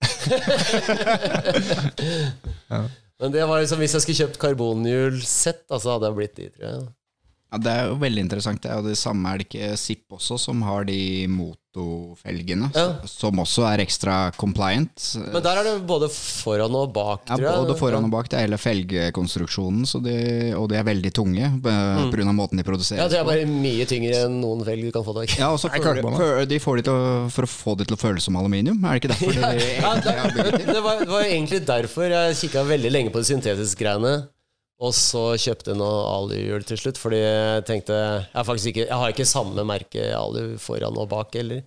Ja. 2.74 2.80
Men 3.24 3.32
det 3.32 3.46
var 3.48 3.62
liksom 3.64 3.80
hvis 3.80 3.94
jeg 3.96 4.04
skulle 4.04 4.20
kjøpt 4.20 4.40
karbonhjulsett, 4.42 5.64
så 5.72 5.94
hadde 5.94 6.10
jeg 6.10 6.18
blitt 6.18 6.34
de, 6.36 6.48
tror 6.52 6.66
jeg. 6.68 6.82
Ja, 7.54 7.60
det 7.62 7.70
er 7.78 7.90
jo 7.92 7.98
veldig 8.02 8.22
interessant. 8.26 8.64
Det 8.64 8.72
er 8.74 8.80
jo 8.82 8.88
det 8.90 8.98
samme, 8.98 9.30
er 9.30 9.38
det 9.44 9.46
ikke 9.46 9.76
Zipp 9.78 10.16
også, 10.18 10.40
som 10.42 10.62
har 10.66 10.88
de 10.90 11.28
motofelgene, 11.30 12.70
Ja. 12.74 12.96
som 13.06 13.38
også 13.42 13.66
er 13.70 13.84
ekstra 13.86 14.32
compliant. 14.36 15.18
Men 15.32 15.42
der 15.46 15.58
er 15.62 15.64
det 15.68 15.86
både 15.88 16.10
foran 16.10 16.74
og 16.76 16.92
bak, 16.94 17.22
Ja, 17.30 17.36
tror 17.38 17.46
jeg. 17.46 17.66
både 17.68 17.78
foran 17.78 18.04
og 18.06 18.12
bak. 18.12 18.30
Det 18.30 18.38
er 18.40 18.48
hele 18.48 18.58
felgekonstruksjonen, 18.58 19.86
så 19.86 20.02
de, 20.04 20.54
og 20.58 20.70
de 20.70 20.76
er 20.78 20.84
veldig 20.84 21.14
tunge 21.14 21.44
Mm. 21.54 21.62
på 21.62 22.20
av 22.24 22.34
måten 22.34 22.58
de 22.58 22.64
produseres 22.64 22.98
Ja, 22.98 23.08
det 23.08 23.20
er 23.20 23.24
bare 23.26 23.46
mye 23.46 23.86
tyngre 23.86 24.26
enn 24.26 24.40
noen 24.42 24.64
felg 24.66 24.82
du 24.84 24.92
kan 24.92 25.04
få 25.04 25.14
tak 25.14 25.38
i. 25.38 25.40
Ja, 25.40 25.52
og 25.52 25.60
så 25.60 25.70
de 25.70 26.60
får 26.60 26.76
de 26.78 26.82
til 26.84 26.94
å, 26.94 27.30
for 27.30 27.44
å 27.44 27.48
få 27.48 27.78
det 27.78 27.88
til 27.88 27.96
å 27.98 28.00
føles 28.02 28.24
som 28.24 28.36
aluminium. 28.36 28.84
Er 28.86 28.98
det 29.00 29.04
ikke 29.04 29.14
derfor 29.14 29.34
de 29.38 29.42
Ja, 29.78 29.96
det, 29.96 30.66
det, 30.74 30.82
var, 30.84 31.00
det 31.00 31.10
var 31.10 31.24
egentlig 31.24 31.66
derfor 31.66 32.10
jeg 32.10 32.36
kikka 32.36 32.64
veldig 32.66 32.92
lenge 32.92 33.12
på 33.12 33.20
de 33.22 33.30
syntetiske 33.30 33.78
greiene. 33.78 34.28
Og 34.84 34.92
så 34.98 35.22
kjøpte 35.40 35.72
jeg 35.72 35.80
noe 35.80 36.02
aluhjul 36.12 36.66
til 36.68 36.80
slutt, 36.82 37.00
fordi 37.00 37.22
jeg 37.22 37.64
tenkte 37.70 37.96
Jeg 37.96 38.60
ikke 38.74 38.84
Jeg 38.84 39.00
har 39.00 39.14
ikke 39.14 39.30
samme 39.30 39.64
merke 39.68 40.10
alu 40.18 40.58
foran 40.60 41.00
og 41.00 41.08
bak 41.14 41.38
heller. 41.40 41.64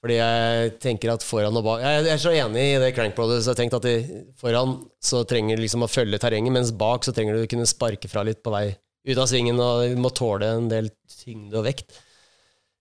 Fordi 0.00 0.16
jeg 0.16 0.74
tenker 0.80 1.12
at 1.12 1.24
foran 1.26 1.56
og 1.60 1.66
bak 1.66 1.84
Jeg 1.84 2.04
jeg 2.08 2.14
er 2.14 2.22
så 2.22 2.32
enig 2.32 2.66
i 2.72 2.78
det 2.82 2.94
Crank 2.96 3.14
Brothers 3.14 3.46
har 3.50 3.58
tenkt 3.58 3.76
at 3.76 3.86
de, 3.86 4.22
foran 4.40 4.78
så 5.04 5.22
trenger 5.28 5.56
du 5.56 5.62
liksom 5.62 5.84
å 5.84 5.90
følge 5.90 6.18
terrenget, 6.18 6.54
mens 6.56 6.72
bak 6.72 7.04
så 7.04 7.14
trenger 7.14 7.36
du 7.36 7.44
å 7.44 7.50
kunne 7.50 7.68
sparke 7.68 8.08
fra 8.10 8.24
litt 8.26 8.42
på 8.42 8.54
vei 8.54 8.70
ut 9.08 9.16
av 9.16 9.28
svingen, 9.30 9.60
og 9.60 9.94
du 9.94 10.00
må 10.00 10.10
tåle 10.12 10.48
en 10.58 10.66
del 10.68 10.90
tyngde 11.22 11.56
og 11.56 11.64
vekt. 11.64 11.94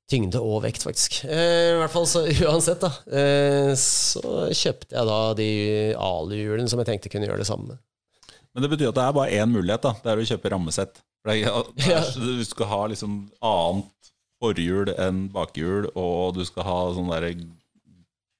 Tyngde 0.09 0.41
og 0.41 0.63
vekt, 0.65 0.83
faktisk. 0.83 1.19
Eh, 1.29 1.75
I 1.75 1.77
hvert 1.79 1.93
fall 1.93 2.07
så 2.09 2.25
uansett, 2.49 2.81
da. 2.81 2.89
Eh, 3.07 3.71
så 3.79 4.49
kjøpte 4.49 4.97
jeg 4.97 5.07
da 5.11 5.19
de 5.37 5.51
aluhjulene 5.95 6.71
som 6.71 6.81
jeg 6.81 6.89
tenkte 6.89 7.11
kunne 7.13 7.29
gjøre 7.29 7.43
det 7.43 7.47
samme. 7.47 7.77
Men 8.59 8.65
det 8.67 8.73
betyr 8.75 8.89
at 8.91 8.97
det 8.97 9.03
er 9.07 9.13
bare 9.15 9.31
én 9.39 9.51
mulighet, 9.55 9.85
da. 9.87 9.93
Det 10.03 10.11
er 10.11 10.19
å 10.19 10.27
kjøpe 10.27 10.49
rammesett. 10.51 10.97
Det 11.23 11.35
det 11.39 11.87
Ja. 11.87 12.01
du 12.11 12.43
skal 12.43 12.67
ha 12.67 12.79
liksom 12.91 13.13
annet 13.39 14.09
forhjul 14.43 14.91
enn 14.99 15.29
bakhjul, 15.31 15.87
og 15.95 16.35
du 16.35 16.43
skal 16.47 16.63
ha 16.67 16.77
sånn 16.95 17.07
derre 17.11 17.31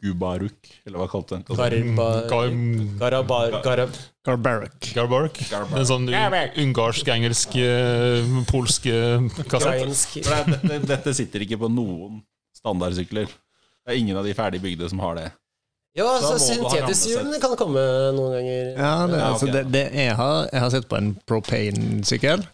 gubaruk, 0.03 0.69
eller 0.87 0.99
hva 1.01 1.07
kalte 1.11 1.39
det? 1.39 1.45
Garbaruk. 1.49 2.29
Gar- 2.31 2.99
Garabar, 2.99 3.57
Garab, 3.63 3.95
Garbarek. 4.25 4.91
Garbark. 4.95 5.41
En 5.75 5.85
sånn 5.87 6.07
ungarsk, 6.07 7.07
engelsk, 7.15 7.55
eh, 7.59 8.23
polsk 8.47 8.87
eh, 8.91 9.27
kassett. 9.51 10.87
dette 10.87 11.13
sitter 11.15 11.43
ikke 11.43 11.59
på 11.59 11.71
noen 11.71 12.21
standardsykler. 12.55 13.27
Det 13.27 13.91
er 13.95 13.99
ingen 13.99 14.17
av 14.19 14.23
de 14.27 14.33
ferdig 14.33 14.61
bygde 14.63 14.89
som 14.89 14.99
har 14.99 15.15
det. 15.15 15.31
Ja, 15.97 16.05
altså, 16.05 16.35
syntetisk 16.37 17.01
syntetishjulene 17.01 17.39
kan 17.41 17.55
komme 17.57 17.81
noen 18.15 18.35
ganger. 18.37 18.67
Ja, 18.77 18.91
det, 19.09 19.17
Ja, 19.19 19.27
altså, 19.33 19.49
det, 19.49 19.63
det, 19.73 19.83
jeg, 19.97 20.15
har, 20.19 20.47
jeg 20.53 20.61
har 20.63 20.73
sett 20.75 20.87
på 20.91 20.99
en 20.99 21.11
propane-sykkel, 21.27 22.45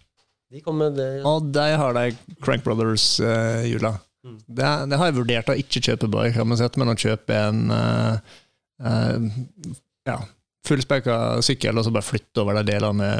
De 0.56 0.62
det. 0.96 1.10
og 1.28 1.50
de 1.52 1.66
har 1.82 1.98
de 1.98 2.06
Crank 2.46 2.64
Brothers-hjula. 2.64 3.98
Mm. 4.26 4.38
det, 4.48 4.70
det 4.90 4.98
har 4.98 5.12
jeg 5.12 5.18
vurdert 5.20 5.50
å 5.54 5.58
ikke 5.62 5.84
kjøpe 5.86 6.08
bare 6.10 6.32
men 6.82 6.90
å 6.90 6.96
kjøpe 6.98 7.36
en 7.38 7.60
uh, 7.70 8.16
ja, 10.08 10.16
fullspekka 10.66 11.42
sykkel, 11.46 11.78
og 11.78 11.86
så 11.86 11.94
bare 11.94 12.08
flytte 12.08 12.42
over 12.42 12.58
de 12.58 12.64
delene 12.72 13.12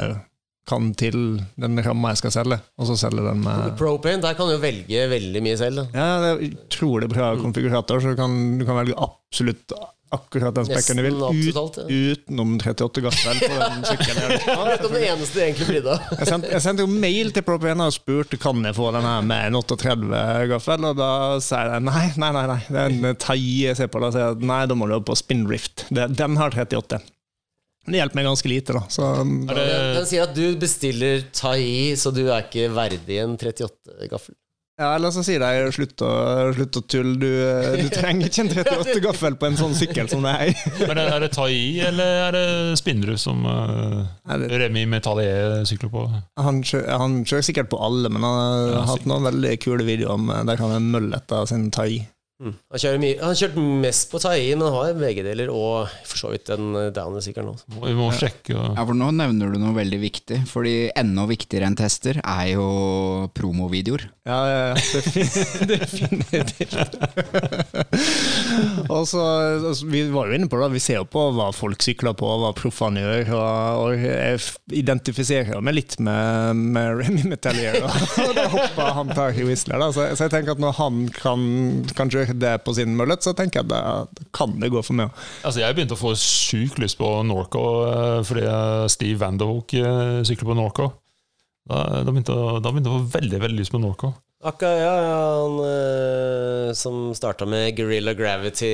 kan 0.66 0.88
til 0.98 1.36
den 1.62 1.78
ramma 1.84 2.10
jeg 2.10 2.24
skal 2.24 2.32
selge, 2.40 2.56
og 2.74 2.88
så 2.88 2.96
selge 2.98 3.22
den 3.22 3.44
med 3.44 3.76
Propane, 3.78 4.18
der 4.24 4.34
kan 4.34 4.50
du 4.50 4.56
velge 4.58 5.04
veldig 5.12 5.42
mye 5.46 5.58
selv. 5.60 5.84
Da. 5.84 5.86
Ja, 5.94 6.08
det 6.24 6.30
er 6.32 6.56
utrolig 6.56 7.08
bra 7.12 7.28
Mm. 7.36 7.44
konfigurator, 7.44 8.00
så 8.02 8.16
du 8.16 8.18
kan, 8.18 8.34
du 8.58 8.64
kan 8.66 8.80
velge 8.80 8.96
absolutt 8.98 9.76
akkurat 10.14 10.54
den 10.54 10.66
spekken 10.68 11.00
du 11.00 11.02
vil, 11.02 11.16
ut, 11.18 11.78
utenom 11.88 12.54
38 12.60 13.02
gassfell 13.04 13.40
på 13.42 13.50
den 13.52 13.82
sykkelen. 13.88 14.36
Det 14.76 14.90
den 14.92 15.02
eneste 15.02 15.42
egentlig 15.42 15.66
blir. 15.70 15.88
Jeg 16.18 16.28
sendte, 16.28 16.52
jeg 16.52 16.62
sendte 16.62 16.86
jo 16.86 16.90
mail 16.90 17.32
til 17.34 17.44
Propena 17.46 17.88
og 17.90 17.96
spurte 17.96 18.38
kan 18.40 18.62
jeg 18.64 18.76
få 18.76 18.92
den 18.94 19.06
her 19.06 19.26
med 19.26 19.50
en 19.50 19.58
38 19.58 20.22
gaffel, 20.52 20.86
og 20.90 21.00
da 21.00 21.10
sier 21.42 21.72
de 21.74 21.82
nei, 21.88 22.06
nei, 22.20 22.30
nei, 22.36 22.46
nei. 22.52 22.60
det 22.68 22.84
er 22.84 22.94
en 22.94 23.20
Tai 23.26 23.38
jeg 23.40 23.76
ser 23.78 23.90
på. 23.90 24.02
Da 24.02 24.12
sier 24.14 24.30
jeg 24.30 24.48
nei, 24.52 24.62
da 24.70 24.78
må 24.78 24.88
du 24.88 24.96
opp 24.98 25.08
på 25.10 25.18
Spindrift. 25.18 25.86
Den 25.90 26.38
har 26.40 26.54
38. 26.54 27.02
Det 27.86 28.00
hjelper 28.00 28.18
meg 28.18 28.26
ganske 28.26 28.50
lite, 28.50 28.74
da. 28.74 28.82
Så, 28.90 29.10
Er 29.22 29.58
det, 29.58 29.66
Den, 29.94 30.08
sier 30.10 30.26
at 30.26 30.34
du 30.34 30.46
bestiller 30.58 31.22
Tai, 31.34 31.94
så 31.98 32.10
du 32.14 32.24
er 32.26 32.46
ikke 32.48 32.66
verdig 32.74 33.20
en 33.22 33.36
38-gaffel. 33.38 34.34
Ja, 34.76 34.88
eller 34.96 35.12
så 35.14 35.22
sier 35.24 35.40
de 35.40 35.70
slutt 35.72 36.02
å, 36.04 36.10
slutt 36.56 36.76
å 36.76 36.82
tulle, 36.84 37.14
du, 37.22 37.28
du 37.80 37.86
trenger 37.94 38.28
ikke 38.28 38.42
en 38.44 38.50
38 38.52 39.00
gaffel 39.06 39.36
på 39.40 39.48
en 39.48 39.56
sånn 39.56 39.76
sykkel 39.78 40.10
som 40.12 40.26
det 40.26 40.34
er. 40.44 40.50
er 40.84 40.92
det, 40.98 41.06
er 41.14 41.24
det 41.24 41.30
Tai, 41.36 41.56
eller 41.88 42.18
er 42.26 42.36
det 42.36 42.44
Spinnerud 42.82 43.20
som 43.22 43.44
uh, 43.48 44.02
det- 44.36 44.50
Remi 44.66 44.84
Metallier 44.90 45.62
sykler 45.68 45.92
på? 45.94 46.04
Han 46.44 46.60
kjører, 46.66 47.40
sikkert 47.46 47.70
på 47.72 47.80
alle, 47.80 48.10
men 48.12 48.26
han 48.26 48.36
har 48.42 48.68
Ja, 48.74 48.82
hatt 48.92 49.08
noen 49.08 49.24
veldig 49.30 49.54
kule 49.64 49.86
videoer 49.88 50.18
om 50.18 50.28
der 50.50 50.60
kan 50.60 50.74
han 50.76 50.90
mølle 50.92 51.16
etter 51.22 51.48
sin 51.48 51.70
Tai. 51.72 51.88
Han, 52.36 52.52
kjører 52.76 52.98
mye, 53.00 53.14
han 53.16 53.30
har 53.32 53.38
kjørt 53.40 53.54
mest 53.80 54.10
på 54.12 54.18
Tai, 54.20 54.36
men 54.52 54.60
han 54.66 54.74
har 54.76 54.92
begge 55.00 55.22
deler, 55.24 55.48
og 55.48 55.88
for 56.04 56.18
så 56.20 56.28
vidt 56.34 56.44
den 56.50 56.66
Downer-sykkelen 56.92 57.48
nå. 57.48 57.54
Vi 57.86 57.94
må 57.96 58.10
sjekke. 58.12 58.52
og- 58.58 58.76
Ja, 58.76 58.84
for 58.84 58.92
nå 58.98 59.08
nevner 59.16 59.48
du 59.54 59.58
noe 59.62 59.72
veldig 59.72 59.96
viktig. 60.02 60.42
Fordi 60.50 60.74
enda 60.94 61.24
viktigere 61.30 61.64
enn 61.70 61.76
tester 61.80 62.20
er 62.20 62.50
jo 62.52 62.66
promovideoer. 63.32 64.04
Ja, 64.28 64.40
ja, 64.50 64.58
ja. 64.68 64.74
Defin- 64.76 66.26
definitivt. 66.36 66.76
og 68.92 69.06
så, 69.08 69.22
altså, 69.70 69.86
Vi 69.88 70.02
var 70.12 70.28
jo 70.28 70.34
inne 70.36 70.48
på 70.50 70.58
det, 70.60 70.68
vi 70.76 70.80
ser 70.82 70.98
jo 71.00 71.06
på 71.08 71.22
hva 71.36 71.48
folk 71.56 71.80
sykler 71.84 72.14
på, 72.18 72.28
hva 72.42 72.50
proffene 72.56 73.00
gjør. 73.04 73.30
Og, 73.36 73.86
og 73.86 74.04
jeg 74.04 74.40
identifiserer 74.82 75.62
meg 75.64 75.74
litt 75.78 75.94
med, 76.04 76.56
med 76.76 76.86
Remy 77.00 77.24
Metallier. 77.32 77.78
Og 77.86 78.32
da 78.36 78.44
hopper 78.52 78.92
han 79.00 79.08
Terry 79.16 79.44
Whistler. 79.48 79.78
Da. 79.82 79.88
Så, 79.94 80.00
så 80.18 80.22
jeg 80.28 80.34
tenker 80.36 80.52
at 80.56 80.62
når 80.62 80.72
han 80.82 80.94
kan, 81.16 81.40
kan 81.96 82.12
kjøre 82.12 82.25
det 82.34 82.52
på 82.66 82.74
sin 82.76 82.96
møllet, 82.98 83.22
så 83.22 83.34
tenker 83.36 83.62
jeg 83.62 83.70
at 83.70 84.12
det 84.18 84.28
kan 84.36 84.54
det 84.60 84.72
gå 84.72 84.82
for 84.82 84.98
meg 84.98 85.10
òg. 85.10 85.24
Altså, 85.46 85.62
jeg 85.62 85.76
begynte 85.76 85.96
å 85.96 86.00
få 86.00 86.14
sjukt 86.18 86.80
lyst 86.82 86.98
på 87.00 87.10
Norco 87.26 87.64
eh, 87.86 88.20
fordi 88.26 88.46
Steve 88.92 89.20
Vanderhook 89.22 89.76
eh, 89.78 90.22
sykler 90.26 90.52
på 90.52 90.58
Norco. 90.58 90.92
Da, 91.66 91.82
da, 92.06 92.12
begynte 92.12 92.34
da 92.62 92.70
begynte 92.70 92.92
jeg 92.92 92.94
å 92.94 93.02
få 93.02 93.18
veldig 93.18 93.42
veldig 93.42 93.60
lyst 93.62 93.74
på 93.74 93.82
Norco. 93.82 94.14
Akka, 94.46 94.68
ja, 94.78 94.90
han 95.40 95.54
øh, 95.64 96.74
som 96.76 97.14
starta 97.16 97.46
med 97.48 97.72
Guerrilla 97.74 98.12
Gravity, 98.14 98.68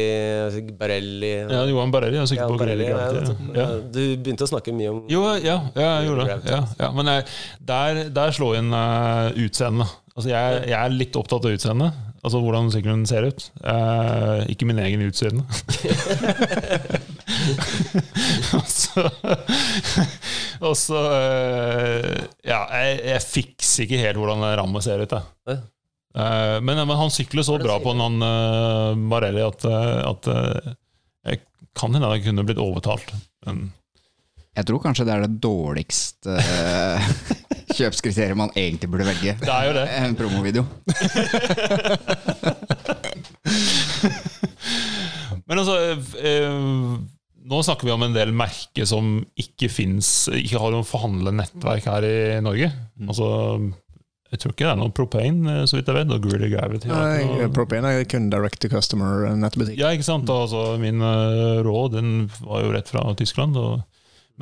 Barelli 0.76 1.30
Ja, 1.38 1.62
Johan 1.70 1.92
Barelli 1.94 2.18
har 2.18 2.26
Ja, 2.34 2.48
på 2.50 2.59
Barelli, 2.59 2.88
Gravity, 2.90 3.36
Ja, 3.55 3.61
ja. 3.62 3.66
Du 3.78 4.00
begynte 4.18 4.44
å 4.44 4.50
snakke 4.50 4.74
mye 4.74 4.90
om 4.90 5.00
Jo, 5.09 5.22
ja, 5.38 5.61
ja 5.78 5.88
jeg 6.00 6.11
gjorde 6.11 6.26
det. 6.26 6.38
Ja, 6.50 6.61
ja. 6.80 6.90
Men 6.92 7.12
jeg, 7.14 7.28
der, 7.70 8.03
der 8.12 8.34
slår 8.34 8.59
inn 8.59 8.74
uh, 8.74 9.30
utseendet. 9.38 9.94
Altså, 10.12 10.32
jeg, 10.34 10.64
jeg 10.66 10.78
er 10.82 10.96
litt 10.98 11.16
opptatt 11.16 11.46
av 11.46 11.57
utseendet. 11.57 12.03
Altså 12.22 12.38
hvordan 12.38 12.70
sykkelen 12.70 13.06
ser 13.10 13.26
ut. 13.26 13.48
Eh, 13.66 14.44
ikke 14.54 14.68
min 14.68 14.78
egen 14.78 15.02
utseende. 15.08 15.42
Og 18.58 18.68
så 18.68 19.04
Og 20.68 20.76
så 20.78 21.00
eh, 21.16 22.24
Ja, 22.46 22.62
jeg, 22.70 22.98
jeg 23.10 23.26
fikser 23.26 23.86
ikke 23.86 24.02
helt 24.04 24.20
hvordan 24.20 24.46
rammet 24.58 24.86
ser 24.86 25.02
ut. 25.02 25.14
Jeg. 25.14 25.60
Eh, 26.12 26.58
men, 26.60 26.82
men 26.86 26.98
han 26.98 27.12
sykler 27.12 27.46
så 27.46 27.58
bra 27.62 27.78
på 27.82 27.94
en 27.94 28.02
uh, 28.22 29.46
at, 29.48 29.64
eh, 29.64 30.00
at 30.10 30.28
eh, 30.28 30.72
jeg 31.32 31.40
kan 31.78 31.94
hende 31.94 32.10
jeg 32.18 32.26
kunne 32.28 32.44
blitt 32.46 32.60
overtalt. 32.62 33.14
Men 33.46 33.70
Jeg 34.53 34.66
tror 34.68 34.82
kanskje 34.84 35.07
det 35.09 35.14
er 35.14 35.22
det 35.24 35.38
dårligste 35.40 36.34
uh, 36.36 37.00
kjøpskriteriet 37.78 38.36
man 38.36 38.50
egentlig 38.53 38.90
burde 38.92 39.07
velge. 39.09 39.32
det 39.40 39.48
er 39.48 39.64
jo 39.70 39.72
det. 39.78 39.86
En 40.03 40.16
promovideo. 40.18 40.64
Men 45.48 45.59
altså 45.59 45.74
eh, 46.22 46.53
Nå 47.42 47.59
snakker 47.66 47.88
vi 47.88 47.94
om 47.94 48.05
en 48.07 48.14
del 48.14 48.30
merker 48.36 48.86
som 48.88 49.16
ikke 49.40 49.66
finnes 49.72 50.09
Ikke 50.38 50.61
har 50.62 50.70
noe 50.74 50.86
forhandlet 50.86 51.34
nettverk 51.40 51.88
her 51.90 52.07
i 52.07 52.12
Norge. 52.44 52.68
Altså 53.03 53.26
Jeg 54.32 54.38
tror 54.42 54.55
ikke 54.55 54.64
det 54.68 54.70
er 54.70 54.78
noe 54.80 54.94
propane, 54.94 55.57
eh, 55.57 55.64
så 55.68 55.76
vidt 55.80 55.90
jeg 55.90 55.96
vet. 55.98 56.12
Og 56.14 56.22
Grilly 56.28 56.48
Gravity. 56.55 56.88
noe- 56.92 57.50
Propane 57.57 57.90
er 57.98 58.07
kun 58.09 58.30
direct 58.32 58.61
to 58.62 58.70
customer 58.72 59.26
nettbutikk. 59.36 59.76
Ja, 59.80 59.90
ikke 59.92 60.07
sant? 60.07 60.30
Altså, 60.32 60.76
min 60.80 61.03
uh, 61.05 61.61
råd 61.66 61.98
den 61.98 62.12
var 62.46 62.62
jo 62.64 62.72
rett 62.76 62.88
fra 62.92 63.03
Tyskland. 63.18 63.59
Og, 63.61 63.82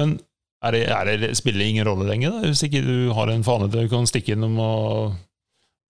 men 0.00 0.18
er 0.60 0.76
det, 0.76 0.84
er 0.92 1.08
det, 1.08 1.32
spiller 1.38 1.62
det 1.62 1.70
ingen 1.72 1.88
rolle 1.88 2.08
lenger, 2.08 2.34
da? 2.34 2.48
hvis 2.50 2.66
ikke 2.66 2.82
du 2.84 3.12
har 3.16 3.32
en 3.32 3.44
fane 3.46 3.70
du 3.72 3.80
kan 3.88 4.08
stikke 4.08 4.34
innom 4.36 4.58
og 4.60 5.14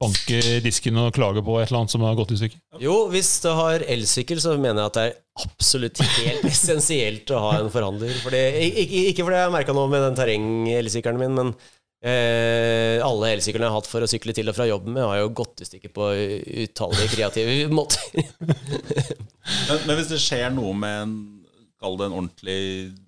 banke 0.01 0.61
disken 0.65 0.97
og 0.97 1.11
klage 1.17 1.43
på 1.45 1.59
et 1.61 1.69
eller 1.69 1.83
annet 1.83 1.93
som 1.93 2.05
har 2.07 2.15
gått 2.19 2.33
i 2.33 2.39
stykker? 2.41 2.61
Jo, 2.81 2.95
hvis 3.13 3.33
du 3.45 3.51
har 3.57 3.85
elsykkel, 3.85 4.41
så 4.41 4.55
mener 4.57 4.85
jeg 4.85 4.93
at 4.93 4.97
det 4.97 5.05
er 5.09 5.19
absolutt 5.45 6.01
helt 6.05 6.47
essensielt 6.49 7.35
å 7.35 7.43
ha 7.45 7.51
en 7.59 7.73
forhandler. 7.73 8.15
Fordi, 8.23 8.41
ikke, 8.71 9.03
ikke 9.11 9.27
fordi 9.27 9.41
jeg 9.41 9.49
har 9.49 9.53
merka 9.59 9.77
noe 9.77 9.91
med 9.93 10.07
den 10.07 10.17
terreng-elsykkelen 10.17 11.21
min, 11.21 11.37
men 11.37 11.53
eh, 12.07 12.97
alle 13.05 13.35
elsyklene 13.35 13.67
jeg 13.67 13.75
har 13.75 13.83
hatt 13.83 13.91
for 13.91 14.07
å 14.07 14.11
sykle 14.11 14.37
til 14.37 14.49
og 14.53 14.57
fra 14.57 14.69
jobben 14.71 14.97
med, 14.97 15.05
har 15.05 15.21
jo 15.21 15.35
gått 15.43 15.67
i 15.67 15.69
stykker 15.69 15.93
på 15.99 16.13
utallige 16.65 17.13
kreative 17.17 17.69
måter. 17.75 18.07
Men, 19.67 19.79
men 19.83 19.97
hvis 19.99 20.11
det 20.13 20.23
skjer 20.23 20.53
noe 20.55 20.73
med 20.79 20.97
en 21.03 21.15
Kall 21.81 21.97
det 21.97 22.09
en 22.11 22.16
ordentlig 22.18 22.59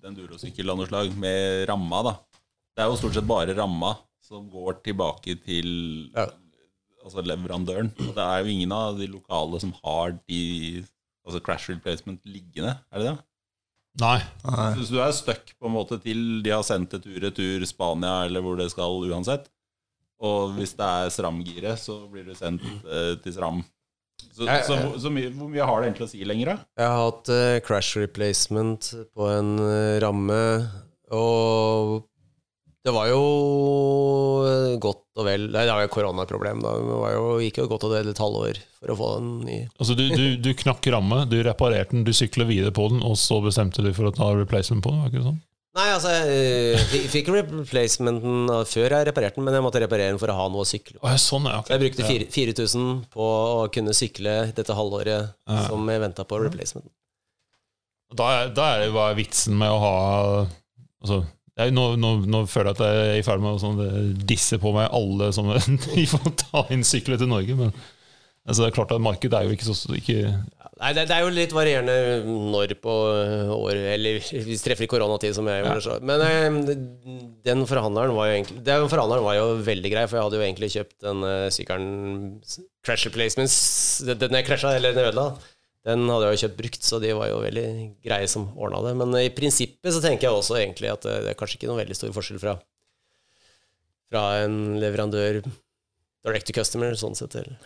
endurosykkel 0.09 0.71
av 0.73 0.79
noe 0.79 0.89
slag, 0.89 1.11
med 1.21 1.67
ramma, 1.69 1.99
da. 2.07 2.13
Det 2.73 2.81
er 2.83 2.89
jo 2.89 2.97
stort 2.97 3.13
sett 3.17 3.27
bare 3.29 3.53
ramma 3.57 3.91
som 4.23 4.47
går 4.49 4.79
tilbake 4.85 5.35
til 5.43 6.09
Ja. 6.15 6.25
altså 7.03 7.21
leverandøren. 7.21 7.91
Og 8.07 8.15
det 8.15 8.23
er 8.23 8.41
jo 8.41 8.49
ingen 8.55 8.71
av 8.73 8.97
de 8.97 9.07
lokale 9.11 9.59
som 9.61 9.73
har 9.83 10.15
de 10.27 10.83
altså 11.25 11.39
crash 11.43 11.69
replacement 11.69 12.19
liggende, 12.25 12.79
er 12.91 12.99
det 12.99 13.11
det? 13.11 13.17
Nei. 14.01 14.17
Nei. 14.43 14.69
Så 14.81 14.89
du 14.89 14.99
er 15.03 15.11
stuck 15.13 15.53
på 15.59 15.69
en 15.69 15.75
måte 15.75 15.99
til 16.01 16.41
de 16.41 16.49
har 16.49 16.63
sendt 16.65 16.95
det 16.95 17.03
tur-retur 17.03 17.63
Spania, 17.69 18.23
eller 18.25 18.41
hvor 18.41 18.57
det 18.57 18.71
skal 18.73 19.05
uansett. 19.05 19.45
Og 20.23 20.55
hvis 20.57 20.73
det 20.79 20.87
er 20.87 21.11
SRAM-giret, 21.13 21.77
så 21.83 21.99
blir 22.09 22.25
det 22.25 22.37
sendt 22.39 22.63
eh, 22.87 23.13
til 23.21 23.35
SRAM. 23.35 23.61
Så, 24.33 24.47
Jeg- 24.47 24.63
så, 24.65 24.77
så 24.97 25.11
mye, 25.13 25.29
hvor 25.35 25.49
mye 25.51 25.65
har 25.67 25.81
det 25.83 25.91
egentlig 25.91 26.07
å 26.07 26.11
si 26.13 26.23
lenger, 26.25 26.53
da? 26.53 26.55
Jeg 26.81 26.89
har 26.89 27.03
hatt 27.05 27.29
uh, 27.29 27.59
crash 27.65 27.97
replacement 28.01 28.87
på 29.13 29.27
en 29.29 29.51
uh, 29.61 29.99
ramme, 30.01 30.39
og 31.13 32.01
det 32.83 32.91
var 32.91 33.07
jo 33.13 33.19
godt 34.81 34.99
og 35.21 35.27
vel 35.27 35.45
Nei, 35.53 35.61
det 35.67 35.75
var 35.75 35.85
jo 35.85 35.91
koronaproblem, 35.93 36.63
da. 36.65 36.71
Det 36.81 36.97
var 37.03 37.13
jo, 37.13 37.25
gikk 37.45 37.59
jo 37.61 37.67
godt 37.71 37.85
og 37.87 37.93
vel 37.93 38.09
et 38.11 38.21
halvår 38.23 38.59
for 38.79 38.91
å 38.93 38.97
få 38.97 39.09
den 39.19 39.29
ny. 39.47 39.57
Altså, 39.77 39.95
du, 39.97 40.07
du, 40.09 40.25
du 40.41 40.49
knakk 40.57 40.89
ramme, 40.95 41.23
du 41.29 41.37
reparerte 41.45 41.93
den, 41.93 42.03
du 42.07 42.11
sykla 42.17 42.47
videre 42.49 42.73
på 42.75 42.89
den, 42.91 43.03
og 43.05 43.15
så 43.21 43.37
bestemte 43.45 43.85
du 43.85 43.91
for 43.95 44.09
å 44.09 44.15
ta 44.15 44.31
replacement 44.35 44.83
på 44.83 44.91
den? 44.93 45.03
var 45.03 45.11
ikke 45.13 45.21
det 45.21 45.27
sånn? 45.29 45.41
Nei, 45.73 45.87
altså, 45.89 46.11
jeg 46.13 46.33
eh, 46.77 47.05
fikk- 47.09 47.31
replacementen 47.33 48.43
eh, 48.53 48.63
før 48.69 48.93
jeg 48.93 49.07
reparerte 49.09 49.39
den, 49.39 49.45
men 49.47 49.55
jeg 49.57 49.63
måtte 49.65 49.81
reparere 49.81 50.13
den 50.13 50.19
for 50.21 50.29
å 50.29 50.35
ha 50.37 50.43
noe 50.53 50.61
å 50.61 50.69
sykle 50.69 50.99
ja, 51.01 51.13
sånn, 51.17 51.47
ja. 51.49 51.63
okay. 51.63 51.73
Jeg 51.73 51.81
brukte 51.87 52.27
4000 52.35 52.91
på 53.13 53.29
å 53.29 53.63
kunne 53.73 53.95
sykle 53.97 54.35
dette 54.53 54.75
halvåret 54.77 55.31
Ja. 55.49 55.63
som 55.65 55.89
jeg 55.89 56.03
venta 56.03 56.27
på 56.29 56.37
replacementen. 56.43 56.93
Da 58.13 58.27
da 58.53 58.67
er 58.75 58.83
det 58.83 58.91
bare 58.93 59.17
vitsen 59.17 59.57
med 59.57 59.73
å 59.73 59.79
ha 59.81 59.95
altså, 61.01 61.23
jeg, 61.57 61.73
nå, 61.73 61.87
nå, 62.01 62.11
nå 62.29 62.43
føler 62.49 62.69
jeg 62.71 62.77
at 62.77 62.85
jeg 62.85 63.09
er 63.09 63.17
i 63.19 63.25
ferd 63.25 63.41
med 63.41 63.55
å 63.57 63.61
sånn, 63.61 63.81
disse 64.29 64.57
på 64.61 64.71
meg 64.77 64.93
alle 64.93 65.31
som 65.33 65.49
får 66.13 66.31
ta 66.45 66.63
inn 66.73 66.85
sykler 66.85 67.17
til 67.21 67.29
Norge, 67.33 67.57
men 67.57 67.73
Altså, 68.43 68.63
det 68.63 68.69
er 68.69 68.75
klart 68.75 68.91
at 68.91 69.03
Markedet 69.03 69.39
er 69.39 69.47
jo 69.47 69.55
ikke 69.55 69.69
så 69.69 69.95
ikke, 69.95 70.33
Nei, 70.81 70.89
det, 70.97 71.03
det 71.07 71.15
er 71.15 71.21
jo 71.23 71.31
litt 71.31 71.53
varierende 71.53 71.93
når 72.25 72.73
på 72.81 72.93
året, 73.55 73.85
eller 73.93 74.17
hvis 74.19 74.47
vi 74.49 74.57
treffer 74.59 74.87
i 74.87 74.89
koronatid, 74.91 75.35
som 75.37 75.47
jeg 75.47 75.61
gjorde. 75.61 75.83
så. 75.85 75.97
Men 76.03 76.23
eh, 76.25 76.73
den 77.45 77.63
forhandleren 77.69 78.15
var 78.17 78.27
jo 78.27 78.35
egentlig 78.39 78.63
Den 78.65 78.89
forhandleren 78.91 79.23
var 79.23 79.37
jo 79.37 79.45
veldig 79.63 79.93
grei, 79.93 80.03
for 80.09 80.19
jeg 80.19 80.27
hadde 80.27 80.41
jo 80.41 80.45
egentlig 80.47 80.71
kjøpt 80.73 80.97
den 81.05 81.23
uh, 81.23 81.47
sykkelen 81.53 81.87
Crash 82.83 83.07
Replacements 83.07 83.55
Den 84.09 84.39
jeg 84.39 84.49
krasja, 84.49 84.73
eller 84.75 84.97
den 84.97 85.05
jeg 85.05 85.13
ødela. 85.13 85.29
Den 85.87 86.03
hadde 86.09 86.27
jeg 86.27 86.35
jo 86.35 86.43
kjøpt 86.43 86.59
brukt, 86.59 86.83
så 86.89 86.99
de 87.03 87.15
var 87.15 87.31
jo 87.31 87.39
veldig 87.45 87.67
greie 88.03 88.27
som 88.35 88.51
ordna 88.57 88.83
det. 88.87 88.97
Men 88.99 89.17
i 89.21 89.31
prinsippet 89.35 89.93
så 89.93 90.03
tenker 90.03 90.27
jeg 90.27 90.41
også 90.41 90.59
egentlig 90.59 90.91
at 90.91 91.05
det, 91.05 91.19
det 91.27 91.31
er 91.35 91.39
kanskje 91.39 91.61
ikke 91.61 91.71
noen 91.71 91.83
veldig 91.85 91.99
stor 92.01 92.15
forskjell 92.15 92.43
fra, 92.43 92.59
fra 94.11 94.29
en 94.43 94.79
leverandør 94.83 95.43
direct 96.23 96.49
to 96.49 96.55
customer, 96.55 96.95
sånn 96.99 97.19
sett. 97.19 97.35
Eller. 97.39 97.59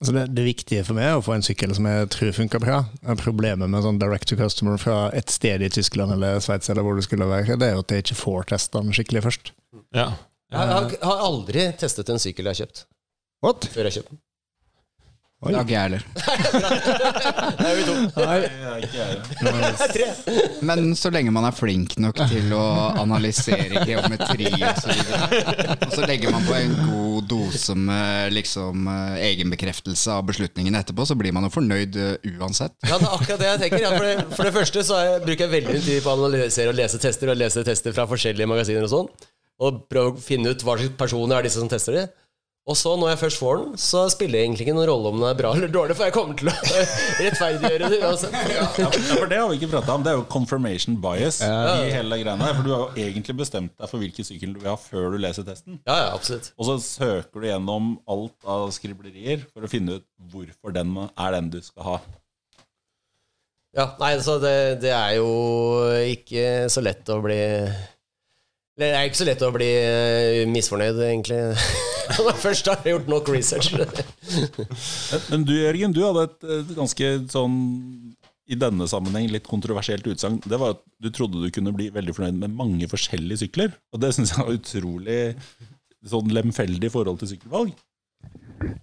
Altså 0.00 0.14
det, 0.16 0.22
det 0.32 0.44
viktige 0.46 0.84
for 0.86 0.96
meg 0.96 1.10
er 1.10 1.18
å 1.18 1.24
få 1.24 1.34
en 1.34 1.44
sykkel 1.44 1.74
som 1.76 1.84
jeg 1.84 2.06
tror 2.14 2.30
funker 2.32 2.62
bra. 2.62 2.78
Problemet 3.20 3.68
med 3.68 3.84
sånn 3.84 3.98
direct 4.00 4.30
to 4.30 4.38
customer 4.38 4.80
fra 4.80 5.10
et 5.16 5.28
sted 5.32 5.60
i 5.60 5.68
Tyskland 5.68 6.14
eller 6.14 6.40
Sveits 6.40 6.72
eller 6.72 6.86
hvor 6.86 6.96
det 6.96 7.04
skulle 7.04 7.28
være, 7.28 7.58
det 7.60 7.68
er 7.68 7.76
jo 7.76 7.82
at 7.84 7.92
jeg 7.92 8.06
ikke 8.06 8.16
får 8.22 8.48
testa 8.54 8.80
den 8.80 8.96
skikkelig 8.96 9.24
først. 9.26 9.52
Ja. 9.92 10.06
Jeg 10.50 10.72
har, 10.72 10.88
har 11.04 11.20
aldri 11.28 11.68
testet 11.78 12.08
en 12.10 12.18
sykkel 12.22 12.48
jeg 12.48 12.56
har 12.56 12.60
kjøpt, 12.64 12.86
What? 13.44 13.68
før 13.70 13.86
jeg 13.86 14.00
kjøpte 14.00 14.16
den. 14.16 14.22
Det 15.40 15.54
har 15.56 15.64
ikke 15.64 15.72
jeg 15.72 15.80
heller. 15.86 16.02
Det 17.56 17.64
er 17.64 17.74
vi 17.78 17.84
to. 17.88 17.94
Men 20.68 20.90
så 21.00 21.08
lenge 21.14 21.32
man 21.32 21.46
er 21.48 21.54
flink 21.56 21.94
nok 22.04 22.20
til 22.28 22.52
å 22.52 22.60
analysere 23.00 23.86
geometri 23.88 24.50
og 24.52 24.82
så 24.82 24.92
videre, 24.92 25.40
og 25.86 25.94
så 25.94 26.04
legger 26.10 26.34
man 26.34 26.44
på 26.44 26.52
en 26.58 26.76
god 26.90 27.24
dose 27.32 27.72
med 27.88 28.36
liksom 28.36 28.84
eh, 28.92 29.16
egenbekreftelse 29.30 30.12
av 30.18 30.28
beslutningen 30.28 30.76
etterpå, 30.76 31.08
så 31.08 31.16
blir 31.16 31.32
man 31.32 31.48
jo 31.48 31.54
fornøyd 31.56 31.96
eh, 31.96 32.30
uansett. 32.36 32.76
Ja, 32.84 33.00
det 33.00 33.08
er 33.08 33.16
akkurat 33.16 33.40
det 33.40 33.48
jeg 33.54 33.64
tenker. 33.64 33.80
Ja, 33.86 33.96
for, 33.96 34.04
det, 34.04 34.16
for 34.36 34.44
det 34.50 34.54
første 34.60 34.84
så 34.92 35.00
er 35.00 35.04
jeg, 35.08 35.24
bruker 35.24 35.46
jeg 35.46 35.54
veldig 35.56 35.72
mye 35.78 35.86
tid 35.88 36.04
på 36.04 36.12
å 36.12 36.18
analysere 36.20 36.68
og 36.74 36.80
lese 36.84 37.00
tester, 37.00 37.32
og 37.32 37.40
lese 37.40 37.64
tester 37.64 37.96
fra 37.96 38.04
forskjellige 38.12 38.50
magasiner 38.50 38.84
og 38.84 38.92
sånn. 38.92 39.08
Og 39.64 39.84
prøve 39.88 40.12
å 40.12 40.20
finne 40.20 40.52
ut 40.52 40.60
hva 40.68 40.76
slags 40.76 40.96
personer 41.00 41.40
er 41.40 41.48
disse 41.48 41.60
som 41.64 41.72
tester 41.72 41.96
det. 41.96 42.06
Og 42.68 42.76
så, 42.76 42.92
når 43.00 43.08
jeg 43.14 43.18
først 43.22 43.40
får 43.40 43.56
den, 43.56 43.78
så 43.80 44.02
spiller 44.12 44.36
det 44.36 44.40
egentlig 44.44 44.64
ikke 44.66 44.74
noen 44.76 44.88
rolle 44.90 45.10
om 45.10 45.16
den 45.16 45.26
er 45.30 45.38
bra 45.38 45.50
eller 45.56 45.70
dårlig, 45.72 45.94
for 45.96 46.06
jeg 46.06 46.14
kommer 46.14 46.36
til 46.38 46.50
å 46.52 46.54
rettferdiggjøre 47.24 47.88
det 47.90 48.00
uansett. 48.04 48.36
Ja, 48.52 48.66
for 48.68 49.30
det 49.32 49.38
har 49.40 49.48
vi 49.50 49.56
ikke 49.58 49.70
prata 49.72 49.96
om. 49.96 50.04
Det 50.04 50.12
er 50.12 50.18
jo 50.20 50.26
confirmation 50.30 50.98
bias 51.02 51.40
i 51.42 51.88
hele 51.96 52.20
greiene. 52.20 52.50
For 52.58 52.68
du 52.68 52.70
har 52.74 52.84
jo 52.84 53.06
egentlig 53.08 53.38
bestemt 53.40 53.72
deg 53.80 53.90
for 53.90 54.04
hvilken 54.04 54.28
sykkel 54.28 54.52
du 54.54 54.60
vil 54.60 54.70
ha 54.70 54.76
før 54.78 55.16
du 55.16 55.18
leser 55.24 55.48
testen. 55.48 55.80
Ja, 55.88 55.96
ja, 56.04 56.08
absolutt. 56.14 56.52
Og 56.60 56.68
så 56.68 56.76
søker 56.84 57.42
du 57.42 57.48
gjennom 57.48 57.94
alt 58.12 58.50
av 58.56 58.68
skriblerier 58.76 59.48
for 59.50 59.64
å 59.66 59.72
finne 59.72 59.98
ut 59.98 60.06
hvorfor 60.30 60.76
den 60.76 60.92
er 61.08 61.38
den 61.38 61.50
du 61.56 61.62
skal 61.64 61.88
ha. 61.88 61.98
Ja, 63.74 63.88
nei, 64.02 64.12
så 64.20 64.36
det, 64.42 64.54
det 64.82 64.90
er 64.92 65.16
jo 65.16 65.30
ikke 66.12 66.46
så 66.70 66.82
lett 66.82 67.08
å 67.08 67.20
bli 67.22 67.40
Det 68.78 68.92
er 68.94 69.08
ikke 69.08 69.18
så 69.18 69.26
lett 69.28 69.42
å 69.44 69.50
bli 69.54 69.68
eh, 69.68 70.44
misfornøyd, 70.48 71.00
egentlig. 71.08 71.40
Jeg 72.10 72.36
først 72.42 72.70
har 72.70 72.86
gjort 72.86 73.10
nok 73.10 73.28
research. 73.30 73.74
Men 75.30 75.44
du 75.46 75.52
Jørgen, 75.54 75.94
du 75.94 76.00
hadde 76.06 76.26
et 76.26 76.72
ganske 76.78 77.10
sånn 77.30 77.58
i 78.50 78.58
denne 78.58 78.86
sammenheng 78.90 79.28
litt 79.30 79.46
kontroversielt 79.46 80.06
utsagn. 80.10 80.40
Det 80.42 80.58
var 80.58 80.74
at 80.74 80.80
du 80.98 81.10
trodde 81.14 81.42
du 81.42 81.52
kunne 81.54 81.74
bli 81.76 81.86
veldig 81.94 82.14
fornøyd 82.16 82.40
med 82.40 82.56
mange 82.58 82.88
forskjellige 82.90 83.44
sykler. 83.44 83.76
Og 83.94 84.02
det 84.02 84.10
syns 84.16 84.32
jeg 84.34 84.42
var 84.42 84.56
utrolig 84.56 85.20
sånn 86.10 86.32
lemfeldig 86.34 86.90
forhold 86.90 87.20
til 87.20 87.34
sykkelvalg. 87.34 87.76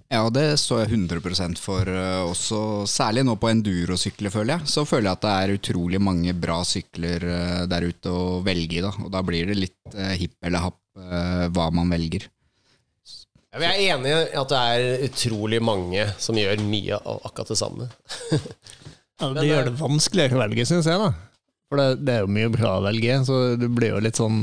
Ja, 0.09 0.23
og 0.25 0.31
det 0.33 0.45
står 0.57 0.85
jeg 0.85 0.95
100 0.95 1.59
for 1.61 1.85
eh, 1.91 2.21
også, 2.25 2.59
særlig 2.89 3.21
nå 3.27 3.35
på 3.37 3.49
endurosykler, 3.51 4.31
føler 4.33 4.55
jeg. 4.55 4.69
Så 4.71 4.85
føler 4.89 5.11
jeg 5.11 5.17
at 5.19 5.25
det 5.27 5.33
er 5.35 5.53
utrolig 5.59 5.99
mange 6.01 6.33
bra 6.33 6.61
sykler 6.65 7.21
eh, 7.29 7.65
der 7.69 7.85
ute 7.91 8.09
å 8.09 8.39
velge 8.45 8.79
i, 8.79 8.81
da. 8.81 8.89
Og 9.05 9.11
da 9.13 9.21
blir 9.27 9.51
det 9.51 9.59
litt 9.59 9.93
eh, 9.97 10.15
hipp 10.17 10.33
eller 10.41 10.65
happ 10.69 10.81
hva 10.97 11.67
man 11.69 11.91
velger. 11.93 12.23
Ja, 13.53 13.59
jeg 13.61 13.67
er 13.85 13.91
enig 13.99 14.09
i 14.09 14.37
at 14.41 14.49
det 14.49 14.61
er 14.73 15.03
utrolig 15.05 15.59
mange 15.61 16.07
som 16.17 16.39
gjør 16.41 16.57
mye 16.65 16.97
av 16.97 17.19
akkurat 17.29 17.53
det 17.53 17.59
samme. 17.61 17.89
Ja, 19.17 19.31
det- 19.33 19.47
gjør 19.47 19.63
det 19.65 19.71
vanskeligere 19.79 20.35
å 20.37 20.41
velge, 20.43 20.65
syns 20.69 20.85
jeg. 20.89 20.97
da. 21.01 21.07
For 21.67 21.79
det, 21.81 21.87
det 22.07 22.13
er 22.13 22.21
jo 22.23 22.29
mye 22.31 22.47
bra 22.51 22.77
å 22.77 22.83
velge, 22.85 23.15
så 23.27 23.37
det 23.59 23.67
blir 23.75 23.91
jo 23.91 23.97
litt 24.05 24.15
sånn 24.15 24.37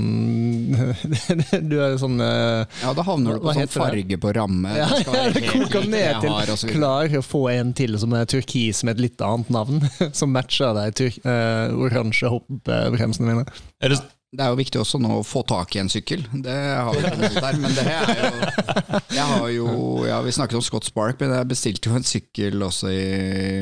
Du 1.70 1.78
er 1.78 1.94
jo 1.94 2.00
sånn 2.02 2.18
eh, 2.20 2.80
Ja, 2.82 2.90
da 2.92 3.04
havner 3.06 3.38
du 3.38 3.46
på 3.46 3.54
sånn 3.56 3.70
farge 3.72 4.18
på 4.20 4.32
ramme. 4.36 4.74
Ja, 4.76 4.90
det 4.90 4.98
skal 5.06 5.16
være 5.16 5.32
det 5.38 5.44
koker 5.48 5.88
ned 5.88 6.20
til 6.20 6.34
har, 6.34 6.52
klar 6.74 7.16
å 7.16 7.22
få 7.24 7.46
en 7.54 7.72
til 7.76 7.96
som 8.02 8.12
er 8.18 8.28
turkis 8.28 8.82
med 8.84 8.98
et 8.98 9.06
litt 9.06 9.24
annet 9.24 9.48
navn, 9.56 9.80
som 10.18 10.36
matcher 10.36 10.76
de 10.76 10.84
tur 11.00 11.16
eh, 11.24 11.72
oransje 11.86 12.28
hoppbremsene 12.34 13.30
mine. 13.30 13.46
Er 13.80 13.94
det, 13.94 14.02
Det 14.34 14.42
er 14.42 14.50
jo 14.50 14.58
viktig 14.58 14.80
også 14.80 14.98
nå 14.98 15.20
å 15.20 15.24
få 15.26 15.44
tak 15.46 15.76
i 15.76 15.80
en 15.82 15.90
sykkel. 15.92 16.24
Det 16.44 16.54
har 16.54 16.90
vi 16.96 17.02
ikke 17.06 17.42
der, 17.44 17.58
men 17.62 17.76
det 17.76 17.84
er 17.86 18.12
jo 18.18 18.30
Jeg 19.14 19.26
har 19.30 19.48
jo 19.54 19.66
ja, 20.08 20.20
Vi 20.26 20.34
snakket 20.34 20.58
om 20.58 20.64
Scott 20.66 20.88
Spark, 20.88 21.20
men 21.22 21.34
jeg 21.36 21.50
bestilte 21.52 21.90
jo 21.90 21.98
en 21.98 22.08
sykkel 22.08 22.64
også 22.66 22.90
i 22.90 23.04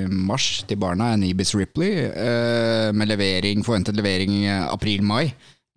mars 0.08 0.62
til 0.68 0.80
barna, 0.80 1.12
en 1.12 1.26
Ibis 1.28 1.52
Ripley, 1.58 2.06
eh, 2.08 2.88
med 2.96 3.10
levering, 3.12 3.64
forventet 3.66 3.98
levering 3.98 4.46
april-mai. 4.48 5.26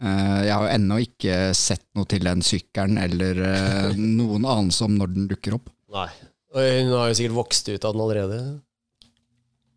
Eh, 0.03 0.39
jeg 0.47 0.51
har 0.51 0.65
jo 0.65 0.73
ennå 0.75 0.99
ikke 1.05 1.35
sett 1.55 1.85
noe 1.95 2.07
til 2.11 2.25
den 2.27 2.43
sykkelen 2.43 2.99
eller 2.99 3.39
eh, 3.47 3.99
noen 3.99 4.43
anelse 4.43 4.87
om 4.87 4.95
når 4.99 5.13
den 5.15 5.29
dukker 5.31 5.59
opp. 5.59 5.71
Nei. 5.95 6.09
Hun 6.55 6.91
har 6.95 7.09
jo 7.09 7.15
sikkert 7.17 7.35
vokst 7.35 7.67
ut 7.67 7.83
av 7.83 7.95
den 7.95 8.03
allerede. 8.03 8.39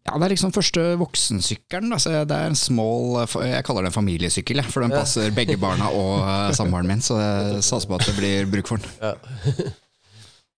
Ja, 0.09 0.16
Det 0.16 0.26
er 0.26 0.32
liksom 0.32 0.54
første 0.56 0.84
voksensykkelen. 1.00 1.92
Altså, 1.92 2.22
Det 2.24 2.36
er 2.36 2.48
en 2.48 2.56
small 2.59 3.20
Jeg 3.44 3.64
kaller 3.66 3.84
det 3.84 3.92
en 3.92 3.98
familiesykkel, 3.98 4.62
for 4.72 4.84
den 4.84 4.94
passer 4.96 5.34
begge 5.36 5.59
barna 5.61 5.90
og 5.92 6.24
uh, 6.24 6.48
samboeren 6.59 6.88
min. 6.88 7.04
Så 7.04 7.20
jeg 7.20 7.61
satser 7.66 7.90
på 7.90 8.00
at 8.00 8.09
det 8.09 8.16
blir 8.16 8.48
bruk 8.50 8.72
for 8.72 8.80
den. 8.80 9.76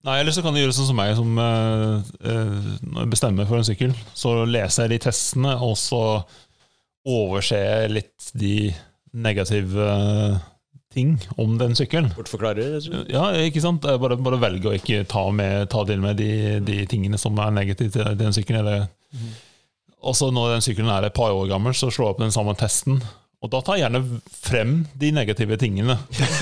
Nei, 0.07 0.21
Eller 0.21 0.33
så 0.33 0.41
kan 0.41 0.55
du 0.57 0.61
gjøre 0.63 0.73
sånn 0.73 0.89
som 0.89 0.97
meg, 0.97 1.13
som 1.19 1.41
eh, 1.43 2.13
eh, 2.25 2.69
jeg 3.03 3.11
bestemmer 3.13 3.49
for 3.49 3.61
en 3.61 3.67
sykkel. 3.69 3.91
Så 4.17 4.33
leser 4.49 4.87
jeg 4.87 4.95
de 4.95 4.99
testene, 5.05 5.53
og 5.61 5.75
så 5.77 6.23
overser 7.09 7.67
jeg 7.67 7.93
litt 7.99 8.31
de 8.41 8.55
negative 9.13 9.85
eh, 9.85 10.39
ting 10.95 11.15
om 11.39 11.59
den 11.59 11.77
sykkelen. 11.79 12.11
Bortforklarer. 12.17 12.81
Ja, 13.13 13.29
ikke 13.39 13.63
sant? 13.63 13.85
Bare, 13.87 14.17
bare 14.19 14.41
velge 14.43 14.71
å 14.71 14.75
ikke 14.75 15.05
ta, 15.11 15.29
med, 15.35 15.69
ta 15.71 15.85
til 15.87 16.03
med 16.03 16.19
de, 16.19 16.59
de 16.67 16.83
tingene 16.91 17.21
som 17.21 17.39
er 17.39 17.55
negative 17.55 17.95
til 17.95 18.19
den 18.19 18.35
sykkelen. 18.35 18.65
Eller. 18.65 18.89
Mm. 19.15 19.31
Også 20.11 20.31
når 20.35 20.57
den 20.57 20.65
sykkelen 20.67 20.91
er 20.91 21.07
et 21.07 21.15
par 21.17 21.35
år 21.37 21.47
gammel, 21.51 21.77
så 21.77 21.93
slår 21.93 22.09
jeg 22.09 22.17
opp 22.17 22.23
den 22.25 22.35
samme 22.35 22.57
testen. 22.59 22.99
Og 23.41 23.49
da 23.49 23.63
tar 23.65 23.79
jeg 23.79 23.87
gjerne 23.87 24.19
frem 24.37 24.73
de 25.01 25.09
negative 25.17 25.57
tingene, 25.57 25.95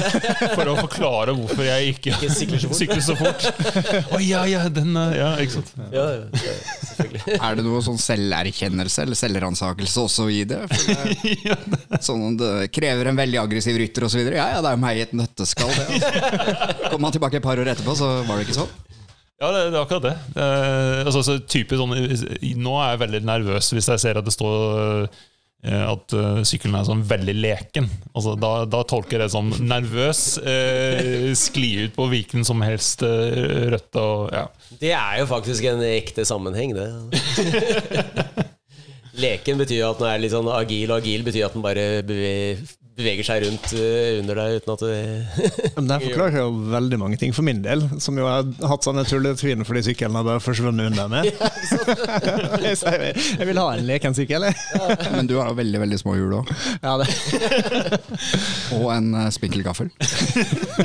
for 0.56 0.66
å 0.66 0.72
forklare 0.80 1.30
hvorfor 1.38 1.62
jeg 1.62 1.92
ikke, 1.92 2.10
Ikke 2.16 2.30
sykler 2.34 2.58
så 2.58 2.70
fort. 2.72 2.78
sykler 2.80 3.04
så 3.06 3.14
fort. 3.14 3.44
Oh, 4.16 4.22
ja, 4.24 4.40
ja, 4.50 4.64
den 4.72 4.96
er- 4.98 5.14
Ja, 5.14 5.28
ikke 5.38 5.60
sant. 5.60 5.70
Ja, 5.94 6.08
ja. 6.16 7.36
Er 7.38 7.54
det 7.60 7.62
noe 7.68 7.78
sånn 7.86 8.00
selverkjennelse 8.02 9.04
eller 9.04 9.18
selvransakelse 9.20 10.02
også 10.08 10.26
i 10.34 10.40
det? 10.50 10.58
For 10.72 10.90
det 11.94 12.02
sånn 12.08 12.34
det 12.40 12.50
krever 12.74 13.12
en 13.12 13.20
veldig 13.22 13.40
aggressiv 13.44 13.78
rytter 13.78 14.08
osv. 14.08 14.24
Ja 14.34 14.48
ja, 14.56 14.58
det 14.64 14.72
er 14.72 14.74
jo 14.80 14.82
meg 14.88 14.98
i 14.98 15.06
et 15.06 15.14
nøtteskall, 15.22 15.70
det. 15.70 15.86
Altså. 16.02 16.76
Kommer 16.88 17.04
man 17.06 17.14
tilbake 17.14 17.38
et 17.38 17.46
par 17.46 17.62
år 17.62 17.70
etterpå, 17.76 17.94
så 18.02 18.10
var 18.26 18.42
det 18.42 18.48
ikke 18.48 18.58
sånn. 18.58 18.74
Ja, 19.38 19.52
det, 19.54 19.64
det 19.70 19.78
er 19.78 19.82
akkurat 19.84 20.02
det. 20.10 20.16
det 20.34 20.42
er, 20.50 21.04
altså, 21.06 21.22
så 21.22 21.38
type 21.46 21.78
sånn, 21.78 21.94
nå 22.58 22.72
er 22.82 22.96
jeg 22.96 23.04
veldig 23.06 23.22
nervøs 23.30 23.70
hvis 23.76 23.86
jeg 23.94 24.02
ser 24.02 24.18
at 24.18 24.26
det 24.26 24.34
står 24.34 25.04
eh, 25.06 25.20
at 25.66 26.14
eh, 26.14 26.40
sykkelen 26.46 26.76
er 26.78 26.86
sånn 26.86 27.00
veldig 27.08 27.34
leken. 27.34 27.88
Altså, 28.12 28.36
da, 28.38 28.52
da 28.70 28.84
tolker 28.86 29.16
jeg 29.16 29.24
det 29.24 29.32
som 29.34 29.48
nervøs. 29.58 30.20
Eh, 30.38 31.32
skli 31.38 31.72
ut 31.86 31.96
på 31.96 32.06
hvilken 32.12 32.46
som 32.46 32.62
helst 32.62 33.02
eh, 33.06 33.66
rødt 33.74 33.98
og 33.98 34.30
ja. 34.34 34.46
Det 34.78 34.92
er 34.94 35.18
jo 35.22 35.26
faktisk 35.30 35.66
en 35.66 35.82
ekte 35.82 36.26
sammenheng, 36.28 36.76
det. 36.78 36.86
Leken 39.22 39.58
betyr 39.58 39.88
at 39.88 39.98
den 39.98 40.10
er 40.12 40.20
litt 40.22 40.34
sånn 40.36 40.50
agil, 40.52 40.92
og 40.92 41.00
agil 41.02 41.24
betyr 41.26 41.48
at 41.48 41.56
den 41.56 41.64
bare 41.64 41.88
beveger 42.98 43.26
seg 43.26 43.44
rundt 43.46 43.72
eh, 43.78 44.18
under 44.20 44.40
deg 44.42 44.58
uten 44.58 44.74
at 44.74 44.84
det 44.84 44.96
Men 45.78 45.90
Den 45.92 46.04
forklarer 46.08 46.38
jo 46.40 46.48
veldig 46.72 47.00
mange 47.00 47.18
ting 47.20 47.34
for 47.36 47.46
min 47.46 47.62
del, 47.64 47.84
som 48.02 48.18
jo 48.18 48.26
har 48.28 48.46
hatt 48.70 48.86
sånne 48.86 49.04
tulletryn 49.08 49.64
fordi 49.68 49.84
sykkelen 49.90 50.18
har 50.18 50.26
bare 50.26 50.42
forsvunnet 50.42 50.92
unna 50.92 51.06
meg. 51.12 51.30
jeg 52.68 53.48
vil 53.48 53.62
ha 53.62 53.68
en 53.74 53.86
leken 53.88 54.16
sykkel, 54.16 54.48
jeg. 54.48 54.56
Men 55.14 55.30
du 55.30 55.36
har 55.38 55.52
jo 55.52 55.58
veldig 55.58 55.82
veldig 55.84 56.00
små 56.00 56.16
hjul 56.18 56.38
òg. 56.40 56.52
Ja, 56.82 56.96
det. 57.00 57.08
Og 58.78 58.88
en 58.94 59.12
spinkelgaffel 59.34 59.38
spinkel 59.38 59.62
gaffel. 59.64 59.88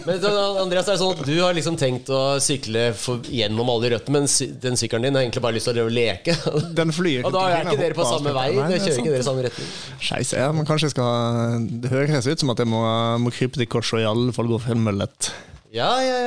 Men 0.06 0.26
Andreas, 0.62 0.86
det 0.88 0.94
er 0.96 1.00
sånn 1.02 1.16
at 1.18 1.26
du 1.28 1.34
har 1.40 1.56
liksom 1.56 1.78
tenkt 1.80 2.10
å 2.14 2.22
sykle 2.44 2.90
for, 2.98 3.24
gjennom 3.28 3.70
alle 3.74 3.94
røttene, 3.96 4.22
men 4.24 4.60
den 4.64 4.80
sykkelen 4.80 5.08
din 5.08 5.18
har 5.18 5.26
egentlig 5.26 5.44
bare 5.46 5.58
lyst 5.58 5.70
til 5.70 5.82
å 5.84 5.90
leke. 5.92 6.36
Den 6.78 6.94
flyr 6.96 7.26
Og 7.28 7.34
da 7.36 7.46
er 7.50 7.68
ikke 7.68 7.80
dere 7.82 7.98
på 7.98 8.08
samme 8.08 8.34
vei. 8.36 8.50
Det 8.54 8.68
det 8.70 8.78
er 8.78 8.86
kjører 8.88 9.02
ikke 9.04 9.16
dere 9.16 9.28
samme 9.28 9.46
retning. 9.48 9.72
Scheisse, 10.04 10.40
ja, 10.40 10.50
men 10.56 10.68
kanskje 10.68 10.90
jeg 10.90 10.96
skal 10.96 11.68
Det 11.84 11.92
høres 12.12 12.28
ut 12.28 12.42
som 12.44 12.52
at 12.54 12.60
jeg 12.64 12.70
må, 12.72 12.82
må 13.24 13.32
krype 13.34 13.60
til 13.60 13.70
korset 13.72 14.00
og 14.00 14.04
i 14.04 14.10
alle 14.10 14.34
fall 14.36 14.50
gå 14.52 14.60
for 14.64 14.76
en 14.76 14.84
møllet. 14.86 15.30
Ja, 15.74 15.92
ja. 16.04 16.18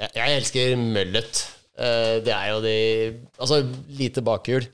Jeg, 0.00 0.10
jeg 0.16 0.38
elsker 0.40 0.76
møllet. 0.80 1.42
Eh, 1.78 2.16
det 2.24 2.32
er 2.34 2.48
jo 2.52 2.60
de 2.64 2.76
Altså, 3.38 3.62
lite 3.98 4.24
bakhjul, 4.24 4.66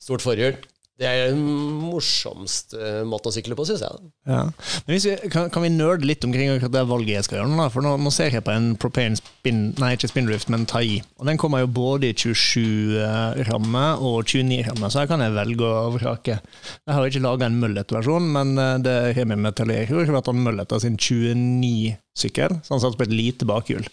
stort 0.00 0.24
forhjul. 0.24 0.56
Det 0.98 1.06
er 1.06 1.28
den 1.30 1.44
morsomste 1.78 3.04
måten 3.06 3.30
å 3.30 3.34
sykle 3.34 3.54
på, 3.54 3.62
syns 3.68 3.84
jeg. 3.84 4.08
Ja. 4.26 4.40
Vi, 4.88 4.98
kan, 5.30 5.46
kan 5.54 5.62
vi 5.62 5.70
nerde 5.70 6.08
litt 6.08 6.24
omkring 6.26 6.50
det 6.58 6.82
valget 6.90 7.12
jeg 7.14 7.26
skal 7.28 7.38
gjøre 7.38 7.52
nå? 7.52 7.66
For 7.70 7.86
nå, 7.86 7.92
nå 8.02 8.10
ser 8.14 8.34
jeg 8.34 8.42
på 8.46 8.50
en 8.50 8.72
propane 8.82 9.18
spin, 9.20 9.60
nei 9.78 9.92
ikke 9.94 10.10
spindrift, 10.10 10.50
men 10.50 10.66
Tai. 10.66 10.82
Og 11.20 11.30
den 11.30 11.38
kommer 11.38 11.62
jo 11.62 11.70
både 11.70 12.10
i 12.10 12.16
27-ramme 12.18 13.84
og 14.02 14.26
29-ramme, 14.26 14.90
så 14.90 15.04
her 15.04 15.12
kan 15.12 15.22
jeg 15.22 15.36
velge 15.38 15.70
å 15.70 15.94
vrake. 15.94 16.40
Jeg 16.42 16.96
har 16.98 17.06
ikke 17.06 17.22
laga 17.28 17.46
en 17.46 17.62
Møllet-versjon, 17.62 18.28
men 18.34 18.58
eh, 18.58 18.74
det 18.82 18.98
Remi 19.20 19.38
Metallier 19.38 19.86
har 19.94 20.14
vært 20.18 20.32
han 20.32 20.42
Møllet 20.42 20.74
av 20.74 20.82
sin 20.82 20.98
29-sykkel, 20.98 22.58
så 22.66 22.74
han 22.74 22.82
satt 22.82 22.98
på 22.98 23.06
et 23.06 23.14
lite 23.14 23.46
bakhjul. 23.46 23.86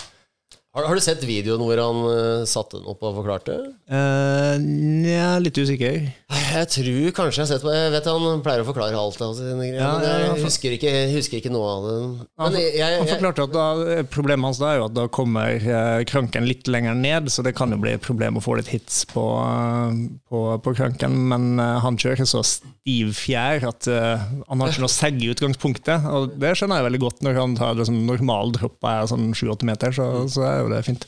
Har, 0.75 0.83
har 0.89 0.97
du 0.97 0.99
sett 0.99 1.21
videoen 1.23 1.61
hvor 1.63 1.79
han 1.79 1.99
uh, 2.03 2.45
satte 2.49 2.81
den 2.81 2.87
opp 2.91 3.03
og 3.07 3.15
forklarte? 3.21 3.53
Uh, 3.87 4.59
Nja, 4.59 5.37
litt 5.39 5.55
usikker. 5.55 6.01
Jeg 6.35 6.67
tror 6.73 7.13
kanskje 7.15 7.39
jeg 7.39 7.45
har 7.45 7.49
sett 7.53 7.63
på 7.63 7.71
Jeg 7.71 7.91
vet 7.93 8.07
han 8.09 8.41
pleier 8.43 8.63
å 8.63 8.67
forklare 8.67 8.99
alt 8.99 9.21
av 9.23 9.33
sine 9.37 9.55
greier, 9.55 9.79
Ja, 9.79 9.93
men 9.95 10.05
ja, 10.07 10.17
jeg 10.25 10.43
husker 10.43 10.75
ikke, 10.75 10.91
husker 11.13 11.39
ikke 11.39 11.53
noe 11.53 11.69
av 11.71 11.87
det. 11.87 11.95
Han, 12.03 12.51
Men 12.51 12.59
jeg, 12.59 12.73
jeg, 12.81 12.99
han 12.99 13.11
forklarte 13.13 13.47
at 13.47 13.55
da, 13.55 14.03
Problemet 14.11 14.49
hans 14.49 14.59
da 14.59 14.73
er 14.73 14.81
jo 14.81 14.87
at 14.89 14.97
da 14.97 15.07
kommer 15.15 15.63
uh, 15.63 16.03
kranken 16.11 16.47
litt 16.49 16.67
lenger 16.67 16.99
ned, 16.99 17.31
så 17.31 17.45
det 17.45 17.55
kan 17.55 17.71
jo 17.71 17.79
bli 17.79 17.95
et 17.95 18.03
problem 18.03 18.39
å 18.39 18.43
få 18.43 18.57
litt 18.59 18.73
hits 18.75 19.03
på, 19.13 19.25
uh, 19.39 19.95
på, 20.27 20.43
på 20.59 20.75
kranken. 20.75 21.15
Men 21.31 21.59
eh, 21.61 21.77
han 21.83 21.97
kjører 21.99 22.27
så 22.27 22.41
stiv 22.45 23.13
fjær 23.17 23.65
at 23.69 23.87
eh, 23.89 24.23
han 24.45 24.61
har 24.61 24.71
ikke 24.71 24.83
noe 24.83 24.93
segg 24.93 25.21
i 25.23 25.29
utgangspunktet. 25.33 26.07
Og 26.11 26.35
det 26.41 26.55
skjønner 26.57 26.81
jeg 26.81 26.87
veldig 26.89 27.01
godt 27.05 27.23
når 27.25 27.39
han 27.39 27.55
tar 27.57 27.77
liksom, 27.79 28.01
normal 28.09 28.53
dropp 28.55 28.89
er 28.89 29.07
sånn 29.11 29.31
7-8 29.35 29.69
meter, 29.69 29.95
så, 29.95 30.09
så 30.31 30.45
er 30.49 30.64
jo 30.65 30.73
det 30.73 30.85
fint. 30.87 31.05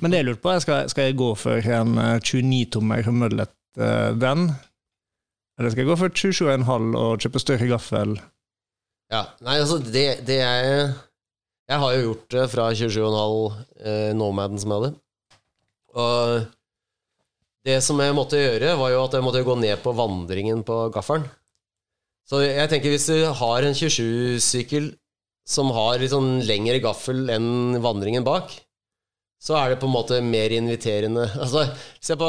Men 0.00 0.12
det 0.12 0.20
jeg 0.20 0.28
lurte 0.28 0.42
på, 0.44 0.52
er 0.52 0.62
skal, 0.62 0.90
skal 0.92 1.08
jeg 1.08 1.18
gå 1.18 1.32
for 1.38 1.72
en 1.78 1.96
eh, 1.98 2.18
29-tommer 2.22 3.08
møllet 3.14 3.54
eh, 3.78 4.10
den? 4.18 4.50
Eller 5.58 5.72
skal 5.72 5.84
jeg 5.84 5.90
gå 5.90 5.98
for 6.00 6.20
27,5 6.22 6.92
og 6.98 7.24
kjøpe 7.24 7.42
større 7.42 7.70
gaffel? 7.70 8.18
ja, 9.12 9.26
nei, 9.44 9.58
altså, 9.60 9.76
det, 9.84 10.22
det 10.24 10.38
jeg 10.40 10.92
Jeg 11.68 11.78
har 11.82 11.92
jo 11.94 12.04
gjort 12.06 12.32
det 12.32 12.46
fra 12.52 12.70
27,5 12.72 13.60
eh, 13.86 14.10
Nomaden 14.16 14.60
som 14.60 14.72
jeg 14.72 14.80
hadde. 14.82 14.96
Og 15.92 16.46
det 17.68 17.78
som 17.84 18.00
jeg 18.02 18.16
måtte 18.16 18.40
gjøre, 18.40 18.74
var 18.80 18.90
jo 18.90 19.04
at 19.04 19.14
jeg 19.14 19.24
måtte 19.24 19.44
gå 19.46 19.54
ned 19.60 19.78
på 19.84 19.94
vandringen 19.94 20.64
på 20.66 20.88
gaffelen. 20.94 21.28
Så 22.28 22.42
jeg 22.42 22.68
tenker 22.70 22.92
hvis 22.92 23.06
du 23.10 23.28
har 23.38 23.64
en 23.66 23.76
27-sykkel 23.76 24.90
som 25.48 25.70
har 25.74 25.98
litt 26.00 26.12
sånn 26.12 26.42
lengre 26.46 26.78
gaffel 26.82 27.30
enn 27.34 27.78
vandringen 27.82 28.26
bak, 28.26 28.52
så 29.42 29.56
er 29.58 29.72
det 29.72 29.80
på 29.82 29.88
en 29.88 29.94
måte 29.96 30.20
mer 30.22 30.52
inviterende. 30.54 31.24
Altså, 31.42 31.64
se 31.98 32.14
på 32.18 32.28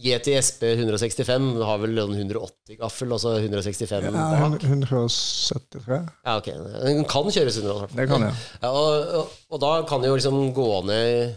GTSB 0.00 0.38
SP 0.48 0.62
165, 0.78 1.48
den 1.58 1.64
har 1.68 1.80
vel 1.82 1.98
180 1.98 2.78
gaffel, 2.80 3.12
altså 3.12 3.34
165 3.36 4.08
bak. 4.14 4.64
173. 4.64 5.98
Ja, 6.24 6.36
ok. 6.38 6.48
Den 6.86 7.04
kan 7.10 7.28
kjøres 7.28 7.58
180. 7.60 7.96
Det 7.98 8.06
kan 8.08 8.24
ja. 8.24 8.32
Ja, 8.62 8.70
og, 8.70 9.18
og, 9.20 9.34
og 9.52 9.62
da 9.64 9.72
kan 9.88 10.00
det 10.00 10.08
jo 10.08 10.16
liksom 10.16 10.38
gå 10.56 10.70
ned 10.88 11.34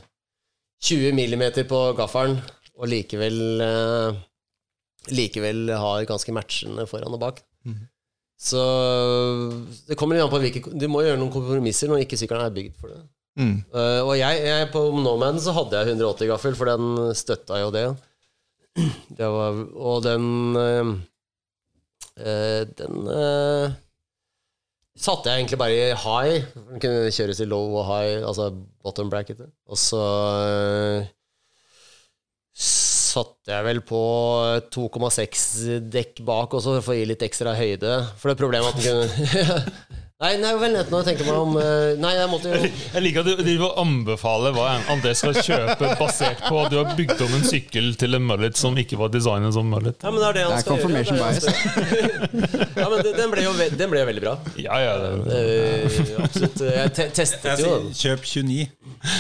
20 0.86 1.12
millimeter 1.18 1.68
på 1.68 1.82
gaffelen, 1.98 2.40
og 2.76 2.90
likevel 2.92 3.38
eh, 3.64 4.24
Likevel 5.16 5.70
ha 5.70 5.92
ganske 6.10 6.34
matchende 6.34 6.88
foran 6.90 7.14
og 7.14 7.22
bak. 7.22 7.44
Mm. 7.68 7.84
Så 8.42 8.62
det 9.88 9.98
kommer 10.00 10.18
litt 10.18 10.26
an 10.26 10.32
på 10.34 10.40
hvilke 10.44 10.74
Du 10.76 10.88
må 10.92 11.04
gjøre 11.06 11.20
noen 11.20 11.32
kompromisser 11.32 11.92
når 11.92 12.04
ikke 12.04 12.18
sykkelen 12.20 12.48
er 12.48 12.56
bygd 12.56 12.80
for 12.80 12.92
det. 12.92 13.04
Mm. 13.36 13.56
Uh, 13.74 14.02
og 14.08 14.14
jeg, 14.16 14.44
jeg 14.48 14.68
på 14.72 14.82
Nomaden 14.96 15.42
så 15.44 15.54
hadde 15.56 15.76
jeg 15.76 15.96
180 15.98 16.30
gaffel, 16.32 16.56
for 16.56 16.72
den 16.72 17.16
støtta 17.18 17.60
jo 17.60 17.72
det. 17.76 17.88
det 19.20 19.32
var, 19.32 19.60
og 19.76 20.04
den 20.06 20.30
uh, 20.60 20.94
uh, 22.20 22.62
Den 22.80 23.10
satte 24.96 25.28
jeg 25.28 25.44
egentlig 25.44 25.60
bare 25.60 25.76
i 25.76 25.98
high. 26.06 26.48
Den 26.70 26.80
kunne 26.80 27.12
kjøres 27.12 27.44
i 27.44 27.50
low 27.52 27.76
og 27.76 27.84
high, 27.90 28.24
altså 28.24 28.54
bottom 28.84 29.12
bracket. 29.12 29.44
Og 29.68 29.80
så 29.80 30.06
satte 32.56 33.52
jeg 33.52 33.66
vel 33.68 33.82
på 33.84 34.00
2,6 34.72 35.44
dekk 35.92 36.24
bak 36.28 36.56
også, 36.56 36.78
for 36.80 36.96
å 36.96 36.98
gi 36.98 37.08
litt 37.12 37.28
ekstra 37.28 37.56
høyde. 37.58 37.98
For 38.22 38.32
det 38.32 38.40
problemet 38.40 38.72
at 38.72 38.80
den 38.80 38.88
kunne 38.88 40.06
Nei, 40.26 40.32
nei, 40.42 40.52
vel 40.58 40.74
nett 40.74 40.88
når 40.90 41.04
jeg 41.04 41.08
tenker 41.12 41.28
meg 41.30 41.38
om 41.38 41.58
eh, 41.62 41.92
Nei, 42.02 42.12
jeg 42.18 42.30
måtte 42.32 42.50
jo 42.50 42.62
Jeg 42.66 43.02
liker 43.06 43.22
at 43.22 43.28
du 43.30 43.44
driver 43.46 43.66
og 43.68 43.82
anbefaler 43.84 44.56
hva 44.56 44.64
André 44.90 45.12
skal 45.20 45.36
kjøpe 45.38 45.90
basert 46.00 46.42
på 46.48 46.58
at 46.64 46.72
du 46.74 46.78
har 46.80 46.96
bygd 46.98 47.22
om 47.28 47.36
en 47.38 47.46
sykkel 47.46 47.92
til 48.02 48.18
en 48.18 48.26
mullet 48.26 48.58
som 48.58 48.74
ikke 48.82 48.98
var 48.98 49.12
designet 49.14 49.54
som 49.54 49.70
mullet. 49.70 50.00
Ja, 50.02 50.10
men 50.16 50.24
det 50.24 50.30
er 50.32 50.38
det 50.40 50.46
han 50.50 50.64
skal 50.64 50.80
confirmation 50.82 51.20
gjøre. 51.22 51.36
Det 51.38 51.46
er 51.46 51.54
det 51.54 52.34
bias. 52.34 52.76
ja, 52.82 52.88
men 52.90 53.06
den 53.22 53.32
ble, 53.36 53.44
jo, 53.46 53.54
ve- 53.60 53.70
den 53.78 53.94
ble 53.94 54.02
jo 54.02 54.10
veldig 54.10 54.24
bra. 54.26 54.36
Ja, 54.66 54.80
ja, 54.82 54.94
det, 55.04 55.14
Eh, 55.36 55.98
absolutt. 56.26 56.62
Jeg 56.66 56.94
te 56.98 57.08
testet 57.22 57.46
Jeg 57.52 57.66
jo. 57.68 57.76
sier, 57.94 58.16
kjøp 58.18 58.26
29. 58.32 58.68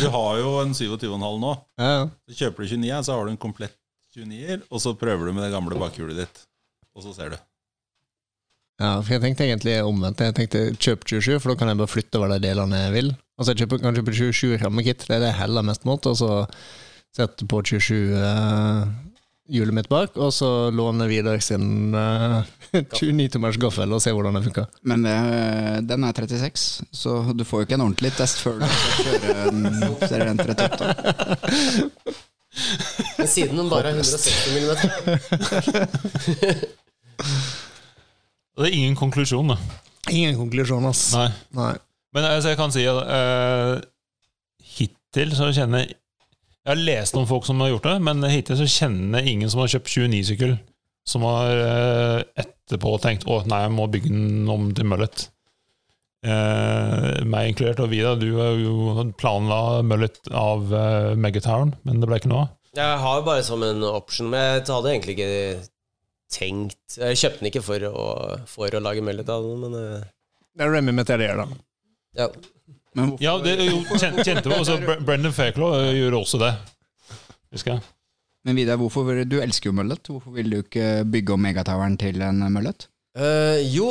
Du 0.02 0.06
har 0.16 0.40
jo 0.42 0.54
en 0.64 0.74
27,5 0.76 1.18
nå. 1.44 1.54
Ja, 1.82 1.90
ja. 2.00 2.06
Så 2.32 2.40
kjøper 2.42 2.66
du 2.66 2.74
29, 2.76 3.04
så 3.08 3.18
har 3.20 3.28
du 3.30 3.34
en 3.36 3.42
komplett 3.46 3.76
29-er, 4.18 4.64
og 4.72 4.82
så 4.82 4.96
prøver 4.98 5.30
du 5.30 5.36
med 5.38 5.46
det 5.46 5.52
gamle 5.54 5.78
bakhjulet 5.82 6.24
ditt. 6.24 6.46
Og 6.96 7.04
så 7.06 7.14
ser 7.18 7.36
du. 7.36 7.38
Ja, 8.76 9.00
for 9.00 9.16
jeg 9.16 9.22
tenkte 9.24 9.46
egentlig 9.48 9.78
omvendt. 9.88 10.20
Jeg 10.20 10.36
tenkte 10.36 10.66
kjøp 10.76 11.06
27, 11.08 11.40
for 11.40 11.52
da 11.52 11.56
kan 11.60 11.70
jeg 11.72 11.80
bare 11.80 11.94
flytte 11.94 12.20
over 12.20 12.34
de 12.34 12.44
delene 12.44 12.82
jeg 12.82 12.96
vil. 12.96 13.10
Altså 13.40 13.54
jeg 13.54 13.64
kjøper, 13.64 13.78
kan 13.84 13.96
kjøpe 13.96 14.16
27 14.16 14.58
rammekit, 14.64 15.06
det 15.08 15.16
er 15.16 15.22
det 15.24 15.32
jeg 15.32 15.42
heller 15.42 15.64
mest 15.68 15.88
mot, 15.88 16.04
og 16.12 16.16
så 16.20 16.30
sette 17.16 17.48
på 17.48 17.62
27 17.64 17.96
eh, 18.20 18.82
hjulet 19.56 19.76
mitt 19.78 19.88
bak, 19.92 20.18
og 20.20 20.34
så 20.36 20.50
låne 20.76 21.08
Vidar 21.08 21.40
sin 21.44 21.96
uh, 21.96 22.44
29-tommers 22.76 23.60
gaffel 23.62 23.96
og 23.96 24.02
se 24.04 24.12
hvordan 24.12 24.36
det 24.36 24.44
funker. 24.50 24.68
Men 24.84 25.08
det, 25.08 25.16
den 25.88 26.04
er 26.04 26.12
36, 26.18 26.84
så 26.92 27.12
du 27.32 27.44
får 27.48 27.58
jo 27.62 27.66
ikke 27.70 27.78
en 27.80 27.86
ordentlig 27.88 28.12
test 28.20 28.44
før 28.44 28.60
du 28.60 28.68
kjører 29.04 29.24
den 29.48 29.60
en 29.72 29.96
serie 30.04 30.28
138. 30.36 30.84
Men 33.16 33.28
siden 33.32 33.56
den 33.60 33.72
bare 33.72 33.86
er 33.92 33.96
160 34.04 34.36
mm 34.52 34.72
det 38.64 38.70
er 38.70 38.78
ingen 38.78 38.96
konklusjon, 39.00 39.52
da. 39.52 39.58
Ingen 40.14 40.38
konklusjon, 40.40 40.88
ass. 40.88 41.10
Nei. 41.16 41.28
Nei. 41.58 41.74
Men 42.16 42.28
altså, 42.30 42.54
jeg 42.54 42.60
kan 42.60 42.72
si 42.72 42.86
at 42.88 43.02
uh, 43.04 43.82
hittil 44.76 45.36
så 45.36 45.52
kjenner 45.52 45.84
jeg 45.84 45.96
Jeg 45.96 46.72
har 46.72 46.82
lest 46.82 47.18
om 47.20 47.28
folk 47.30 47.46
som 47.46 47.60
har 47.62 47.74
gjort 47.74 47.90
det, 47.90 47.98
men 48.08 48.24
hittil 48.32 48.58
så 48.58 48.70
kjenner 48.70 49.22
jeg 49.22 49.36
ingen 49.36 49.52
som 49.52 49.62
har 49.62 49.70
kjøpt 49.76 49.92
29-sykkel, 49.92 50.56
som 51.06 51.26
har 51.28 51.62
uh, 51.62 52.20
etterpå 52.42 52.96
tenkt 53.04 53.28
å 53.30 53.44
nei, 53.46 53.66
jeg 53.68 53.76
må 53.76 53.86
bygge 53.92 54.10
den 54.10 54.50
om 54.50 54.72
til 54.74 54.88
møllet. 54.90 55.28
Uh, 56.26 57.22
meg 57.30 57.52
inkludert, 57.52 57.84
og 57.86 57.92
Vida, 57.92 58.16
du 58.18 58.32
har 58.40 58.58
jo 58.58 59.06
planla 59.20 59.84
møllet 59.86 60.18
av 60.34 60.74
uh, 60.74 61.14
Megatown, 61.14 61.76
men 61.86 62.02
det 62.02 62.10
ble 62.10 62.18
ikke 62.18 62.32
noe 62.32 62.48
av. 62.48 62.56
Jeg 62.76 62.98
har 63.04 63.22
bare 63.28 63.44
som 63.46 63.62
en 63.64 63.86
option, 63.88 64.32
men 64.34 64.42
jeg 64.58 64.66
hadde 64.68 64.92
egentlig 64.92 65.20
ikke 65.20 65.36
tenkt 66.36 66.98
Jeg 67.00 67.18
kjøpte 67.22 67.42
den 67.42 67.50
ikke 67.52 67.64
for 67.66 67.88
å, 67.90 68.06
for 68.52 68.76
å 68.76 68.82
lage 68.84 69.04
mullet 69.06 69.30
av 69.32 69.46
den, 69.48 69.64
men 69.64 69.78
eh, 69.80 70.06
Det 70.56 70.68
er 70.68 70.74
Remy 70.76 70.94
Metallier, 71.00 71.42
da. 71.42 71.48
ja. 72.22 72.30
Men 72.96 73.16
Ja, 73.20 73.34
det 73.44 73.58
er 73.58 73.66
jo 73.68 73.82
kjente, 74.00 74.24
kjente 74.24 74.48
vi 74.52 74.56
også. 74.62 74.78
Brendan 75.04 75.34
Fairclaw 75.36 75.74
eh, 75.82 75.90
gjorde 76.00 76.22
også 76.22 76.40
det, 76.46 76.54
husker 77.56 77.74
jeg. 77.76 77.84
men 78.48 78.56
Vidar, 78.60 78.78
hvorfor, 78.80 79.04
vil- 79.10 79.26
du 79.28 79.40
elsker 79.44 79.72
jo 79.72 79.76
møllet. 79.76 80.08
Hvorfor 80.14 80.32
vil 80.38 80.52
du 80.54 80.62
ikke 80.62 81.04
bygge 81.12 81.36
om 81.36 81.44
megatoweren 81.44 81.98
til 82.00 82.22
en 82.24 82.40
møllet? 82.56 82.88
Uh, 83.20 83.60
jo, 83.72 83.90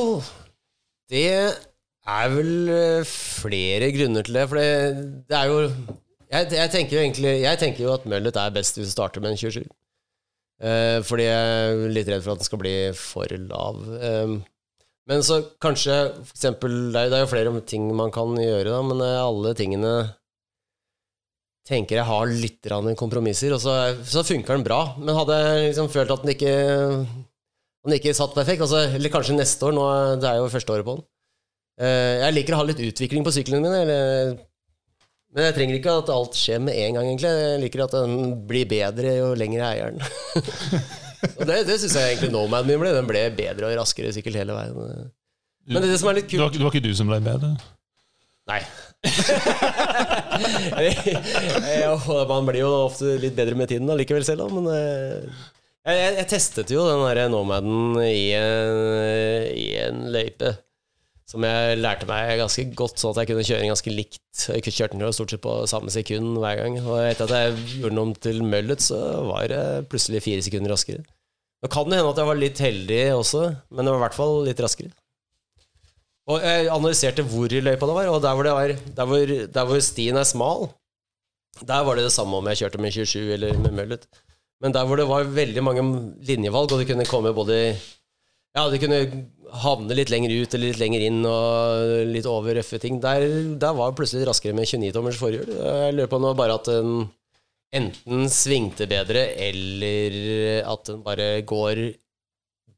det 1.13 1.27
er 1.35 2.33
vel 2.33 3.05
flere 3.09 3.91
grunner 3.97 4.25
til 4.27 4.37
det. 4.41 4.49
For 4.51 4.61
det, 4.61 5.05
det 5.33 5.39
er 5.39 5.53
jo 5.53 5.61
jeg, 6.35 6.49
jeg 6.57 6.71
tenker 6.73 6.97
jo 6.97 7.03
egentlig 7.05 7.33
Jeg 7.45 7.59
tenker 7.61 7.85
jo 7.85 7.93
at 7.95 8.05
møllet 8.11 8.37
er 8.41 8.53
best 8.57 8.77
hvis 8.81 8.89
du 8.91 8.93
starter 8.97 9.23
med 9.25 9.35
en 9.35 9.41
27. 9.41 9.65
Eh, 10.65 10.99
fordi 11.05 11.29
jeg 11.29 11.55
er 11.69 11.93
litt 11.93 12.09
redd 12.09 12.25
for 12.25 12.35
at 12.35 12.41
den 12.43 12.49
skal 12.49 12.61
bli 12.63 12.75
for 12.97 13.37
lav. 13.51 13.81
Eh, 14.01 14.35
men 15.11 15.25
så 15.27 15.43
kanskje 15.61 15.97
for 16.23 16.33
eksempel, 16.33 16.77
det 16.95 17.03
er, 17.11 17.21
jo 17.21 17.33
flere 17.33 17.53
ting 17.69 17.91
man 17.97 18.13
kan 18.15 18.33
gjøre, 18.41 18.71
da, 18.71 18.81
men 18.87 19.03
eh, 19.05 19.21
alle 19.21 19.53
tingene 19.59 19.95
tenker 21.69 21.97
jeg 21.97 22.09
har 22.09 22.29
litt 22.29 22.69
kompromisser, 23.01 23.55
og 23.57 23.61
så, 23.61 23.75
så 24.05 24.25
funker 24.25 24.57
den 24.57 24.67
bra. 24.67 24.81
Men 25.01 25.17
hadde 25.17 25.39
jeg 25.41 25.71
liksom 25.71 25.93
følt 25.93 26.13
at 26.13 26.25
den 26.25 26.35
ikke 26.35 26.57
den 27.85 27.99
ikke 27.99 28.15
satt 28.17 28.33
perfekt, 28.37 28.65
altså, 28.65 28.81
eller 28.97 29.13
kanskje 29.13 29.37
neste 29.37 29.69
år, 29.69 29.75
nå, 29.77 29.85
det 30.21 30.29
er 30.31 30.41
jo 30.41 30.49
første 30.53 30.73
året 30.73 30.87
på 30.87 30.97
den. 30.97 31.05
Eh, 31.85 32.23
jeg 32.23 32.37
liker 32.39 32.57
å 32.57 32.61
ha 32.63 32.67
litt 32.69 32.81
utvikling 32.81 33.27
på 33.27 33.33
syklene 33.35 33.61
mine, 33.61 33.81
eller, 33.85 34.37
men 35.35 35.49
jeg 35.49 35.55
trenger 35.57 35.77
ikke 35.81 35.93
at 35.99 36.11
alt 36.15 36.37
skjer 36.39 36.61
med 36.63 36.75
en 36.79 36.95
gang, 36.95 37.07
egentlig. 37.11 37.31
Jeg 37.43 37.63
liker 37.65 37.81
at 37.89 37.95
den 37.97 38.13
blir 38.47 38.67
bedre 38.71 39.09
jo 39.17 39.27
lenger 39.39 39.59
jeg 39.59 39.67
eier 39.73 39.89
den. 39.91 39.99
og 41.41 41.45
det, 41.49 41.57
det 41.67 41.77
syns 41.83 41.97
jeg 41.99 42.07
egentlig 42.13 42.31
Nomaden 42.31 42.69
min 42.71 42.79
ble. 42.79 42.93
Den 42.95 43.09
ble 43.09 43.23
bedre 43.35 43.67
og 43.67 43.75
raskere 43.81 44.13
sikkert 44.15 44.39
hele 44.39 44.55
veien. 44.55 44.75
Men 45.67 45.81
det, 45.81 45.89
er 45.89 45.91
det 45.91 45.99
som 45.99 46.09
er 46.13 46.19
litt 46.21 46.31
var, 46.31 46.39
kult 46.53 46.55
det 46.55 46.63
var 46.63 46.71
ikke 46.77 46.87
du 46.87 46.95
som 46.95 47.11
ble 47.11 47.19
bedre? 47.25 47.51
Nei. 48.47 48.63
man 52.31 52.47
blir 52.47 52.61
jo 52.61 52.71
ofte 52.85 53.19
litt 53.19 53.35
bedre 53.35 53.55
med 53.59 53.69
tiden 53.73 53.91
allikevel 53.91 54.25
selv, 54.29 54.53
men 54.55 54.71
eh, 54.71 55.27
jeg, 55.85 55.97
jeg, 55.99 56.15
jeg 56.21 56.29
testet 56.31 56.71
jo 56.73 56.87
den 56.87 57.03
der 57.09 57.29
Nomaden 57.33 57.99
i 58.05 58.31
en, 58.39 58.79
i 59.51 59.77
en 59.83 60.07
løype. 60.15 60.51
Som 61.31 61.45
jeg 61.47 61.79
lærte 61.81 62.07
meg 62.09 62.37
ganske 62.37 62.67
godt, 62.77 62.99
sånn 63.01 63.15
at 63.15 63.23
jeg 63.23 63.31
kunne 63.31 63.47
kjøre 63.49 63.69
ganske 63.71 63.93
likt. 63.95 64.43
Jeg 64.53 64.75
kjørte 64.77 64.99
den 65.01 65.15
stort 65.17 65.33
sett 65.33 65.43
på 65.45 65.55
samme 65.71 65.93
sekund 65.93 66.37
hver 66.43 66.59
gang. 66.61 66.77
Og 66.85 66.99
etter 67.01 67.31
at 67.31 67.47
jeg 67.47 67.79
gjorde 67.79 67.95
den 67.95 68.03
om 68.03 68.13
til 68.27 68.43
møllet, 68.45 68.85
så 68.85 69.01
var 69.31 69.49
det 69.49 69.63
plutselig 69.93 70.21
fire 70.27 70.45
sekunder 70.45 70.75
raskere. 70.75 71.01
Nå 71.65 71.71
kan 71.73 71.89
det 71.89 71.97
hende 71.97 72.13
at 72.13 72.21
jeg 72.21 72.29
var 72.29 72.37
litt 72.37 72.61
heldig 72.61 73.01
også, 73.17 73.47
men 73.73 73.87
det 73.87 73.95
var 73.95 74.03
i 74.03 74.05
hvert 74.05 74.19
fall 74.19 74.35
litt 74.45 74.61
raskere. 74.61 74.93
Og 76.29 76.45
jeg 76.45 76.69
analyserte 76.73 77.25
hvor 77.29 77.53
i 77.53 77.61
løypa 77.61 77.89
det 77.89 77.97
var, 77.97 78.11
og 78.13 78.21
der 78.25 78.37
hvor, 78.37 78.47
det 78.47 78.53
var, 78.57 78.75
der 78.99 79.09
hvor, 79.09 79.33
der 79.57 79.69
hvor 79.69 79.81
stien 79.85 80.21
er 80.21 80.29
smal, 80.29 80.69
der 81.65 81.85
var 81.87 81.97
det 81.97 82.05
det 82.05 82.13
samme 82.13 82.37
om 82.37 82.49
jeg 82.51 82.63
kjørte 82.63 82.81
med 82.83 82.93
27 82.97 83.33
eller 83.37 83.59
med 83.65 83.77
møllet. 83.77 84.07
Men 84.65 84.73
der 84.77 84.87
hvor 84.89 85.01
det 85.01 85.09
var 85.09 85.29
veldig 85.29 85.65
mange 85.65 85.85
linjevalg, 86.25 86.73
og 86.73 86.81
det 86.81 86.89
kunne 86.89 87.09
komme 87.09 87.35
både 87.37 87.59
Ja, 88.55 88.69
det 88.71 88.79
kunne 88.81 89.01
havne 89.63 89.95
litt 89.95 90.11
lenger 90.11 90.33
ut 90.35 90.55
eller 90.57 90.71
litt 90.73 90.81
lenger 90.81 91.05
inn 91.07 91.21
og 91.29 92.09
litt 92.11 92.27
over 92.27 92.57
røffe 92.59 92.81
ting, 92.83 92.97
der, 93.03 93.23
der 93.61 93.75
var 93.77 93.93
det 93.93 93.99
plutselig 94.01 94.27
raskere 94.29 94.57
med 94.57 94.67
29-tommers 94.67 95.19
forhjul. 95.21 95.53
Jeg 95.55 95.95
lurer 95.95 96.11
på 96.11 96.21
nå 96.23 96.33
bare 96.39 96.57
at 96.59 96.71
den 96.71 96.95
enten 97.75 98.29
svingte 98.31 98.87
bedre, 98.91 99.25
eller 99.49 100.19
at 100.71 100.91
den 100.91 101.01
bare 101.07 101.29
går 101.47 101.81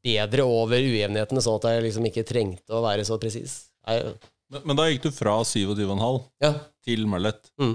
bedre 0.06 0.44
over 0.46 0.78
ujevnhetene, 0.80 1.42
sånn 1.42 1.58
at 1.60 1.66
jeg 1.74 1.84
liksom 1.88 2.06
ikke 2.08 2.24
trengte 2.28 2.76
å 2.76 2.84
være 2.84 3.04
så 3.08 3.18
presis. 3.20 3.58
Men, 3.86 4.62
men 4.62 4.78
da 4.78 4.86
gikk 4.88 5.08
du 5.08 5.10
fra 5.14 5.40
27,5 5.44 6.20
Ja. 6.44 6.52
til 6.86 7.04
mullet. 7.10 7.50
Mm. 7.60 7.74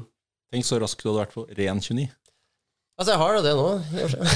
Tenk 0.51 0.67
så 0.67 0.79
raskt 0.83 1.03
du 1.03 1.09
hadde 1.11 1.25
vært 1.25 1.35
på 1.35 1.45
ren 1.59 1.79
29. 1.83 2.07
Altså, 3.01 3.15
jeg 3.15 3.21
har 3.23 3.31
jo 3.33 3.39
det 3.41 3.51
nå. 3.57 3.69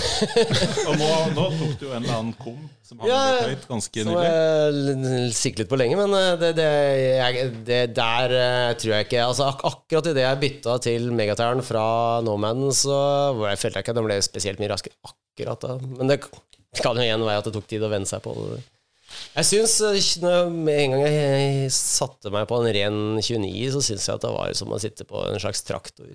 og 0.89 0.95
nå, 0.97 1.09
nå 1.35 1.43
tok 1.53 1.73
du 1.77 1.83
jo 1.85 1.91
en 1.93 1.99
eller 1.99 2.15
annen 2.15 2.31
kom 2.39 2.55
som 2.81 3.03
hang 3.03 3.11
Ja, 3.11 3.19
høyt 3.45 3.67
ganske 3.69 4.05
nylig. 4.07 4.15
Som 4.15 5.03
jeg 5.05 5.35
siklet 5.37 5.69
på 5.69 5.77
lenge, 5.77 5.99
men 5.99 6.15
eh, 6.17 6.31
det, 6.41 6.49
det, 6.57 6.65
jeg, 7.19 7.51
det 7.67 7.81
der 7.93 8.33
eh, 8.39 8.71
tror 8.81 8.95
jeg 8.95 9.05
ikke 9.05 9.21
Altså 9.27 9.51
ak 9.51 9.61
Akkurat 9.69 10.09
idet 10.09 10.25
jeg 10.25 10.41
bytta 10.41 10.79
til 10.81 11.05
megatæren 11.13 11.61
fra 11.67 11.85
Nomaden, 12.25 12.73
så 12.73 12.97
jeg, 13.51 13.61
følte 13.61 13.77
jeg 13.77 13.85
ikke 13.85 13.93
at 13.93 14.01
den 14.01 14.09
ble 14.09 14.17
spesielt 14.25 14.63
mye 14.63 14.73
raskere 14.73 14.97
akkurat 15.13 15.67
da. 15.69 15.77
Men 15.99 16.09
det 16.09 16.23
kan 16.25 16.97
jo 16.97 17.05
igjen 17.05 17.29
være 17.29 17.43
at 17.43 17.51
det 17.51 17.53
tok 17.59 17.69
tid 17.69 17.85
å 17.85 17.91
venne 17.93 18.09
seg 18.09 18.25
på 18.25 18.33
det. 18.49 18.63
Jeg 19.35 19.47
syns 19.49 19.75
eh, 20.23 20.49
Med 20.51 20.79
en 20.79 20.95
gang 20.95 21.05
jeg 21.05 21.71
satte 21.75 22.31
meg 22.33 22.47
på 22.49 22.59
en 22.59 22.69
ren 22.77 22.99
29, 23.19 23.71
så 23.75 23.83
syns 23.83 24.07
jeg 24.07 24.17
at 24.17 24.25
det 24.25 24.33
var 24.35 24.53
som 24.57 24.71
å 24.73 24.81
sitte 24.81 25.07
på 25.07 25.23
en 25.29 25.41
slags 25.41 25.63
traktor. 25.67 26.11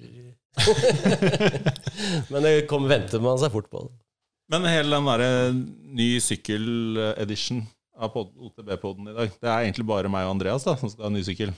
men 2.32 2.46
det 2.46 2.54
kom, 2.70 2.88
venter 2.90 3.22
man 3.22 3.40
seg 3.40 3.52
fort 3.54 3.70
på. 3.72 3.84
Men 4.50 4.66
hele 4.66 4.96
den 4.96 5.06
derre 5.06 5.30
ny 6.00 6.10
sykkel-edition 6.24 7.62
av 8.00 8.16
OTB-poden 8.16 9.12
i 9.12 9.14
dag, 9.14 9.34
det 9.36 9.50
er 9.50 9.66
egentlig 9.66 9.86
bare 9.86 10.10
meg 10.10 10.26
og 10.26 10.34
Andreas 10.34 10.64
da, 10.66 10.74
som 10.80 10.90
skal 10.90 11.06
ha 11.06 11.12
ny 11.14 11.22
sykkel. 11.26 11.52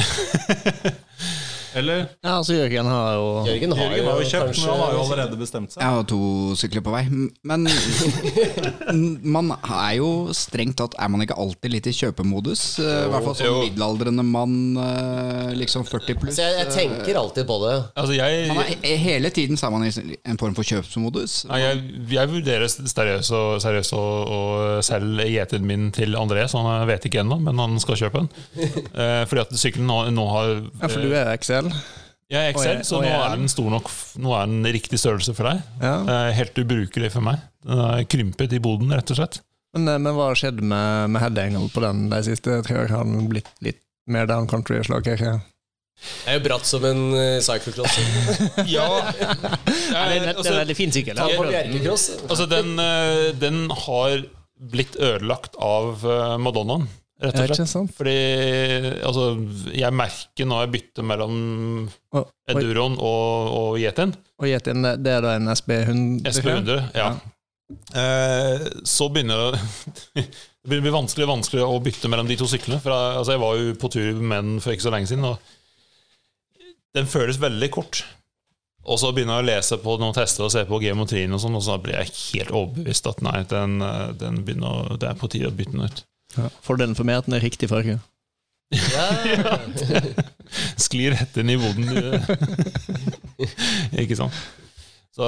Eller? 1.78 2.06
Ja, 2.24 2.36
altså 2.38 2.54
Jørgen 2.56 2.86
har 2.90 3.14
jo 3.16 3.26
Jørgen 3.48 3.72
har, 3.76 3.84
Jørgen 3.92 4.08
har 4.10 4.20
jo 4.20 4.28
kjøpt, 4.28 4.46
kanskje- 4.52 4.66
men 4.66 4.72
han 4.72 4.82
har 4.82 4.92
jo 4.96 5.02
allerede 5.06 5.38
bestemt 5.40 5.72
seg. 5.74 5.80
Jeg 5.82 5.96
har 5.96 6.04
to 6.12 6.20
sykler 6.60 6.84
på 6.84 6.92
vei, 6.94 7.02
men 7.48 7.68
man 9.36 9.52
er 9.56 9.94
jo 9.98 10.08
strengt 10.36 10.76
tatt 10.80 10.94
Er 11.00 11.10
man 11.12 11.22
ikke 11.24 11.36
alltid 11.40 11.72
litt 11.72 11.88
i 11.90 11.94
kjøpemodus? 11.96 12.62
Eh, 12.82 13.04
I 13.06 13.10
hvert 13.12 13.26
fall 13.26 13.36
som 13.38 13.58
middelaldrende 13.62 14.24
mann, 14.26 14.56
eh, 14.82 15.52
liksom 15.58 15.84
40 15.88 16.18
pluss. 16.20 16.38
Jeg, 16.40 16.56
jeg 16.60 16.72
tenker 16.74 17.18
alltid 17.20 17.46
på 17.48 17.58
det. 17.64 17.74
Altså, 17.98 18.16
jeg, 18.16 18.46
er, 18.52 18.96
hele 19.02 19.30
tiden 19.34 19.58
så 19.60 19.68
er 19.68 19.74
man 19.76 19.86
i 19.88 19.92
en 20.28 20.40
form 20.40 20.54
for 20.58 20.66
kjøpsmodus. 20.68 21.42
Nei, 21.50 21.60
jeg, 21.64 21.82
jeg 22.16 22.32
vurderer 22.32 22.68
seriøst 22.72 23.32
å, 23.36 23.42
seriøst 23.62 23.96
å, 23.96 24.02
å 24.02 24.40
selge 24.84 25.28
gjeteren 25.32 25.66
min 25.68 25.88
til 25.94 26.16
André, 26.18 26.46
så 26.50 26.62
han 26.64 26.86
vet 26.90 27.08
ikke 27.08 27.22
ennå, 27.24 27.38
men 27.42 27.60
han 27.62 27.78
skal 27.82 27.98
kjøpe 28.04 28.24
den. 28.24 28.32
Eh, 28.92 29.22
fordi 29.28 29.40
at 29.40 29.52
sykkelen 29.56 29.86
nå, 29.88 29.96
nå 30.14 30.24
har 30.28 30.50
Ja, 30.82 30.88
for 30.90 31.02
du 31.02 31.12
er 31.16 31.30
XL. 31.40 31.61
Jeg 32.32 32.48
er 32.48 32.56
XL, 32.56 32.68
jeg- 32.68 32.86
så 32.88 33.00
nå 33.02 33.08
er 33.10 33.26
er 33.26 33.36
den 33.36 33.48
stor 33.52 33.68
nok 33.70 33.88
Nå 34.22 34.32
er 34.32 34.46
den 34.48 34.64
riktig 34.72 34.98
størrelse 35.00 35.34
for 35.36 35.44
deg. 35.50 35.62
Ja. 35.82 35.94
Eh, 36.00 36.32
Helt 36.38 36.56
ubrukelig 36.56 37.10
for 37.12 37.20
meg. 37.20 37.42
Den 37.66 37.78
er 37.84 38.04
krympet 38.08 38.52
i 38.56 38.60
boden, 38.62 38.92
rett 38.92 39.10
og 39.12 39.18
slett. 39.20 39.40
Men, 39.74 39.88
eh, 39.88 39.98
men 39.98 40.14
hva 40.16 40.30
har 40.30 40.34
skjedd 40.40 40.60
med, 40.62 41.10
med 41.12 41.20
head 41.22 41.38
angle 41.38 41.68
på 41.72 41.80
den 41.84 42.08
de 42.12 42.22
siste 42.24 42.62
tre 42.64 42.76
årene? 42.76 42.96
Har 42.96 43.04
den 43.04 43.28
blitt 43.28 43.50
litt 43.60 43.80
mer 44.06 44.26
down 44.26 44.48
country-slag? 44.48 45.04
ikke? 45.12 45.34
Det 46.02 46.32
er 46.32 46.38
jo 46.40 46.44
bratt 46.48 46.66
som 46.66 46.84
en 46.88 47.02
uh, 47.14 47.38
cyclocross. 47.44 47.98
Ja, 48.66 48.88
Det 49.12 49.94
er 49.94 50.32
altså, 50.32 50.56
veldig 50.56 50.76
fin 50.76 50.90
sykkel. 50.90 51.20
Jeg 51.20 51.38
den. 51.38 51.84
altså 52.28 52.48
den, 52.50 52.72
den 53.38 53.60
har 53.84 54.24
blitt 54.72 54.96
ødelagt 54.96 55.54
av 55.60 56.02
Madonnaen, 56.40 56.88
rett 57.22 57.42
og 57.42 57.54
slett. 57.56 57.92
Fordi 57.96 58.16
altså, 59.06 59.26
jeg 59.76 59.96
merker 59.96 60.48
når 60.48 60.64
jeg 60.64 60.72
bytter 60.76 61.06
mellom 61.06 61.36
Eduron 61.38 62.22
og, 62.22 62.32
Enduroen 62.52 62.96
og, 62.98 63.52
og 63.58 63.78
Yetien, 63.80 64.14
og 64.42 64.50
gjett 64.50 64.72
det 64.72 65.14
er 65.14 65.24
da 65.24 65.36
en 65.38 65.52
SB100? 65.54 66.32
SB100, 66.32 66.88
ja. 66.98 67.12
Eh, 67.96 68.66
så 68.84 69.08
begynner 69.08 69.54
det 69.54 70.24
Det 70.62 70.68
begynner 70.68 70.82
å 70.82 70.86
bli 70.86 70.94
vanskelig 70.94 71.24
og 71.24 71.30
vanskelig 71.32 71.62
å 71.66 71.78
bytte 71.82 72.08
mellom 72.12 72.28
de 72.28 72.36
to 72.38 72.46
syklene. 72.46 72.78
For 72.78 72.94
jeg, 72.94 73.14
altså, 73.18 73.32
jeg 73.34 73.42
var 73.42 73.56
jo 73.58 73.70
på 73.82 73.88
tur 73.90 74.20
med 74.20 74.44
den 74.44 74.60
for 74.62 74.70
ikke 74.70 74.84
så 74.84 74.92
lenge 74.94 75.08
siden, 75.10 75.24
og 75.26 76.68
den 76.94 77.08
føles 77.10 77.40
veldig 77.42 77.68
kort. 77.74 78.04
Og 78.86 79.00
så 79.02 79.10
begynner 79.10 79.40
jeg 79.40 79.44
å 79.44 79.48
lese 79.48 79.78
på 79.82 79.96
noen 79.98 80.14
tester 80.14 80.46
og 80.46 80.52
se 80.54 80.62
på 80.68 80.78
geometrien, 80.84 81.34
og 81.34 81.42
sånn, 81.42 81.58
og 81.58 81.64
så 81.66 81.80
blir 81.82 81.98
jeg 81.98 82.14
helt 82.20 82.54
overbevist 82.54 83.10
at 83.10 83.22
nei, 83.26 83.40
den, 83.50 83.76
eh, 83.82 84.08
den 84.18 84.40
begynner, 84.46 84.94
det 85.02 85.10
er 85.10 85.18
på 85.18 85.30
tide 85.34 85.50
å 85.50 85.56
bytte 85.58 85.74
den 85.74 85.86
ut. 85.86 86.04
Ja. 86.38 86.48
Fordelen 86.64 86.96
for 86.98 87.08
meg 87.08 87.18
er 87.18 87.22
at 87.22 87.28
den 87.28 87.36
er 87.38 87.44
riktig 87.44 87.68
farge. 87.72 87.98
Ja. 88.72 89.06
Sklir 90.84 91.12
rett 91.16 91.36
inn 91.40 91.52
i 91.52 91.58
boden. 91.60 91.88
ikke 94.02 94.16
sant? 94.18 94.36
Så, 95.12 95.26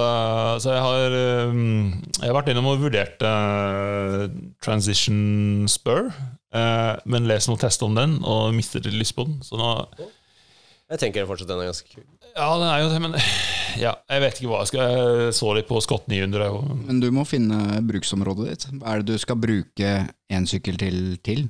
så 0.64 0.72
jeg 0.72 0.80
har 0.80 1.14
um, 1.50 1.90
Jeg 2.16 2.30
har 2.30 2.36
vært 2.38 2.46
innom 2.54 2.70
og 2.70 2.80
vurdert 2.80 3.20
uh, 3.20 4.30
Transition 4.64 5.66
Spur, 5.68 6.08
uh, 6.08 6.94
men 7.04 7.28
lest 7.28 7.50
noen 7.50 7.60
tester 7.60 7.90
om 7.90 7.98
den 7.98 8.16
og 8.24 8.54
mistet 8.56 8.88
litt 8.88 8.96
lyst 8.96 9.16
på 9.18 9.26
den. 9.28 9.42
Så 9.44 9.60
nå 9.60 9.74
Jeg 10.00 11.02
tenker 11.02 11.28
fortsatt 11.28 11.52
den 11.52 11.60
er 11.60 11.68
ganske 11.68 11.90
kul. 11.98 12.06
Ja, 12.34 12.48
den 12.58 12.68
er 12.68 12.82
jo 12.82 12.92
det, 12.92 13.00
men 13.04 13.18
ja, 13.84 13.94
jeg 14.10 14.24
vet 14.24 14.38
ikke 14.38 14.50
hva 14.50 14.62
jeg 14.64 14.72
skal 14.72 14.94
Jeg 14.94 15.34
så 15.38 15.52
litt 15.56 15.68
på 15.70 15.80
Scott 15.84 16.08
900. 16.10 16.48
Og, 16.50 16.72
Men 16.88 17.02
du 17.02 17.10
må 17.14 17.26
finne 17.28 17.80
bruksområdet 17.86 18.48
ditt. 18.50 18.70
Hva 18.80 18.94
er 18.94 19.02
det 19.04 19.14
du 19.14 19.22
skal 19.22 19.38
bruke 19.40 19.92
en 20.34 20.48
sykkel 20.50 20.80
til? 20.80 21.04
til? 21.24 21.46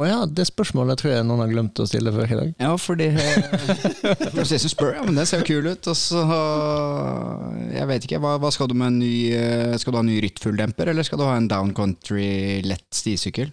Å 0.00 0.06
ja, 0.08 0.20
det 0.24 0.46
spørsmålet 0.48 0.96
tror 0.96 1.10
jeg 1.12 1.24
noen 1.28 1.42
har 1.42 1.50
glemt 1.50 1.80
å 1.82 1.84
stille 1.84 2.08
før 2.14 2.30
i 2.32 2.36
dag. 2.38 2.52
Ja, 2.62 2.70
fordi 2.80 3.10
Precision 4.32 4.72
spør 4.72 4.94
ja, 4.96 5.02
men 5.04 5.18
den 5.18 5.28
ser 5.28 5.42
jo 5.42 5.48
kul 5.50 5.68
ut. 5.68 5.90
Og 5.92 5.98
så 5.98 6.22
Jeg 7.74 7.88
vet 7.90 8.06
ikke, 8.08 8.20
hva, 8.24 8.38
hva 8.40 8.52
skal 8.54 8.70
du 8.70 8.78
med 8.80 8.94
en 8.94 9.00
ny 9.02 9.14
eh, 9.36 9.74
Skal 9.80 9.92
du 9.92 10.00
ha 10.00 10.04
en 10.06 10.08
ny 10.08 10.16
ryttfulldemper, 10.24 10.88
eller 10.94 11.04
skal 11.04 11.20
du 11.20 11.26
ha 11.28 11.36
en 11.36 11.50
downcountry 11.52 12.62
lett 12.64 12.88
stisykkel? 12.96 13.52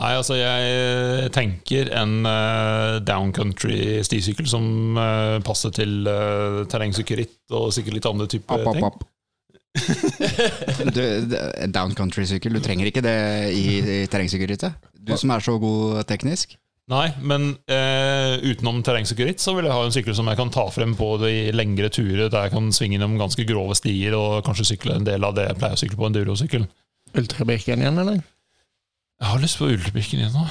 Nei, 0.00 0.12
altså, 0.18 0.36
jeg 0.38 1.30
tenker 1.34 1.90
en 2.00 2.16
uh, 2.26 2.98
downcountry 3.06 4.00
stisykkel 4.06 4.48
som 4.50 4.98
uh, 4.98 5.38
passer 5.46 5.74
til 5.76 6.02
uh, 6.08 6.62
terrengsykkelritt 6.70 7.54
og 7.54 7.70
sikkert 7.76 7.98
litt 8.00 8.10
andre 8.10 8.28
typer 8.30 8.64
ting. 8.66 8.88
app. 8.88 9.04
du, 10.96 11.00
det- 11.30 11.70
downcountry-sykkel, 11.74 12.54
du 12.54 12.62
trenger 12.62 12.90
ikke 12.90 13.02
det 13.04 13.16
i, 13.54 13.64
i 13.80 13.96
terrengsykkelrittet. 14.10 14.76
Du 15.04 15.16
som 15.20 15.32
er 15.34 15.42
så 15.44 15.56
god 15.60 16.04
teknisk. 16.08 16.56
Nei, 16.92 17.06
men 17.24 17.54
eh, 17.72 18.34
utenom 18.44 18.82
terrengsykkelritt 18.84 19.40
så 19.40 19.54
vil 19.56 19.64
jeg 19.64 19.72
ha 19.72 19.84
en 19.86 19.94
sykkel 19.94 20.16
som 20.16 20.26
jeg 20.28 20.36
kan 20.36 20.50
ta 20.52 20.66
frem 20.72 20.92
på 20.98 21.14
de 21.22 21.30
lengre 21.56 21.88
turer, 21.88 22.26
der 22.28 22.44
jeg 22.44 22.52
kan 22.52 22.68
svinge 22.76 22.98
innom 22.98 23.16
ganske 23.16 23.46
grove 23.48 23.76
stier 23.78 24.12
og 24.18 24.42
kanskje 24.44 24.66
sykle 24.74 24.98
en 24.98 25.06
del 25.08 25.24
av 25.24 25.32
det 25.38 25.46
jeg 25.48 25.58
pleier 25.62 25.78
å 25.78 25.80
sykle 25.80 26.00
på 26.02 26.10
en 26.10 26.16
durosykkel. 26.18 26.66
Ultrabirken 27.16 27.80
igjen, 27.84 28.02
eller? 28.04 28.20
Jeg 29.22 29.30
har 29.30 29.38
lyst 29.38 29.60
på 29.60 29.68
Ultrabirken 29.70 30.20
igjen 30.24 30.34
nå, 30.34 30.46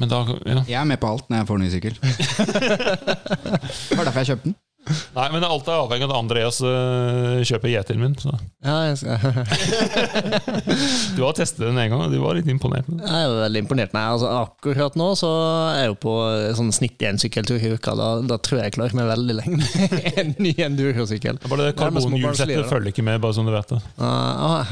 men 0.00 0.10
da 0.10 0.24
ja. 0.26 0.62
Jeg 0.66 0.78
er 0.80 0.88
med 0.88 0.98
på 1.00 1.12
alt 1.12 1.28
når 1.30 1.40
jeg 1.40 1.46
får 1.50 1.60
ny 1.62 1.68
sykkel. 1.70 1.94
Det 3.90 3.98
var 3.98 4.04
derfor 4.08 4.20
jeg 4.24 4.32
kjøpte 4.32 4.50
den. 4.50 4.58
Nei, 5.14 5.26
men 5.30 5.44
alt 5.44 5.68
er 5.68 5.76
avhengig 5.76 6.06
av 6.06 6.10
at 6.14 6.16
Andreas 6.16 6.56
eh, 6.64 7.42
kjøper 7.46 7.68
gjeteren 7.70 8.00
min. 8.02 8.14
Så. 8.18 8.32
Ja, 8.64 8.88
jeg, 8.88 8.96
skal. 8.98 9.20
Du 11.16 11.20
har 11.22 11.36
testet 11.36 11.62
den 11.62 11.78
en 11.78 11.92
gang, 11.92 12.00
og 12.00 12.10
du 12.10 12.16
var 12.22 12.34
litt 12.38 12.48
imponert. 12.50 12.88
jeg 12.88 13.06
er 13.12 13.34
veldig 13.44 13.60
imponert. 13.62 13.92
Nei, 13.94 14.04
altså 14.08 14.28
Akkurat 14.40 14.96
nå 14.98 15.08
så 15.20 15.30
er 15.68 15.84
jeg 15.84 15.90
jo 15.92 15.98
på 16.06 16.14
sånn 16.58 16.72
snitt 16.74 16.98
én 17.06 17.20
sykkeltur 17.20 17.60
i 17.60 17.74
uka. 17.76 17.94
Da, 18.00 18.08
da 18.32 18.40
tror 18.40 18.62
jeg 18.62 18.70
jeg 18.70 18.76
klarer 18.80 18.96
meg 18.98 19.12
veldig 19.12 19.34
lenge 19.42 19.56
med 19.60 20.20
en 20.24 20.34
ny 20.40 20.52
endurosykkel. 20.66 21.38
Det 21.44 21.52
Bare 21.52 21.68
det 21.68 21.76
karbonhjulsettet 21.78 22.66
følger 22.72 22.90
ikke 22.94 23.06
med, 23.06 23.20
bare 23.22 23.36
sånn 23.36 23.46
du 23.46 23.54
vet 23.54 23.70
det. 23.76 23.80
Uh. 24.00 24.64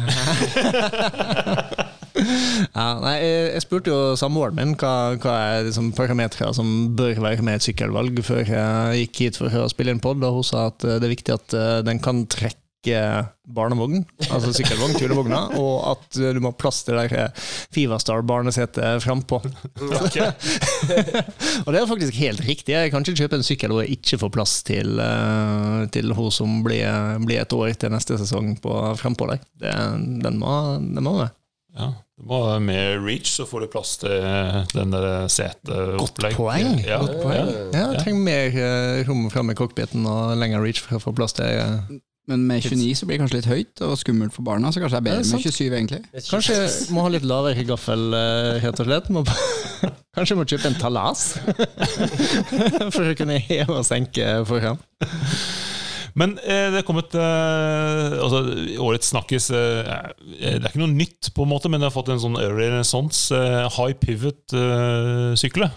Ja, 2.78 2.92
nei, 3.02 3.16
jeg, 3.24 3.62
spurte 3.64 3.90
jo 3.90 4.14
samboeren 4.18 4.58
min 4.58 4.74
hva, 4.78 5.16
hva 5.18 5.34
er 5.48 5.64
liksom 5.66 5.90
parametere 5.96 6.52
som 6.54 6.68
bør 6.98 7.18
være 7.24 7.42
med 7.42 7.54
i 7.56 7.58
et 7.58 7.66
sykkelvalg, 7.66 8.20
før 8.26 8.44
jeg 8.46 9.00
gikk 9.02 9.14
hit 9.24 9.38
for 9.40 9.48
å 9.64 9.70
spille 9.72 9.92
inn 9.94 10.04
pod, 10.04 10.22
og 10.22 10.34
hun 10.38 10.46
sa 10.46 10.58
at 10.70 10.80
eh, 10.86 10.98
det 11.00 11.06
er 11.08 11.16
viktig 11.16 11.32
at 11.34 11.48
eh, 11.58 11.78
den 11.88 11.98
kan 12.04 12.16
trekke 12.30 12.64
barnevogn, 13.50 14.04
altså 14.28 14.52
sykkelvogn, 14.54 14.94
tulevogna, 14.94 15.40
og 15.62 15.74
at 15.90 16.06
eh, 16.22 16.34
du 16.36 16.40
må 16.44 16.52
ha 16.52 16.60
plass 16.60 16.78
til 16.86 16.94
det 16.94 17.08
der 17.10 17.30
Fivastar 17.74 18.22
barnesetet 18.28 19.02
frampå. 19.02 19.38
og 19.42 19.50
det 21.74 21.82
er 21.82 21.90
faktisk 21.90 22.14
helt 22.22 22.40
riktig. 22.46 22.78
Jeg 22.78 22.94
kan 22.94 23.02
ikke 23.02 23.24
kjøpe 23.24 23.36
en 23.40 23.48
sykkel 23.50 23.74
hvor 23.74 23.82
jeg 23.82 23.98
ikke 23.98 24.22
får 24.22 24.30
plass 24.38 24.52
til, 24.70 24.88
til 25.98 26.06
hun 26.14 26.30
som 26.30 26.62
blir, 26.62 26.86
blir 27.26 27.42
et 27.42 27.58
år 27.58 27.74
til 27.74 27.90
neste 27.96 28.14
sesong 28.22 28.54
på 28.62 28.70
frampå 29.02 29.26
der. 29.34 29.42
Den 29.58 30.38
må, 30.38 30.78
den 30.78 31.02
må 31.02 31.18
med. 31.24 31.34
Ja, 31.74 31.96
du 32.18 32.24
må 32.26 32.40
ha 32.48 32.56
med 32.58 32.98
reach, 33.06 33.30
så 33.36 33.44
får 33.46 33.62
du 33.62 33.68
plass 33.70 33.92
til 34.02 34.10
den 34.74 34.90
der 34.90 35.28
seteopplegg. 35.30 36.34
Godt 36.34 36.40
poeng. 36.40 36.72
Ja, 36.82 36.98
Godt 37.04 37.20
poeng. 37.22 37.46
ja. 37.46 37.62
Ja, 37.78 37.84
jeg 37.94 38.02
trenger 38.02 38.24
mer 38.26 38.58
eh, 38.64 39.06
rom 39.06 39.28
framme 39.30 39.54
i 39.54 39.58
cockpiten 39.58 40.02
og 40.10 40.34
lengre 40.40 40.58
reach 40.64 40.80
for 40.82 40.98
å 40.98 41.02
få 41.04 41.14
plass 41.14 41.36
til 41.38 41.46
eh, 41.46 42.00
Men 42.28 42.42
med 42.50 42.60
29 42.66 42.90
så 42.98 43.06
blir 43.06 43.16
det 43.16 43.22
kanskje 43.22 43.38
litt 43.38 43.48
høyt 43.48 43.84
og 43.86 43.94
skummelt 44.02 44.34
for 44.34 44.44
barna, 44.44 44.68
så 44.74 44.82
kanskje 44.82 44.98
det 44.98 45.12
er 45.14 45.14
Ja, 45.14 45.22
bedre 45.22 45.30
er 45.30 45.38
med 45.38 45.46
27 45.46 45.78
egentlig. 45.78 46.26
Kanskje 46.28 46.58
må 46.92 47.06
ha 47.06 47.14
litt 47.14 47.24
lavere 47.30 47.64
gaffel, 47.70 48.02
eh, 48.18 48.58
rett 48.66 48.82
og 48.82 48.90
slett. 48.90 49.08
Må, 49.14 49.22
kanskje 50.18 50.36
må 50.36 50.48
kjøpe 50.50 50.68
en 50.74 50.80
talas? 50.82 51.22
For 52.98 53.06
å 53.06 53.16
kunne 53.22 53.38
heve 53.46 53.78
og 53.78 53.86
senke 53.88 54.40
foran. 54.50 54.82
Men 56.18 56.34
eh, 56.42 56.68
det 56.72 56.80
er 56.80 56.86
kommet 56.86 57.14
eh, 57.14 58.16
altså, 58.18 58.40
Årets 58.82 59.12
snakkis 59.12 59.50
eh, 59.54 59.90
Det 60.18 60.56
er 60.56 60.70
ikke 60.70 60.82
noe 60.82 60.90
nytt, 60.90 61.30
på 61.36 61.44
en 61.44 61.52
måte, 61.52 61.70
men 61.70 61.80
det 61.80 61.90
har 61.90 61.94
fått 61.94 62.10
en 62.12 62.22
sånn 62.22 62.38
renaissance. 62.38 63.28
Eh, 63.34 63.68
high 63.76 63.94
pivot-sykler. 64.02 65.70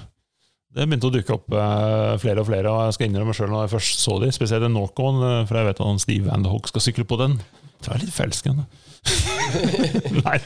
det 0.71 0.87
begynte 0.87 1.11
å 1.11 1.13
dukke 1.13 1.35
opp 1.35 1.53
eh, 1.53 2.13
flere 2.23 2.41
og 2.41 2.49
flere, 2.49 2.71
og 2.71 2.87
jeg 2.87 2.97
skal 2.97 3.11
innrømme 3.11 3.35
sjøl 3.37 3.51
når 3.53 3.67
jeg 3.67 3.75
først 3.75 4.05
så 4.05 4.17
de, 4.23 4.31
spesielt 4.33 4.65
den 4.65 4.77
Norcon, 4.77 5.21
eh, 5.27 5.41
for 5.49 5.59
jeg 5.59 5.69
vet 5.69 5.81
at 5.83 5.91
han 5.91 6.01
Steve 6.01 6.31
Van 6.31 6.47
skal 6.71 6.87
sykle 6.87 7.05
på 7.07 7.19
den. 7.21 7.37
Det 7.81 7.89
er 7.89 8.01
litt 8.03 8.13
forelskende. 8.13 8.67
Nei. 10.21 10.37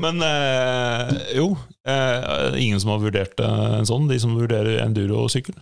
Men 0.00 0.24
eh, 0.24 1.10
jo, 1.36 1.50
eh, 1.86 2.56
ingen 2.60 2.80
som 2.80 2.94
har 2.94 3.02
vurdert 3.04 3.40
eh, 3.44 3.66
en 3.80 3.88
sånn, 3.88 4.08
de 4.08 4.18
som 4.22 4.36
vurderer 4.38 4.80
endurosykkel. 4.86 5.56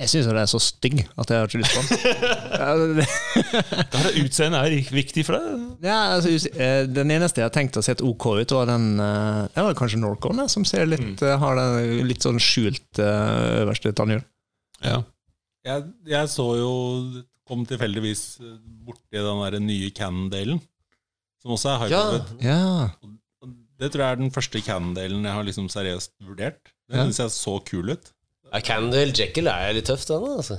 Jeg 0.00 0.08
syns 0.08 0.24
det 0.30 0.40
er 0.40 0.48
så 0.48 0.58
stygg 0.62 1.02
at 1.20 1.28
jeg 1.30 1.36
har 1.42 1.50
ikke 1.50 1.58
lyst 1.60 1.74
på 1.76 1.82
den. 1.84 1.88
Det- 3.02 4.02
er 4.02 4.16
utseendet 4.22 4.56
er 4.64 4.94
viktig 4.96 5.24
for 5.28 5.36
deg. 5.36 5.64
Ja, 5.84 5.98
altså, 6.14 6.32
eh, 6.56 6.86
den 6.88 7.12
eneste 7.12 7.42
jeg 7.42 7.48
har 7.50 7.52
tenkt 7.54 7.76
å 7.76 7.82
sett 7.84 8.00
OK 8.04 8.24
ut, 8.40 8.54
var 8.56 8.70
den 8.70 8.86
eh, 9.02 9.42
Det 9.52 9.64
var 9.66 9.76
kanskje 9.76 10.00
Norcon, 10.00 10.40
eh, 10.40 10.48
som 10.52 10.64
ser 10.68 10.88
litt, 10.88 11.20
mm. 11.20 11.34
har 11.42 11.60
den 11.60 12.06
litt 12.08 12.24
sånn 12.24 12.40
skjult 12.40 13.02
eh, 13.04 13.60
øverste 13.66 13.92
tannhjul. 13.98 14.24
Ja. 14.82 15.02
Jeg, 15.68 15.84
jeg 16.10 16.30
så 16.32 16.48
jo 16.58 16.72
Kom 17.46 17.64
tilfeldigvis 17.68 18.38
borti 18.86 19.18
den 19.18 19.40
der 19.42 19.58
nye 19.60 19.90
Cannon-delen, 19.94 20.60
som 21.42 21.52
også 21.56 21.72
er 21.74 21.90
Ja, 21.92 22.02
hyperpivot. 22.06 22.44
Ja. 22.46 23.50
Det 23.82 23.90
tror 23.90 24.04
jeg 24.06 24.14
er 24.14 24.20
den 24.22 24.32
første 24.32 24.62
Cannon-delen 24.62 25.26
jeg 25.26 25.34
har 25.36 25.44
liksom 25.44 25.66
seriøst 25.68 26.14
vurdert. 26.22 26.60
Den 26.88 27.00
Ja. 27.02 27.04
synes 27.10 27.18
jeg 27.18 27.34
så 27.34 27.56
kul 27.66 27.90
ut. 27.92 28.12
Ja 28.52 28.60
Candle 28.60 29.06
Jekyll 29.16 29.48
er 29.48 29.72
litt 29.78 29.88
tøft, 29.88 30.08
den. 30.12 30.28
altså 30.36 30.58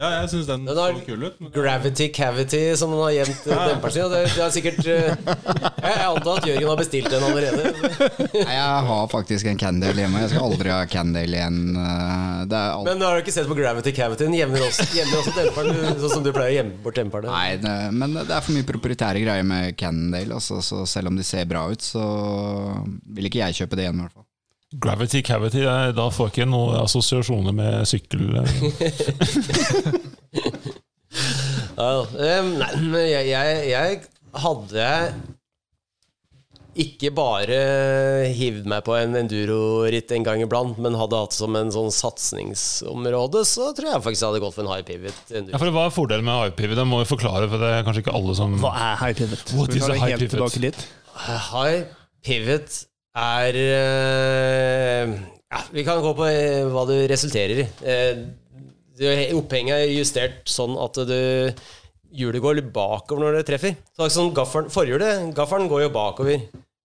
Ja, 0.00 0.08
jeg 0.22 0.30
syns 0.32 0.46
den, 0.48 0.62
Den 0.64 0.78
har 0.80 0.94
så 0.96 1.02
kul 1.04 1.24
ut. 1.26 1.34
Men 1.44 1.50
Gravity 1.52 2.06
Cavity, 2.16 2.60
som 2.80 2.88
den 2.94 3.02
har 3.04 3.10
gjemt 3.12 3.42
eh, 3.52 3.64
demperen 3.68 3.92
sin. 3.92 4.06
Det, 4.08 4.20
det 4.32 4.44
er 4.46 4.54
sikkert 4.54 4.86
eh, 4.88 5.10
Jeg 5.84 6.06
antar 6.06 6.38
at 6.40 6.46
Jørgen 6.48 6.70
har 6.70 6.78
bestilt 6.80 7.10
den 7.12 7.26
allerede. 7.26 7.72
Nei, 8.46 8.54
jeg 8.56 8.86
har 8.88 9.10
faktisk 9.12 9.50
en 9.52 9.60
Candle 9.60 9.92
hjemme. 10.00 10.22
Jeg 10.24 10.32
skal 10.32 10.46
aldri 10.46 10.72
ha 10.72 10.78
Candle 10.88 11.26
igjen. 11.28 11.58
eh, 11.76 12.40
Det 12.48 12.56
er 12.62 12.72
alt 12.78 12.88
Men 12.88 13.04
har 13.04 13.18
du 13.20 13.24
ikke 13.26 13.36
sett 13.36 13.50
på 13.52 13.58
Gravity 13.60 13.92
Cavity? 13.98 14.24
Den 14.30 14.38
jevner 14.40 14.64
også, 14.70 14.88
jevner 14.96 15.20
også 15.20 15.36
demperen, 15.36 16.00
sånn 16.00 16.14
som 16.16 16.24
du 16.24 16.32
pleier 16.32 16.54
å 16.54 16.56
gjemme 16.62 16.80
bort 16.86 16.96
demperen. 17.02 17.28
Nei, 17.36 17.60
det, 17.60 17.76
men 18.00 18.16
det 18.22 18.24
er 18.38 18.40
for 18.48 18.56
mye 18.56 18.68
proprietære 18.72 19.24
greier 19.26 19.44
med 19.52 19.76
Candle, 19.80 20.24
Altså, 20.40 20.62
så 20.64 20.80
selv 20.88 21.12
om 21.12 21.20
de 21.20 21.28
ser 21.28 21.44
bra 21.52 21.66
ut, 21.68 21.84
så 21.84 22.08
vil 23.04 23.28
ikke 23.28 23.44
jeg 23.44 23.60
kjøpe 23.62 23.76
det 23.76 23.84
igjen. 23.90 24.00
i 24.00 24.06
hvert 24.08 24.16
fall 24.16 24.29
Gravity 24.70 25.22
cavity, 25.26 25.64
da 25.66 26.06
får 26.14 26.28
jeg 26.28 26.34
ikke 26.36 26.46
noen 26.52 26.76
assosiasjoner 26.84 27.54
med 27.56 27.88
sykkel. 27.90 28.22
Nei, 31.80 32.04
men 32.14 33.02
jeg, 33.08 33.24
jeg, 33.32 33.68
jeg 33.72 34.00
hadde 34.44 34.86
ikke 36.80 37.10
bare 37.10 37.56
hivd 38.30 38.68
meg 38.70 38.84
på 38.86 38.94
en 38.94 39.16
enduro-ritt 39.18 40.12
en 40.14 40.26
gang 40.26 40.44
iblant, 40.44 40.78
men 40.78 40.94
hadde 40.98 41.18
hatt 41.18 41.34
som 41.34 41.56
en 41.58 41.72
sånn 41.74 41.90
satsingsområde, 41.94 43.42
så 43.48 43.72
tror 43.74 43.90
jeg 43.90 44.04
faktisk 44.04 44.22
jeg 44.22 44.30
hadde 44.30 44.42
gått 44.44 44.54
for 44.54 44.68
en 44.68 44.70
high 44.70 44.86
pivot. 44.86 45.18
Ja, 45.34 45.58
for 45.58 45.72
Hva 45.74 45.88
er 45.88 45.96
fordelen 45.96 46.28
med 46.28 46.44
high-pivot? 46.44 46.78
Det 46.78 46.86
må 46.86 47.02
vi 47.02 47.10
forklare, 47.10 47.50
for 47.50 47.58
det 47.62 47.72
er 47.74 47.82
kanskje 47.88 48.04
ikke 48.04 48.14
alle 48.20 48.38
som 48.38 48.54
Hva 48.62 48.70
er 48.92 49.02
high 49.02 49.18
pivot? 49.18 49.54
What 49.58 49.74
is 49.74 49.88
a 49.88 49.98
high 49.98 50.14
pivot? 50.20 50.86
High 51.50 51.82
pivot 52.22 52.84
er 53.18 53.58
eh, 53.58 55.14
Ja, 55.50 55.60
vi 55.74 55.84
kan 55.86 56.02
gå 56.02 56.12
på 56.14 56.28
eh, 56.30 56.62
hva 56.70 56.86
det 56.88 57.02
resulterer 57.10 57.64
i. 57.64 57.66
Eh, 57.82 58.22
Opphenget 59.32 59.80
er 59.80 59.94
justert 59.94 60.42
sånn 60.50 60.74
at 60.76 60.98
du 61.08 61.16
hjulet 62.12 62.42
går 62.42 62.58
litt 62.58 62.72
bakover 62.74 63.22
når 63.24 63.38
det 63.38 63.46
treffer. 63.48 63.78
Så 63.94 64.04
det 64.04 64.12
sånn 64.12 64.34
gafferen, 64.36 64.68
Forhjulet 64.72 65.30
gafferen 65.36 65.70
går 65.70 65.86
jo 65.86 65.94
bakover. 65.94 66.42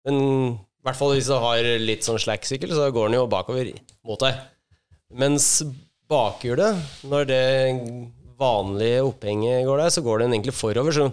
Men 0.07 0.19
i 0.55 0.87
hvert 0.87 0.99
fall 0.99 1.15
hvis 1.15 1.27
du 1.27 1.35
har 1.41 1.67
litt 1.81 2.05
sånn 2.07 2.21
slack-sykkel, 2.21 2.71
så 2.71 2.87
går 2.93 3.09
den 3.09 3.17
jo 3.19 3.25
bakover 3.27 3.73
mot 4.05 4.21
deg. 4.21 4.37
Mens 5.17 5.49
bakhjulet, 6.07 6.79
når 7.09 7.27
det 7.29 7.43
vanlige 8.39 9.03
opphenget 9.09 9.65
går 9.67 9.83
der, 9.83 9.93
så 9.93 10.03
går 10.05 10.23
den 10.23 10.37
egentlig 10.37 10.55
forover. 10.55 10.95
Så 10.95 11.09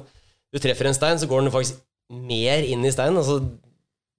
du 0.52 0.60
treffer 0.62 0.90
en 0.90 0.96
stein, 0.96 1.18
så 1.18 1.28
går 1.30 1.42
den 1.42 1.54
faktisk 1.54 1.80
mer 2.12 2.62
inn 2.68 2.84
i 2.84 2.92
steinen. 2.92 3.18
Altså, 3.18 3.40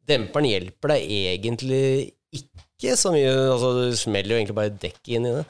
demperen 0.09 0.49
hjelper 0.49 0.95
deg 0.95 1.13
egentlig 1.33 1.85
ikke 2.33 2.97
så 2.99 3.13
mye. 3.13 3.31
Altså, 3.53 3.71
du 3.77 3.97
smeller 3.99 4.35
jo 4.35 4.41
egentlig 4.41 4.57
bare 4.57 4.75
dekket 4.75 5.15
inn 5.17 5.29
i 5.29 5.37
det. 5.37 5.45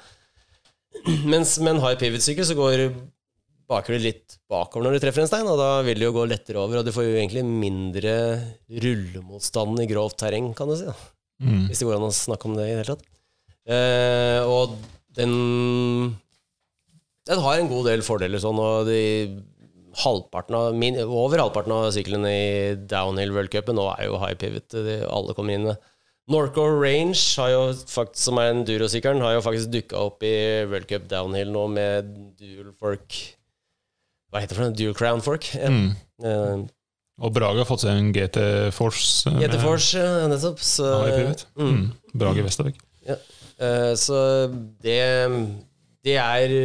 Mens 1.33 1.57
med 1.59 1.75
en 1.75 1.83
high 1.83 1.99
pivot-sykkel 1.99 2.47
så 2.47 2.57
går 2.57 2.85
bakhjulet 3.71 4.03
litt 4.03 4.35
bakover 4.51 4.85
når 4.85 4.97
du 4.97 5.03
treffer 5.05 5.23
en 5.23 5.29
stein, 5.29 5.47
og 5.49 5.57
da 5.59 5.69
vil 5.85 5.99
det 5.99 6.07
jo 6.07 6.15
gå 6.15 6.25
lettere 6.29 6.61
over, 6.61 6.79
og 6.79 6.87
du 6.87 6.93
får 6.93 7.07
jo 7.07 7.15
egentlig 7.17 7.45
mindre 7.47 8.15
rullemotstand 8.83 9.81
i 9.81 9.87
grovt 9.89 10.19
terreng, 10.21 10.51
kan 10.57 10.69
du 10.69 10.75
si. 10.77 10.89
da. 10.89 10.95
Mm. 11.43 11.63
Hvis 11.69 11.81
det 11.81 11.87
går 11.87 11.97
an 11.97 12.09
å 12.09 12.13
snakke 12.15 12.49
om 12.49 12.57
det 12.57 12.67
i 12.67 12.73
det 12.73 12.81
hele 12.81 12.93
tatt. 12.93 13.07
Eh, 13.63 14.41
og 14.43 14.75
den 15.15 15.33
Den 17.23 17.39
har 17.39 17.55
en 17.55 17.69
god 17.71 17.85
del 17.87 18.01
fordeler 18.03 18.41
sånn, 18.43 18.59
og 18.59 18.89
de 18.89 18.99
halvparten 20.01 20.55
av 20.57 20.75
min, 20.77 20.97
over 21.03 21.41
halvparten 21.41 21.73
av 21.75 21.89
syklene 21.95 22.29
i 22.33 22.75
downhill 22.89 23.33
worldcupen 23.35 23.77
nå 23.77 23.85
er 23.93 24.07
jo 24.07 24.19
high 24.21 24.37
pivot. 24.39 24.73
Alle 25.09 25.35
kommer 25.37 25.57
inn 25.57 25.67
med. 25.69 25.89
Norco 26.31 26.63
Range, 26.63 27.19
faktisk, 27.91 28.21
som 28.23 28.39
er 28.39 28.53
en 28.53 28.61
durosykkelen, 28.63 29.21
har 29.21 29.35
jo 29.35 29.41
faktisk 29.43 29.73
dukka 29.73 29.99
opp 30.05 30.23
i 30.23 30.35
worldcup 30.71 31.09
downhill 31.11 31.51
nå 31.51 31.65
med 31.73 32.13
dual 32.39 32.69
fork 32.79 33.17
Hva 34.31 34.39
heter 34.39 34.55
det 34.55 34.59
for 34.61 34.65
noe? 34.69 34.77
Dual 34.79 34.95
crown 34.95 35.23
fork? 35.25 35.49
Ja. 35.57 35.67
Mm. 35.69 35.91
Uh, 36.23 36.63
Og 37.21 37.33
Brage 37.35 37.59
har 37.59 37.67
fått 37.67 37.83
seg 37.83 37.99
en 37.99 38.13
GT 38.15 38.39
Force. 38.73 39.27
eh, 39.29 39.35
GT 39.43 39.59
Force, 39.61 39.99
ja, 39.99 40.23
nettopp. 40.31 40.63
Så, 40.63 40.87
mm. 41.59 41.67
Mm. 41.67 41.83
Brage 42.23 42.45
Vestervik. 42.47 42.79
Uh, 43.59 43.91
så 43.99 44.17
det, 44.81 45.03
det 46.07 46.15
er 46.17 46.55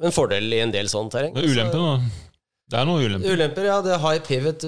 en 0.00 0.14
fordel 0.16 0.46
i 0.56 0.60
en 0.64 0.72
del 0.74 0.88
sånn 0.92 1.10
terreng. 1.12 1.34
Ulempen, 1.36 1.84
da? 1.84 2.26
Det 2.70 2.78
er 2.80 2.86
noen 2.88 3.04
ulemper. 3.04 3.34
Ulemper, 3.36 3.66
ja. 3.68 3.78
Det 3.84 3.98
high 4.02 4.22
pivot 4.26 4.66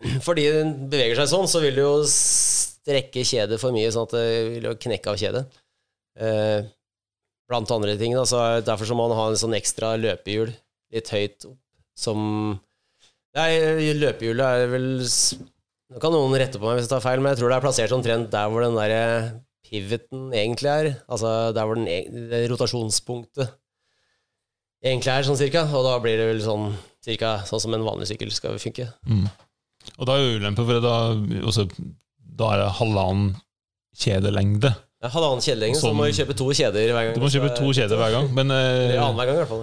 Fordi 0.26 0.44
den 0.54 0.70
beveger 0.92 1.18
seg 1.20 1.28
sånn, 1.34 1.48
så 1.50 1.60
vil 1.60 1.74
du 1.76 1.82
jo 1.82 1.94
strekke 2.08 3.24
kjedet 3.26 3.58
for 3.60 3.74
mye, 3.76 3.90
sånn 3.92 4.06
at 4.08 4.14
det 4.16 4.26
vil 4.54 4.68
jo 4.70 4.76
knekke 4.80 5.12
av 5.12 5.18
kjedet. 5.20 5.42
Eh, 6.20 6.62
blant 7.50 7.72
andre 7.74 7.96
ting. 8.00 8.14
Da, 8.16 8.24
så 8.28 8.40
er- 8.40 8.64
derfor 8.64 8.88
så 8.88 8.96
må 8.96 9.08
man 9.10 9.18
ha 9.18 9.26
en 9.32 9.36
sånn 9.40 9.56
ekstra 9.58 9.92
løpehjul 10.00 10.54
litt 10.94 11.12
høyt 11.12 11.44
opp, 11.50 11.58
som 11.98 12.24
Nei, 13.36 13.92
løpehjulet 13.94 14.42
er 14.42 14.70
vel 14.72 14.86
Nå 14.98 16.00
kan 16.02 16.10
noen 16.10 16.32
rette 16.40 16.58
på 16.58 16.66
meg 16.66 16.78
hvis 16.80 16.88
jeg 16.88 16.90
tar 16.96 17.02
feil, 17.04 17.20
men 17.22 17.30
jeg 17.34 17.38
tror 17.42 17.52
det 17.52 17.56
er 17.60 17.62
plassert 17.64 17.92
omtrent 17.94 18.30
der 18.32 18.48
hvor 18.50 18.62
den 18.64 18.74
der 18.78 18.94
pivoten 19.66 20.32
egentlig 20.34 20.70
er. 20.70 20.88
Altså 21.10 21.30
der 21.54 21.66
hvor 21.68 21.78
den, 21.78 21.86
e- 21.90 22.40
rotasjonspunktet 22.50 23.52
egentlig 24.84 25.12
er, 25.12 25.26
sånn 25.28 25.38
cirka. 25.40 25.64
Og 25.68 25.86
da 25.86 25.96
blir 26.02 26.18
det 26.20 26.28
vel 26.32 26.42
sånn 26.44 26.72
cirka 27.04 27.38
sånn 27.48 27.62
som 27.62 27.76
en 27.76 27.86
vanlig 27.86 28.10
sykkel 28.10 28.32
skal 28.34 28.58
funke. 28.60 28.90
Mm. 29.08 29.26
Og 29.96 30.08
da 30.08 30.16
er 30.16 30.24
jo 30.24 30.40
ulempe, 30.40 30.64
for 30.68 30.84
da, 30.84 30.96
også, 31.48 31.66
da 32.20 32.54
er 32.54 32.64
det 32.64 32.70
halvannen 32.80 33.34
kjedelengde. 33.96 34.74
Ja, 35.00 35.08
Halvannen 35.14 35.40
kjedelengde, 35.40 35.80
så 35.80 35.94
må 35.96 36.04
du 36.08 36.16
kjøpe 36.16 36.36
to 36.36 36.50
kjeder 36.52 36.90
hver 36.92 37.06
gang. 37.08 37.14
Du 37.16 37.22
må 37.24 37.30
kjøpe 37.32 37.54
to 37.56 37.70
kjeder 37.72 37.96
hver 37.96 38.12
gang. 38.18 38.26
Men 38.36 38.52
eh, 38.52 38.90
eh, 38.90 39.00
annenhver 39.00 39.30
gang, 39.30 39.38
i 39.38 39.40
hvert 39.40 39.52
fall. 39.52 39.62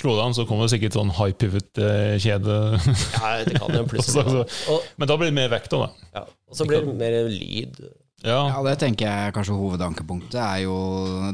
slå 0.00 0.14
det 0.16 0.22
an, 0.24 0.36
så 0.36 0.46
kommer 0.48 0.64
det 0.64 0.72
sikkert 0.72 0.96
sånn 0.96 1.12
high 1.18 1.36
pivot-kjede. 1.36 2.56
Ja, 2.80 3.32
det 3.44 3.58
kan 3.60 3.76
jo 3.76 3.82
plutselig 3.90 4.46
Men 4.98 5.10
da 5.10 5.18
blir 5.20 5.28
det 5.28 5.36
mer 5.36 5.52
vekt, 5.52 5.74
da. 5.74 5.90
da. 5.90 6.08
ja, 6.16 6.24
og 6.24 6.56
så 6.56 6.64
blir 6.68 6.86
det 6.86 6.96
mer 6.96 7.18
lyd. 7.28 7.76
Ja. 8.22 8.42
Ja, 8.52 8.58
det 8.66 8.74
tenker 8.82 9.04
jeg 9.08 9.32
kanskje 9.36 9.56
hovedankepunktet 9.56 10.40
er 10.42 10.58
jo 10.66 10.76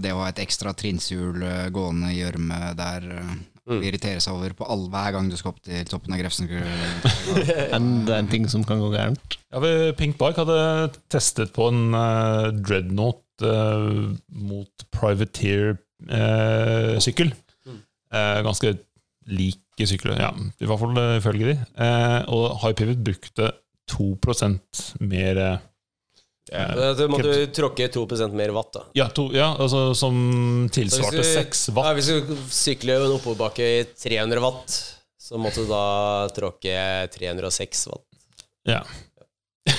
det 0.03 0.13
å 0.15 0.21
ha 0.23 0.29
et 0.31 0.39
ekstra 0.45 0.71
trinnshjul 0.79 1.43
eh, 1.43 1.69
gående 1.75 2.13
i 2.15 2.21
gjørme 2.23 2.59
der. 2.79 3.03
eh, 3.21 3.35
Mm. 3.67 3.81
Irritere 3.83 4.21
seg 4.23 4.31
over 4.37 4.53
på 4.55 4.63
all, 4.71 4.85
hver 4.93 5.11
gang 5.11 5.27
du 5.27 5.35
skal 5.35 5.51
opp 5.51 5.57
til 5.67 5.83
toppen 5.91 6.15
av 6.15 6.21
Grefsen. 6.21 6.47
Enda 7.75 8.15
en 8.21 8.29
ting 8.31 8.45
som 8.47 8.63
kan 8.63 8.79
gå 8.79 8.93
gærent. 8.95 9.19
Ja, 9.51 9.59
vi- 9.59 9.91
Pink 9.99 10.15
Bike 10.21 10.39
hadde 10.39 10.95
testet 11.11 11.51
på 11.53 11.67
en 11.73 11.91
uh, 11.91 12.55
dreadnought 12.63 13.27
uh, 13.43 14.15
mot 14.31 14.71
privateer-sykkel. 14.95 17.35
Mm. 17.67 17.81
Eh, 18.15 18.39
ganske 18.47 18.71
like 19.35 19.83
sykler, 19.91 20.15
ja, 20.23 20.31
i 20.63 20.67
hvert 20.71 20.79
fall 20.85 20.95
ifølge 21.19 21.51
de. 21.51 21.57
Eh, 21.83 22.23
og 22.31 22.63
High 22.63 22.79
Pivot 22.79 23.03
brukte 23.05 23.51
2 23.91 24.15
mer 25.11 25.43
Ja. 26.53 26.93
Da 26.95 27.09
måtte 27.11 27.33
du 27.33 27.47
tråkke 27.51 27.89
2 27.91 28.07
mer 28.39 28.53
watt, 28.55 28.69
da. 28.77 28.83
ja, 28.95 29.09
to, 29.11 29.33
ja, 29.35 29.49
altså 29.59 29.91
som 29.99 30.69
tilsvarte 30.71 31.19
Så 31.25 31.33
6 31.41 31.69
Ja, 31.69 31.75
watt. 31.75 31.97
hvis 31.99 32.07
du 32.07 32.37
sykler 32.55 33.03
en 33.03 33.11
oppoverbakke 33.17 33.67
i 33.81 33.85
300 33.91 34.39
watt, 34.45 34.71
så 35.19 35.39
måtte 35.43 35.61
du 35.65 35.69
da 35.73 36.29
tråkke 36.37 37.09
306 37.17 37.87
watt. 37.91 38.07
Ja. 38.67 38.83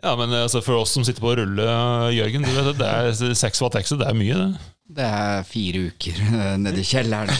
ja, 0.00 0.16
men 0.16 0.32
altså, 0.32 0.62
for 0.64 0.74
oss 0.80 0.90
som 0.96 1.04
sitter 1.04 1.20
på 1.20 1.28
å 1.34 1.36
rulle, 1.42 1.68
Jørgen, 2.16 2.48
du 2.48 2.52
vet, 2.56 2.78
det 2.80 2.88
er 2.88 3.12
6 3.36 3.60
watt 3.66 3.76
ekstra, 3.82 4.00
det 4.00 4.08
er 4.08 4.16
mye, 4.16 4.32
det. 4.40 4.48
Det 4.94 5.04
er 5.04 5.46
fire 5.48 5.86
uker 5.88 6.18
eh, 6.24 6.56
nede 6.62 6.82
i 6.82 6.86
kjelleren. 6.86 7.30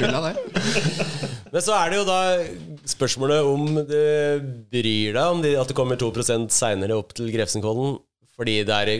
Rulla 0.00 0.22
det. 0.28 0.34
Men 1.52 1.64
så 1.64 1.74
er 1.76 1.92
det 1.92 1.98
jo 1.98 2.06
da 2.08 2.20
spørsmålet 2.88 3.48
om 3.48 3.66
du 3.76 3.98
bryr 4.72 5.12
deg 5.18 5.22
om 5.26 5.42
at 5.44 5.68
det 5.68 5.76
kommer 5.76 6.00
2% 6.00 6.48
seinere 6.54 6.96
opp 6.96 7.12
til 7.18 7.28
Grefsenkollen 7.34 7.98
fordi 8.32 8.62
er, 8.64 8.90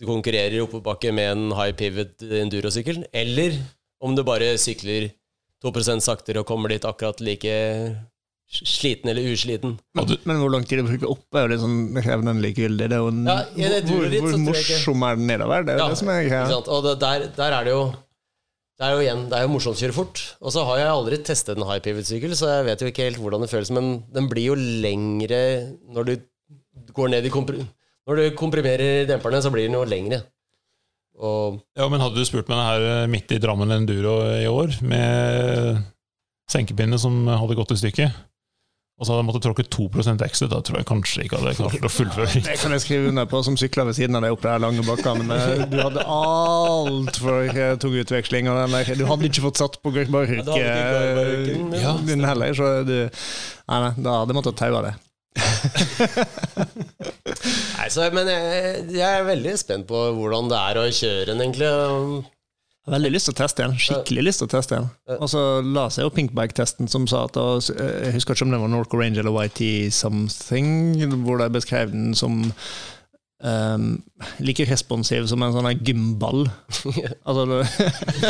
du 0.00 0.06
konkurrerer 0.08 0.56
i 0.56 0.62
oppoverbakke 0.64 1.12
med 1.12 1.28
en 1.34 1.50
high 1.58 1.74
pivot 1.76 2.24
endurosykkel, 2.24 3.02
eller 3.12 3.58
om 4.00 4.14
du 4.16 4.24
bare 4.24 4.54
sykler 4.58 5.10
2% 5.64 6.00
saktere 6.02 6.40
og 6.40 6.48
kommer 6.48 6.72
dit 6.72 6.86
akkurat 6.88 7.20
like 7.20 7.52
sliten 8.48 9.10
eller 9.12 9.26
usliten. 9.32 9.74
Men, 9.94 10.06
du, 10.08 10.16
Men 10.24 10.38
hvor 10.40 10.50
lang 10.54 10.64
tid 10.64 10.80
det 10.80 10.86
bruker 10.88 11.10
opp, 11.12 11.24
er 11.36 11.44
jo 11.46 11.50
litt 11.52 11.60
sånn 11.60 11.78
krevende 12.00 12.32
likegyldig. 12.40 12.86
Det 12.88 12.96
er 12.96 13.02
jo 13.04 13.10
en, 13.12 13.24
Ja, 13.28 13.38
det 13.44 13.80
hvor, 13.90 14.06
ditt 14.08 14.22
hvor 14.24 14.32
så 14.32 14.38
tror 14.40 14.54
jeg 14.56 14.64
ikke- 14.64 14.78
morsom 14.78 15.02
er 15.08 15.16
den 15.16 15.26
nedover? 15.28 15.64
Det 15.66 15.72
er 15.74 15.78
jo 15.78 15.84
Ja, 15.84 15.88
det 15.92 15.98
som 16.00 16.08
er 16.08 16.22
greia. 16.28 16.46
sant? 16.48 16.68
Og 16.68 16.84
det, 16.86 16.94
der, 17.00 17.26
der 17.36 17.52
er 17.60 17.64
det 17.64 17.72
jo 17.76 17.82
det 18.78 18.86
er 18.86 18.92
jo 18.94 19.00
igjen, 19.02 19.22
det 19.28 19.34
er 19.34 19.42
jo 19.42 19.48
morsomt 19.50 19.74
å 19.74 19.82
kjøre 19.82 19.92
fort. 19.96 20.20
Og 20.40 20.52
så 20.54 20.62
har 20.64 20.78
jeg 20.78 20.86
aldri 20.86 21.16
testet 21.26 21.56
en 21.58 21.66
high 21.66 21.80
pivot-sykkel, 21.82 22.30
så 22.38 22.46
jeg 22.46 22.64
vet 22.68 22.80
jo 22.80 22.86
ikke 22.92 23.06
helt 23.08 23.18
hvordan 23.18 23.42
det 23.42 23.50
føles. 23.50 23.72
Men 23.74 24.04
den 24.14 24.28
blir 24.30 24.44
jo 24.52 24.54
lengre 24.54 25.74
når 25.90 26.04
du 26.06 26.14
går 26.94 27.10
ned 27.10 27.26
i 27.26 27.32
kompr 27.34 27.58
Når 28.08 28.16
du 28.16 28.36
komprimerer 28.38 29.04
demperne, 29.04 29.42
så 29.42 29.50
blir 29.50 29.66
den 29.66 29.74
jo 29.74 29.82
lengre. 29.84 30.22
Og 31.18 31.58
ja, 31.76 31.88
men 31.90 32.00
hadde 32.00 32.14
du 32.14 32.24
spurt 32.24 32.46
meg 32.48 32.56
det 32.56 32.68
her 32.70 33.02
eh, 33.02 33.06
midt 33.10 33.32
i 33.34 33.40
Drammen 33.42 33.74
Enduro 33.74 34.22
i 34.38 34.46
år, 34.46 34.78
med 34.86 35.82
senkepinne 36.48 36.96
som 37.02 37.26
hadde 37.26 37.56
gått 37.58 37.74
i 37.74 37.80
stykket, 37.82 38.14
og 38.98 39.06
så 39.06 39.12
hadde 39.12 39.20
jeg 39.20 39.26
måttet 39.28 39.44
tråkke 39.46 39.62
2 39.70 39.84
ekstra, 40.26 40.46
da 40.50 40.58
tror 40.66 40.80
jeg 40.80 40.86
kanskje 40.88 41.22
ikke 41.28 41.38
hadde 41.38 41.52
klart 41.54 41.84
å 41.86 41.90
fullføre. 41.92 42.40
Det 42.42 42.56
kan 42.58 42.72
jeg 42.74 42.82
skrive 42.82 43.06
under 43.12 43.28
på, 43.30 43.38
som 43.46 43.54
sykler 43.60 43.86
ved 43.86 43.94
siden 43.94 44.18
av 44.18 44.24
deg 44.26 44.34
opp 44.34 44.42
de 44.42 44.54
lange 44.58 44.82
bakkene. 44.82 45.22
Men 45.28 45.38
eh, 45.38 45.62
du 45.70 45.78
hadde 45.78 46.02
altfor 46.02 47.46
uh, 47.46 47.78
tung 47.78 47.94
utveksling. 47.94 48.50
Og 48.50 48.58
der, 48.74 48.90
du 48.98 49.06
hadde 49.06 49.30
ikke 49.30 49.46
fått 49.46 49.62
satt 49.62 49.78
på 49.84 49.94
ikke 49.94 50.00
Garbaruken, 50.00 50.42
ja. 51.78 51.94
eh, 51.94 52.02
din 52.10 52.26
heller. 52.26 52.50
Så 52.58 52.82
du 52.88 52.96
Nei, 53.68 53.78
nei, 53.84 53.92
da 54.00 54.12
hadde 54.16 54.32
jeg 54.32 54.38
måttet 54.40 54.56
taue 54.58 54.80
det. 54.82 54.94
Nei, 57.78 57.88
så, 57.92 58.08
Men 58.10 58.26
jeg, 58.32 58.88
jeg 58.96 59.06
er 59.06 59.22
veldig 59.28 59.54
spent 59.60 59.86
på 59.86 59.94
hvordan 60.16 60.48
det 60.50 60.58
er 60.72 60.78
å 60.80 60.88
kjøre 60.88 61.28
den, 61.30 61.42
egentlig. 61.44 61.68
Jeg 62.88 62.94
har 62.94 63.02
veldig 63.02 63.10
lyst 63.12 63.28
til 63.28 63.34
å 63.34 63.36
teste 63.36 63.64
en. 63.66 63.74
Skikkelig 63.76 64.22
lyst 64.24 64.40
til 64.40 64.48
å 64.48 64.52
teste 64.54 64.76
en. 64.78 64.86
Og 65.18 65.28
så 65.28 65.40
la 65.60 65.82
seg 65.92 66.06
jo 66.06 66.12
Pinkbag-testen 66.16 66.88
som 66.88 67.04
sa 67.10 67.26
at 67.28 67.36
Jeg 67.36 68.14
husker 68.14 68.32
ikke 68.32 68.46
om 68.46 68.54
det 68.54 68.60
var 68.62 68.72
Norco 68.72 68.96
Range 68.96 69.20
eller 69.20 69.36
YT 69.44 69.92
something, 69.92 70.96
hvor 71.26 71.42
de 71.42 71.50
beskrev 71.52 71.92
den 71.92 72.14
som 72.16 72.46
um, 73.44 74.02
like 74.38 74.64
responsiv 74.66 75.26
som 75.30 75.42
en 75.44 75.54
sånn 75.54 75.68
gymball. 75.86 76.46
altså 77.28 77.44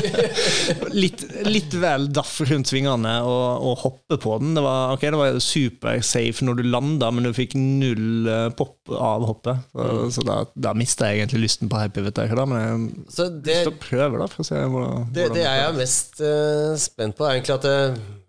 litt, 1.02 1.24
litt 1.48 1.76
vel 1.80 2.08
daff 2.12 2.36
rundt 2.48 2.70
svingene 2.70 3.14
og, 3.26 3.64
og 3.70 3.84
hoppe 3.84 4.18
på 4.20 4.36
den. 4.42 4.54
Det 4.58 4.64
var, 4.64 4.94
okay, 4.96 5.12
det 5.14 5.20
var 5.20 5.40
super 5.44 6.02
safe 6.04 6.44
når 6.46 6.60
du 6.60 6.68
landa, 6.68 7.10
men 7.14 7.28
du 7.28 7.32
fikk 7.36 7.56
null 7.58 8.28
eh, 8.28 8.46
pop 8.58 8.92
av 8.92 9.26
hoppet. 9.28 9.64
Så, 9.72 9.88
så 10.18 10.26
da, 10.28 10.38
da 10.68 10.74
mista 10.76 11.10
jeg 11.10 11.22
egentlig 11.22 11.46
lysten 11.46 11.72
på 11.72 11.80
der. 11.80 12.44
Men 12.48 12.62
jeg 12.62 13.10
Så 13.14 13.28
det, 13.32 13.60
å 13.68 13.74
prøve, 13.80 14.20
da, 14.20 14.30
for 14.30 14.44
å 14.44 14.48
se 14.48 14.62
hvordan, 14.62 15.10
det, 15.14 15.28
det 15.36 15.44
jeg 15.44 15.66
er 15.66 15.76
mest 15.76 16.22
uh, 16.22 16.72
spent 16.80 17.18
på, 17.18 17.26
er 17.26 17.38
egentlig 17.38 17.58
at 17.58 17.66
det, 17.66 17.76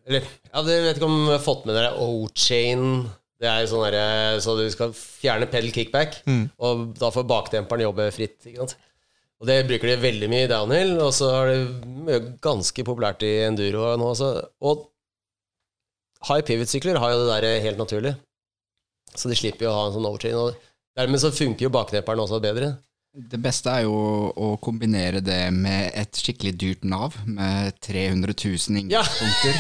Eller 0.10 0.28
ja, 0.50 0.64
vet 0.66 0.98
ikke 0.98 1.10
om 1.10 1.18
jeg 1.28 1.36
har 1.36 1.44
fått 1.44 1.66
med 1.68 1.78
dere 1.78 1.92
O-chain. 2.02 2.86
Det 3.40 3.48
er 3.48 3.68
sånn 3.72 3.86
derre 3.86 4.40
Så 4.44 4.52
du 4.60 4.66
skal 4.72 4.92
fjerne 4.98 5.48
pedal 5.48 5.72
kickback, 5.72 6.22
og 6.60 6.90
da 7.00 7.12
får 7.16 7.28
bakdemperen 7.30 7.86
jobbe 7.86 8.10
fritt. 8.12 8.38
Ikke 8.46 8.66
sant? 8.66 8.76
Og 9.40 9.48
det 9.48 9.62
bruker 9.70 9.88
de 9.88 9.96
veldig 10.04 10.28
mye 10.28 10.48
i 10.48 10.52
downhill, 10.52 10.98
og 11.00 11.14
så 11.16 11.30
er 11.38 11.52
det 11.54 12.18
ganske 12.44 12.84
populært 12.84 13.24
i 13.24 13.46
enduro 13.46 13.94
nå 13.96 14.10
også. 14.12 14.34
Og 14.68 14.90
high 16.28 16.44
pivot-sykler 16.44 17.00
har 17.00 17.14
jo 17.14 17.22
det 17.24 17.38
der 17.46 17.64
helt 17.64 17.80
naturlig. 17.80 18.18
Så 19.16 19.32
de 19.32 19.38
slipper 19.40 19.66
jo 19.66 19.72
å 19.72 19.78
ha 19.78 19.86
en 19.88 19.96
sånn. 19.96 20.10
Og 20.10 20.60
dermed 21.00 21.24
så 21.24 21.32
funker 21.32 21.70
jo 21.70 21.72
bakdemperen 21.72 22.20
også 22.26 22.42
bedre. 22.44 22.74
Det 23.20 23.36
beste 23.44 23.68
er 23.68 23.82
jo 23.84 23.96
å 24.32 24.46
kombinere 24.64 25.20
det 25.20 25.50
med 25.52 25.90
et 25.98 26.16
skikkelig 26.16 26.54
dyrt 26.62 26.86
Nav 26.88 27.18
med 27.28 27.76
300 27.84 28.32
000 28.32 28.88
Ja. 28.94 29.02
inngangspunkter. 29.04 29.56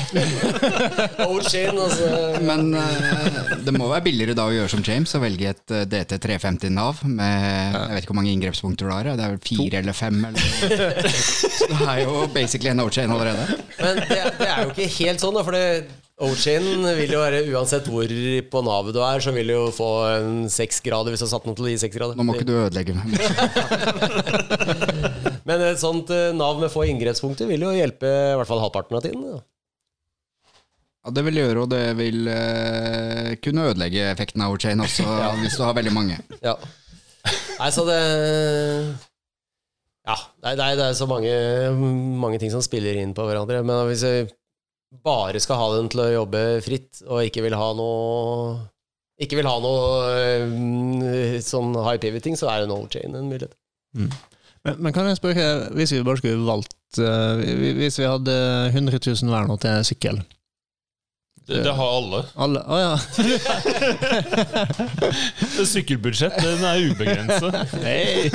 O-chain, 1.27 1.75
altså. 1.75 2.39
Men 2.45 2.71
eh, 2.79 3.51
det 3.67 3.73
må 3.75 3.89
være 3.91 4.05
billigere 4.07 4.37
da 4.37 4.45
å 4.47 4.53
gjøre 4.55 4.71
som 4.71 4.83
James 4.87 5.11
og 5.19 5.25
velge 5.25 5.51
et 5.51 5.75
eh, 5.75 5.83
DT 5.91 6.15
350 6.23 6.71
Nav 6.77 7.03
med 7.03 7.75
Jeg 7.75 7.91
vet 7.97 8.03
ikke 8.05 8.13
hvor 8.13 8.19
mange 8.21 8.31
inngrepspunkter 8.37 8.87
du 8.87 8.95
har, 8.95 9.11
det 9.11 9.27
er 9.27 9.35
vel 9.35 9.43
fire 9.51 9.81
eller 9.83 9.97
fem? 9.97 10.21
Eller. 10.29 11.09
Så 11.59 11.67
det 11.73 11.83
er 11.83 12.03
jo 12.05 12.23
basically 12.31 12.71
en 12.71 12.85
old 12.85 12.95
chain 12.95 13.11
allerede. 13.11 13.59
Men 13.81 13.99
det, 14.07 14.21
det 14.39 14.47
er 14.53 14.63
jo 14.63 14.71
ikke 14.71 14.87
helt 15.01 15.25
sånn, 15.25 15.35
da. 15.35 15.43
For 15.49 15.57
det- 15.59 15.83
O-chain 16.19 16.83
vil 16.97 17.13
jo 17.13 17.19
være 17.21 17.45
uansett 17.53 17.85
hvor 17.87 18.11
på 18.51 18.61
navet 18.65 18.95
du 18.95 18.99
er, 18.99 19.21
så 19.23 19.31
vil 19.31 19.47
du 19.47 19.53
jo 19.53 19.69
få 19.71 19.87
en 20.17 20.49
seks 20.51 20.81
grader 20.83 21.13
hvis 21.13 21.21
du 21.23 21.27
har 21.29 21.31
satt 21.31 21.45
noe 21.47 21.55
til 21.55 21.69
å 21.69 21.71
gi 21.71 21.77
seks 21.79 21.95
grader. 21.95 22.17
Nå 22.19 22.25
må 22.27 22.35
ikke 22.35 22.49
du 22.49 22.57
ødelegge 22.59 22.91
Men 25.47 25.63
et 25.69 25.79
sånt 25.79 26.11
eh, 26.11 26.35
nav 26.35 26.59
med 26.59 26.67
få 26.73 26.83
inngrepspunkter 26.91 27.47
vil 27.47 27.63
jo 27.63 27.71
hjelpe 27.71 28.09
i 28.09 28.35
hvert 28.35 28.49
fall 28.49 28.59
halvparten 28.65 28.97
av 28.99 29.03
tiden. 29.05 29.23
Da. 29.29 29.39
Ja, 31.05 31.13
det 31.15 31.23
vil 31.29 31.39
gjøre, 31.39 31.61
og 31.63 31.69
det 31.71 31.85
vil 31.97 32.27
uh, 32.27 33.31
kunne 33.39 33.69
ødelegge 33.71 34.09
effekten 34.11 34.43
av 34.43 34.51
Ocean 34.57 34.83
også, 34.83 35.03
også, 35.07 35.39
hvis 35.45 35.55
du 35.55 35.63
har 35.63 35.77
veldig 35.77 35.93
mange. 35.95 36.19
Ja. 36.43 36.57
Nei, 37.59 37.69
så 37.75 37.83
det 37.87 38.01
Ja, 40.03 40.15
det 40.43 40.57
det 40.59 40.83
er 40.83 40.99
så 40.99 41.07
mange, 41.07 41.31
mange 42.19 42.39
ting 42.43 42.51
som 42.51 42.63
spiller 42.65 42.99
inn 42.99 43.15
på 43.15 43.23
hverandre. 43.23 43.63
Men 43.63 43.87
hvis 43.87 44.03
vi 44.03 44.27
bare 45.05 45.39
skal 45.41 45.59
ha 45.59 45.69
den 45.77 45.89
til 45.91 46.03
å 46.03 46.09
jobbe 46.11 46.43
fritt, 46.65 47.03
og 47.05 47.27
ikke 47.27 47.43
vil 47.45 47.57
ha 47.57 47.69
noe 47.77 48.59
ikke 49.19 49.35
vil 49.35 49.49
ha 49.49 49.57
noe 49.59 49.85
eh, 50.15 51.39
sånn 51.43 51.73
high 51.75 51.99
pivoting, 52.01 52.37
så 52.39 52.47
er 52.53 52.63
en 52.63 52.73
O-chain 52.73 53.15
en 53.15 53.27
mulighet. 53.27 53.55
Men, 54.63 54.75
men 54.79 54.93
kan 54.95 55.07
jeg 55.09 55.19
spørre, 55.19 55.47
hvis 55.75 55.91
vi 55.95 56.03
bare 56.05 56.19
skulle 56.19 56.45
valgt 56.45 56.99
eh, 57.01 57.39
Hvis 57.79 57.95
vi 57.97 58.05
hadde 58.05 58.35
100 58.69 58.99
000 59.01 59.31
hver 59.31 59.47
nå 59.49 59.55
til 59.63 59.85
sykkel 59.87 60.19
Det, 61.49 61.63
det 61.65 61.71
har 61.73 61.91
alle. 61.97 62.19
Alle, 62.37 62.59
Å 62.61 62.77
ja. 62.77 62.97
Sykkelbudsjett 65.71 66.35
den 66.45 66.61
er 66.61 66.83
ubegrensa. 66.91 67.63
Hey. 67.81 68.29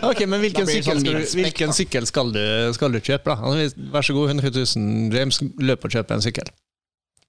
Ok, 0.00 0.22
men 0.24 0.40
hvilken, 0.40 0.64
sykkel, 0.70 0.86
sånn 0.86 1.02
skal 1.02 1.18
du, 1.18 1.26
hvilken 1.42 1.76
sykkel 1.76 2.08
skal 2.08 2.32
du, 2.32 2.40
skal 2.72 2.96
du 2.96 3.00
kjøpe, 3.04 3.34
da? 3.34 3.36
Altså, 3.50 3.84
vær 3.92 4.08
så 4.08 4.16
god, 4.16 4.32
100 4.38 4.48
000, 4.80 5.12
James, 5.12 5.42
løp 5.60 5.84
og 5.84 5.92
kjøp 5.92 6.16
en 6.16 6.24
sykkel. 6.24 6.48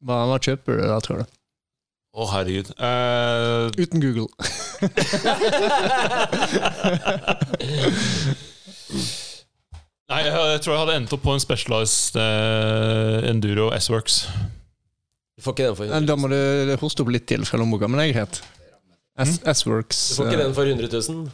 Hva, 0.07 0.21
hva 0.31 0.39
kjøper 0.39 0.79
du 0.79 0.85
da, 0.87 1.03
tror 1.03 1.17
du? 1.25 1.35
Å, 2.15 2.31
herregud. 2.31 2.71
Uh... 2.79 3.67
Uten 3.75 3.99
Google. 3.99 4.31
nei, 10.07 10.23
jeg, 10.23 10.31
jeg 10.31 10.63
tror 10.63 10.71
jeg 10.71 10.79
hadde 10.85 10.95
endt 11.01 11.11
opp 11.19 11.27
på 11.27 11.35
en 11.35 11.43
Specialized 11.43 12.15
uh, 12.15 13.19
Enduro 13.27 13.67
S-Works. 13.75 14.29
Du 15.35 15.43
får 15.43 15.55
ikke 15.55 15.65
den 15.67 15.75
for, 15.79 16.05
Da 16.07 16.15
må 16.19 16.29
du 16.31 16.75
hoste 16.79 17.03
opp 17.03 17.09
litt 17.11 17.25
til 17.27 17.43
fra 17.47 17.59
lommeboka, 17.59 17.89
men 17.91 17.99
det 17.99 18.05
er 18.09 18.13
greit. 18.21 18.41
S- 19.25 19.39
S-Works 19.47 19.99
du 20.11 20.15
får 20.19 20.29
ikke 20.31 20.39
eh, 20.39 20.45
den 20.45 20.55
for 20.55 20.67
100 20.67 20.89
000. 20.91 21.29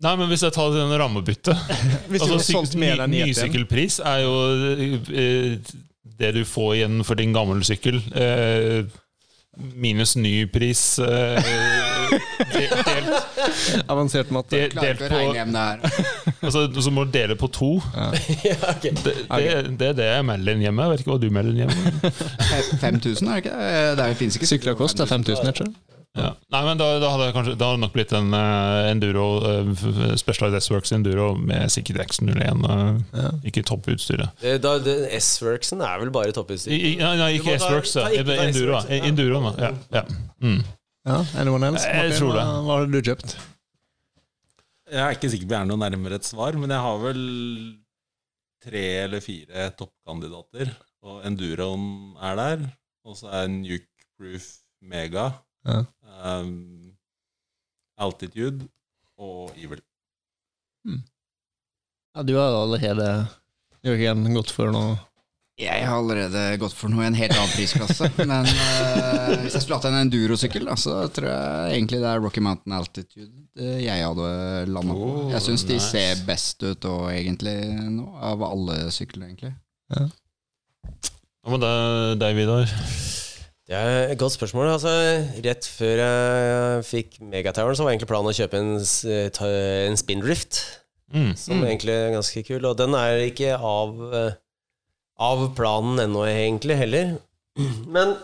Nei, 0.00 0.12
men 0.16 0.30
hvis 0.30 0.42
jeg 0.46 0.54
tar 0.56 0.70
den 0.72 0.94
rammebyttet 0.96 1.50
altså. 2.22 2.62
Nysykkelpris 3.10 3.98
er 4.06 4.22
jo 4.24 4.34
eh, 5.12 5.72
det 6.20 6.30
du 6.38 6.42
får 6.48 6.70
igjen 6.78 7.02
for 7.04 7.20
din 7.20 7.34
gamle 7.36 7.60
sykkel. 7.66 7.98
Eh, 8.16 8.86
minus 9.76 10.14
ny 10.16 10.46
pris 10.48 10.82
eh, 11.04 11.50
de- 12.10 12.68
delt, 12.86 13.84
Avansert 13.90 14.30
matte. 14.34 14.56
del, 14.56 14.70
Klarer 14.74 14.94
delt 14.94 15.00
ikke 15.00 15.10
å 15.10 15.18
regne 15.18 15.30
på 15.30 15.38
hjem 15.38 15.52
det 15.52 15.66
her. 15.66 15.78
altså, 16.46 16.64
Så 16.86 16.92
må 16.94 17.04
du 17.08 17.12
dele 17.14 17.36
på 17.40 17.50
to. 17.52 17.70
ja, 18.46 18.56
ok. 18.72 18.88
Det, 19.04 19.14
det, 19.28 19.76
det 19.80 19.88
er 19.92 19.98
det 20.00 20.08
jeg 20.14 20.26
melder 20.32 20.56
inn 20.58 20.64
hjemme. 20.68 20.82
Jeg 20.88 20.96
vet 20.96 21.04
ikke 21.04 21.14
hva 21.14 21.20
du 21.22 21.30
melder 21.30 21.52
inn 21.54 21.62
hjemme. 21.66 22.10
5000, 22.80 23.28
er 23.28 23.40
det 23.40 23.44
ikke? 23.44 23.54
Det 24.00 24.08
er- 24.08 24.18
finnes 24.20 24.36
ikke 24.40 24.50
Sykler 24.54 24.76
koster 24.78 25.06
5000, 25.10 25.46
jeg 25.52 25.58
tror. 25.62 25.72
Ja. 26.18 26.32
Nei, 26.50 26.60
men 26.66 26.74
da, 26.80 26.86
da 26.98 27.06
hadde 27.12 27.26
det 27.28 27.34
kanskje 27.36 27.52
Da 27.54 27.68
hadde 27.68 27.76
det 27.78 27.82
nok 27.84 27.92
blitt 27.94 28.10
en 28.18 28.32
eh, 28.34 28.88
Enduro 28.90 29.26
uh, 29.46 30.16
Specialized 30.18 30.58
S-Works 30.64 30.90
Enduro 30.96 31.28
med 31.38 31.70
sikkert 31.70 32.00
X01. 32.02 32.64
eh, 32.66 33.28
Ikke 33.46 33.62
topputstyret. 33.62 34.32
Det, 34.42 34.56
da, 34.64 34.72
det, 34.82 34.96
S-Worksen 35.20 35.84
er 35.86 36.00
vel 36.02 36.10
bare 36.10 36.34
topputstyr? 36.34 36.74
I- 36.74 36.80
i- 36.90 36.96
Nei, 36.98 37.12
nei, 37.20 37.28
Du 37.36 37.44
ikke 37.44 37.52
må 37.54 37.60
ta- 37.62 37.68
S-Works. 37.70 37.92
ta 37.94 38.02
da. 38.08 38.10
ikke 38.16 38.26
ta 38.26 38.48
Enduro. 38.48 38.80
S-Works, 38.80 38.90
ja. 38.90 39.04
Enduro 39.12 39.44
da. 39.46 39.54
ja, 39.68 39.70
ja. 40.00 40.02
Mm. 40.42 40.58
Ja, 41.08 41.20
Anyone 41.40 41.70
else? 41.70 41.86
Jeg 41.88 41.96
Martin, 41.96 42.18
tror 42.18 42.34
det. 42.36 42.44
Hva, 42.44 42.74
har 42.74 42.90
du 42.92 42.98
kjøpt? 43.00 43.36
Jeg 44.90 45.00
er 45.04 45.14
ikke 45.16 45.30
sikker 45.32 45.46
på 45.46 45.54
om 45.54 45.56
jeg 45.56 45.64
er 45.64 45.70
noe 45.70 45.80
nærmere 45.80 46.18
et 46.20 46.26
svar, 46.28 46.56
men 46.60 46.74
jeg 46.74 46.84
har 46.84 46.98
vel 47.04 47.22
tre 48.60 48.82
eller 49.06 49.24
fire 49.24 49.68
toppkandidater. 49.78 50.72
Og 51.06 51.22
Enduroen 51.24 51.86
er 52.20 52.36
der. 52.40 52.66
Og 53.08 53.16
så 53.16 53.30
er 53.32 53.48
Nuke 53.52 53.88
Proof 54.18 54.50
Mega. 54.84 55.30
Ja. 55.64 55.84
Um, 56.20 56.92
Altitude 58.00 58.68
og 59.20 59.54
Evil. 59.56 59.80
Ja, 60.84 62.24
du 62.24 62.34
har 62.36 62.56
allerede 62.56 63.06
Jørgen, 63.84 64.26
gått 64.34 64.52
for 64.52 64.72
noe 64.74 64.98
Jeg 65.60 65.84
har 65.84 65.98
allerede 66.00 66.42
gått 66.62 66.72
for 66.72 66.88
noe 66.88 67.02
i 67.04 67.08
en 67.10 67.16
helt 67.18 67.34
annen 67.36 67.50
prisklasse. 67.52 68.08
Men 68.30 68.46
uh, 68.48 69.34
hvis 69.42 69.56
jeg 69.58 69.64
skulle 69.66 69.76
hatt 69.76 69.88
en 69.90 69.98
endurosykkel, 70.00 70.64
da, 70.70 70.76
så 70.80 70.94
tror 71.12 71.28
jeg 71.28 71.74
egentlig 71.76 72.00
det 72.00 72.08
er 72.08 72.22
Rocky 72.24 72.40
Mountain 72.44 72.76
Altitude 72.78 73.28
eh, 73.60 73.82
jeg 73.84 74.06
hadde 74.06 74.30
landa 74.72 74.96
på. 74.96 75.10
Oh, 75.26 75.28
Jeg 75.34 75.44
syns 75.44 75.66
de 75.68 75.76
nice. 75.76 75.90
ser 75.92 76.24
best 76.28 76.64
ut 76.64 76.88
og 76.88 77.10
egentlig 77.12 77.56
nå, 77.92 78.06
av 78.24 78.40
alle 78.48 78.78
sykler, 78.94 79.28
egentlig. 79.28 79.52
Hva 81.40 81.54
med 81.54 81.62
deg, 81.64 82.18
deg, 82.24 82.36
Vidar? 82.40 82.74
Det 83.70 83.78
er 83.78 84.10
et 84.10 84.18
godt 84.18 84.34
spørsmål. 84.34 84.72
Altså, 84.74 84.90
rett 85.44 85.66
før 85.70 86.00
jeg 86.02 86.84
fikk 86.88 87.20
Megatoweren, 87.22 87.76
så 87.78 87.84
var 87.86 87.92
egentlig 87.94 88.08
planen 88.10 88.32
å 88.32 88.36
kjøpe 88.36 88.58
en, 88.60 88.76
en 88.80 90.00
Spindrift, 90.00 90.62
Mm. 91.10 91.32
som 91.34 91.58
egentlig 91.66 91.90
er 91.90 92.12
ganske 92.14 92.40
kul. 92.46 92.62
Og 92.68 92.76
den 92.78 92.92
er 92.94 93.24
ikke 93.24 93.56
av, 93.58 93.96
eh, 94.14 94.34
av 95.20 95.46
planen 95.56 96.00
ennå, 96.06 96.24
egentlig, 96.28 96.78
heller. 96.80 97.16
Men 97.94 98.16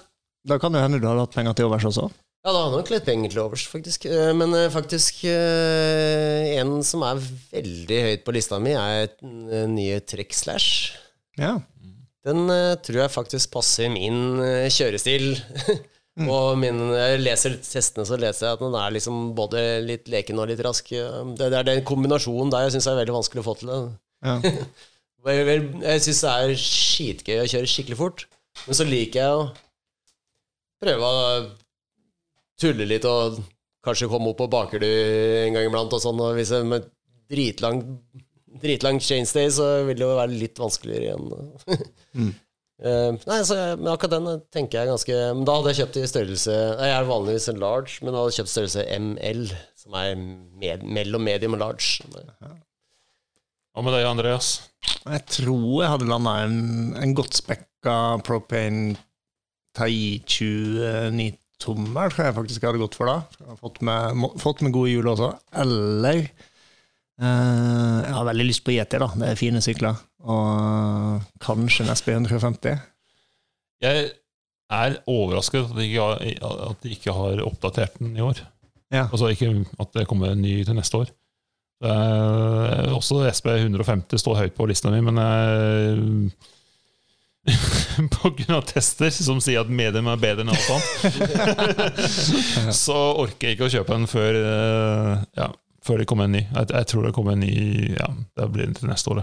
Da 0.46 0.60
kan 0.62 0.72
det 0.72 0.84
hende 0.84 1.00
du 1.02 1.08
hadde 1.08 1.26
hatt 1.26 1.34
penger 1.36 1.56
til 1.58 1.68
overs 1.68 1.84
også. 1.88 2.08
Ja, 2.46 2.52
da 2.54 2.60
har 2.62 2.74
nok 2.76 2.90
litt 2.92 3.06
penger 3.08 3.32
til 3.32 3.40
overs, 3.42 3.64
faktisk. 3.66 4.04
Eh, 4.06 4.30
Men 4.38 4.54
eh, 4.54 4.68
faktisk 4.70 5.24
eh, 5.26 6.52
en 6.60 6.76
som 6.86 7.02
er 7.02 7.18
veldig 7.50 7.98
høyt 8.04 8.22
på 8.22 8.34
lista 8.36 8.60
mi, 8.62 8.76
er 8.78 9.10
nye 9.66 9.98
Trek 10.06 10.30
Slash. 10.36 10.92
Ja. 11.40 11.56
Den 12.26 12.46
tror 12.82 13.00
jeg 13.04 13.14
faktisk 13.14 13.50
passer 13.54 13.90
min 13.90 14.38
kjørestil. 14.70 15.34
kjørestil. 15.36 15.82
og 16.32 16.56
min, 16.58 16.78
jeg 16.94 17.20
leser 17.20 17.58
testene, 17.62 18.06
så 18.08 18.18
leser 18.18 18.46
jeg 18.48 18.56
at 18.56 18.62
den 18.62 18.78
er 18.78 18.94
liksom 18.94 19.20
både 19.36 19.62
litt 19.84 20.06
leken 20.10 20.38
og 20.42 20.48
litt 20.50 20.62
rask. 20.64 20.90
Det, 20.90 21.50
det 21.50 21.58
er 21.60 21.66
den 21.68 21.84
kombinasjonen 21.86 22.50
der 22.54 22.66
jeg 22.66 22.76
syns 22.76 22.88
er 22.90 22.98
veldig 23.02 23.18
vanskelig 23.18 23.42
å 23.42 23.46
få 23.50 23.56
til. 23.60 23.74
det. 23.74 23.80
Ja. 24.26 24.38
Jeg, 25.26 25.62
jeg, 25.82 26.02
syns 26.04 26.22
det 26.22 26.32
er 26.32 26.56
skitgøy 26.62 27.38
å 27.42 27.48
kjøre 27.50 27.70
skikkelig 27.70 27.98
fort, 27.98 28.26
men 28.66 28.78
så 28.78 28.86
liker 28.86 29.20
jeg 29.20 29.38
å 29.40 29.46
prøve 30.82 31.10
å 31.10 31.20
tulle 32.60 32.86
litt 32.88 33.06
og 33.08 33.40
kanskje 33.86 34.08
komme 34.10 34.32
opp 34.32 34.40
på 34.40 34.78
du 34.80 34.86
en 34.86 35.56
gang 35.56 35.68
iblant 35.68 35.92
og 35.92 36.02
sånn. 36.02 36.22
Og 36.22 36.38
hvis 36.38 36.52
jeg 36.54 36.66
med 36.68 36.88
dritlang, 37.30 37.82
dritlang 38.62 38.98
chainstay, 39.02 39.50
så 39.52 39.68
vil 39.86 39.98
det 39.98 40.06
jo 40.06 40.16
være 40.16 40.40
litt 40.42 40.62
vanskeligere 40.62 41.14
igjen. 41.14 42.34
Eh, 42.76 43.14
nei, 43.24 43.38
så 43.48 43.54
men 43.80 43.88
akkurat 43.88 44.18
den 44.18 44.42
tenker 44.52 44.82
jeg 44.82 44.90
ganske 44.90 45.14
Men 45.32 45.46
da 45.48 45.54
hadde 45.56 45.70
jeg 45.72 45.78
kjøpt 45.78 45.94
i 45.96 46.08
størrelse 46.10 46.52
Jeg 46.52 46.90
er 46.92 47.06
vanligvis 47.08 47.46
en 47.48 47.62
large, 47.62 47.94
men 48.02 48.12
da 48.12 48.20
hadde 48.20 48.34
jeg 48.34 48.42
kjøpt 48.42 48.52
størrelse 48.52 48.84
ML, 49.00 49.46
som 49.80 49.96
er 49.96 50.10
med, 50.20 50.84
mellom 50.84 51.24
medium 51.24 51.56
og 51.56 51.62
large. 51.62 52.04
Hva 53.76 53.82
med 53.84 53.92
deg, 53.92 54.06
Andreas? 54.08 54.46
Jeg 55.04 55.22
tror 55.28 55.82
jeg 55.82 55.90
hadde 55.92 56.08
landa 56.08 56.32
en, 56.46 56.56
en 56.96 57.12
godt 57.16 57.36
spekka 57.36 57.96
propane 58.24 58.94
Tai 59.76 59.92
29-tommer, 60.24 62.08
tror 62.14 62.24
jeg 62.30 62.36
faktisk 62.38 62.62
jeg 62.64 62.70
hadde 62.70 62.80
gått 62.80 62.96
for 62.96 63.10
da. 63.10 63.16
Jeg 63.36 63.50
har 63.50 63.58
fått 63.60 63.82
med, 63.84 64.16
må- 64.22 64.32
fått 64.40 64.62
med 64.64 64.72
gode 64.72 64.94
hjul 64.94 65.10
også. 65.12 65.28
Eller 65.60 66.22
eh, 66.24 67.98
Jeg 68.06 68.14
har 68.16 68.28
veldig 68.30 68.46
lyst 68.48 68.64
på 68.64 68.72
GT, 68.72 68.96
da. 69.04 69.10
Det 69.20 69.28
er 69.34 69.40
fine 69.42 69.60
sykler. 69.64 70.00
Og 70.24 71.26
kanskje 71.44 71.84
en 71.84 71.92
SB 71.92 72.08
150. 72.16 72.80
Jeg 73.84 74.08
er 74.72 74.96
overrasket 75.12 75.68
at 75.68 75.76
de 75.76 75.84
ikke 75.90 76.08
har, 76.08 76.24
at 76.72 76.80
de 76.82 76.94
ikke 76.96 77.12
har 77.20 77.44
oppdatert 77.44 78.00
den 78.00 78.16
i 78.16 78.24
år. 78.24 78.40
Ja. 78.94 79.04
Altså 79.12 79.28
ikke 79.34 79.52
at 79.82 79.92
det 79.92 80.06
kommer 80.08 80.32
en 80.32 80.40
ny 80.42 80.62
til 80.64 80.74
neste 80.80 81.04
år. 81.04 81.12
Eh, 81.84 82.94
også 82.96 83.20
SB 83.28 83.50
150 83.60 84.20
står 84.22 84.38
høyt 84.40 84.54
på 84.56 84.66
lista 84.68 84.88
mi, 84.92 85.02
men 85.04 85.18
uh, 87.46 88.54
av 88.56 88.64
tester 88.66 89.12
som 89.12 89.42
sier 89.44 89.60
at 89.60 89.68
medium 89.68 90.08
er 90.08 90.22
bedre 90.22 90.42
enn 90.46 90.54
alt 90.54 90.70
annet, 90.72 92.00
så 92.84 92.96
orker 93.20 93.50
jeg 93.50 93.58
ikke 93.58 93.68
å 93.68 93.74
kjøpe 93.76 93.92
en 93.98 94.08
før, 94.10 94.32
eh, 94.40 95.12
ja, 95.42 95.50
før 95.84 95.96
det 96.00 96.08
kommer 96.08 96.24
en 96.30 96.36
ny. 96.38 96.44
Jeg, 96.46 96.70
jeg 96.72 96.86
tror 96.92 97.02
det 97.06 97.14
kommer 97.16 97.36
en 97.36 97.44
ny 97.44 97.56
ja, 97.92 98.08
det 98.40 98.48
blir 98.54 98.72
til 98.76 98.88
neste 98.90 99.12
år. 99.12 99.18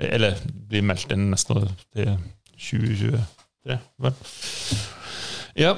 Eller 0.00 0.32
blir 0.68 0.84
meldt 0.86 1.12
inn 1.16 1.30
neste 1.32 1.56
år 1.56 1.64
til 1.96 2.12
2023, 2.60 3.80
vel. 4.04 4.14
Ja. 5.58 5.72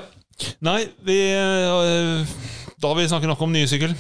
Nei, 0.64 0.80
vi 1.06 1.16
Da 1.30 2.88
har 2.88 2.96
vi 2.98 3.06
snakket 3.06 3.30
nok 3.30 3.42
om 3.46 3.52
nye 3.54 3.68
sykkel. 3.70 3.94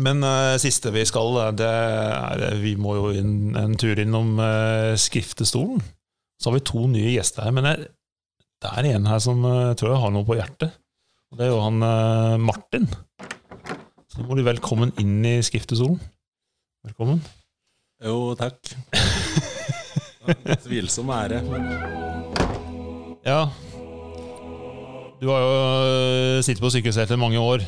Men 0.00 0.22
uh, 0.24 0.56
siste 0.60 0.92
vi 0.94 1.02
skal, 1.08 1.34
eh, 1.42 1.50
det 1.58 1.68
er 1.68 2.44
eh, 2.48 2.60
Vi 2.62 2.76
må 2.80 2.96
jo 2.98 3.10
inn, 3.16 3.56
en 3.58 3.74
tur 3.80 3.98
innom 3.98 4.38
uh, 4.40 4.94
Skriftestolen. 4.98 5.82
Så 6.40 6.50
har 6.50 6.56
vi 6.56 6.64
to 6.66 6.86
nye 6.90 7.12
gjester 7.14 7.46
her. 7.46 7.54
Men 7.54 7.68
jeg, 7.68 7.90
det 8.62 8.72
er 8.72 8.90
en 8.94 9.10
her 9.10 9.20
som 9.22 9.44
uh, 9.44 9.74
tror 9.78 9.92
jeg 9.92 10.02
har 10.04 10.14
noe 10.14 10.28
på 10.28 10.38
hjertet. 10.38 10.78
Og 11.32 11.38
det 11.40 11.46
er 11.46 11.52
jo 11.52 11.60
han 11.64 11.84
uh, 11.84 12.40
Martin. 12.40 12.88
Så 14.12 14.20
nå 14.20 14.28
må 14.28 14.36
du 14.36 14.44
velkommen 14.46 14.92
inn 15.00 15.20
i 15.28 15.38
Skriftestolen. 15.44 16.00
Velkommen. 16.86 17.22
Jo, 18.02 18.32
takk. 18.38 18.58
Tvilsom 20.64 21.12
ære. 21.14 21.38
Ja. 23.22 23.46
Du 25.22 25.28
har 25.30 25.44
jo 25.44 26.42
sittet 26.42 26.64
på 26.64 26.72
sykehuset 26.74 27.14
i 27.14 27.20
mange 27.20 27.38
år. 27.38 27.62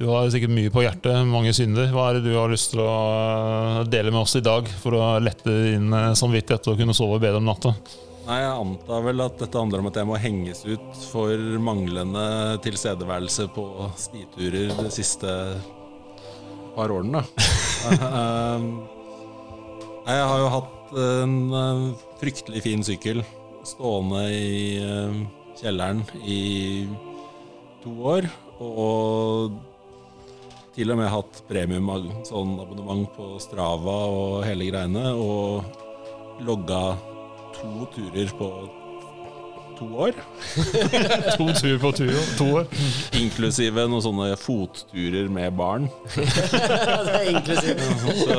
Du 0.00 0.06
har 0.08 0.30
sikkert 0.32 0.54
mye 0.56 0.70
på 0.72 0.80
hjertet, 0.80 1.12
mange 1.28 1.52
synder. 1.52 1.90
Hva 1.92 2.06
er 2.08 2.16
det 2.16 2.30
du 2.30 2.38
har 2.38 2.48
lyst 2.48 2.70
til 2.72 2.80
å 2.80 2.88
øh, 2.88 3.80
dele 3.92 4.08
med 4.08 4.22
oss 4.22 4.32
i 4.38 4.40
dag 4.40 4.64
for 4.80 4.96
å 4.96 5.18
lette 5.20 5.52
din 5.66 5.92
øh, 5.92 6.14
samvittighet 6.16 6.70
og 6.72 6.80
kunne 6.80 6.96
sove 6.96 7.18
bedre 7.20 7.36
om 7.36 7.44
natta? 7.50 7.74
Nei, 8.24 8.38
Jeg 8.40 8.54
antar 8.54 9.04
vel 9.04 9.20
at 9.26 9.36
dette 9.42 9.60
handler 9.60 9.82
om 9.82 9.90
at 9.90 9.98
jeg 10.00 10.08
må 10.08 10.16
henges 10.22 10.64
ut 10.64 11.04
for 11.10 11.60
manglende 11.60 12.24
tilstedeværelse 12.64 13.50
på 13.52 13.66
skiturer 14.00 14.72
de 14.78 14.88
siste 14.94 15.34
par 16.78 16.88
årene. 16.96 17.20
Nei, 20.00 20.16
jeg 20.16 20.28
har 20.32 20.40
jo 20.40 20.52
hatt 20.56 20.94
en 21.04 21.34
eh, 21.60 21.82
fryktelig 22.22 22.64
fin 22.64 22.80
sykkel 22.86 23.20
stående 23.68 24.22
i 24.32 24.78
eh, 24.80 25.18
kjelleren 25.60 26.00
i 26.24 26.40
to 27.84 27.92
år. 28.16 28.30
Og 28.60 29.60
til 30.80 30.94
og 30.94 30.96
med 30.96 31.10
hatt 31.12 31.40
premium 31.44 31.90
sånn 32.24 32.54
abonnement 32.62 33.08
på 33.12 33.34
Strava 33.42 33.96
og 34.08 34.44
hele 34.46 34.70
greiene. 34.70 35.10
Og 35.12 36.40
logga 36.46 36.94
to 37.58 37.88
turer 37.92 38.32
på 38.38 38.48
to 39.76 39.88
år. 40.06 40.16
To 41.36 41.46
turer 41.56 41.78
på 41.80 41.92
tur, 41.96 42.16
to 42.38 42.48
år. 42.62 42.66
Inklusive 43.20 43.84
noen 43.88 44.04
sånne 44.04 44.32
fotturer 44.40 45.28
med 45.32 45.56
barn. 45.56 45.88
det 46.16 47.14
er 47.16 47.30
inklusive. 47.34 47.88
Så, 48.20 48.38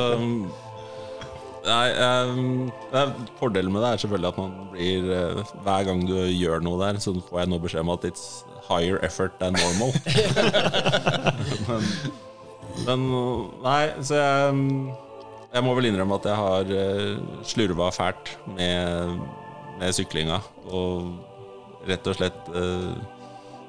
nei, 1.66 1.88
um, 1.98 2.70
det 2.90 3.04
er, 3.04 3.12
fordelen 3.38 3.74
med 3.74 3.86
det 3.86 3.90
er 3.90 4.02
selvfølgelig 4.02 4.32
at 4.32 4.40
man 4.42 4.54
blir 4.74 5.12
eh, 5.18 5.42
Hver 5.62 5.86
gang 5.90 6.06
du 6.10 6.16
gjør 6.26 6.62
noe 6.62 6.82
der, 6.82 6.98
så 7.02 7.14
får 7.28 7.44
jeg 7.44 7.54
nå 7.54 7.62
beskjed 7.62 7.86
om 7.86 7.94
at 7.94 8.10
it's 8.10 8.26
higher 8.72 8.98
effort 9.04 9.38
than 9.38 9.52
normal. 9.52 9.92
Men 11.68 11.82
Men 12.86 13.06
nei, 13.62 13.82
så 14.04 14.16
jeg 14.18 14.60
Jeg 15.52 15.64
må 15.66 15.74
vel 15.76 15.90
innrømme 15.90 16.16
at 16.16 16.26
jeg 16.30 16.38
har 16.40 16.70
uh, 16.72 17.42
slurva 17.44 17.90
fælt 17.92 18.32
med, 18.56 19.18
med 19.80 19.92
syklinga. 19.92 20.38
Og 20.72 21.12
rett 21.88 22.06
og 22.08 22.16
slett 22.16 22.48
uh, 22.54 22.94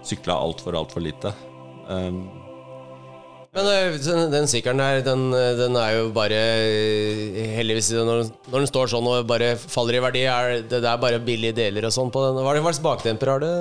sykla 0.08 0.38
altfor, 0.40 0.78
altfor 0.80 1.04
lite. 1.04 1.34
Um, 1.90 2.24
Men 3.54 3.68
øh, 3.70 3.98
den, 4.02 4.32
den 4.32 4.48
sykkelen 4.50 4.80
der, 4.82 5.02
den, 5.06 5.28
den 5.60 5.76
er 5.78 5.92
jo 6.00 6.08
bare 6.16 6.40
Heldigvis, 7.54 7.92
når, 7.94 8.24
når 8.48 8.64
den 8.64 8.70
står 8.72 8.90
sånn 8.90 9.10
og 9.12 9.28
bare 9.30 9.52
faller 9.60 10.00
i 10.00 10.02
verdi, 10.02 10.24
er 10.26 10.64
det, 10.64 10.80
det 10.82 10.90
er 10.90 11.04
bare 11.04 11.20
billige 11.22 11.54
deler 11.60 11.86
og 11.86 11.94
sånn 11.94 12.10
på 12.10 12.24
den. 12.26 12.40
Hva 12.42 12.56
slags 12.64 12.82
bakdemper 12.82 13.36
har 13.36 13.44
det? 13.44 13.54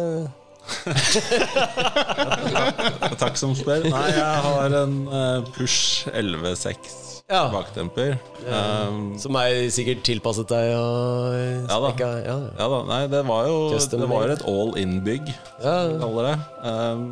takk 3.22 3.38
som 3.40 3.54
spør. 3.56 3.86
Nei, 3.90 4.04
jeg 4.14 4.42
har 4.46 4.76
en 4.82 4.94
uh, 5.08 5.48
Push 5.54 6.08
11.6 6.12 6.98
Ja. 7.32 7.46
bakdemper. 7.52 8.16
Um, 8.44 9.14
Som 9.22 9.36
er 9.40 9.68
sikkert 9.72 10.02
tilpasset 10.04 10.50
deg 10.50 10.72
og 10.76 11.36
Ja 11.70 11.78
da. 11.80 11.92
ja. 12.26 12.36
ja 12.58 12.66
da, 12.74 12.80
nei, 12.90 13.02
det 13.12 13.22
var 13.28 13.46
jo 13.48 13.58
Custom 13.72 14.02
Det 14.02 14.08
var 14.10 14.32
et 14.34 14.42
all 14.50 14.74
in-bygg, 14.80 15.30
Ja. 15.62 15.76
som 15.86 15.94
vi 15.94 16.00
kaller 16.02 16.28
det. 16.32 16.36
Um, 16.66 17.06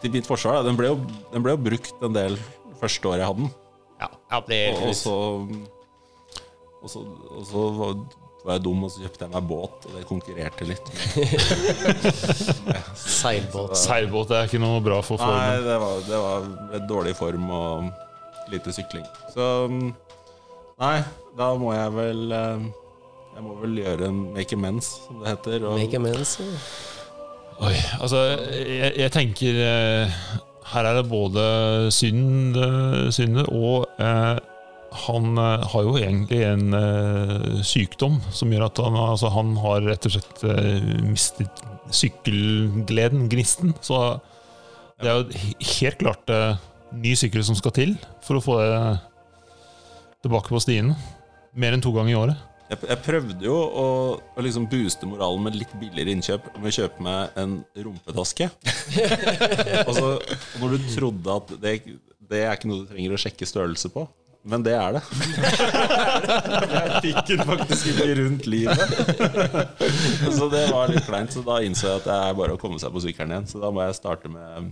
til 0.00 0.14
mitt 0.14 0.28
forsvar, 0.28 0.62
den 0.64 0.78
ble, 0.78 0.92
jo, 0.94 1.00
den 1.32 1.42
ble 1.44 1.56
jo 1.56 1.60
brukt 1.60 2.06
en 2.06 2.14
del 2.16 2.38
første 2.80 3.08
året 3.10 3.20
jeg 3.24 3.28
hadde 3.32 3.42
den. 3.44 3.52
Ja, 4.00 4.08
ja, 4.32 4.38
det 4.48 4.60
er 4.68 4.78
Og, 4.78 4.86
og 4.88 4.94
så 4.96 5.16
Og 6.80 6.88
så, 6.88 7.02
og 7.36 7.42
så 7.44 7.64
var, 8.40 8.46
var 8.46 8.56
jeg 8.58 8.64
dum, 8.64 8.84
og 8.84 8.90
så 8.92 9.02
kjøpte 9.04 9.26
jeg 9.26 9.32
meg 9.34 9.48
båt, 9.50 9.86
og 9.86 9.96
det 9.96 10.04
konkurrerte 10.08 10.68
litt. 10.68 10.90
seilbåt. 13.20 13.76
Seilbåt 13.78 14.30
er 14.34 14.48
ikke 14.48 14.60
noe 14.62 14.80
bra 14.84 15.00
for 15.04 15.20
Nei, 15.22 15.56
det 15.64 15.78
var, 15.82 16.04
det 16.06 16.20
var 16.24 16.46
et 16.78 16.86
dårlig 16.90 17.14
form 17.18 17.48
og 17.54 17.90
lite 18.50 18.72
sykling. 18.74 19.06
Så 19.34 19.46
Nei, 20.80 20.96
da 21.36 21.50
må 21.60 21.74
jeg 21.76 21.92
vel 21.92 22.30
eh, 22.32 22.62
Jeg 23.36 23.42
må 23.44 23.56
vel 23.60 23.74
gjøre 23.82 24.08
en 24.08 24.20
make 24.34 24.56
amends, 24.56 24.86
som 25.06 25.20
det 25.20 25.34
heter. 25.34 25.66
Og, 25.68 25.76
Make 25.78 26.00
amends. 26.00 26.38
ja. 26.40 26.54
Oi, 27.60 27.74
altså, 28.00 28.22
jeg, 28.56 28.94
jeg 28.96 29.12
tenker 29.12 29.58
eh, 29.66 30.14
Her 30.70 30.86
er 30.88 30.96
det 30.96 31.10
både 31.10 31.42
synd, 31.92 32.56
synd 33.12 33.42
og 33.44 33.84
eh, 34.00 34.38
han 34.90 35.38
eh, 35.38 35.66
har 35.72 35.86
jo 35.86 35.94
egentlig 35.98 36.40
en 36.46 36.74
uh, 36.74 37.60
sykdom 37.66 38.18
som 38.34 38.50
gjør 38.50 38.66
at 38.66 38.80
han, 38.82 38.98
altså, 38.98 39.30
han 39.30 39.54
har 39.62 39.86
rett 39.86 40.08
og 40.08 40.16
slett 40.16 40.42
uh, 40.46 40.90
mistet 41.06 41.62
sykkelgleden, 41.94 43.28
gnisten. 43.30 43.74
Så 43.82 44.00
det 45.00 45.10
er 45.10 45.20
jo 45.20 45.46
helt 45.76 46.02
klart 46.02 46.34
uh, 46.34 46.58
ny 46.90 47.14
sykkel 47.18 47.44
som 47.46 47.58
skal 47.58 47.74
til 47.76 47.96
for 48.26 48.38
å 48.38 48.44
få 48.44 48.58
det 48.60 48.82
tilbake 50.26 50.50
på 50.52 50.62
stiene. 50.62 50.98
Mer 51.54 51.74
enn 51.74 51.82
to 51.82 51.94
ganger 51.94 52.12
i 52.12 52.18
året. 52.18 52.46
jeg, 52.70 52.98
prøvde 53.06 53.42
jo 53.46 53.56
å, 53.56 53.88
å 54.18 54.42
liksom 54.44 54.68
booste 54.70 55.06
moralen 55.08 55.46
med 55.46 55.58
litt 55.58 55.72
billigere 55.78 56.14
innkjøp 56.14 56.52
med 56.58 56.70
å 56.70 56.76
kjøpe 56.76 57.06
meg 57.06 57.40
en 57.40 57.58
rumpetaske. 57.78 58.50
og 59.90 60.62
når 60.62 60.76
du 60.76 60.88
trodde 60.94 61.38
at 61.40 61.54
det, 61.62 61.76
det 62.30 62.42
er 62.44 62.54
ikke 62.54 62.70
noe 62.70 62.84
du 62.84 62.90
trenger 62.90 63.14
å 63.14 63.22
sjekke 63.22 63.48
størrelse 63.48 63.90
på. 63.94 64.06
Men 64.42 64.62
det 64.64 64.72
er 64.72 64.94
det. 64.96 65.00
jeg 66.74 67.00
fikk 67.04 67.18
den 67.28 67.42
faktisk 67.44 67.90
ikke 67.92 68.06
rundt 68.22 68.46
livet. 68.48 68.94
så 70.38 70.48
det 70.52 70.62
var 70.72 70.88
litt 70.92 71.04
kleint. 71.04 71.34
Så 71.34 71.42
da 71.44 71.58
innså 71.64 71.90
jeg 71.90 72.00
at 72.00 72.06
det 72.08 72.14
er 72.30 72.38
bare 72.38 72.56
å 72.56 72.60
komme 72.60 72.80
seg 72.80 72.94
på 72.94 73.02
sykkelen 73.04 73.34
igjen. 73.36 73.50
Så 73.50 73.60
da 73.60 73.68
må 73.74 73.84
jeg 73.84 73.98
starte 73.98 74.32
med 74.32 74.70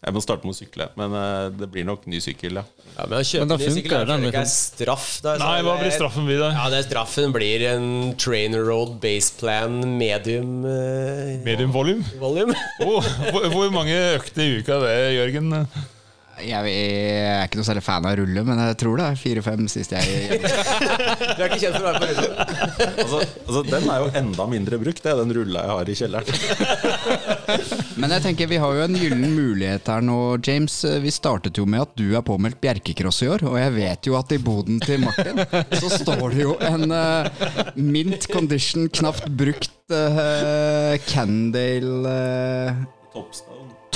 Jeg 0.00 0.16
må 0.16 0.22
starte 0.24 0.48
med 0.48 0.56
å 0.56 0.58
sykle. 0.58 0.88
Men 0.98 1.14
eh, 1.20 1.46
det 1.60 1.68
blir 1.70 1.86
nok 1.86 2.08
ny 2.10 2.18
sykkel, 2.24 2.58
ja. 2.58 2.64
Ja, 2.96 3.06
men 3.06 3.20
Men 3.20 3.52
da 3.52 3.60
ny 3.60 3.68
funker 3.68 3.96
er 4.00 4.10
den, 4.10 4.26
ikke 4.32 4.42
er 4.42 4.50
straff. 4.50 5.06
Da, 5.22 5.36
Nei, 5.38 5.60
hva 5.66 5.76
blir 5.78 5.94
straffen 5.94 6.26
videre? 6.26 6.50
Ja, 6.56 6.66
det 6.72 6.82
Straffen 6.88 7.36
blir 7.36 7.62
en 7.70 7.86
trainer 8.18 8.64
road 8.66 8.98
baseplan 9.04 9.78
medium 10.00 10.64
eh, 10.66 11.38
Medium 11.46 11.70
volume? 11.76 12.02
volume. 12.18 12.58
Oh, 12.82 12.98
hvor, 13.30 13.46
hvor 13.54 13.72
mange 13.76 13.94
økter 14.16 14.42
i 14.48 14.58
uka 14.58 14.80
er 14.80 14.86
det, 14.88 15.00
Jørgen? 15.20 15.60
Jeg, 16.46 16.72
er 16.72 17.44
ikke 17.44 17.60
noe 17.60 17.66
særlig 17.66 17.82
fan 17.84 18.06
av 18.08 18.16
rulle, 18.20 18.44
men 18.46 18.60
jeg 18.64 18.76
tror 18.80 19.00
det 19.00 19.06
er 19.06 19.18
fire-fem 19.20 19.66
sist 19.70 19.92
jeg 19.94 20.40
Du 21.36 21.42
er 21.42 21.46
ikke 21.48 21.60
kjent 21.60 21.76
for 21.76 21.84
å 21.84 21.90
være 21.90 22.00
på 22.00 22.08
rulle? 22.10 22.46
Altså, 23.04 23.20
altså, 23.46 23.62
den 23.68 23.88
er 23.90 24.04
jo 24.04 24.10
enda 24.22 24.46
mindre 24.50 24.80
brukt, 24.82 25.02
det 25.04 25.12
er 25.12 25.20
den 25.20 25.34
rulla 25.36 25.64
jeg 25.66 25.76
har 25.76 25.90
i 25.90 25.96
kjelleren. 26.00 26.28
Men 28.00 28.14
jeg 28.16 28.24
tenker 28.24 28.50
vi 28.50 28.60
har 28.62 28.76
jo 28.76 28.86
en 28.86 28.96
gyllen 28.96 29.34
mulighet 29.36 29.90
her 29.92 30.04
nå, 30.04 30.18
James. 30.46 30.78
Vi 31.04 31.12
startet 31.14 31.58
jo 31.60 31.66
med 31.68 31.84
at 31.84 31.92
du 31.98 32.14
er 32.16 32.24
påmeldt 32.26 32.60
Bjerkecross 32.62 33.22
i 33.26 33.30
år, 33.34 33.44
og 33.50 33.58
jeg 33.60 33.74
vet 33.76 34.08
jo 34.08 34.16
at 34.18 34.32
i 34.34 34.40
boden 34.40 34.80
til 34.84 35.04
Martin 35.04 35.42
så 35.76 35.92
står 35.92 36.24
det 36.34 36.46
jo 36.46 36.56
en 36.64 36.94
uh, 36.94 37.74
mint 37.76 38.28
condition, 38.32 38.88
knapt 39.00 39.28
brukt 39.36 39.76
uh, 39.92 40.96
Candale 41.10 42.16
uh. 42.16 43.49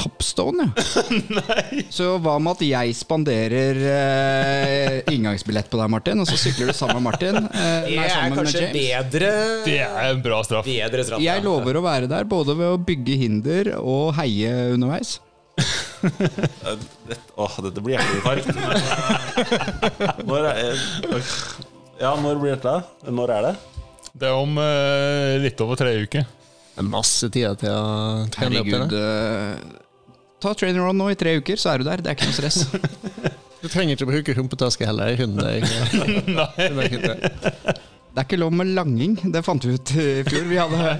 Topstone, 0.05 0.66
ja. 0.68 0.85
Så 1.97 2.10
hva 2.20 2.35
med 2.43 2.52
at 2.59 2.62
jeg 2.66 2.94
spanderer 2.98 3.78
eh, 3.89 4.98
inngangsbillett 5.14 5.70
på 5.72 5.81
deg, 5.81 5.89
Martin, 5.94 6.20
og 6.20 6.28
så 6.28 6.36
sykler 6.39 6.68
du 6.70 6.74
sammen 6.76 7.01
med 7.01 7.06
Martin? 7.09 7.39
eh, 7.48 7.89
Det 7.89 7.97
nei, 7.97 8.05
er 8.05 8.12
sammen 8.12 8.35
med 8.36 8.39
kanskje 8.43 8.64
James. 8.66 8.76
bedre 8.78 9.31
Det 9.64 9.78
er 9.86 10.10
en 10.12 10.22
bra 10.24 10.39
straff. 10.44 10.68
Bedre 10.68 11.06
straff. 11.09 11.22
Jeg 11.24 11.44
lover 11.47 11.81
å 11.81 11.85
være 11.86 12.10
der, 12.12 12.28
både 12.28 12.56
ved 12.60 12.68
å 12.74 12.81
bygge 12.90 13.16
hinder 13.24 13.72
og 13.81 14.12
heie 14.20 14.52
underveis. 14.76 15.16
Dette, 16.05 17.16
åh, 17.40 17.55
dette 17.64 17.81
blir 17.85 17.97
hjerteinfarkt. 17.97 18.47
Når 20.28 20.48
er 20.51 20.82
Ja, 22.02 22.10
når 22.18 22.40
blir 22.43 22.56
dette? 22.56 22.74
Når 23.14 23.31
er 23.39 23.47
det? 23.48 23.55
Det 24.14 24.26
er 24.28 24.35
om 24.39 24.59
eh, 24.60 25.36
litt 25.43 25.60
over 25.64 25.78
tre 25.78 25.94
uker. 26.05 26.26
Det 26.74 26.82
er 26.82 26.89
masse 26.90 27.28
tid 27.31 27.56
til 27.62 27.70
å 27.70 28.26
trene 28.35 28.60
opp 28.60 28.66
til 28.66 28.74
Herregud. 28.74 28.90
det. 28.90 28.98
eh, 28.98 29.81
ta 30.45 30.53
trainer 30.59 30.85
run 30.85 31.01
nå 31.01 31.09
i 31.12 31.16
tre 31.19 31.39
uker, 31.41 31.57
så 31.61 31.73
er 31.75 31.81
du 31.83 31.89
der. 31.89 32.05
Det 32.05 32.12
er 32.12 32.19
ikke 32.19 32.31
noe 32.31 32.39
stress. 32.39 32.61
Du 33.65 33.69
trenger 33.73 33.97
ikke 33.97 34.05
å 34.05 34.09
bruke 34.11 34.33
humpetaske 34.37 34.85
heller. 34.85 35.15
Hun 35.16 35.39
er 35.41 35.55
ikke... 35.65 35.79
Det 38.15 38.21
er 38.21 38.27
ikke 38.29 38.37
lov 38.39 38.53
med 38.55 38.75
langing. 38.77 39.15
Det 39.33 39.41
fant 39.43 39.65
vi 39.65 39.73
ut 39.79 39.93
i 39.97 40.05
fjor. 40.29 40.45
Vi 40.51 40.59
hadde, 40.61 40.91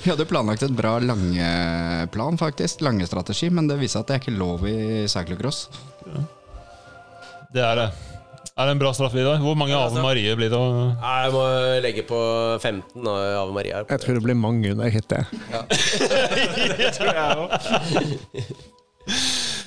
vi 0.00 0.08
hadde 0.10 0.24
planlagt 0.26 0.64
et 0.64 0.72
bra 0.74 0.94
langeplan, 1.04 2.40
faktisk. 2.40 2.80
Langestrategi, 2.88 3.50
men 3.52 3.68
det 3.68 3.76
viser 3.84 4.00
at 4.00 4.08
det 4.08 4.16
er 4.16 4.22
ikke 4.24 4.34
lov 4.40 4.64
i 4.66 5.04
cyclocross. 5.12 5.66
Det 7.52 7.62
er 7.62 7.82
det. 7.84 7.86
Er 8.56 8.64
det 8.64 8.72
en 8.72 8.80
bra 8.80 8.94
straff, 8.96 9.12
Vidar? 9.12 9.36
Hvor 9.44 9.52
mange 9.60 9.76
Ave 9.76 10.00
Marie 10.00 10.32
blir 10.40 10.48
det? 10.48 10.60
Nei, 10.96 11.16
Jeg 11.26 11.32
må 11.36 11.44
legge 11.84 12.06
på 12.08 12.20
15 12.64 13.04
av 13.04 13.18
Ave 13.44 13.52
Marie. 13.60 13.74
her. 13.76 13.84
Jeg 13.92 14.00
tror 14.06 14.16
det 14.16 14.24
blir 14.24 14.40
mange 14.40 14.72
under 14.72 14.88
hittet. 14.88 15.28
Det 16.96 18.75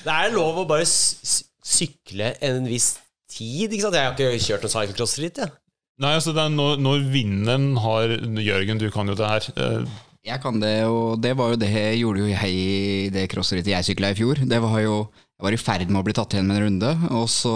er 0.08 0.32
lov 0.32 0.62
å 0.62 0.66
bare 0.68 0.86
sykle 0.88 2.32
en 2.40 2.64
viss 2.68 2.94
tid. 3.30 3.68
Ikke 3.72 3.84
sant? 3.84 3.94
Jeg 3.98 4.06
har 4.08 4.14
ikke 4.16 4.44
kjørt 4.46 4.64
noen 4.64 4.74
cyclocross-ritt. 4.76 5.38
jeg. 5.44 5.52
Nei, 6.00 6.14
altså 6.16 6.32
det 6.32 6.40
er 6.46 6.54
når, 6.54 6.78
når 6.80 7.02
vinden 7.12 7.74
har 7.84 8.14
Jørgen, 8.40 8.78
du 8.80 8.86
kan 8.94 9.08
jo 9.12 9.14
det 9.18 9.26
her. 9.28 9.50
Eh, 9.56 9.98
Jeg 10.24 10.40
kan 10.42 10.60
det, 10.60 10.84
og 10.88 11.20
det 11.20 11.34
var 11.36 11.50
jo 11.52 11.56
det 11.60 11.70
gjorde 12.00 12.20
jo 12.20 12.28
jeg 12.32 12.50
i 12.52 13.08
det 13.12 13.26
crossrittet 13.32 13.72
jeg 13.72 13.84
sykla 13.90 14.10
i 14.12 14.16
fjor. 14.16 14.40
Det 14.48 14.60
var 14.64 14.80
jo 14.80 15.08
Jeg 15.40 15.44
var 15.46 15.52
i 15.56 15.60
ferd 15.60 15.88
med 15.88 16.00
å 16.00 16.04
bli 16.04 16.12
tatt 16.12 16.34
igjen 16.36 16.44
med 16.50 16.58
en 16.58 16.64
runde, 16.66 16.90
og 17.16 17.24
så 17.32 17.52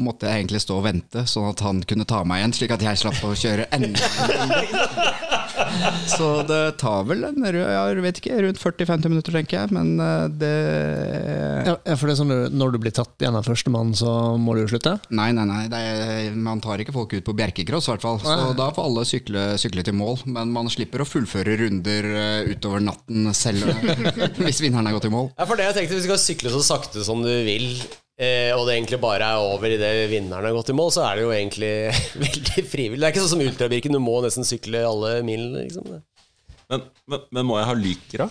måtte 0.00 0.24
jeg 0.30 0.40
egentlig 0.44 0.62
stå 0.64 0.78
og 0.78 0.86
vente, 0.86 1.24
sånn 1.28 1.50
at 1.50 1.60
han 1.60 1.82
kunne 1.84 2.06
ta 2.08 2.22
meg 2.24 2.40
igjen, 2.40 2.54
slik 2.56 2.72
at 2.72 2.84
jeg 2.86 3.00
slapp 3.02 3.20
å 3.28 3.34
kjøre 3.36 3.66
enda 3.76 4.08
en 4.08 4.32
runde. 4.32 4.62
Så 6.10 6.28
det 6.48 6.60
tar 6.80 7.04
vel 7.08 7.24
en, 7.28 7.44
jeg 7.46 8.02
vet 8.04 8.20
ikke, 8.20 8.38
rundt 8.44 8.60
40-50 8.60 9.12
minutter, 9.12 9.36
tenker 9.38 9.60
jeg, 9.60 9.72
men 9.74 9.94
eh, 10.02 10.26
det 10.40 10.52
Ja, 11.68 11.76
for 11.96 12.08
det 12.08 12.14
er 12.14 12.20
sånn 12.20 12.34
Når 12.54 12.74
du 12.74 12.78
blir 12.82 12.94
tatt 12.94 13.14
igjen 13.22 13.38
av 13.38 13.46
førstemann, 13.46 13.94
så 13.98 14.36
må 14.40 14.56
du 14.56 14.64
jo 14.64 14.72
slutte? 14.74 14.96
Nei, 15.14 15.30
nei, 15.36 15.46
nei, 15.48 15.62
det 15.72 15.80
er, 15.80 16.38
man 16.38 16.62
tar 16.64 16.82
ikke 16.82 16.94
folk 16.96 17.14
ut 17.16 17.26
på 17.26 17.36
Bjerkecross, 17.38 17.88
i 17.88 17.94
hvert 17.94 18.04
fall. 18.06 18.20
Så 18.24 18.52
da 18.58 18.70
får 18.74 18.88
alle 18.90 19.06
sykle, 19.08 19.46
sykle 19.60 19.84
til 19.86 19.96
mål. 19.98 20.22
Men 20.34 20.52
man 20.54 20.70
slipper 20.72 21.04
å 21.04 21.08
fullføre 21.08 21.58
runder 21.64 22.10
eh, 22.10 22.52
utover 22.54 22.82
natten 22.84 23.30
selv 23.36 23.70
hvis 24.44 24.62
vinneren 24.64 24.88
er 24.90 24.96
gått 24.96 25.08
i 25.08 25.14
mål. 25.14 25.30
Ja, 25.38 25.48
for 25.48 25.58
det 25.58 25.68
jeg 25.70 25.78
tenkte 25.78 25.96
Hvis 25.98 26.06
du 26.06 26.10
skal 26.10 26.22
sykle 26.22 26.54
så 26.54 26.62
sakte 26.64 27.04
som 27.06 27.22
du 27.24 27.30
vil, 27.46 27.70
eh, 28.18 28.50
og 28.54 28.64
det 28.68 28.78
egentlig 28.78 29.00
bare 29.02 29.28
er 29.34 29.44
over 29.44 29.74
idet 29.74 29.92
vinneren 30.12 30.48
har 30.48 30.56
gått 30.56 30.72
i 30.72 30.76
mål, 30.76 30.92
så 30.94 31.04
er 31.08 31.18
det 31.18 31.26
jo 31.26 31.34
egentlig 31.34 31.72
veldig 32.26 32.66
frivillig. 32.70 33.02
Det 33.02 33.08
er 33.08 33.14
ikke 33.14 33.24
sånn 33.26 33.36
som 33.36 33.46
ultrabirken, 33.46 33.96
du 33.96 34.02
må 34.02 34.18
nesten 34.24 34.48
sykle 34.48 34.84
alle 34.86 35.16
milene. 35.26 35.66
Liksom. 35.66 36.00
Men, 36.72 36.88
men, 37.10 37.28
men 37.34 37.48
må 37.48 37.60
jeg 37.60 37.70
ha 37.70 37.78
lyker, 37.78 38.26
da? 38.26 38.30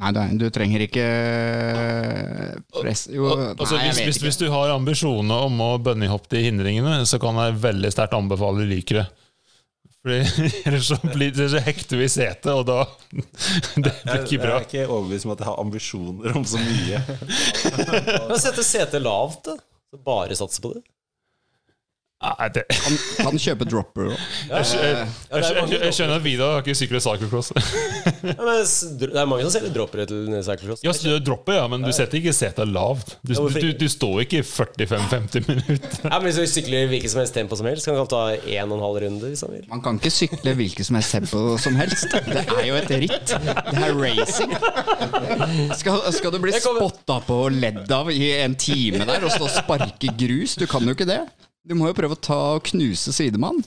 Nei, 0.00 0.10
du, 0.14 0.20
du 0.40 0.46
trenger 0.54 0.86
ikke 0.86 1.04
press 2.78 3.02
Jo, 3.12 3.26
altså, 3.50 3.76
nei, 3.76 3.90
hvis, 3.90 3.98
hvis, 4.06 4.20
hvis 4.24 4.38
du 4.40 4.46
har 4.52 4.72
ambisjoner 4.72 5.48
om 5.48 5.58
å 5.60 5.70
bunnyhoppe 5.82 6.30
de 6.32 6.46
hindringene, 6.46 7.00
så 7.08 7.20
kan 7.22 7.36
jeg 7.42 7.58
veldig 7.60 7.90
sterkt 7.92 8.16
anbefale 8.16 8.64
lykere. 8.68 9.04
Fordi 10.08 10.52
Ellers 10.66 10.88
så, 10.88 10.96
blir, 11.12 11.32
det 11.36 11.50
så 11.52 11.60
hekter 11.60 12.00
vi 12.00 12.06
i 12.08 12.12
setet, 12.12 12.48
og 12.48 12.64
da 12.68 12.78
Det 13.84 13.92
blir 14.02 14.22
ikke 14.22 14.36
Jeg 14.38 14.40
bra. 14.42 14.54
er 14.56 14.64
ikke 14.64 14.86
overbevist 14.88 15.28
om 15.28 15.34
at 15.34 15.42
jeg 15.44 15.48
har 15.50 15.58
ambisjoner 15.60 16.38
om 16.38 16.46
så 16.48 16.60
mye. 16.62 17.00
Men 18.30 18.38
Sette 18.40 18.64
setet 18.64 19.04
lavt, 19.04 19.42
da. 19.50 19.58
Bare 20.04 20.36
satse 20.36 20.60
på 20.64 20.72
det. 20.76 20.82
Nei, 22.18 22.48
det, 22.50 22.64
Kan, 22.74 22.96
kan 23.28 23.36
kjøpe 23.38 23.66
dropper 23.68 24.08
òg. 24.10 24.22
Ja, 24.48 24.58
jeg, 24.58 24.78
jeg, 24.82 25.02
jeg, 25.30 25.66
er 25.70 25.84
jeg, 25.84 25.94
skjønner 25.94 26.16
at 26.18 26.24
Vidar 26.24 26.56
har 26.56 26.64
ikke 26.64 26.74
syklet 26.74 27.04
cyclocross. 27.04 27.52
ja, 27.54 28.32
men 28.34 28.64
det 28.98 29.08
er 29.12 29.28
mange 29.30 29.44
som 29.46 29.52
selger 29.54 29.70
droppere 29.76 30.06
til 30.10 30.26
cyclocross. 30.42 30.82
Ja, 30.82 30.94
så 30.98 31.20
dropper, 31.22 31.60
ja, 31.60 31.68
men 31.70 31.86
du 31.86 31.92
setter 31.94 32.18
ikke 32.18 32.34
seta 32.34 32.66
lavt. 32.66 33.14
Du, 33.22 33.36
du, 33.38 33.70
du 33.78 33.86
står 33.92 34.24
ikke 34.24 34.40
i 34.40 34.46
45-50 34.48 35.46
minutter. 35.46 36.02
Ja, 36.08 36.18
men 36.18 36.26
Hvis 36.26 36.42
du 36.42 36.50
sykler 36.56 36.90
hvilket 36.90 37.14
som 37.14 37.22
helst 37.22 37.38
tempo 37.38 37.60
som 37.60 37.70
helst, 37.70 37.86
kan 37.86 37.94
du 38.02 38.10
ta 38.10 38.24
en 38.34 38.74
og 38.74 38.80
en 38.80 38.86
halv 38.88 39.02
runde. 39.06 39.30
hvis 39.30 39.46
han 39.46 39.54
vil. 39.54 39.66
Man 39.70 39.86
kan 39.86 40.02
ikke 40.02 40.14
sykle 40.18 40.58
hvilket 40.58 40.90
som 40.90 40.98
helst 40.98 41.14
tempo 41.14 41.46
som 41.62 41.78
helst. 41.78 42.18
Det 42.26 42.44
er 42.58 42.66
jo 42.66 42.82
et 42.82 42.94
ritt. 43.06 43.34
Det 43.70 43.78
er 43.78 43.94
racing. 43.94 44.58
Skal, 45.78 46.02
skal 46.18 46.34
du 46.34 46.42
bli 46.42 46.56
Jeg 46.56 46.66
spotta 46.66 47.22
på 47.28 47.44
og 47.46 47.54
ledd 47.62 47.86
av 47.94 48.10
i 48.10 48.32
en 48.42 48.58
time 48.58 49.06
der 49.06 49.22
og 49.22 49.30
stå 49.36 49.46
og 49.46 49.54
sparke 49.54 50.16
grus? 50.18 50.58
Du 50.58 50.66
kan 50.66 50.82
jo 50.82 50.98
ikke 50.98 51.06
det. 51.06 51.22
Du 51.66 51.74
må 51.76 51.88
jo 51.90 51.96
prøve 51.98 52.14
å 52.16 52.20
ta 52.22 52.38
og 52.56 52.64
knuse 52.70 53.12
sidemann. 53.16 53.58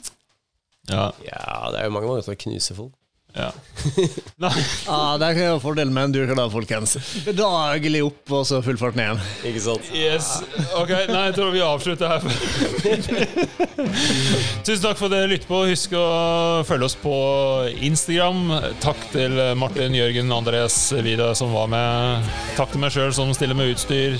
Ja, 0.89 1.11
Ja, 1.27 1.69
det 1.73 1.77
er 1.83 1.87
jo 1.89 1.93
mange 1.97 2.09
måter 2.09 2.33
å 2.33 2.39
knuse 2.39 2.73
folk. 2.77 2.93
ja. 3.37 3.51
Nei, 4.43 4.51
Ja, 4.87 4.97
Der 5.21 5.37
er 5.37 5.51
jo 5.53 5.59
fordelen 5.63 5.93
med 5.95 6.03
en 6.09 6.15
durkadag, 6.15 6.49
folkens. 6.51 6.97
Bedagelig 7.23 8.01
opp, 8.09 8.23
og 8.33 8.43
så 8.49 8.59
full 8.65 8.79
fart 8.81 8.97
ned 8.97 9.05
igjen. 9.13 9.21
Ikke 9.51 9.61
sant? 9.67 9.85
yes. 9.95 10.31
Ok, 10.75 10.89
nei, 11.11 11.21
jeg 11.29 11.35
tror 11.37 11.53
vi 11.53 11.61
avslutter 11.63 12.07
her. 12.11 12.21
Tusen 14.65 14.83
takk 14.83 14.97
for 14.99 15.07
at 15.07 15.13
dere 15.15 15.29
lytter 15.31 15.47
på. 15.49 15.61
Husk 15.69 15.93
å 15.97 16.01
følge 16.67 16.87
oss 16.89 16.97
på 16.99 17.13
Instagram. 17.87 18.41
Takk 18.83 18.99
til 19.13 19.31
Martin, 19.61 19.95
Jørgen, 19.97 20.33
Andres, 20.35 20.77
Vidar 21.05 21.33
som 21.37 21.53
var 21.55 21.67
med. 21.71 22.27
Takk 22.59 22.69
til 22.73 22.81
meg 22.83 22.91
sjøl 22.97 23.13
som 23.15 23.31
stiller 23.37 23.57
med 23.57 23.71
utstyr. 23.75 24.11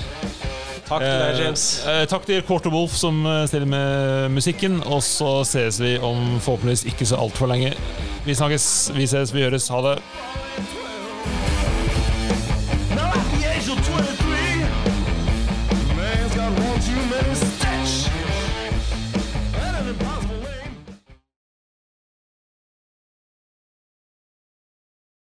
Takk 0.92 1.06
til 1.06 1.22
deg, 1.22 1.38
James. 1.40 1.64
Eh, 1.86 2.02
eh, 2.02 2.06
takk 2.12 2.28
til 2.28 2.44
Quarter 2.44 2.74
Wolf 2.74 2.98
som 3.00 3.24
eh, 3.24 3.46
stiller 3.48 3.70
med 3.70 4.36
musikken. 4.36 4.82
Og 4.84 5.00
så 5.08 5.32
ses 5.48 5.80
vi 5.80 5.96
om 5.98 6.36
forhåpentligvis 6.44 6.86
ikke 6.92 7.08
så 7.08 7.22
altfor 7.24 7.52
lenge. 7.52 7.72
Vi 8.28 8.36
snakkes, 8.36 8.68
vi 8.98 9.08
ses, 9.08 9.32
vi 9.32 9.46
gjøres. 9.46 9.72
Ha 9.72 9.82
det. 9.88 9.98